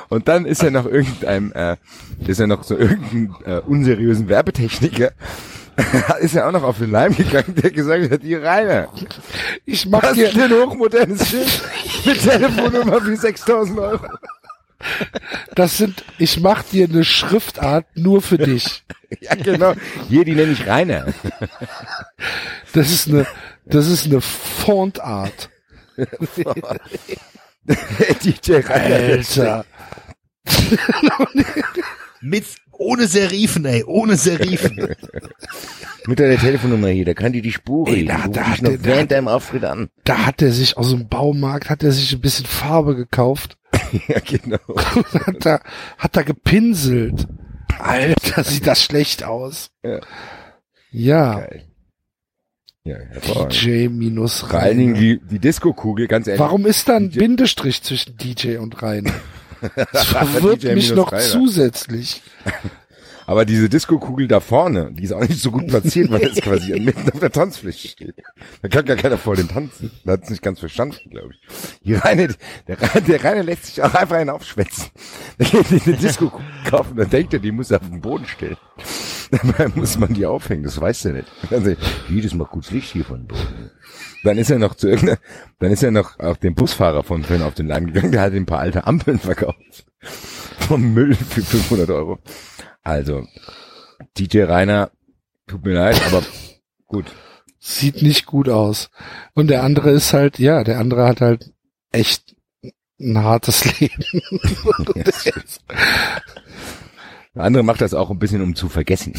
[0.09, 1.77] Und dann ist er noch irgendeinem, äh,
[2.27, 5.11] ist er noch so irgendein äh, unseriösen Werbetechniker,
[6.19, 8.89] ist er auch noch auf den Leim gegangen, der gesagt hat, die Rainer,
[9.65, 11.61] Ich mach hast dir, ein hochmodernes Schild
[12.05, 14.07] mit Telefonnummer für 6000 Euro?
[15.55, 18.83] das sind, ich mach dir eine Schriftart nur für dich.
[19.21, 19.73] Ja, genau.
[20.07, 21.07] Hier, die nenne ich Rainer.
[22.73, 23.25] Das ist eine,
[23.65, 25.49] das ist eine Fontart.
[28.23, 28.95] DJ Rainer.
[28.95, 29.65] Alter.
[32.21, 32.45] Mit,
[32.79, 34.77] ohne Serifen, ey, ohne Serifen.
[36.07, 38.69] Mit deiner Telefonnummer hier, da kann die die Spur Ey, da- da dich hat noch
[38.69, 39.89] der- da während hat- deinem Auftritt an.
[40.05, 43.57] Da hat er sich aus dem Baumarkt, hat er sich ein bisschen Farbe gekauft.
[44.07, 44.57] Ja, genau.
[45.25, 45.61] hat er,
[45.97, 47.27] hat er gepinselt.
[47.79, 49.71] Alter, sieht das schlecht aus.
[49.83, 49.99] Ja.
[50.91, 51.39] Ja.
[51.39, 51.63] Geil.
[52.83, 52.95] Ja.
[53.47, 55.17] DJ minus Vor allen Dingen Rainer.
[55.19, 56.39] die, die Disco-Kugel, ganz ehrlich.
[56.39, 59.13] Warum ist da ein DJ Bindestrich zwischen DJ und Rainer?
[59.93, 62.21] Das verwirrt mich noch zusätzlich.
[63.25, 66.79] Aber diese Disco-Kugel da vorne, die ist auch nicht so gut platziert, weil das quasi
[66.79, 68.15] mitten auf der Tanzfläche steht.
[68.63, 69.91] Da kann gar keiner vor dem tanzen.
[70.03, 71.39] Da hat es nicht ganz verstanden, glaube ich.
[71.83, 72.29] Die Rainer,
[72.67, 74.85] der, Rainer- der Rainer lässt sich auch einfach einen aufschwätzen.
[75.37, 78.25] Der geht in eine Disco-Kugel kaufen, dann denkt er, die muss er auf den Boden
[78.25, 78.57] stellen.
[79.29, 81.27] Dabei muss man die aufhängen, das weiß er nicht.
[81.51, 83.69] Dann sagt wie, das macht gutes Licht hier von Boden.
[84.23, 85.19] Dann ist er noch zu irgendeiner,
[85.59, 88.33] dann ist er noch auch dem Busfahrer von vorhin auf den Laden gegangen, der hat
[88.33, 89.85] ihm ein paar alte Ampeln verkauft.
[90.59, 92.19] Vom Müll für 500 Euro.
[92.83, 93.25] Also,
[94.17, 94.91] DJ Rainer,
[95.47, 96.23] tut mir leid, aber
[96.87, 97.05] gut.
[97.59, 98.89] Sieht nicht gut aus.
[99.33, 101.51] Und der andere ist halt, ja, der andere hat halt
[101.91, 102.35] echt
[102.99, 104.03] ein hartes Leben.
[107.35, 109.13] Der andere macht das auch ein bisschen, um zu vergessen.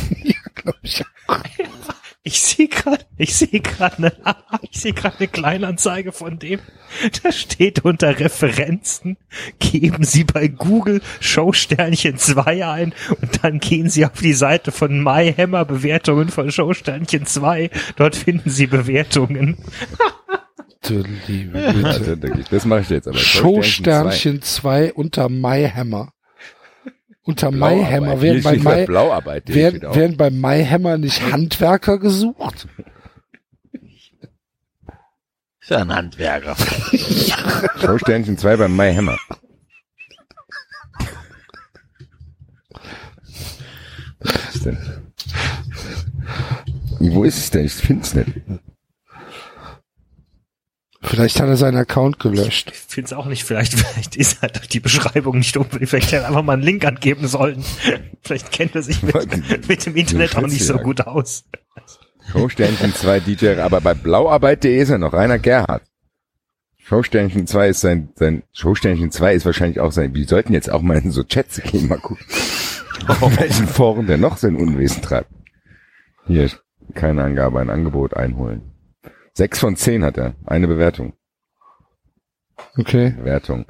[0.55, 1.05] Glaub ich.
[2.23, 4.13] Ich sehe gerade, ich sehe gerade eine,
[4.71, 6.61] ich sehe gerade eine Kleinanzeige von dem.
[7.23, 9.17] Da steht unter Referenzen,
[9.59, 15.03] geben Sie bei Google Showsternchen 2 ein und dann gehen Sie auf die Seite von
[15.03, 17.71] MyHammer Bewertungen von Showsternchen 2.
[17.97, 19.57] Dort finden Sie Bewertungen.
[20.83, 21.87] Du liebe Güte.
[21.87, 23.19] Also, das mache ich jetzt aber.
[23.19, 26.15] Showsternchen 2 unter MyHammer.
[27.23, 27.51] Unter.
[27.51, 29.55] MyHammer werden bei, bei My, Blauarbeit.
[29.55, 32.67] werden, werden bei MyHammer nicht Handwerker gesucht?
[35.61, 36.57] Ist ja ein Handwerker.
[37.81, 39.19] Showsternchen 2 beim My Hammer.
[44.21, 44.79] Was ist denn?
[46.99, 47.65] Wo ist es denn?
[47.67, 48.31] Ich finde es nicht.
[51.03, 52.73] Vielleicht hat er seinen Account gelöscht.
[52.73, 56.23] Ich finde es auch nicht, vielleicht, vielleicht ist halt die Beschreibung nicht unbedingt, vielleicht hätte
[56.23, 57.65] er einfach mal einen Link angeben sollen.
[58.23, 59.15] Vielleicht kennt er sich mit,
[59.69, 61.45] mit dem Internet auch nicht so gut aus.
[62.31, 65.83] Showsternchen 2 DJ, aber bei blauarbeit.de ist er noch, Rainer Gerhardt.
[66.77, 70.83] Showsternchen 2 ist sein, sein, Showsternchen 2 ist wahrscheinlich auch sein, wir sollten jetzt auch
[70.83, 72.27] mal in so Chats gehen, mal gucken,
[73.09, 75.31] auf welchen Foren der noch sein Unwesen treibt.
[76.27, 76.51] Hier,
[76.95, 78.70] keine Angabe, ein Angebot einholen.
[79.33, 81.15] Sechs von zehn hat er, eine Bewertung.
[82.77, 83.15] Okay.
[83.17, 83.67] Bewertung.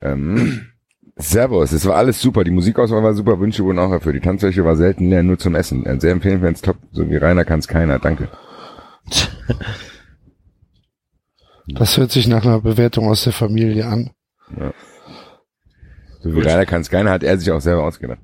[0.00, 0.68] Ähm,
[1.16, 4.64] Servus, es war alles super, die Musikauswahl war super, Wünsche wurden auch erfüllt, die Tanzfläche
[4.64, 5.86] war selten leer, nur zum Essen.
[5.86, 8.28] Äh, Sehr empfehlenswert, top, so wie Rainer kann es keiner, danke.
[11.68, 14.10] Das hört sich nach einer Bewertung aus der Familie an.
[16.20, 18.18] So wie Rainer kann es keiner, hat er sich auch selber ausgedacht.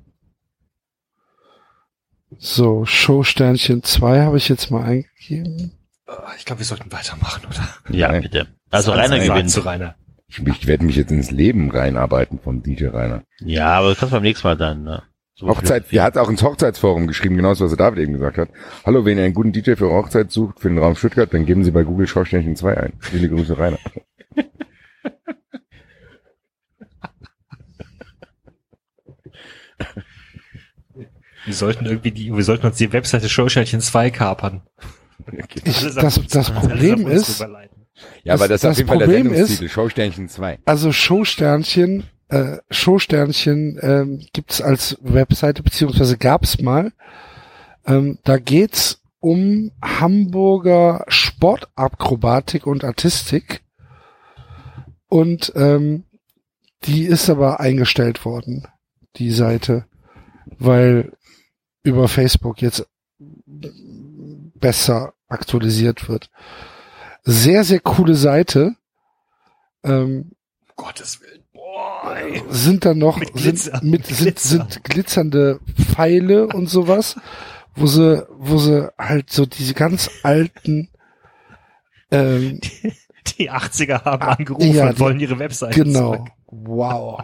[2.37, 5.78] So, Showsternchen 2 habe ich jetzt mal eingegeben.
[6.09, 7.95] Ah, Ich glaube, wir sollten weitermachen, oder?
[7.95, 8.21] Ja, Nein.
[8.23, 8.47] bitte.
[8.71, 9.49] Also Rainer gewinnt.
[9.49, 9.95] Zu Rainer.
[10.27, 13.23] Ich, ich werde mich jetzt ins Leben reinarbeiten vom DJ Rainer.
[13.39, 14.83] Ja, aber das kannst du beim nächsten Mal dann.
[14.83, 15.03] Ne?
[15.35, 18.49] So Hochzeit, die hat auch ins Hochzeitsforum geschrieben, genauso was der David eben gesagt hat.
[18.85, 21.45] Hallo, wenn ihr einen guten DJ für eure Hochzeit sucht, für den Raum Stuttgart, dann
[21.45, 22.93] geben Sie bei Google Schorsteinchen 2 ein.
[22.99, 23.79] Viele Grüße, Rainer.
[31.45, 34.61] Wir sollten irgendwie die, wir sollten uns die Webseite Showsternchen 2 kapern.
[35.63, 37.39] Ich, Alles das, das Problem ist.
[38.23, 40.59] Ja, aber das, Das- ist auf jeden das Fall der Problem ist- Sendungstitel, Showsternchen 2.
[40.65, 46.91] also Showsternchen, äh, Showsternchen ähm, gibt's als Webseite, beziehungsweise gab's mal.
[47.85, 53.61] Ähm, da geht's um Hamburger Sportakrobatik und Artistik.
[55.09, 56.03] Und ähm,
[56.83, 58.67] die ist aber eingestellt worden,
[59.17, 59.85] die Seite,
[60.57, 61.11] weil
[61.83, 62.87] über Facebook jetzt
[63.47, 66.29] besser aktualisiert wird.
[67.23, 68.75] Sehr, sehr coole Seite.
[69.83, 70.31] Ähm,
[70.67, 71.43] Um Gottes Willen.
[71.53, 72.41] Boah, ey.
[72.49, 77.15] sind da noch Mit sind, mit, sind, sind glitzernde Pfeile und sowas,
[77.75, 80.89] wo sie, wo sie halt so diese ganz alten
[82.11, 82.59] ähm,
[83.37, 86.15] Die 80er haben angerufen ja, und die- wollen ihre Webseite genau.
[86.15, 86.29] zurück.
[86.47, 87.21] Wow.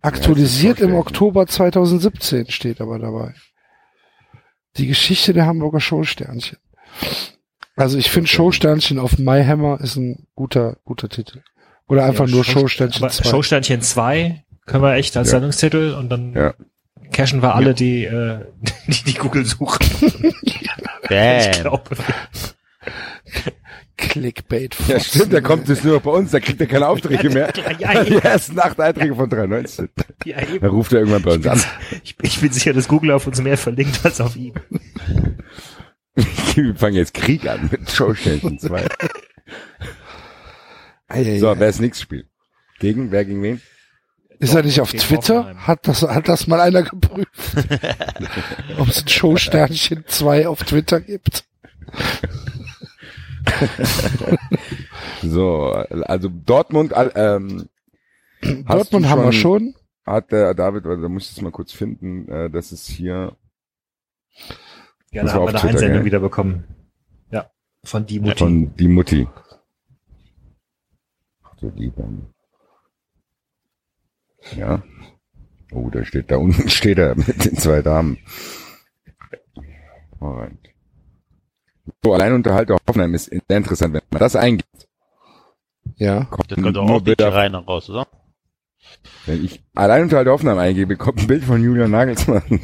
[0.00, 0.94] Aktualisiert im vorstellen.
[1.00, 3.34] Oktober 2017 steht aber dabei.
[4.78, 6.58] Die Geschichte der Hamburger Showsternchen.
[7.76, 11.42] Also ich finde Showsternchen auf MyHammer ist ein guter, guter Titel.
[11.88, 13.28] Oder einfach Ja, nur Show- Showsternchen Aber 2.
[13.30, 15.32] Showsternchen 2 können wir echt als Ja.
[15.32, 16.54] Sendungstitel und dann Ja.
[17.12, 18.40] cashen wir alle die, äh,
[18.86, 19.86] die, die Google suchen.
[21.12, 21.96] Ich glaube.
[23.96, 24.76] Clickbait.
[24.88, 27.52] Ja, stimmt, da kommt es nur bei uns, da kriegt er keine Aufträge mehr.
[27.78, 29.88] Ja, Die ersten acht Einträge von 93.
[30.24, 30.66] ja, Da eben.
[30.68, 31.60] ruft er irgendwann bei uns an.
[32.04, 34.54] Ich, ich bin sicher, dass Google auf uns mehr verlinkt als auf ihm.
[36.14, 38.86] Wir fangen jetzt Krieg an mit Showsternchen 2.
[41.08, 41.38] Eieiei.
[41.38, 42.28] So, wer ist nächstes Spiel?
[42.78, 43.60] Gegen, wer gegen wen?
[44.38, 45.54] Ist er nicht auf Twitter?
[45.66, 47.28] Hat das, hat das mal einer geprüft?
[48.78, 51.44] Ob es ein Showsternchen 2 auf Twitter gibt?
[55.22, 57.68] So, also Dortmund, al- ähm,
[58.66, 59.74] Dortmund haben wir schon- schon.
[60.06, 63.36] hat der David, also da muss ich es mal kurz finden, äh, das ist hier,
[65.12, 66.04] Ja, Das da war haben wir eine Twitter, Einsendung gell?
[66.04, 66.64] wieder bekommen.
[67.30, 67.50] Ja.
[67.84, 68.38] Von die Mutti.
[68.38, 69.28] von die Mutti.
[71.42, 72.08] Ach du lieber.
[74.56, 74.82] Ja.
[75.72, 78.18] Oh, da steht, da unten steht er mit den zwei Damen.
[80.20, 80.56] Alright.
[82.04, 84.88] So, Alleinunterhalter Hoffenheim ist sehr interessant, wenn man das eingibt.
[85.96, 86.24] Ja.
[86.24, 88.06] Kommt Das kommt nur auch nicht Bilder, rein und raus, oder?
[89.26, 92.42] wenn ich Alleinunterhalter Hoffenheim eingebe, kommt ein Bild von Julian Nagelsmann.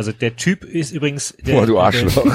[0.00, 2.24] Also der Typ ist übrigens der, Boah, du der- Arschloch.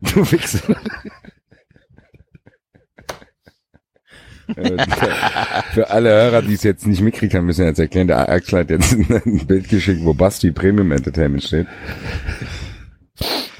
[0.00, 0.74] du Wichser.
[4.56, 4.86] Äh,
[5.74, 8.60] Für alle Hörer, die es jetzt nicht mitkriegt haben, müssen wir jetzt erklären, der Axel
[8.60, 11.66] hat jetzt ein Bild geschickt, wo Basti Premium Entertainment steht.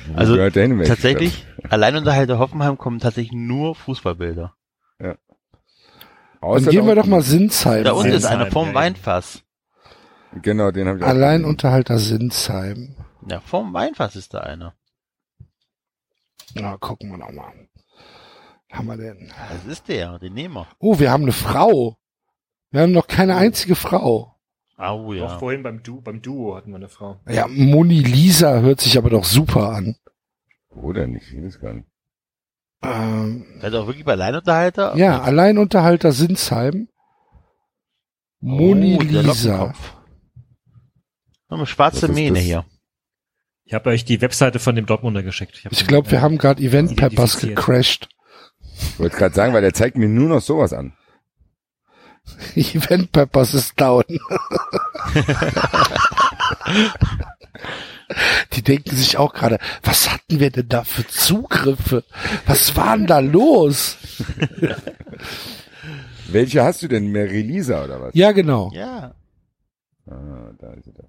[0.07, 4.55] Wo Also, hin, Tatsächlich, Alleinunterhalter Hoffenheim kommen tatsächlich nur Fußballbilder.
[4.99, 5.17] Dann
[6.41, 7.21] Außer gehen wir doch mal.
[7.21, 7.85] Sinsheim.
[7.85, 8.79] Da unten ist einer vorm ja, ja.
[8.79, 9.43] Weinfass.
[10.43, 11.51] Genau, den habe ich auch Allein gesehen.
[11.51, 12.95] Unterhalter Sinsheim.
[13.29, 14.75] Ja, vorm Weinfass ist da einer.
[16.55, 17.53] Na, gucken wir noch mal.
[18.71, 19.33] Was haben wir denn?
[19.51, 20.67] Das ist der, den nehmen wir.
[20.79, 21.97] Oh, wir haben eine Frau.
[22.71, 24.35] Wir haben noch keine einzige Frau.
[24.77, 25.39] Au Auch ja.
[25.39, 27.19] vorhin beim, du beim Duo hatten wir eine Frau.
[27.29, 29.97] Ja, Moni Lisa hört sich aber doch super an.
[30.71, 31.89] Oder nicht, ich weiß gar nicht.
[32.83, 34.97] Ähm, Seid ihr auch wirklich bei Alleinunterhalter?
[34.97, 36.89] ja, Alleinunterhalter Sinsheim.
[38.41, 39.75] Moni Oh, der Lisa.
[41.49, 42.65] Haben schwarze Mähne hier.
[43.65, 45.61] Ich habe euch die Webseite von dem Dortmunder geschickt.
[45.71, 48.09] Ich den, glaube, wir äh, haben gerade Event Peppers gecrashed.
[48.73, 50.95] Ich wollte gerade sagen, weil der zeigt mir nur noch sowas an.
[52.55, 54.05] Event Peppers ist down.
[58.53, 62.05] Die denken sich auch gerade, was hatten wir denn da für Zugriffe?
[62.47, 63.99] Was war denn da los?
[66.29, 67.13] Welche hast du denn?
[67.13, 68.15] Mary Lisa oder was?
[68.15, 68.71] Ja, genau.
[68.73, 69.15] Ja.
[70.07, 71.05] Ah, da ist er da.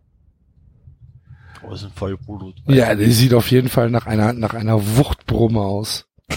[1.68, 2.56] Oh, ist ein Vollblut.
[2.68, 6.06] Ja, die sieht auf jeden Fall nach einer, nach einer Wuchtbrumme aus.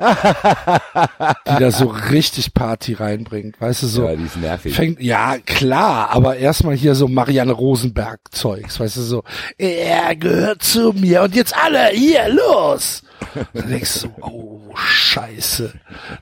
[0.00, 4.04] die da so richtig Party reinbringt, weißt du, so.
[4.06, 4.74] Ja, die ist nervig.
[4.74, 9.24] Fängt, ja, klar, aber erstmal hier so Marianne Rosenberg Zeugs, weißt du, so,
[9.58, 13.02] er gehört zu mir und jetzt alle, hier, los!
[13.52, 15.72] Dann denkst du so, oh, scheiße,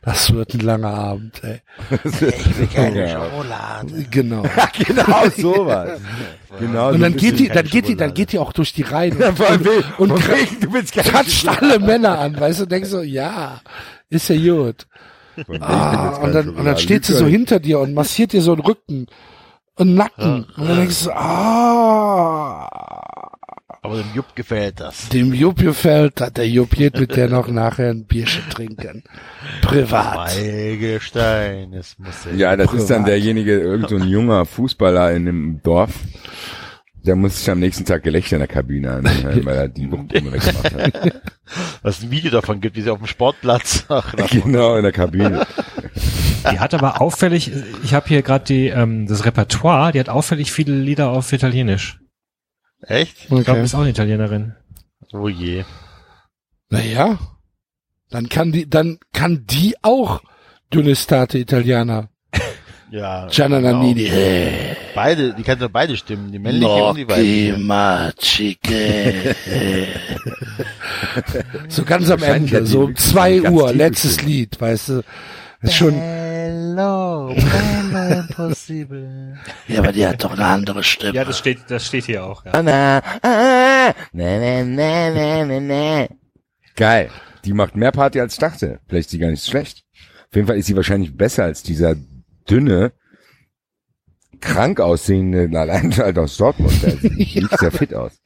[0.02, 1.60] das wird ein langer Abend, ey.
[2.04, 3.08] Ich will keine.
[3.08, 4.06] Schokolade.
[4.10, 4.42] Genau.
[4.86, 6.00] genau sowas.
[6.58, 9.16] genau Und dann geht die, dann geht die, dann geht die auch durch die Reihen
[9.22, 9.40] und,
[9.98, 11.62] und, und tratscht Schokolade.
[11.62, 13.60] alle Männer an, weißt du, und denkst so, ja,
[14.10, 14.86] ist ja gut.
[15.60, 18.64] Ah, und dann, und dann steht sie so hinter dir und massiert dir so den
[18.64, 19.06] Rücken
[19.76, 20.46] und Nacken.
[20.56, 22.68] Und dann denkst du, ah.
[23.82, 25.08] Aber dem Jupp gefällt das.
[25.10, 29.04] Dem Jupp gefällt, hat der Jupp geht mit der noch nachher ein Bierchen trinken.
[29.62, 30.36] Privat.
[30.36, 33.08] Weigestein, es muss Ja, das ist dann Privat.
[33.08, 35.92] derjenige, irgend so ein junger Fußballer in einem Dorf.
[37.04, 40.32] Der muss sich am nächsten Tag Gelächter in der Kabine anhören, weil er die Wuchtblume
[40.32, 41.22] weggemacht hat.
[41.82, 43.84] Was ein Video davon gibt, wie sie auf dem Sportplatz.
[43.88, 45.46] Ach, na, genau, in der Kabine.
[46.50, 47.52] Die hat aber auffällig,
[47.84, 52.00] ich habe hier gerade die ähm, das Repertoire, die hat auffällig viele Lieder auf Italienisch.
[52.82, 53.16] Echt?
[53.22, 53.64] Ich glaube, Okay.
[53.64, 54.54] ist auch eine Italienerin.
[55.12, 55.64] Oh je.
[56.70, 57.18] Naja,
[58.10, 60.20] dann kann die, dann kann die auch
[60.72, 62.08] Dünnestate Italiana.
[62.90, 63.26] Ja.
[63.26, 63.82] Gianna genau.
[63.82, 64.10] Nannini.
[64.94, 67.54] Beide, die kann doch beide stimmen, die männliche und die weibliche.
[71.68, 74.22] So ganz am Ende, so um zwei Uhr, letztes.
[74.22, 75.02] Lied, weißt du.
[75.60, 79.36] Ist schon, Hello, hello, impossible.
[79.68, 81.14] ja, aber die hat doch eine andere Stimme.
[81.14, 82.44] Ja, das steht, das steht hier auch.
[82.44, 82.52] Ja.
[82.58, 86.08] Oh, na, na, na, na, na, na, na.
[86.76, 87.10] Geil.
[87.44, 88.78] Die macht mehr Party als ich dachte.
[88.86, 89.84] Vielleicht ist sie gar nicht so schlecht.
[90.28, 91.96] Auf jeden Fall ist sie wahrscheinlich besser als dieser
[92.48, 92.92] dünne,
[94.40, 96.80] krank aussehende, allein halt aus Dortmund.
[96.82, 98.20] Der sieht sehr fit aus.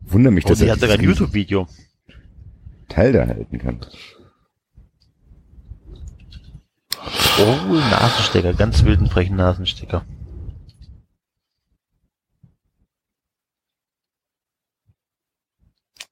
[0.00, 1.68] Wunder mich, Und dass sie er hat sogar ein YouTube-Video.
[2.88, 3.80] Teil da halten kann.
[7.38, 10.04] Oh, Nasenstecker, ganz wilden, frechen Nasenstecker.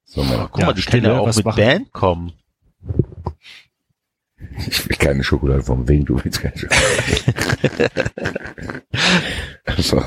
[0.05, 0.47] So, Männer.
[0.51, 1.57] Guck Ja, mal, die Stille, können ja auch mit machen?
[1.57, 2.33] Band kommen.
[4.67, 7.91] Ich will keine Schokolade vom Wegen, du willst keine Schokolade.
[9.77, 10.03] so,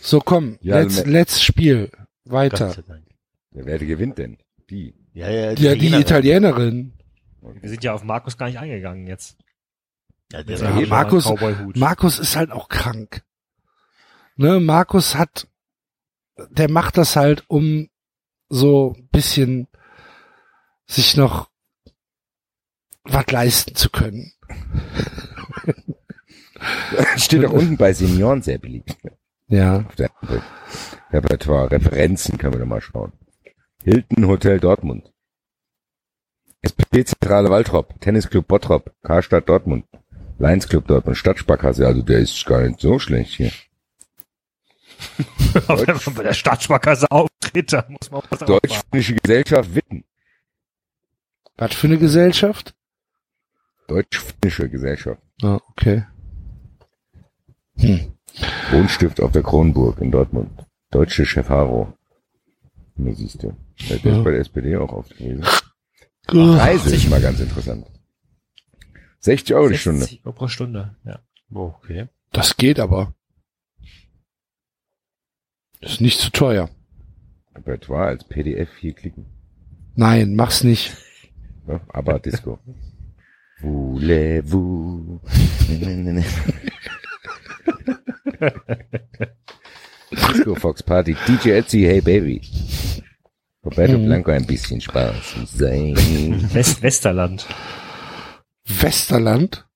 [0.00, 1.90] So, komm, Ja, let's, ne- let's Spiel.
[2.24, 2.74] Weiter.
[2.86, 3.04] Dank.
[3.50, 4.38] wer gewinnt denn?
[4.70, 4.94] Die.
[5.12, 6.92] Ja, ja, Ja, die Italienerin.
[7.60, 9.36] Wir sind ja auf Markus gar nicht eingegangen jetzt.
[10.34, 11.32] Ja, der Ja, Ja, Markus-.
[11.76, 13.22] Markus ist halt auch krank.
[14.36, 15.46] Ne, Markus hat,
[16.50, 17.88] der macht das halt, um
[18.48, 19.68] so ein bisschen
[20.86, 21.50] sich noch
[23.04, 24.32] was leisten zu können.
[27.16, 28.96] Steht auch unten bei Senioren sehr beliebt.
[29.46, 29.84] Ja.
[29.86, 30.10] Auf der
[31.12, 33.12] Repertoire, Referenzen können wir da mal schauen.
[33.84, 35.12] Hilton Hotel Dortmund.
[36.66, 39.84] SP-Zentrale Waltrop, Tennisclub Bottrop, Karstadt Dortmund,
[40.38, 43.52] Lions Club Dortmund, Stadtsparkasse, also der ist gar nicht so schlecht hier.
[45.52, 48.38] Wenn man bei der Stadtsparkasse auftritt, da muss man auch was.
[48.40, 50.04] Deutsch-Finnische Gesellschaft Witten.
[51.56, 52.74] Was für eine Gesellschaft?
[53.88, 55.20] Deutsch-Finnische Gesellschaft.
[55.42, 56.04] Ah, okay.
[57.78, 58.12] Hm.
[58.70, 60.50] Wohnstift auf der Kronburg in Dortmund.
[60.90, 61.92] Deutsche Chef Haro.
[62.96, 63.56] Siehst du.
[63.88, 64.18] Der der Ja.
[64.18, 65.44] ist bei der SPD auch aufgetreten.
[66.28, 67.86] Reise ist mal ganz interessant.
[69.24, 70.00] 60 Euro die Stunde.
[70.00, 71.18] 60 Euro pro Stunde, ja.
[71.52, 72.08] Okay.
[72.32, 73.14] Das geht aber.
[75.80, 76.68] Ist nicht zu teuer.
[77.54, 79.24] Repertoire als PDF hier klicken.
[79.96, 80.94] Nein, mach's nicht.
[81.66, 82.58] Ja, aber Disco.
[83.62, 85.20] Voulez-vous?
[90.10, 91.16] Disco Fox Party.
[91.26, 92.40] DJ Etsy, hey baby.
[93.64, 94.04] Roberto Mhm.
[94.06, 95.14] Blanco ein bisschen Spaß.
[95.46, 95.94] Sein.
[96.52, 97.46] West Westerland.
[98.66, 99.66] Westerland?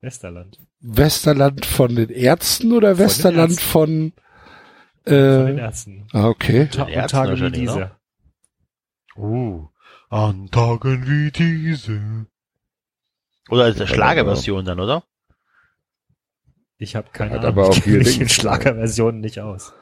[0.00, 0.58] Westerland.
[0.80, 3.66] Westerland von den Ärzten oder den Westerland Ärzten.
[3.68, 4.12] von,
[5.04, 5.14] Von
[5.46, 6.06] den äh, Ärzten.
[6.12, 6.68] ah, okay.
[6.70, 7.90] Ta den und Ärzten Tage wie diese.
[9.16, 9.66] Uh,
[10.08, 12.26] an Tagen wie diese.
[13.50, 15.04] Oder als der Schlagerversion dann, oder?
[16.78, 17.58] Ich habe keine Hat Ahnung.
[17.58, 18.32] aber auch ich kenne mich in Dings.
[18.32, 19.74] Schlagerversionen nicht aus.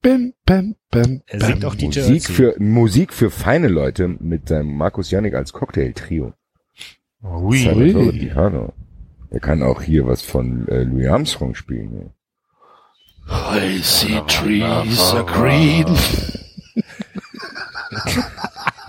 [0.00, 1.68] Bim, bim, bim, Er singt bim.
[1.68, 6.32] auch DJ Musik für, Musik für feine Leute mit seinem Markus Janik als Cocktail-Trio.
[7.24, 7.58] Ui.
[7.62, 8.72] Salvatore Cano.
[9.30, 12.12] Er kann auch hier was von äh, Louis Armstrong spielen.
[13.28, 13.56] Ja.
[13.56, 15.86] I see trees are green.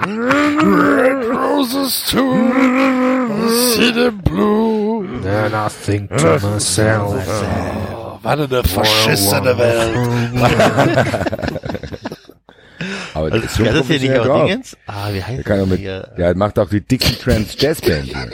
[0.06, 2.34] Red roses too.
[2.34, 5.08] I see them blue.
[5.22, 7.14] Then I think to myself,
[7.94, 9.95] Oh, was eine verschissene Welt.
[13.14, 14.45] Aber Also, der ist schon das ist hier nicht auch.
[14.45, 14.77] Dingens?
[14.88, 16.14] Ah, wie heißt Der kann auch das mit, hier?
[16.17, 18.30] der macht auch die Dixie Trans Jazz Band hier.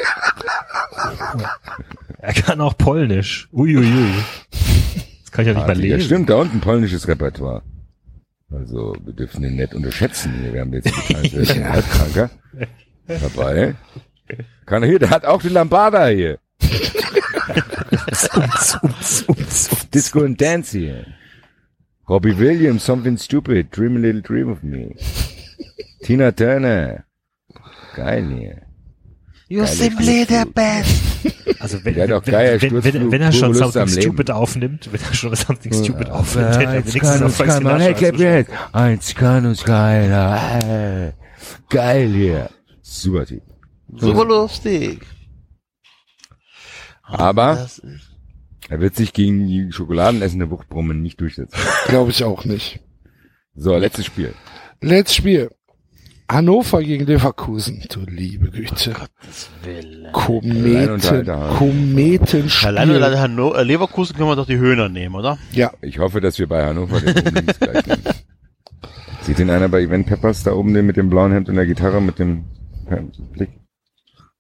[2.20, 3.48] Er kann auch Polnisch.
[3.54, 4.14] Uiuiui.
[5.24, 6.06] Das kann ich ja nicht Ah, mal ja, lesen.
[6.06, 7.62] stimmt, da unten polnisches Repertoire.
[8.52, 10.34] Also, wir dürfen den nicht unterschätzen.
[10.42, 10.54] hier.
[10.54, 11.82] Wir haben jetzt einen kleinen ja.
[11.82, 12.30] Kranker
[13.08, 13.76] dabei.
[14.66, 16.40] Kann er hier, der hat auch den Lambada hier.
[19.94, 21.06] Disco and Dance hier.
[22.10, 24.96] Robbie Williams, Something Stupid, Dream a Little Dream of Me.
[26.04, 27.06] Tina Turner.
[27.96, 28.62] Geil hier.
[29.48, 31.06] You're Geile simply the best.
[31.60, 33.88] Also wenn, wenn, geil, wenn, wenn, wenn er schon Something.
[33.90, 37.50] Stupid aufnimmt, wenn er schon Something Stupid aufnimmt, hätte er Eins wenigstens kann auf uns
[37.50, 41.12] keiner, hey, Gabriel, eins kann uns keiner, äh,
[41.70, 42.50] geil hier.
[42.82, 43.44] Super Typ.
[43.94, 45.06] Super lustig.
[47.04, 48.09] Aber Das ist-
[48.70, 51.60] er wird sich gegen die schokoladenessende Wuchtbrumme nicht durchsetzen.
[51.88, 52.80] Glaube ich auch nicht.
[53.56, 54.34] So, letztes Spiel.
[54.82, 55.50] Letztes Spiel.
[56.32, 57.84] Hannover gegen Leverkusen.
[57.92, 58.94] Du liebe Güte.
[60.12, 61.56] Kometen, Alleinunterhalter.
[61.58, 62.68] Kometenspiel.
[62.68, 65.40] Alleine alleine Hanno äh, Leverkusen können wir doch die Höhner nehmen, oder?
[65.52, 68.04] Ja, Ich hoffe, dass wir bei Hannover den gleich nehmen.
[69.24, 71.66] Sieht den einer bei Event Peppers da oben, den mit dem blauen Hemd und der
[71.66, 72.46] Gitarre mit dem
[73.34, 73.50] Blick?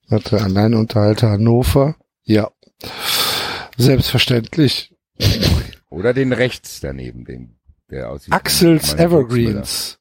[0.08, 1.95] warte, Alleinunterhalter Hannover.
[2.24, 2.49] Ja.
[3.80, 4.93] Selbstverständlich.
[5.90, 7.56] Oder den rechts daneben, den,
[7.90, 8.33] der aussieht.
[8.33, 9.99] Axels Evergreens.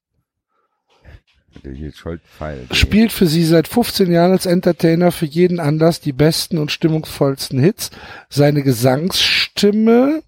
[2.72, 7.58] Spielt für sie seit 15 Jahren als Entertainer für jeden Anlass die besten und stimmungsvollsten
[7.58, 7.90] Hits.
[8.28, 10.22] Seine Gesangsstimme,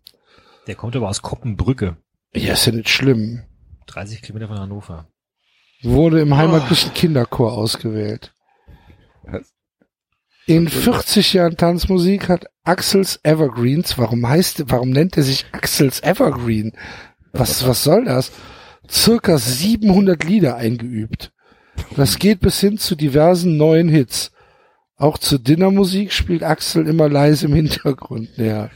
[0.67, 1.97] Der kommt aber aus Koppenbrücke,
[2.35, 3.43] ja, ist ja nicht schlimm,
[3.87, 5.07] 30 Kilometer von Hannover.
[5.83, 8.33] wurde im heimatlichen Kinderchor ausgewählt.
[10.51, 16.73] In 40 Jahren Tanzmusik hat Axels Evergreens, warum heißt, warum nennt er sich Axels Evergreen?
[17.33, 18.33] Was, was soll das?
[18.91, 21.31] Circa 700 Lieder eingeübt.
[21.95, 24.33] Das geht bis hin zu diversen neuen Hits.
[24.97, 28.31] Auch zur Dinnermusik spielt Axel immer leise im Hintergrund.
[28.37, 28.71] Ja.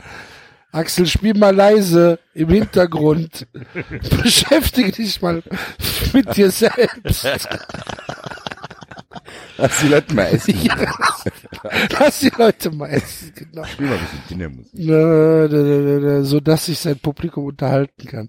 [0.70, 3.48] Axel, spiel mal leise im Hintergrund.
[4.22, 5.42] Beschäftige dich mal
[6.12, 7.26] mit dir selbst.
[9.56, 10.54] Lass die Leute mal essen.
[11.98, 13.32] Lass die Leute mal essen.
[13.34, 13.64] Genau.
[13.64, 14.72] Spiel mal ein bisschen Kindermusik.
[14.74, 18.28] Na, da, da, da, da, so dass sich sein Publikum unterhalten kann.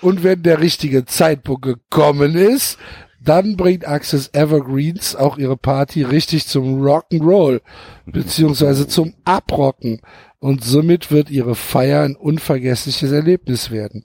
[0.00, 2.78] Und wenn der richtige Zeitpunkt gekommen ist,
[3.24, 7.62] dann bringt Access Evergreens auch ihre Party richtig zum Rock'n'Roll,
[8.06, 10.00] beziehungsweise zum Abrocken.
[10.44, 14.04] Und somit wird ihre Feier ein unvergessliches Erlebnis werden.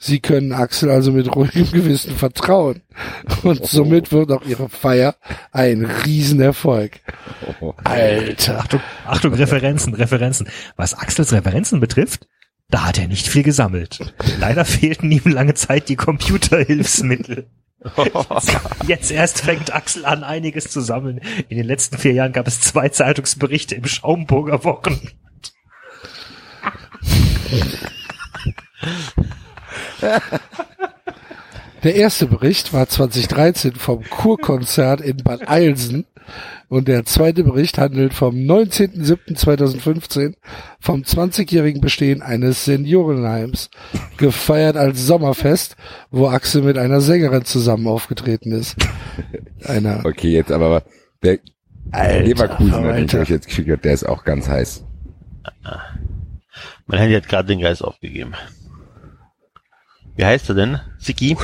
[0.00, 2.82] Sie können Axel also mit ruhigem Gewissen vertrauen.
[3.44, 5.14] Und somit wird auch ihre Feier
[5.52, 6.98] ein Riesenerfolg.
[7.84, 8.58] Alter.
[8.58, 10.48] Achtung, Achtung, Referenzen, Referenzen.
[10.74, 12.26] Was Axels Referenzen betrifft,
[12.68, 14.12] da hat er nicht viel gesammelt.
[14.40, 17.46] Leider fehlten ihm lange Zeit die Computerhilfsmittel.
[18.88, 21.20] Jetzt erst fängt Axel an, einiges zu sammeln.
[21.48, 25.12] In den letzten vier Jahren gab es zwei Zeitungsberichte im Schaumburger Wochen.
[31.84, 36.06] Der erste Bericht war 2013 vom Kurkonzert in Bad Eilsen
[36.68, 40.34] und der zweite Bericht handelt vom 19.07.2015
[40.80, 43.70] vom 20-jährigen Bestehen eines Seniorenheims,
[44.16, 45.76] gefeiert als Sommerfest,
[46.10, 48.74] wo Axel mit einer Sängerin zusammen aufgetreten ist.
[49.64, 50.82] Einer Okay, jetzt aber
[51.22, 51.38] der
[51.92, 53.20] Leverkusen, den ich Alter.
[53.20, 54.85] euch jetzt geschickt habe, der ist auch ganz heiß.
[56.86, 58.34] Mein Handy hat gerade den Geist aufgegeben.
[60.14, 60.80] Wie heißt er denn?
[60.98, 61.36] Siki?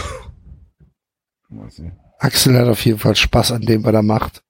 [2.18, 4.42] Axel hat auf jeden Fall Spaß an dem, was er macht.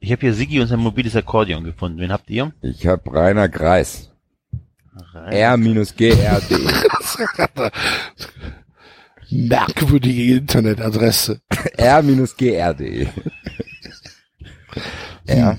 [0.00, 1.98] Ich habe hier Sigi und sein mobiles Akkordeon gefunden.
[1.98, 2.52] Wen habt ihr?
[2.62, 4.10] Ich habe Rainer Greis.
[5.14, 6.56] R-G-R-D.
[9.48, 11.40] Merkwürdige Internetadresse.
[11.76, 13.08] R-G-R-D.
[15.26, 15.58] R.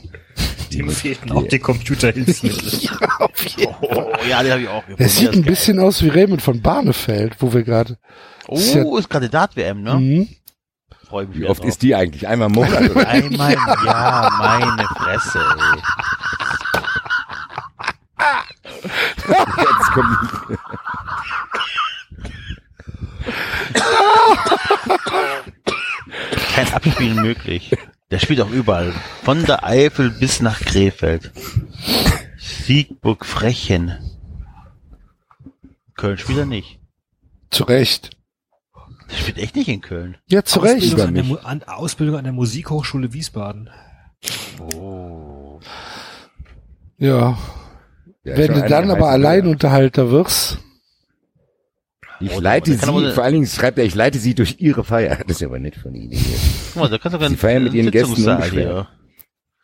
[0.73, 2.89] Dem fehlten auch die Computerhilfsmittel.
[3.19, 3.77] Auf jeden Fall.
[3.81, 5.01] Oh, ja, den habe ich auch gefunden.
[5.03, 5.51] Er sieht ein geil.
[5.51, 7.98] bisschen aus wie Raymond von Barnefeld, wo wir gerade.
[8.49, 9.95] ist ja- Oh, ist Kandidat-WM, ne?
[9.95, 10.30] Mhm.
[11.07, 11.69] Freu mich Wie oft drauf.
[11.69, 12.27] ist die eigentlich?
[12.27, 13.07] Einmal im Monat oder?
[13.07, 15.81] Einmal im Jahr, meine Fresse, ey.
[19.27, 20.17] Jetzt kommt
[26.56, 27.72] Kein Abspielen möglich.
[28.11, 28.93] Der spielt auch überall.
[29.23, 31.31] Von der Eifel bis nach Krefeld.
[32.38, 33.97] Siegburg Frechen.
[35.95, 36.79] Köln spielt er nicht.
[37.51, 38.11] Zu Recht.
[39.11, 40.17] Der spielt echt nicht in Köln.
[40.27, 40.83] Ja, zu Recht.
[40.83, 43.69] Ausbildung an, der, an, Ausbildung an der Musikhochschule Wiesbaden.
[44.73, 45.59] Oh.
[46.97, 47.38] Ja.
[48.23, 50.59] Ja, Wenn du dann aber Alleinunterhalter wirst,
[52.22, 55.19] Ich Oh, leite sie, vor allen Dingen schreibt er, ich leite sie durch ihre Feier.
[55.27, 56.11] Das ist aber nett von Ihnen.
[56.11, 56.38] hier.
[56.73, 58.51] Guck mal, da kannst du Sie feiern mit ihren Gästen unbeschwert.
[58.51, 58.88] hier.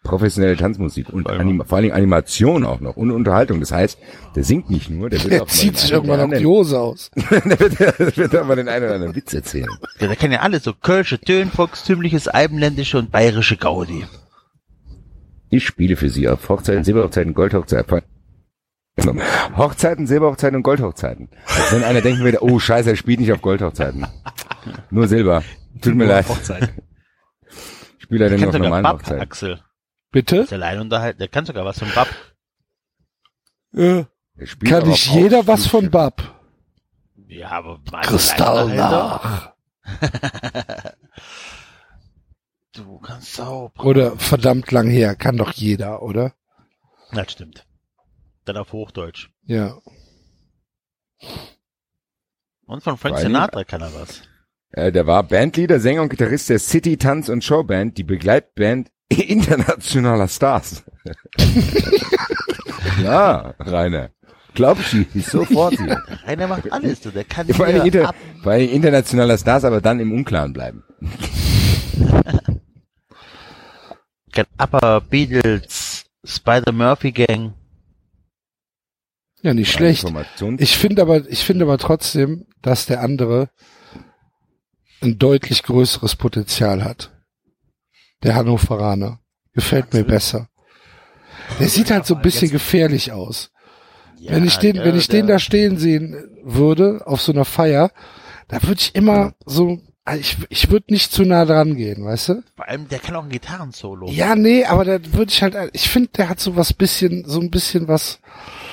[0.03, 3.59] Professionelle Tanzmusik und Vor allem- Anima vor allen Dingen Animation auch noch und Unterhaltung.
[3.59, 3.98] Das heißt,
[4.35, 6.80] der singt nicht nur, der wird der auch zieht sich irgendwann oder auf die Hose
[6.80, 7.09] aus.
[7.16, 9.67] der wird, der wird auch mal den einen oder anderen Witz erzählen.
[10.00, 14.06] Ja, der kann ja alles so Kölsche, Tönen, volkstümliches, alpenländische und bayerische Gaudi.
[15.50, 18.01] Ich spiele für Sie auf Hochzeiten, Silberhochzeiten, Goldhochzeiten.
[19.57, 21.30] Hochzeiten, Silberhochzeiten und Goldhochzeiten.
[21.45, 24.07] Also wenn einer denken würde, oh scheiße, er spielt nicht auf Goldhochzeiten.
[24.90, 25.43] Nur Silber.
[25.82, 26.27] Tut mir leid.
[26.30, 26.74] Hochzeit.
[27.98, 29.22] Ich spiele leider Der nur kann auf normalen Bab, Hochzeiten.
[29.22, 29.59] Axel.
[30.11, 30.38] Bitte?
[30.38, 31.19] Ist allein unterhalten.
[31.19, 32.07] Der kann sogar was vom Bab.
[33.74, 34.06] Äh,
[34.40, 35.90] Der spielt kann nicht jeder was von.
[35.91, 36.22] Bab?
[37.27, 39.53] Ja, aber Kristall nach.
[42.74, 43.72] Du kannst auch.
[43.80, 46.33] Oder verdammt lang her, kann doch jeder, oder?
[47.14, 47.65] Das stimmt.
[48.45, 49.30] Dann auf Hochdeutsch.
[49.43, 49.80] Ja.
[52.65, 54.22] Und von Frank Sinatra kann er was.
[54.72, 60.27] Äh, der war Bandleader, Sänger und Gitarrist der City Tanz und Showband, die Begleitband internationaler
[60.27, 60.83] Stars.
[63.03, 64.11] ja, Rainer.
[64.53, 66.01] Glaub ich nicht sofort hier.
[66.27, 67.11] Rainer macht alles, du.
[67.11, 68.15] Der kann Vor allem, inter, ab.
[68.41, 70.83] vor allem internationaler Stars, aber dann im Unklaren bleiben.
[74.57, 77.53] Upper Beatles, Spider Murphy Gang.
[79.45, 80.11] Ja, nicht schlecht.
[80.57, 83.49] Ich finde aber, ich finde aber trotzdem, dass der andere
[85.01, 87.11] ein deutlich größeres Potenzial hat.
[88.24, 89.19] Der Hannoveraner.
[89.53, 90.49] Gefällt mir besser.
[91.59, 93.51] Der sieht halt so ein bisschen gefährlich aus.
[94.17, 97.45] Ja, wenn ich den, der- wenn ich den da stehen sehen würde, auf so einer
[97.45, 97.91] Feier,
[98.48, 102.30] da würde ich immer so, also ich, ich würde nicht zu nah dran gehen, weißt
[102.30, 102.43] du?
[102.56, 104.09] Vor allem, der kann auch ein Gitarrensolo.
[104.09, 107.40] Ja, nee, aber da würde ich halt, ich finde, der hat so was bisschen, so
[107.40, 108.19] ein bisschen was,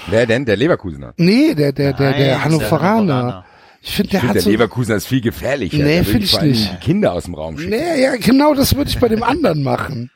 [0.08, 0.44] Wer denn?
[0.44, 1.14] Der Leverkusener.
[1.16, 3.44] nee, der, der, der, Nein, der ist Hannoveraner.
[3.84, 5.76] Ich finde, der Ich finde, hat der so, Leverkusener ist viel gefährlicher.
[5.78, 6.72] Nee, Der würde find ich nicht.
[6.72, 7.70] die Kinder aus dem Raum schicken.
[7.70, 10.10] nee, ja, genau das würde ich bei dem anderen machen.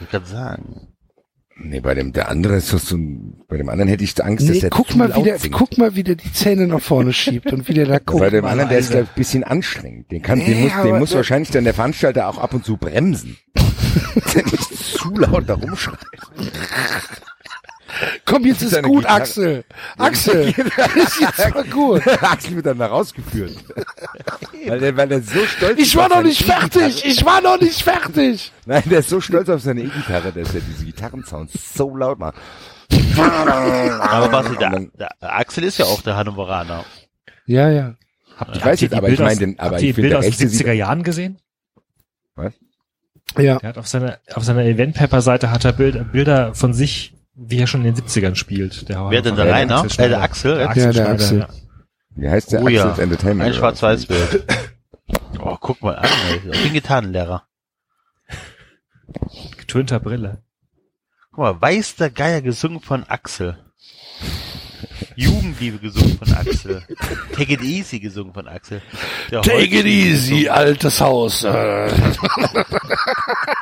[0.00, 0.88] Ich kann sagen.
[1.56, 4.48] Nee, bei dem, der andere ist doch so ein, bei dem anderen hätte ich Angst,
[4.48, 5.54] dass Nee, der guck mal, wie der, singt.
[5.54, 8.18] guck mal, wie der die Zähne nach vorne schiebt und wie der da guckt.
[8.20, 10.10] bei dem anderen, der ist ich, ein bisschen anstrengend.
[10.10, 12.64] Den kann, Nee, den muss, den muss der- wahrscheinlich dann der Veranstalter auch ab und
[12.64, 13.36] zu bremsen.
[14.34, 15.98] der nicht zu laut da rumschreit.
[18.24, 19.20] Komm, jetzt ist gut, Gitarre.
[19.20, 19.64] Axel.
[19.98, 22.02] Axel, das ist jetzt mal gut.
[22.22, 23.56] Axel wird dann da rausgeführt.
[24.66, 27.04] weil, der, weil der so stolz Ich war noch nicht fertig.
[27.04, 28.52] Ich war noch nicht fertig.
[28.66, 32.34] Nein, der ist so stolz auf seine E-Gitarre, dass er diese Gitarrensounds so laut macht.
[33.20, 36.84] Aber was, der, der Axel ist ja auch der Hannoveraner.
[37.46, 37.94] Ja, ja.
[38.36, 40.24] Habt, Ich weiß ihr jetzt, die aber ich Bilder meine den- aber ich der aus
[40.24, 41.38] den Rechte sieht- 70er Jahren gesehen?
[43.38, 43.56] Ja.
[43.62, 47.66] Er hat auf seiner, auf seiner Event-Pepper-Seite hat er Bilder, Bilder von sich, wie er
[47.66, 48.88] schon in den 70ern spielt.
[48.88, 49.78] Der Wer denn der Rainer?
[49.82, 50.22] Axel Äh, der.
[50.22, 50.54] Axel?
[50.56, 51.38] Der Ja, der Axel.
[51.40, 51.48] ja.
[52.16, 52.62] Wie heißt der?
[52.62, 53.48] Oh ja, Axel's Entertainment.
[53.48, 54.44] ein Schwarz-Weiß-Bild.
[55.40, 56.50] Oh, guck mal an, ey.
[56.52, 57.42] Ich bin Gitarrenlehrer.
[59.58, 60.42] Getönter Brille.
[61.30, 63.58] Guck mal, Weiß der Geier gesungen von Axel.
[65.16, 66.82] Jugendliebe gesungen von Axel.
[67.36, 68.82] Take it easy gesungen von Axel.
[69.30, 71.42] Der Take it easy, altes Haus.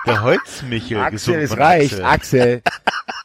[0.06, 2.00] Der Holzmichel Axel, gesungen es von reicht.
[2.00, 2.62] Axel.
[2.62, 2.62] Axel.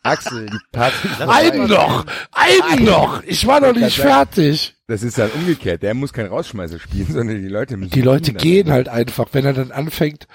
[0.08, 1.10] Axel, die Party.
[1.20, 3.22] Einen noch, einen noch.
[3.24, 4.76] Ich war noch nicht fertig.
[4.88, 5.84] Das ist dann umgekehrt.
[5.84, 7.92] Der muss kein Rausschmeißer spielen, sondern die Leute müssen.
[7.92, 10.28] Die Leute gehen halt einfach, wenn er dann anfängt,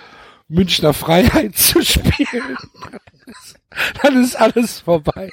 [0.48, 2.58] Münchner Freiheit zu spielen.
[4.02, 5.30] Dann ist alles vorbei.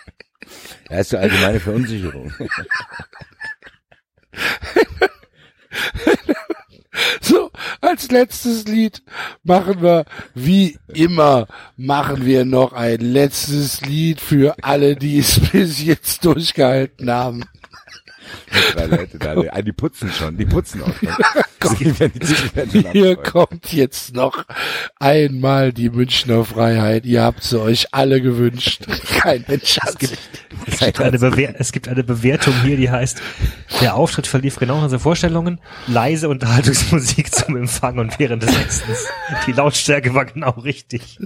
[0.88, 2.34] Da ist so allgemeine Verunsicherung.
[7.22, 9.04] So, als letztes Lied
[9.44, 11.48] machen wir, wie immer,
[11.78, 17.46] machen wir noch ein letztes Lied für alle, die es bis jetzt durchgehalten haben.
[18.74, 19.36] Drei Leute da.
[19.52, 20.38] Ah, Die putzen schon.
[20.38, 21.10] Die putzen auch schon.
[22.92, 24.46] Hier kommt jetzt noch
[25.00, 27.06] einmal die Münchner Freiheit.
[27.06, 28.86] Ihr habt sie euch alle gewünscht.
[29.20, 30.10] Kein Mensch hat sie.
[30.68, 33.22] Es gibt, eine Bewer es gibt eine Bewertung hier, die heißt,
[33.82, 39.08] der Auftritt verlief genau nach unseren Vorstellungen, leise Unterhaltungsmusik zum Empfang und während des Essens.
[39.48, 41.18] Die Lautstärke war genau richtig.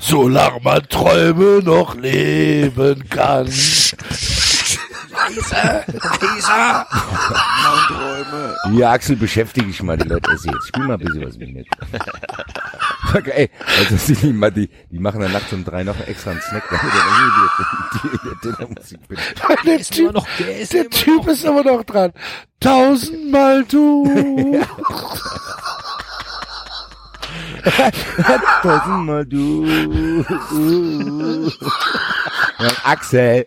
[0.00, 3.48] Solange man Träume noch leben kann.
[8.70, 10.30] Hier, Axel, beschäftige ich mal die Leute.
[10.30, 11.66] Also jetzt spiel mal ein bisschen was mit.
[13.12, 16.40] Sag, ey, also die, die, die, die machen dann nachts um drei noch extra einen
[16.40, 17.50] Snack, damit er wieder
[18.02, 19.18] die, die, die Musik bin.
[19.64, 20.14] Der Typ,
[20.72, 22.12] der typ ist immer noch dran.
[22.60, 24.62] Tausendmal du.
[28.62, 29.66] Tausendmal du.
[32.58, 33.46] Ja, Axel,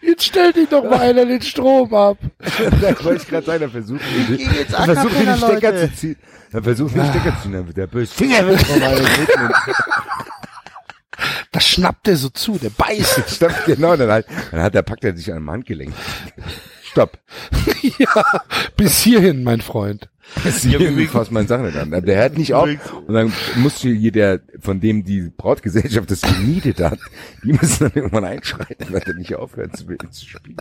[0.00, 2.18] Jetzt stell dich doch mal einer den Strom ab.
[2.80, 5.72] da wollte ich gerade sagen, er versucht mir Geh jetzt er versucht mir den Stecker
[5.72, 5.90] Leute.
[5.90, 6.16] zu ziehen.
[6.52, 8.14] Er versucht mir den Stecker zu ziehen, dann wird der böse.
[8.14, 9.54] Finger weg von meinem Rücken.
[11.52, 13.22] Das schnappt er so zu, der beißt.
[13.28, 15.92] Stopp, genau, dann, halt, dann hat er, packt er sich an einem Handgelenk.
[16.82, 17.18] Stopp.
[17.98, 18.24] ja,
[18.76, 20.08] bis hierhin, mein Freund.
[20.44, 21.90] Sie fasst meine Sachen nicht an.
[21.90, 22.68] Der hört nicht auf.
[23.06, 26.98] Und dann muss hier der, von dem die Brautgesellschaft das gemietet hat,
[27.44, 30.56] die müssen dann irgendwann einschreiten, weil er nicht aufhört zu, zu spielen.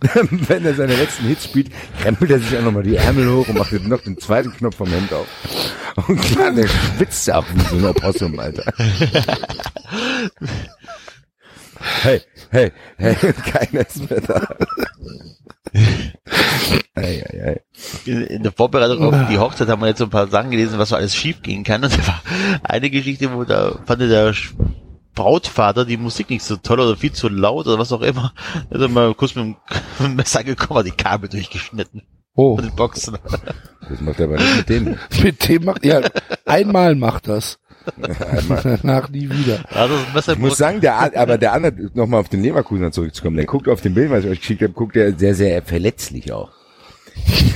[0.48, 3.58] Wenn er seine letzten Hits spielt, krempelt er sich auch nochmal die Ärmel hoch und
[3.58, 5.26] macht noch den zweiten Knopf vom Hemd auf.
[6.08, 8.72] Und klar, der schwitzt ab wie so ein Opossum, Alter.
[12.02, 14.56] hey, hey, hey, keiner ist mehr da.
[16.94, 17.60] Ei, ei, ei.
[18.04, 20.90] in, der Vorbereitung auf die Hochzeit haben wir jetzt so ein paar Sachen gelesen, was
[20.90, 21.84] so alles schief gehen kann.
[21.84, 22.22] Und da war
[22.62, 24.34] eine Geschichte, wo da fand der
[25.14, 28.32] Brautvater die Musik nicht so toll oder viel zu laut oder was auch immer.
[28.70, 29.56] Also mal kurz mit dem,
[29.98, 32.02] mit Messer gekommen, hat die Kabel durchgeschnitten
[32.34, 33.18] Oh, von den Boxen.
[33.88, 34.98] Das macht er aber nicht mit dem.
[35.22, 36.00] mit dem macht, ja,
[36.46, 37.59] einmal macht das.
[37.96, 39.60] Danach nie wieder.
[39.70, 39.94] Also
[40.32, 43.80] Ich muss sagen, der, aber der andere, nochmal auf den Leverkusener zurückzukommen, der guckt auf
[43.80, 46.50] den Bild, was ich euch geschickt habe, guckt er sehr, sehr verletzlich auch.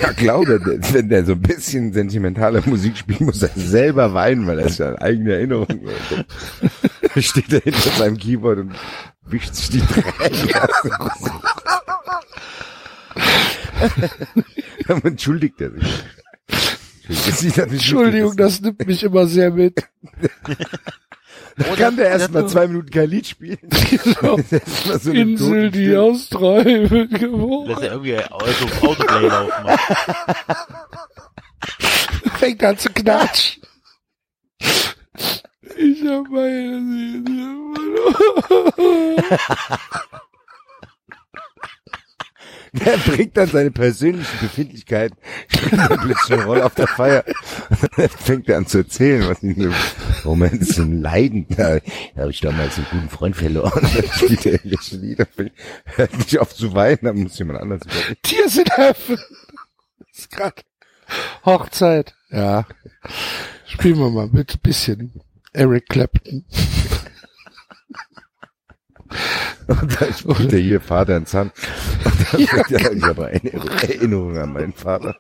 [0.03, 4.47] Ja, glaube, der- wenn der so ein bisschen sentimentale Musik spielt, muss er selber weinen,
[4.47, 5.67] weil er ist ja eine eigene Erinnerung.
[7.15, 8.75] Da steht er hinter seinem Keyboard und
[9.27, 10.55] wischt sich die Tränen
[10.99, 11.31] aus.
[14.89, 16.05] Dann entschuldigt er sich.
[17.09, 19.83] Das Entschuldigung, das nimmt mich immer sehr mit.
[21.57, 23.59] Da kann der erst mal zwei Minuten kein Lied spielen.
[23.71, 27.71] So eine Insel, die aus Träumen lässt geboren.
[27.81, 29.79] er irgendwie also Autoplay laufen.
[32.39, 33.63] Fängt an zu knatschen.
[35.77, 39.23] Ich hab meine Seele verloren.
[42.75, 45.17] Der bringt dann seine persönlichen Befindlichkeiten,
[46.29, 47.25] eine Rolle auf der Feier.
[47.97, 49.73] Dann fängt er an zu erzählen, was ihn
[50.23, 51.47] so Romance und Leiden.
[51.51, 51.79] Da
[52.17, 53.87] habe ich damals einen guten Freund verloren.
[54.17, 55.27] Spielt er irgendwelche Lieder,
[55.85, 58.17] hört nicht auf zu weinen, dann muss jemand anders überlegen.
[58.23, 59.19] Tears in Heaven.
[60.13, 60.65] Ist grad
[61.45, 62.15] Hochzeit.
[62.31, 62.67] Ja.
[63.67, 65.21] Spielen wir mal mit ein bisschen
[65.53, 66.45] Eric Clapton.
[69.67, 71.51] Und da spielt er hier Vater in Zahn.
[72.05, 73.53] Und dann fängt er an, ich habe eine
[73.83, 75.17] Erinnerung an meinen Vater.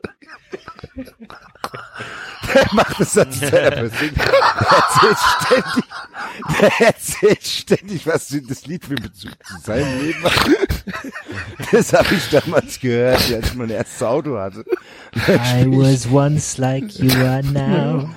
[2.55, 4.34] Der macht es seiner Persönlichkeit.
[4.60, 5.84] Der erzählt ständig,
[6.60, 10.84] der erzählt ständig, was das Lied für Bezug zu seinem Leben hat.
[11.73, 14.64] Das habe ich damals gehört, als ich mein erstes Auto hatte.
[15.16, 18.10] I was once like you are now.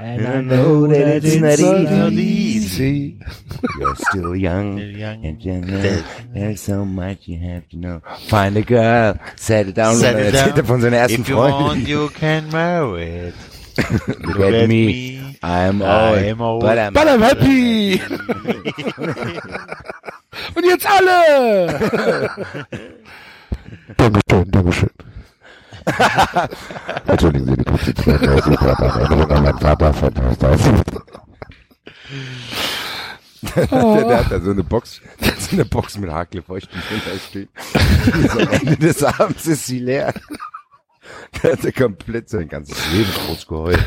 [0.00, 1.58] And I know that it's not
[1.90, 3.18] not easy.
[3.78, 4.78] You're still young.
[4.78, 5.24] young.
[5.26, 8.00] And you know, there's so much you have to know.
[8.28, 9.96] Find a girl, set it down.
[9.96, 10.66] Set und dann it erzählt er down.
[10.66, 13.34] von seiner ersten If you want, you can marry it.
[14.24, 15.20] Look at me.
[15.42, 16.62] I'm old, I'm old.
[16.62, 18.00] but I'm, But I'm happy.
[20.54, 22.28] Und jetzt alle.
[23.96, 24.90] Dankeschön, Dankeschön.
[27.06, 30.70] Entschuldigen Sie, die kurze Zeit, ich habe eine Erinnerung an meinen Vater verpasst.
[33.56, 36.82] Der, der hat da so eine Box, der so eine Box mit Hakelfeuchten.
[37.34, 40.12] Die ist am Ende des Abends ist sie leer.
[41.42, 43.84] Der hat ja komplett sein ganzes Leben ausgeheult.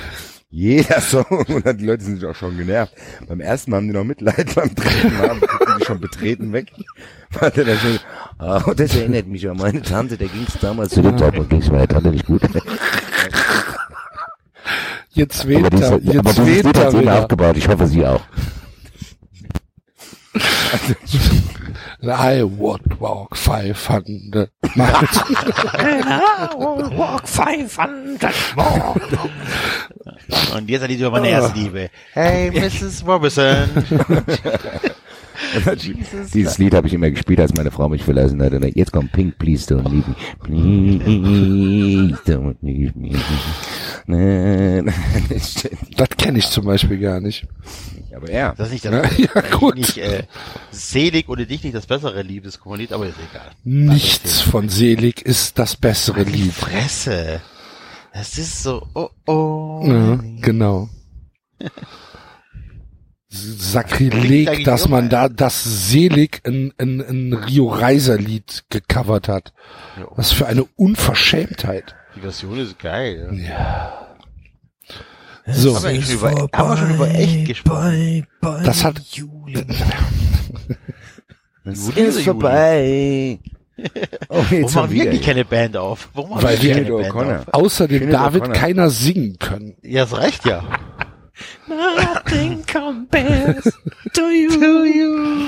[0.55, 2.93] Jeder Song, und dann die Leute sind auch schon genervt.
[3.27, 6.71] Beim ersten Mal haben die noch Mitleid, beim dritten Mal gucken die schon betreten weg.
[7.41, 7.99] Der dann schon,
[8.37, 11.87] oh, das erinnert mich an meine Tante, der ging's damals zu dem Zeitpunkt, ging's meiner
[11.87, 12.43] Tante nicht gut.
[15.09, 17.19] Jetzt weht er, jetzt weht er wieder.
[17.19, 18.21] aufgebaut, ich hoffe, Sie auch.
[22.03, 25.17] I would walk 500 miles.
[26.97, 28.95] walk 500 more.
[30.55, 31.89] Und jetzt ein Lied über meine erste Liebe.
[32.13, 33.05] Hey, Mrs.
[33.05, 33.67] Robinson.
[36.33, 38.53] Dieses Lied habe ich immer gespielt, als meine Frau mich verlassen hat.
[38.53, 40.39] Und jetzt kommt Pink, Please Don't Leave Me.
[40.39, 43.11] Please Don't Leave Me.
[45.97, 47.45] Das kenne ich zum Beispiel gar nicht.
[48.15, 48.53] Aber er.
[48.57, 49.75] Das ist nicht, Ja, das, ja, eigentlich gut.
[49.75, 50.23] nicht äh,
[50.71, 53.51] selig ohne dich nicht das bessere Liebeskommunied, aber ist egal.
[53.63, 56.53] Nichts von Selig ist das bessere Die Lied.
[56.53, 57.41] Fresse.
[58.13, 59.81] Das ist so, oh oh.
[59.85, 60.89] Ja, genau.
[63.29, 69.53] Sakrileg, dass man da das Selig ein, ein, ein Rio Reiser Lied gecovert hat.
[69.97, 70.05] Ja.
[70.15, 71.95] Was für eine Unverschämtheit.
[72.15, 73.29] Die Version ist geil.
[75.45, 78.25] So, Haben wir, schon über, haben wir schon über echt gesprochen?
[78.41, 78.99] das hat
[81.65, 83.39] Es Juli ist vorbei.
[84.29, 85.05] Oh, Warum jetzt machen wir wieder.
[85.09, 86.07] eigentlich keine Band auf?
[86.13, 87.39] Warum Weil wir wir- keine Band O'Connor.
[87.39, 87.53] auf?
[87.53, 89.75] außerdem Sinead David keiner singen können.
[89.81, 90.63] Ja, das reicht ja.
[91.67, 93.63] Nothing compares
[94.13, 95.47] to you.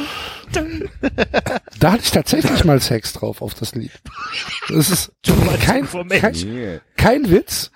[1.79, 3.91] Da hatte ich tatsächlich mal Sex drauf auf das Lied.
[4.69, 5.11] Das ist
[5.61, 7.71] kein, kein, kein Witz.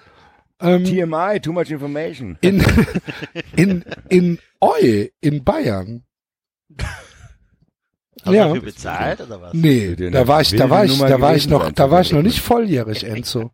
[0.62, 2.38] Ähm, TMI, too much information.
[2.42, 2.64] in,
[3.56, 6.04] in, in Eu, in Bayern.
[6.78, 8.48] Hast Ja.
[8.48, 9.54] du dafür bezahlt oder was?
[9.54, 12.22] Nee, da war ich, da war ich, da war ich noch, da war ich noch
[12.22, 13.52] nicht volljährig, Enzo.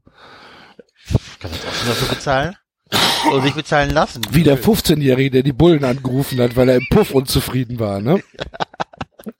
[1.39, 2.55] Kannst du trotzdem dafür bezahlen?
[3.31, 4.21] Oder sich bezahlen lassen.
[4.31, 8.21] Wie der 15-Jährige, der die Bullen angerufen hat, weil er im Puff unzufrieden war, ne?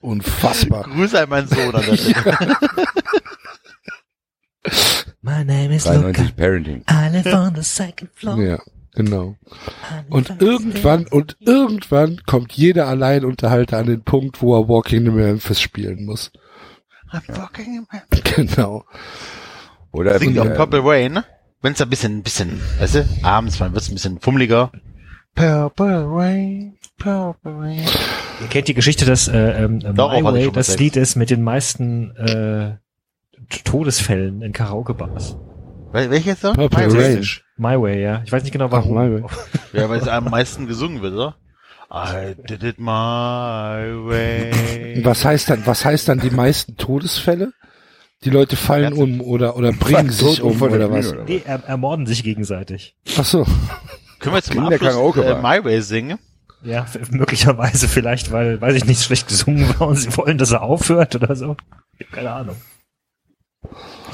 [0.00, 0.82] Unfassbar.
[0.84, 2.56] Grüße an meinen Sohn an der Stelle.
[5.26, 6.84] My name is 93 Parenting.
[6.88, 8.40] I live on the second floor.
[8.40, 8.58] Ja,
[8.94, 9.34] genau.
[10.08, 15.60] Und irgendwann, und irgendwann kommt jeder Alleinunterhalter an den Punkt, wo er Walking in Memphis
[15.60, 16.30] spielen muss.
[18.36, 18.84] Genau.
[19.90, 21.24] Oder Singt auch Purple Rain.
[21.60, 24.70] Wenn es ein bisschen, ein bisschen, weißt du, abends, man wird es ein bisschen fummeliger.
[25.34, 27.84] Purple Rain, Purple Rain.
[28.40, 31.42] Ihr kennt die Geschichte, dass äh, ähm, Darauf My Way das Lied ist mit den
[31.42, 32.76] meisten äh,
[33.64, 35.36] Todesfällen in Karaoke-Bars.
[35.92, 36.52] Wel- Welches so?
[36.52, 37.14] Purple My Way.
[37.14, 37.26] Rain.
[37.56, 38.22] My Way, ja.
[38.24, 38.94] Ich weiß nicht genau Ach, warum.
[38.94, 39.30] My Way.
[39.72, 41.36] Ja, weil es am meisten gesungen wird, oder?
[41.92, 42.86] I did it my
[44.08, 45.00] way.
[45.04, 47.52] Was heißt dann, was heißt dann die meisten Todesfälle?
[48.24, 51.14] Die Leute fallen Ganze- um oder, oder bringen sich um oder was?
[51.28, 52.96] Nee, er, ermorden sich gegenseitig.
[53.16, 53.46] Ach so.
[54.18, 55.34] Können wir zum In der Abschluss Karaoke äh.
[55.40, 56.18] My Way singen?
[56.64, 60.62] Ja, möglicherweise vielleicht, weil, weiß ich nicht, schlecht gesungen war und sie wollen, dass er
[60.62, 61.56] aufhört oder so.
[61.98, 62.56] Ich hab Keine Ahnung.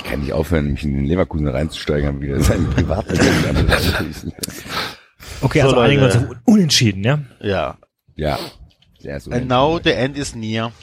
[0.02, 4.32] Ich kann nicht aufhören, mich in den Leverkusen reinzusteigen, wieder seinen Privatleben anzuschließen.
[5.40, 6.28] Okay, So, also einigen wir uns Leute.
[6.30, 7.18] auf unentschieden, ja?
[7.40, 7.78] Ja.
[8.16, 8.38] Ja.
[8.98, 9.30] Sehr so.
[9.30, 10.72] And now the end is near.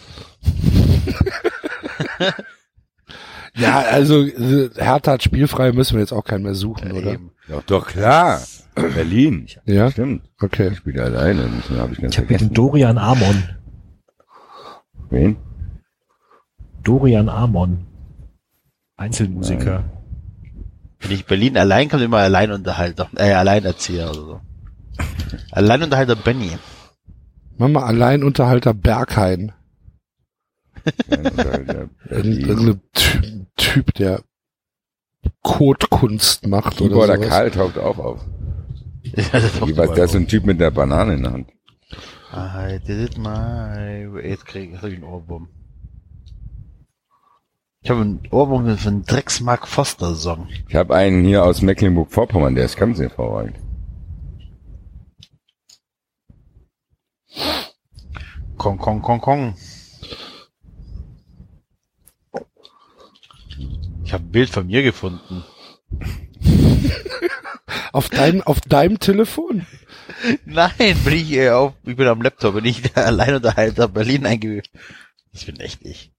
[3.55, 7.13] Ja, also äh, Hertha hat spielfrei, müssen wir jetzt auch keinen mehr suchen, oder?
[7.13, 7.31] Eben.
[7.49, 8.39] Doch, doch, klar.
[8.75, 9.47] Berlin.
[9.65, 9.91] Ja?
[9.91, 10.23] Stimmt.
[10.39, 10.69] Okay.
[10.71, 11.49] Ich spiele alleine.
[11.67, 13.43] Das habe ich ganz Ich habe mit dem Dorian Amon.
[15.09, 15.35] Wen?
[16.83, 17.85] Dorian Amon.
[18.99, 19.83] Einzelmusiker.
[20.99, 24.41] Wenn ich Berlin allein kommt immer Alleinunterhalter, äh, Alleinerzieher oder so.
[25.51, 26.51] Alleinunterhalter Benny.
[27.57, 29.53] Mama Alleinunterhalter Berghain.
[32.09, 34.21] Irgendein Ty- Typ, der
[35.43, 37.29] Kotkunst macht oder Keyboarder sowas.
[37.29, 38.25] Karl taucht auch auf.
[39.01, 41.49] Ja, das ist doch Jeweils, da ist ein Typ mit der Banane in der Hand.
[42.33, 43.25] I did it my
[44.11, 44.29] way.
[44.29, 45.47] Jetzt krieg ich einen Ohrwurm.
[47.81, 50.49] Ich habe einen Ohrwurm für einen Drecks Mark Foster Song.
[50.67, 53.55] Ich habe einen hier aus Mecklenburg-Vorpommern, der ist ganz hervorragend.
[58.57, 59.55] Kong, Kong, Kong, Kong.
[64.03, 65.45] Ich habe ein Bild von mir gefunden.
[67.91, 69.65] Auf deinem, auf deinem Telefon?
[70.45, 74.69] Nein, bin ich äh, auf, ich bin am Laptop, bin ich der Alleinunterhalter Berlin eingegeben.
[75.33, 76.11] Das bin echt ich.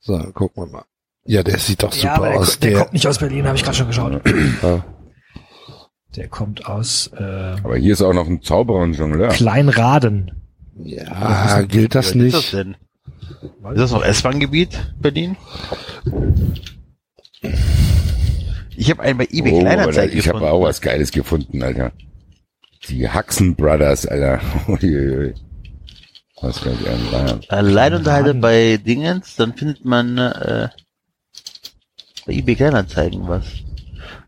[0.00, 0.84] So, gucken wir mal.
[1.24, 2.58] Ja, der sieht doch super ja, aber der, aus.
[2.58, 4.20] der, Der, kommt nicht aus Berlin, habe ich gerade schon geschaut.
[4.62, 4.82] Ah.
[6.16, 7.22] Der kommt aus äh,
[7.62, 9.28] Aber hier ist auch noch ein Zauberer und Jongleur.
[9.28, 10.32] Kleinraden.
[10.82, 12.52] ja, gilt das Wie ist das nicht?
[12.54, 12.76] denn?
[13.74, 15.36] Ist das noch S-Bahn-Gebiet, Berlin?
[18.76, 21.92] Ich habe einen bei eBay Oh, Kleinanzeigen ich habe auch was Geiles gefunden, Alter.
[22.88, 24.40] Die Huxon Brothers, Alter.
[26.42, 30.68] Was kann ich an Alleinunterhalter bei Dingens, dann findet man äh,
[32.26, 33.44] bei eBay Kleinanzeigen was.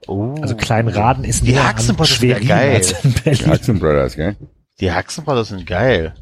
[0.06, 0.34] Oh.
[0.42, 2.74] Also Kleinraden ist Die Haxenpotte an sind ja geil.
[2.76, 3.46] als in Die.
[3.46, 4.36] Huxon Brothers, gell?
[4.80, 6.14] Die Haxenpotter sind geil.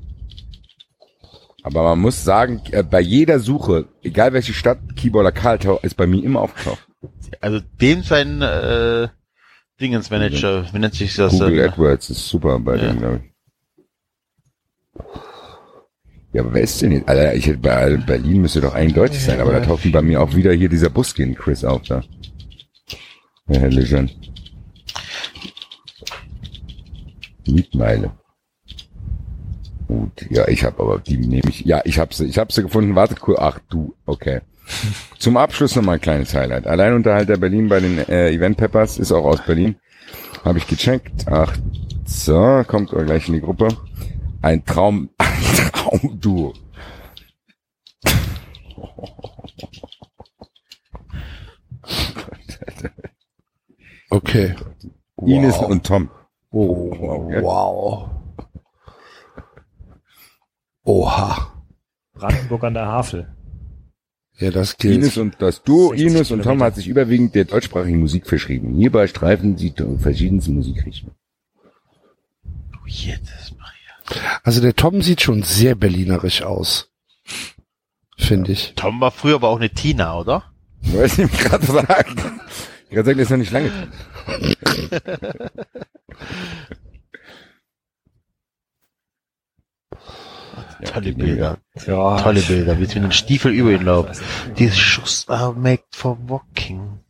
[1.62, 5.97] Aber man muss sagen, äh, bei jeder Suche, egal welche Stadt, Keyboarder Karl tau- ist
[5.97, 6.86] bei mir immer aufgetaucht.
[7.41, 9.09] Also dem sein äh,
[9.81, 11.33] Dingensmanager, wie nennt sich das?
[11.33, 11.70] Google denn?
[11.70, 12.89] AdWords ist super bei Ja.
[12.93, 13.31] dem, glaube ich.
[16.33, 17.09] Ja, aber wer ist denn jetzt?
[17.09, 20.34] Alter, ich hätte bei Berlin müsste doch eindeutig sein, aber da taucht bei mir auch
[20.34, 22.02] wieder hier dieser Buskin Chris auf da.
[23.49, 24.10] Ja, Herr Lejeune.
[27.49, 28.12] Mietmeile.
[29.89, 31.65] Gut, ja, ich habe aber die nehme ich.
[31.65, 32.94] Ja, ich habe sie, ich habe sie gefunden.
[32.94, 33.41] Wartet kurz.
[33.41, 34.41] Ach du, okay.
[35.18, 36.68] Zum Abschluss noch mal ein kleines Highlight.
[36.68, 39.75] Alleinunterhalter Berlin bei den äh, Event Peppers ist auch aus Berlin.
[40.44, 41.26] Habe ich gecheckt.
[41.26, 41.57] Ach,
[42.07, 43.68] so, kommt gleich in die Gruppe.
[44.43, 46.55] Ein Traum, ein Traumduo.
[54.10, 54.55] Okay.
[55.25, 55.69] Ines Wow.
[55.70, 56.10] und Tom.
[56.51, 57.43] Oh, Okay.
[57.43, 58.10] wow.
[60.85, 61.52] Oha.
[62.15, 63.35] Brandenburg an der Havel.
[64.39, 64.97] Ja, das gilt.
[64.97, 68.75] Ines und das Duo 60 Ines und Tom hat sich überwiegend der deutschsprachigen Musik verschrieben.
[68.75, 71.15] Hierbei streifen sie verschiedenste Musikrichtungen.
[72.47, 73.50] Oh, Jesus Maria.
[74.42, 76.90] Also der Tom sieht schon sehr berlinerisch aus.
[78.16, 78.74] Finde ich.
[78.76, 80.44] Tom war früher aber auch eine Tina, oder?
[80.82, 82.40] Was ich gerade sagen.
[82.89, 83.70] Ich gerade sagen, der ist noch nicht lange.
[90.84, 91.58] Tolle Bilder.
[91.86, 92.22] Ja.
[92.22, 94.16] Tolle Bilder, wie sie mit den Stiefel über ihn laufen.
[94.55, 97.00] These shoes are made for walking.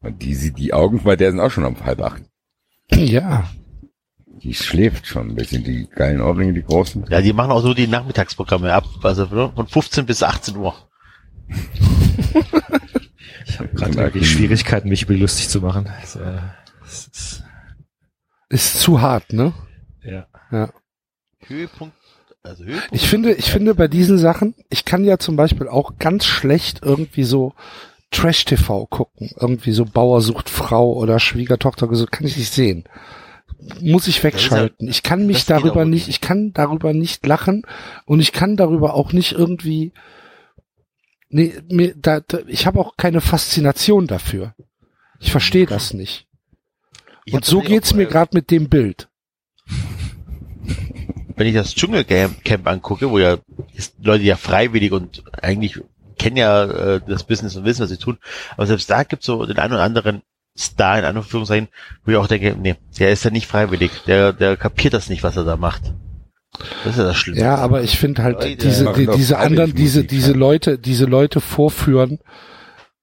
[0.00, 2.22] Und die, die Augen bei der sind auch schon um halb acht.
[2.92, 3.48] Ja.
[4.46, 5.64] Die schläft schon ein bisschen.
[5.64, 7.04] Die geilen Ohrringe, die großen.
[7.10, 10.72] Ja, die machen auch so die Nachmittagsprogramme ab, also von 15 bis 18 Uhr.
[13.44, 15.88] Ich habe gerade wirklich Schwierigkeiten, mich lustig zu machen.
[16.00, 16.38] Also, äh,
[16.84, 17.44] es ist,
[18.48, 19.52] Ist zu hart, ne?
[20.04, 20.28] ja.
[20.52, 20.72] Ja.
[21.40, 21.96] Höhepunkt,
[22.44, 22.94] also Höhepunkt.
[22.94, 26.82] Ich finde, ich finde bei diesen Sachen, ich kann ja zum Beispiel auch ganz schlecht
[26.84, 27.52] irgendwie so
[28.12, 29.32] Trash-TV gucken.
[29.40, 32.84] Irgendwie so Bauer sucht Frau oder Schwiegertochter gesucht, kann ich nicht sehen.
[33.80, 34.88] Muss ich wegschalten.
[34.88, 37.62] Ich kann mich darüber nicht, ich kann darüber nicht lachen
[38.04, 39.92] und ich kann darüber auch nicht irgendwie,
[41.28, 44.54] nee, mir, da, da, ich habe auch keine Faszination dafür.
[45.20, 46.26] Ich verstehe das nicht.
[47.30, 49.08] Und so geht's mir äh, gerade mit dem Bild.
[51.36, 53.38] wenn ich das Dschungelcamp Camp angucke, wo ja
[53.74, 55.80] ist Leute ja freiwillig und eigentlich
[56.18, 58.18] kennen ja äh, das Business und wissen, was sie tun,
[58.56, 60.22] aber selbst da gibt's so den einen oder anderen
[60.56, 61.68] Star in Anführungszeichen,
[62.04, 65.22] wo ich auch denke, nee, der ist ja nicht freiwillig, der, der kapiert das nicht,
[65.22, 65.92] was er da macht.
[66.84, 67.40] Das ist ja das Schlimme.
[67.40, 70.32] Ja, aber ich finde halt Leute, diese die, diese anderen diese diese.
[70.32, 72.18] Leute diese Leute vorführen,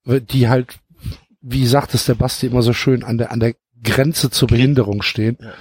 [0.05, 0.79] die halt
[1.41, 5.01] wie sagt es der Basti immer so schön an der an der Grenze zur Behinderung
[5.01, 5.37] stehen.
[5.39, 5.53] Ja.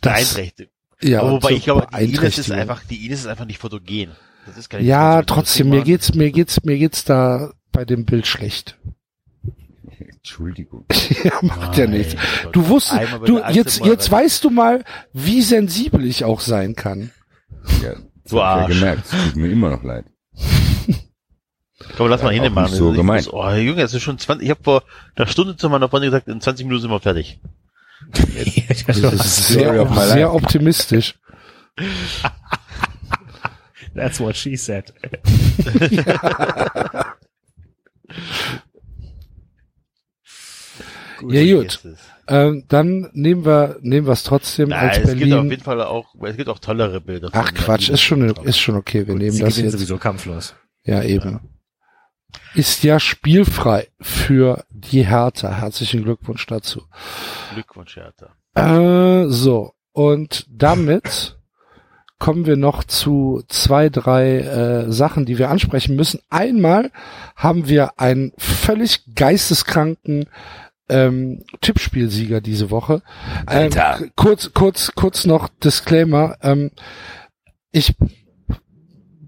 [0.00, 0.40] Das,
[1.02, 4.12] ja, aber wobei ich glaube, die Ines ist einfach, die Ines ist einfach nicht fotogen.
[4.46, 8.26] Das ist keine Ja, trotzdem mir geht's mir geht's mir geht's da bei dem Bild
[8.26, 8.78] schlecht.
[10.26, 10.84] Entschuldigung.
[11.22, 12.16] ja, macht ja Mein nichts.
[12.50, 17.12] Du wusstest, du jetzt mal jetzt weißt du mal, wie sensibel ich auch sein kann.
[17.80, 19.04] Ja, das Du hab ich ja gemerkt.
[19.04, 20.06] Es tut mir immer noch leid.
[21.96, 22.64] Komm, lass mal Ja, hin, auch Mann.
[22.64, 23.26] nicht so ich gemeint.
[23.26, 24.82] Muss, oh, Junge, es ist schon 20, ich habe vor
[25.14, 27.38] einer Stunde zu meiner Freundin gesagt, in 20 Minuten sind wir fertig.
[28.10, 31.14] Das ist sehr, sehr optimistisch.
[33.94, 34.92] That's what she said.
[38.08, 38.65] Ja,
[41.18, 41.32] gut.
[41.32, 41.98] vergiss es.
[42.28, 45.50] Ähm, dann nehmen wir nehmen wir es trotzdem Na, als es gibt auf Berlin.
[45.50, 47.28] jeden Fall auch, es gibt auch tollere Bilder.
[47.32, 47.94] Ach Quatsch, Berlin.
[47.94, 49.06] ist schon ist schon okay.
[49.06, 49.72] Wir nehmen Sie das jetzt.
[49.72, 50.54] sowieso kampflos.
[50.84, 51.40] Ja, eben.
[52.54, 55.50] Ist ja spielfrei für die Hertha.
[55.50, 56.82] Herzlichen Glückwunsch dazu.
[57.54, 58.30] Glückwunsch, Hertha.
[58.54, 61.38] Äh, so, und damit
[62.18, 66.20] kommen wir noch zu zwei, drei äh, Sachen, die wir ansprechen müssen.
[66.30, 66.90] Einmal
[67.36, 70.26] haben wir einen völlig geisteskranken
[70.88, 73.02] ähm, Tippspielsieger diese Woche.
[73.50, 73.70] Ähm,
[74.16, 76.36] kurz, kurz, kurz noch Disclaimer.
[76.42, 76.70] Ähm,
[77.72, 77.94] ich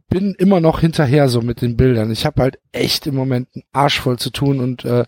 [0.09, 2.11] bin immer noch hinterher so mit den Bildern.
[2.11, 5.05] Ich habe halt echt im Moment einen Arsch voll zu tun und äh,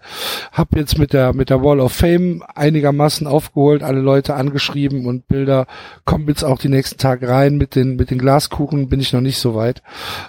[0.53, 5.27] habe jetzt mit der mit der Wall of Fame einigermaßen aufgeholt, alle Leute angeschrieben und
[5.27, 5.67] Bilder
[6.05, 7.57] kommen jetzt auch die nächsten Tage rein.
[7.57, 9.83] Mit den mit den Glaskuchen bin ich noch nicht so weit.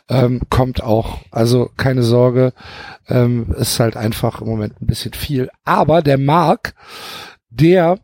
[0.09, 1.19] Ähm, kommt auch.
[1.31, 2.53] Also keine Sorge.
[3.09, 5.49] Ähm, ist halt einfach im Moment ein bisschen viel.
[5.65, 6.75] Aber der Mark,
[7.49, 7.99] der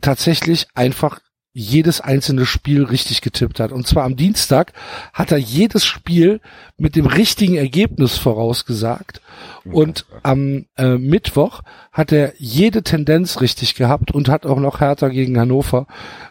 [0.00, 1.20] tatsächlich einfach
[1.54, 3.72] jedes einzelne Spiel richtig getippt hat.
[3.72, 4.72] Und zwar am Dienstag
[5.12, 6.40] hat er jedes Spiel
[6.78, 9.20] mit dem richtigen Ergebnis vorausgesagt.
[9.64, 15.08] Und am äh, Mittwoch hat er jede Tendenz richtig gehabt und hat auch noch Hertha
[15.08, 15.86] gegen Hannover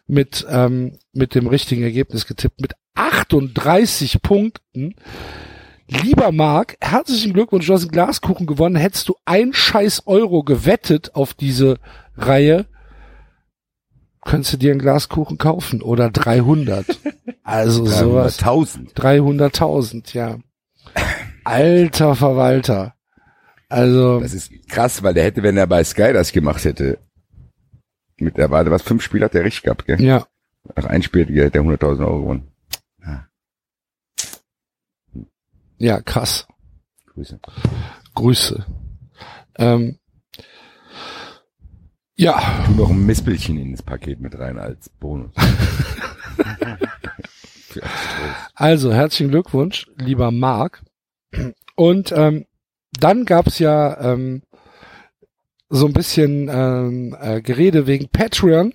[0.08, 2.60] mit, ähm, mit dem richtigen Ergebnis getippt.
[2.60, 4.96] Mit 38 Punkten.
[5.88, 8.78] Lieber Marc, herzlichen Glückwunsch, du hast einen Glaskuchen gewonnen.
[8.78, 11.78] Hättest du ein scheiß Euro gewettet auf diese
[12.16, 12.66] Reihe,
[14.24, 16.86] könntest du dir einen Glaskuchen kaufen oder 300.
[17.44, 18.38] Also sowas.
[18.40, 18.94] 1000.
[18.94, 20.38] 300.000, ja.
[21.44, 22.94] Alter Verwalter.
[23.68, 27.00] Also, Das ist krass, weil der hätte, wenn er bei Sky das gemacht hätte,
[28.18, 30.00] mit der Warte, was, fünf Spiele hat der richtig gehabt, gell?
[30.02, 30.26] ja.
[30.76, 32.48] Nach ein Spiel hätte der 100.000 Euro gewonnen.
[35.78, 36.48] Ja, krass.
[37.08, 37.40] Grüße.
[38.14, 38.66] Grüße.
[39.58, 39.98] Ähm,
[42.22, 45.32] ja, Tu noch ein Mispelchen in das Paket mit rein als Bonus.
[48.54, 50.84] Also herzlichen Glückwunsch, lieber Marc.
[51.76, 52.46] Und ähm,
[52.92, 54.42] dann gab's ja ähm,
[55.70, 58.74] so ein bisschen ähm, äh, Gerede wegen Patreon,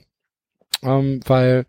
[0.82, 1.66] ähm, weil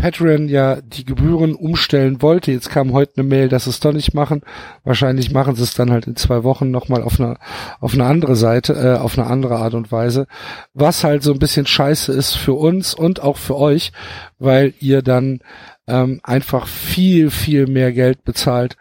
[0.00, 2.52] Patreon ja die Gebühren umstellen wollte.
[2.52, 4.40] Jetzt kam heute eine Mail, dass sie es doch nicht machen.
[4.82, 7.36] Wahrscheinlich machen sie es dann halt in zwei Wochen nochmal auf eine
[7.80, 10.26] auf eine andere Seite, äh, auf eine andere Art und Weise.
[10.72, 13.92] Was halt so ein bisschen scheiße ist für uns und auch für euch,
[14.38, 15.40] weil ihr dann
[15.86, 18.78] ähm, einfach viel, viel mehr Geld bezahlt,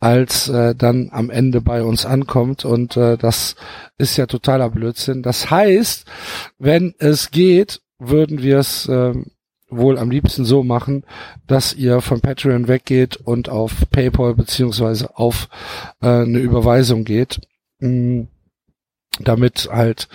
[0.00, 2.64] als äh, dann am Ende bei uns ankommt.
[2.64, 3.56] Und äh, das
[3.98, 5.22] ist ja totaler Blödsinn.
[5.22, 6.06] Das heißt,
[6.58, 9.31] wenn es geht, würden wir es ähm,
[9.76, 11.04] wohl am liebsten so machen,
[11.46, 15.48] dass ihr von Patreon weggeht und auf PayPal beziehungsweise auf
[16.00, 17.40] äh, eine Überweisung geht,
[17.80, 18.26] mh,
[19.20, 20.08] damit halt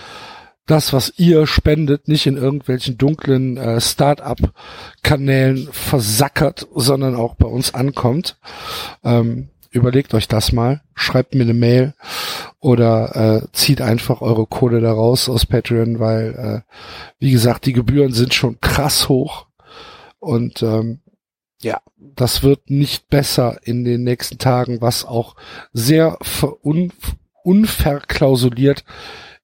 [0.67, 7.73] das, was ihr spendet, nicht in irgendwelchen dunklen äh, Start-up-Kanälen versackert, sondern auch bei uns
[7.73, 8.37] ankommt.
[9.03, 11.93] Ähm, überlegt euch das mal, schreibt mir eine Mail
[12.59, 16.73] oder äh, zieht einfach eure Kohle da raus aus Patreon, weil, äh,
[17.19, 19.47] wie gesagt, die Gebühren sind schon krass hoch
[20.19, 20.99] und ähm,
[21.61, 25.35] ja, das wird nicht besser in den nächsten Tagen, was auch
[25.73, 26.91] sehr verun
[27.43, 28.83] unverklausuliert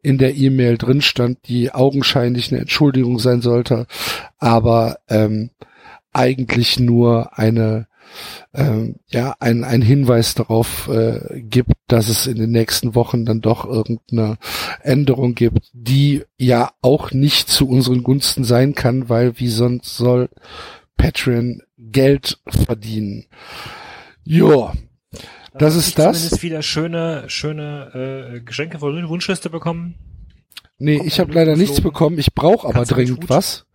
[0.01, 3.87] in der E-Mail drin stand, die augenscheinlich eine Entschuldigung sein sollte,
[4.37, 5.51] aber ähm,
[6.11, 7.87] eigentlich nur eine
[8.53, 13.41] ähm, ja ein, ein Hinweis darauf äh, gibt, dass es in den nächsten Wochen dann
[13.41, 14.37] doch irgendeine
[14.81, 20.29] Änderung gibt, die ja auch nicht zu unseren Gunsten sein kann, weil wie sonst soll
[20.97, 23.25] Patreon Geld verdienen.
[24.23, 24.73] Ja,
[25.53, 26.17] das ist das.
[26.17, 29.95] Zumindest wieder schöne, schöne äh, Geschenke von Wunschliste bekommen.
[30.79, 32.17] Nee, ich habe leider nichts bekommen.
[32.17, 33.65] Ich brauche aber Kannst dringend was.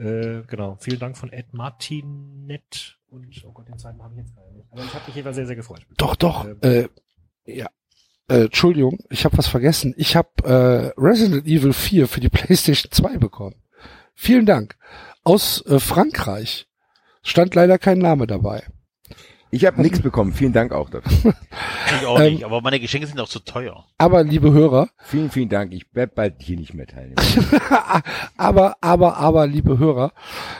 [0.00, 0.76] Äh, genau.
[0.80, 4.66] Vielen Dank von Ed Martinet und oh Gott, den zweiten habe ich jetzt gerade nicht.
[4.72, 5.86] Aber ich habe mich jedenfalls sehr, sehr gefreut.
[5.98, 6.46] Doch, doch.
[6.46, 6.88] Ähm, Äh,
[7.44, 7.68] ja.
[8.28, 9.92] Äh, Entschuldigung, ich habe was vergessen.
[9.98, 13.56] Ich habe äh, Resident Evil 4 für die PlayStation 2 bekommen.
[14.14, 14.76] Vielen Dank.
[15.22, 16.66] Aus äh, Frankreich.
[17.22, 18.62] Stand leider kein Name dabei.
[19.52, 20.32] Ich habe nichts bekommen.
[20.32, 21.34] Vielen Dank auch dafür.
[22.00, 23.84] Ich auch Ähm, nicht, aber meine Geschenke sind auch zu teuer.
[23.98, 25.72] Aber liebe Hörer, Vielen, vielen Dank.
[25.72, 27.16] Ich werde bald hier nicht mehr teilnehmen.
[28.36, 30.12] aber, aber, aber, liebe Hörer,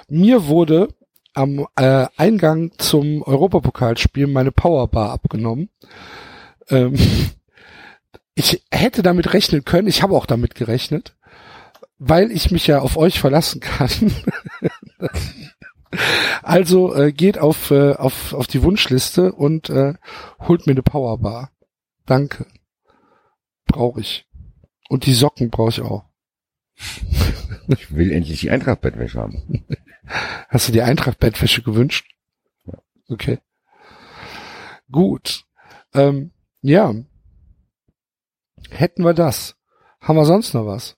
[0.08, 0.88] mir wurde
[1.34, 5.68] am äh, Eingang zum Europapokalspiel meine Powerbar abgenommen.
[6.68, 6.96] Ähm,
[8.34, 11.14] ich hätte damit rechnen können, ich habe auch damit gerechnet,
[11.98, 13.90] weil ich mich ja auf euch verlassen kann.
[16.42, 19.94] Also äh, geht auf, äh, auf, auf die Wunschliste und äh,
[20.40, 21.50] holt mir eine Powerbar.
[22.06, 22.46] Danke.
[23.66, 24.26] Brauche ich.
[24.88, 26.04] Und die Socken brauche ich auch.
[27.68, 29.64] Ich will endlich die Eintracht-Bettwäsche haben.
[30.48, 32.04] Hast du die Eintracht-Bettwäsche gewünscht?
[33.08, 33.38] Okay.
[34.90, 35.44] Gut.
[35.94, 36.92] Ähm, ja.
[38.70, 39.56] Hätten wir das.
[40.00, 40.96] Haben wir sonst noch was?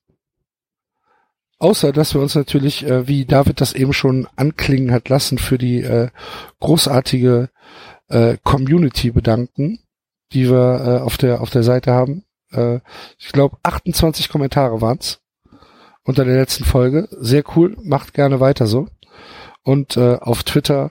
[1.62, 5.58] Außer, dass wir uns natürlich, äh, wie David das eben schon anklingen hat lassen, für
[5.58, 6.08] die äh,
[6.58, 7.50] großartige
[8.08, 9.78] äh, Community bedanken,
[10.32, 12.24] die wir äh, auf der auf der Seite haben.
[12.50, 12.80] Äh,
[13.16, 15.20] ich glaube, 28 Kommentare waren's
[16.02, 17.06] unter der letzten Folge.
[17.12, 18.88] Sehr cool, macht gerne weiter so.
[19.62, 20.90] Und äh, auf Twitter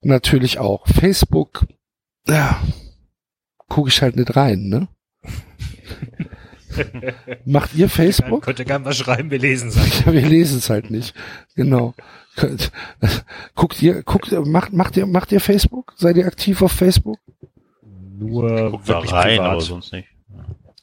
[0.00, 0.86] natürlich auch.
[0.86, 1.66] Facebook,
[2.26, 2.58] ja,
[3.68, 4.88] gucke ich halt nicht rein, ne?
[7.44, 8.42] Macht ihr Facebook?
[8.42, 10.04] Könnt ihr gerne was schreiben, wir lesen es.
[10.04, 11.14] Ja, wir lesen es halt nicht.
[11.54, 11.94] Genau.
[13.54, 15.92] Guckt ihr, guckt, ihr- macht, macht ihr, macht ihr Facebook?
[15.96, 17.18] Seid ihr aktiv auf Facebook?
[18.18, 19.50] Nur da wirklich rein, privat.
[19.52, 20.08] aber sonst nicht.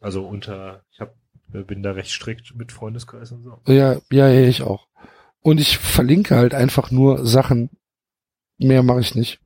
[0.01, 1.15] Also unter, ich hab,
[1.47, 3.61] bin da recht strikt mit Freundeskreis und so.
[3.67, 4.87] Ja, ja, ja, ich auch.
[5.41, 7.69] Und ich verlinke halt einfach nur Sachen.
[8.57, 9.39] Mehr mache ich nicht.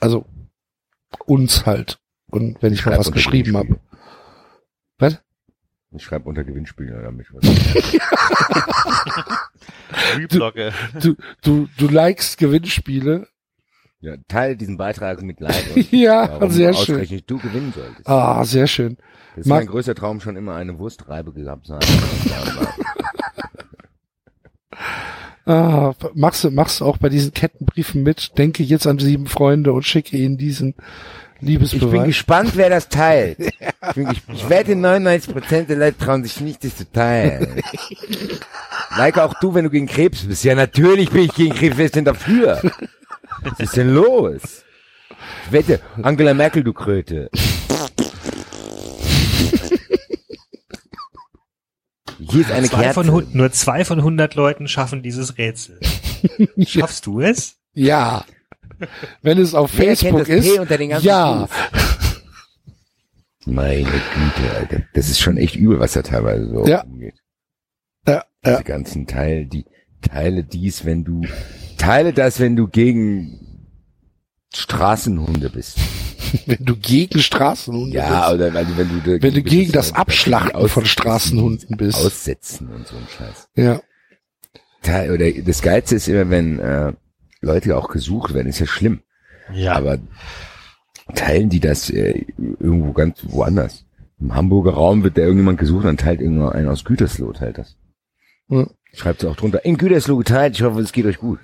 [0.00, 0.24] Also
[1.26, 1.98] uns halt.
[2.30, 3.78] Und wenn ich mal Schreib was unter geschrieben habe.
[4.98, 5.18] Was?
[5.94, 7.26] Ich schreibe unter Gewinnspiele damit.
[10.16, 10.72] Reblogge.
[11.00, 13.28] Du, du, du likest Gewinnspiele.
[14.00, 15.64] Ja, teile diesen Beitrag mit Like.
[15.92, 16.80] Ja, warum sehr schön.
[16.96, 18.08] ausgerechnet du gewinnen solltest.
[18.08, 18.96] Ah, sehr schön.
[19.36, 21.80] Das ist Mag- mein größter Traum schon immer eine Wurstreibe gehabt sein.
[25.44, 28.38] Ah, machst du, machst du auch bei diesen Kettenbriefen mit?
[28.38, 30.74] Denke jetzt an sieben Freunde und schicke ihnen diesen
[31.42, 32.06] Ich bin Liebesbeweis.
[32.06, 33.38] gespannt, wer das teilt.
[33.88, 37.60] Ich, bin ich wette, 99% der Leute trauen sich nicht, das zu teilen.
[38.96, 40.44] Like auch du, wenn du gegen Krebs bist.
[40.44, 41.76] Ja, natürlich bin ich gegen Krebs.
[41.76, 42.62] Wer ist denn dafür?
[43.42, 44.62] Was ist denn los?
[45.46, 47.28] Ich wette, Angela Merkel, du Kröte.
[52.18, 53.12] Hier ist eine Zwei von, Kerze.
[53.12, 55.80] hun- nur zwei von hundert Leuten schaffen dieses Rätsel.
[56.66, 57.56] Schaffst du es?
[57.74, 58.24] ja.
[59.22, 60.54] Wenn es auf Wer kennt Facebook das ist.
[60.54, 61.48] P unter den ganzen ja.
[63.44, 64.82] Meine Güte, Alter.
[64.94, 66.82] Das ist schon echt übel, was da teilweise so Ja.
[66.82, 67.14] umgeht.
[68.06, 68.62] Ja, Diese ja.
[68.62, 69.64] ganzen Teile, die
[70.00, 71.22] teile dies, wenn du
[71.76, 73.66] teile das, wenn du gegen
[74.54, 75.78] Straßenhunde bist.
[76.46, 78.34] Wenn du gegen Straßenhunde Ja, bist.
[78.40, 81.98] oder weil du, wenn du Wenn du bist, gegen das Abschlachten aus- von Straßenhunden bist.
[81.98, 83.48] Aussetzen und so ein Scheiß.
[83.54, 83.82] Ja.
[84.82, 86.94] Teil- Oder das Geilste ist immer, wenn äh,
[87.42, 89.02] Leute auch gesucht werden, ist ja schlimm.
[89.52, 89.74] Ja.
[89.74, 89.98] Aber
[91.14, 93.84] teilen die das äh, irgendwo ganz woanders?
[94.20, 97.76] Im Hamburger Raum wird da irgendjemand gesucht, dann teilt irgendeiner aus Gütersloh, teilt das.
[98.48, 98.66] Ja.
[98.94, 101.40] Schreibt sie auch drunter, in Gütersloh geteilt, ich hoffe, es geht euch gut.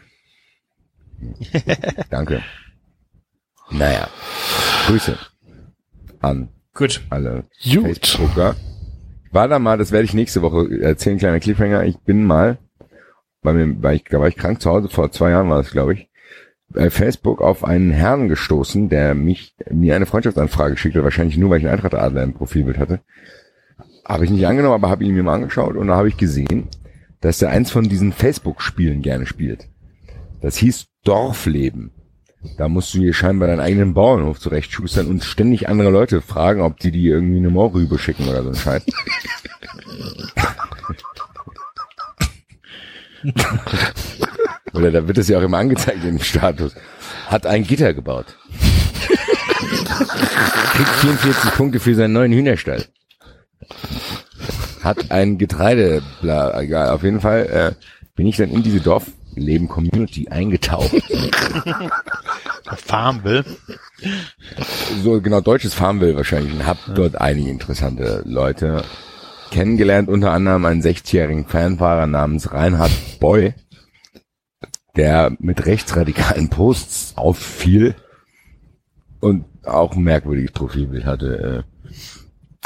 [2.10, 2.42] Danke.
[3.70, 4.08] Naja,
[4.86, 5.18] Grüße
[6.20, 7.02] an Gut.
[7.10, 7.84] alle Gut.
[7.84, 8.56] Facebooker.
[9.32, 11.84] war da mal, das werde ich nächste Woche erzählen, kleiner Cliffhanger.
[11.84, 12.58] Ich bin mal,
[13.42, 15.70] bei mir, war ich, da war ich krank zu Hause, vor zwei Jahren war das,
[15.70, 16.08] glaube ich,
[16.68, 21.58] bei Facebook auf einen Herrn gestoßen, der mich, mir eine Freundschaftsanfrage schickte, wahrscheinlich nur, weil
[21.58, 23.00] ich einen Eintracht-Adler im Profilbild hatte.
[24.04, 26.68] Habe ich nicht angenommen, aber habe ihn mir mal angeschaut und da habe ich gesehen,
[27.20, 29.68] dass er eins von diesen Facebook-Spielen gerne spielt.
[30.40, 31.92] Das hieß Dorfleben.
[32.56, 36.78] Da musst du dir scheinbar deinen eigenen Bauernhof zurechtschustern und ständig andere Leute fragen, ob
[36.78, 38.86] die dir irgendwie eine Moorrübe schicken oder so ein Scheiß.
[44.72, 46.74] oder da wird es ja auch immer angezeigt im Status.
[47.26, 48.26] Hat ein Gitter gebaut.
[50.72, 52.84] Kriegt 44 Punkte für seinen neuen Hühnerstall.
[54.82, 57.72] Hat ein Getreide, bla, egal, auf jeden Fall äh,
[58.14, 60.90] bin ich dann in diese Dorfleben-Community eingetaucht.
[62.76, 63.44] Farmville.
[65.02, 68.84] so genau deutsches Farmville wahrscheinlich und hab dort einige interessante Leute
[69.50, 73.54] kennengelernt, unter anderem einen 60-jährigen Fanfahrer namens Reinhard Boy,
[74.96, 77.94] der mit rechtsradikalen Posts auffiel
[79.20, 81.64] und auch ein merkwürdiges Profilbild hatte.
[81.88, 81.88] Äh,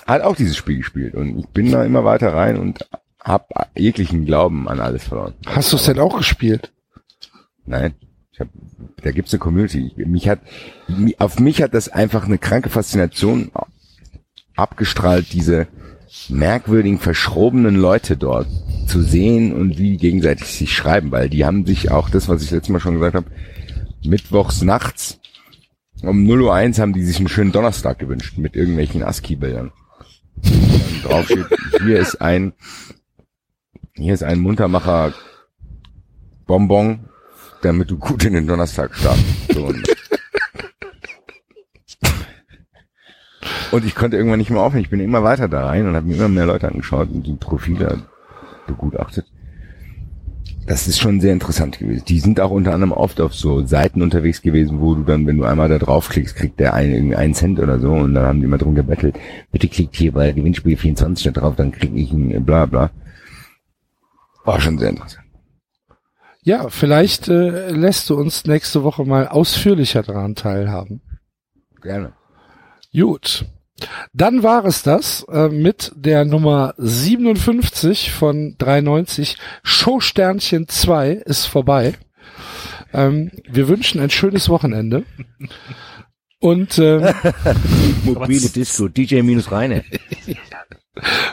[0.07, 2.89] hat auch dieses Spiel gespielt und ich bin da immer weiter rein und
[3.21, 5.35] hab jeglichen Glauben an alles verloren.
[5.47, 6.73] Hast du es denn auch gespielt?
[7.65, 7.95] Nein.
[8.33, 8.49] Ich hab,
[9.03, 9.93] da gibt's eine Community.
[9.97, 10.41] Ich- Mich hat,
[11.19, 13.53] auf mich hat das einfach eine kranke Faszination
[14.57, 15.69] abgestrahlt, diese
[16.29, 18.47] merkwürdigen, verschrobenen Leute dort
[18.87, 22.43] zu sehen und wie die gegenseitig sich schreiben, weil die haben sich auch das, was
[22.43, 23.31] ich letztes Mal schon gesagt habe,
[24.05, 25.21] mittwochs nachts
[26.03, 29.73] um 0.01 Uhr haben die sich einen schönen Donnerstag gewünscht mit irgendwelchen ASCII-Bildern.
[31.05, 31.47] Drauf steht,
[31.81, 32.55] hier ist ein,
[33.95, 35.15] hier ist ein Muntermacher
[36.47, 37.09] Bonbon,
[37.63, 39.27] damit du gut in den Donnerstag startest.
[39.55, 39.73] So,
[43.73, 44.83] und ich konnte irgendwann nicht mehr aufhören.
[44.83, 47.35] Ich bin immer weiter da rein und habe mir immer mehr Leute angeschaut und die
[47.35, 48.03] Profile
[48.67, 49.27] begutachtet.
[50.67, 52.05] Das ist schon sehr interessant gewesen.
[52.07, 55.39] Die sind auch unter anderem oft auf so Seiten unterwegs gewesen, wo du dann, wenn
[55.39, 58.39] du einmal da draufklickst, kriegt der einen, irgendwie einen Cent oder so und dann haben
[58.39, 59.17] die immer drum gebettelt,
[59.51, 62.91] bitte klickt hier bei Gewinnspiel 24 da drauf, dann krieg ich ein bla bla.
[64.45, 65.25] War schon sehr interessant.
[66.45, 71.01] Ja, vielleicht äh, lässt du uns nächste Woche mal ausführlicher daran teilhaben.
[71.81, 72.13] Gerne.
[72.93, 73.47] Gut.
[74.13, 79.37] Dann war es das äh, mit der Nummer 57 von 93.
[79.63, 81.95] Showsternchen 2 ist vorbei.
[82.93, 85.05] Ähm, wir wünschen ein schönes Wochenende.
[86.41, 87.09] Und, ähm,
[88.05, 89.85] Mobile Disco, DJ minus Reine.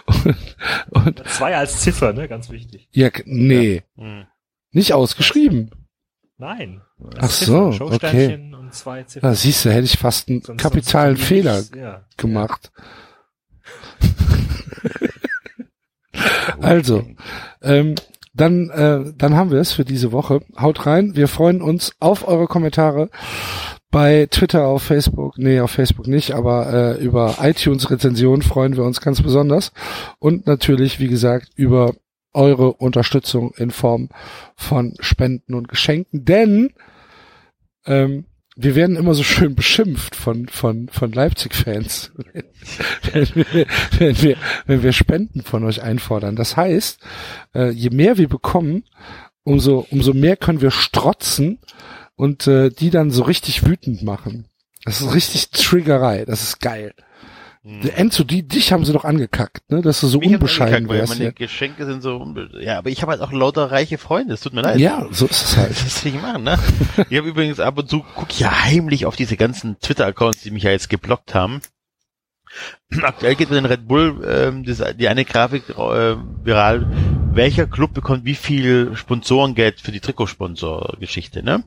[0.91, 2.27] und Zwei als Ziffer, ne?
[2.27, 2.87] Ganz wichtig.
[2.91, 4.25] ja, nee, Hm.
[4.71, 5.71] nicht ausgeschrieben.
[6.39, 6.81] Nein.
[7.19, 9.29] Ach so, Showsternchen und zwei Ziffern.
[9.29, 12.01] Da siehst du, hätte ich fast einen Sonst- kapitalen sonst- Fehler Ja.
[12.17, 12.71] gemacht.
[16.61, 17.03] Also,
[17.61, 17.95] ähm,
[18.33, 20.41] dann, äh, dann haben wir es für diese Woche.
[20.59, 21.15] Haut rein.
[21.15, 23.09] Wir freuen uns auf eure Kommentare
[23.91, 29.01] bei Twitter, auf Facebook, nee, auf Facebook nicht, aber äh, über iTunes-Rezensionen freuen wir uns
[29.01, 29.71] ganz besonders.
[30.19, 31.93] Und natürlich, wie gesagt, über
[32.33, 34.09] eure Unterstützung in Form
[34.55, 36.73] von Spenden und Geschenken, denn
[37.85, 38.25] ähm,
[38.55, 42.11] wir werden immer so schön beschimpft von, von, von Leipzig-Fans,
[43.13, 43.65] wenn, wir,
[43.97, 46.35] wenn, wir, wenn wir Spenden von euch einfordern.
[46.35, 46.99] Das heißt,
[47.55, 48.83] äh, je mehr wir bekommen,
[49.43, 51.59] umso, umso mehr können wir strotzen
[52.15, 54.49] und äh, die dann so richtig wütend machen.
[54.83, 56.25] Das ist richtig Triggerei.
[56.25, 56.93] Das ist geil.
[57.63, 59.81] Enzo, die, dich haben sie doch angekackt, ne?
[59.81, 61.13] Dass du so Mich unbescheiden wärst.
[61.13, 61.31] Meine Ja.
[61.31, 64.53] Geschenke sind so, unbe ja, aber ich habe halt auch lauter reiche Freunde, es tut
[64.53, 64.79] mir leid.
[64.79, 65.69] ja, so ist es halt.
[65.83, 66.57] Das will ich machen, ne?
[67.09, 70.51] Ich habe übrigens ab und zu, guck ich ja heimlich auf diese ganzen Twitter-Accounts, die
[70.51, 71.59] mich ja jetzt geblockt haben.
[73.01, 76.87] Aktuell geht mit den Red Bull ähm, das, die eine Grafik äh, viral,
[77.31, 81.63] welcher Club bekommt wie viel Sponsorengeld für die Trikotsponsor-Geschichte, ne?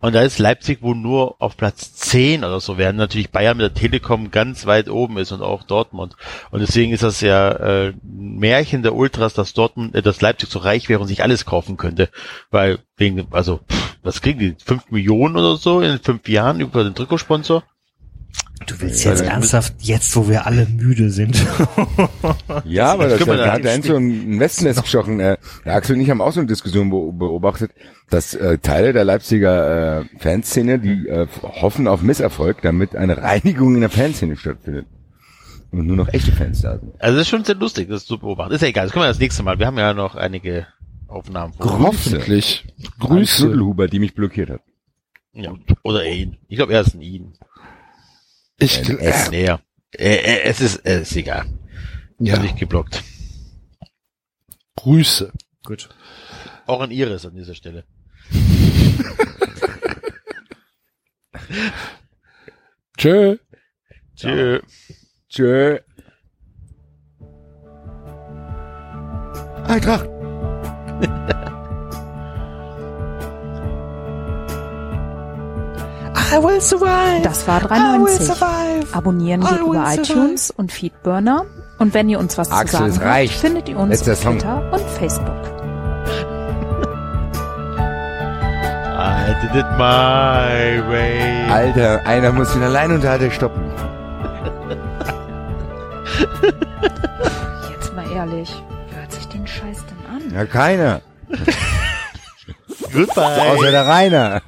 [0.00, 3.64] Und da ist Leipzig wohl nur auf Platz 10 oder so, während natürlich Bayern mit
[3.64, 6.16] der Telekom ganz weit oben ist und auch Dortmund.
[6.50, 10.50] Und deswegen ist das ja äh, ein Märchen der Ultras, dass Dortmund, äh, dass Leipzig
[10.50, 12.08] so reich wäre und sich alles kaufen könnte.
[12.50, 14.56] Weil wegen, also, pff, was kriegen die?
[14.64, 17.64] Fünf Millionen oder so in fünf Jahren über den Trikotsponsor?
[18.66, 21.36] Du willst jetzt ernsthaft, jetzt wo wir alle müde sind.
[22.64, 25.20] Ja, aber das, können wir da hat der Enzo ein Westennest geschochen.
[25.20, 27.72] Äh, der Axel und ich haben auch so eine Diskussion be beobachtet,
[28.10, 33.74] dass äh, Teile der Leipziger äh, Fanszene, die äh, hoffen auf Misserfolg, damit eine Reinigung
[33.74, 34.86] in der Fanszene stattfindet.
[35.70, 36.92] Und nur noch echte Fans da sind.
[37.00, 38.52] Also das ist schon sehr lustig, das zu beobachten.
[38.52, 39.58] Ist ja egal, das können wir das nächste Mal.
[39.58, 40.66] Wir haben ja noch einige
[41.08, 41.78] Aufnahmen vor.
[41.78, 42.66] Hoffentlich.
[43.00, 43.44] An Grüße.
[43.44, 44.60] Knuddelhuber, die mich blockiert hat.
[45.32, 45.54] Ja.
[45.82, 46.36] Oder ihn.
[46.48, 47.32] Ich glaube, er ist ein ihn.
[48.62, 49.60] Ich, ist näher.
[49.90, 51.46] Äh, äh, es ist, äh, ist egal.
[52.18, 53.02] Ja, Nicht geblockt.
[54.76, 55.32] Grüße.
[55.64, 55.88] Gut.
[56.66, 57.84] Auch an Iris an dieser Stelle.
[62.96, 63.36] Tschö.
[64.14, 64.60] Tschö.
[65.28, 65.80] Tschö.
[69.66, 70.08] Eintracht.
[77.22, 78.42] Das war 390.
[78.92, 81.44] Abonnieren geht über iTunes und Feedburner.
[81.78, 83.40] Und wenn ihr uns was Axel, zu sagen habt, reicht.
[83.40, 84.38] findet ihr uns Letzter auf Song.
[84.38, 85.34] Twitter und Facebook.
[89.04, 91.50] I did it my way.
[91.50, 93.62] Alter, einer muss den Alleinunterhalter stoppen.
[97.70, 100.34] Jetzt mal ehrlich, wer hört sich den Scheiß denn an?
[100.34, 101.00] Ja, keiner.
[102.92, 103.52] Goodbye.
[103.52, 104.42] Außer der Rainer.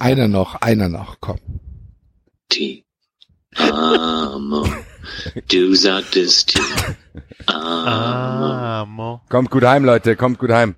[0.00, 1.38] Einer noch, einer noch, komm.
[2.48, 2.84] T.
[3.56, 4.66] Amo.
[5.50, 6.60] Du sagtest T.
[7.46, 8.52] Amo.
[8.82, 9.20] Amo.
[9.28, 10.70] Kommt gut heim, Leute, kommt gut heim.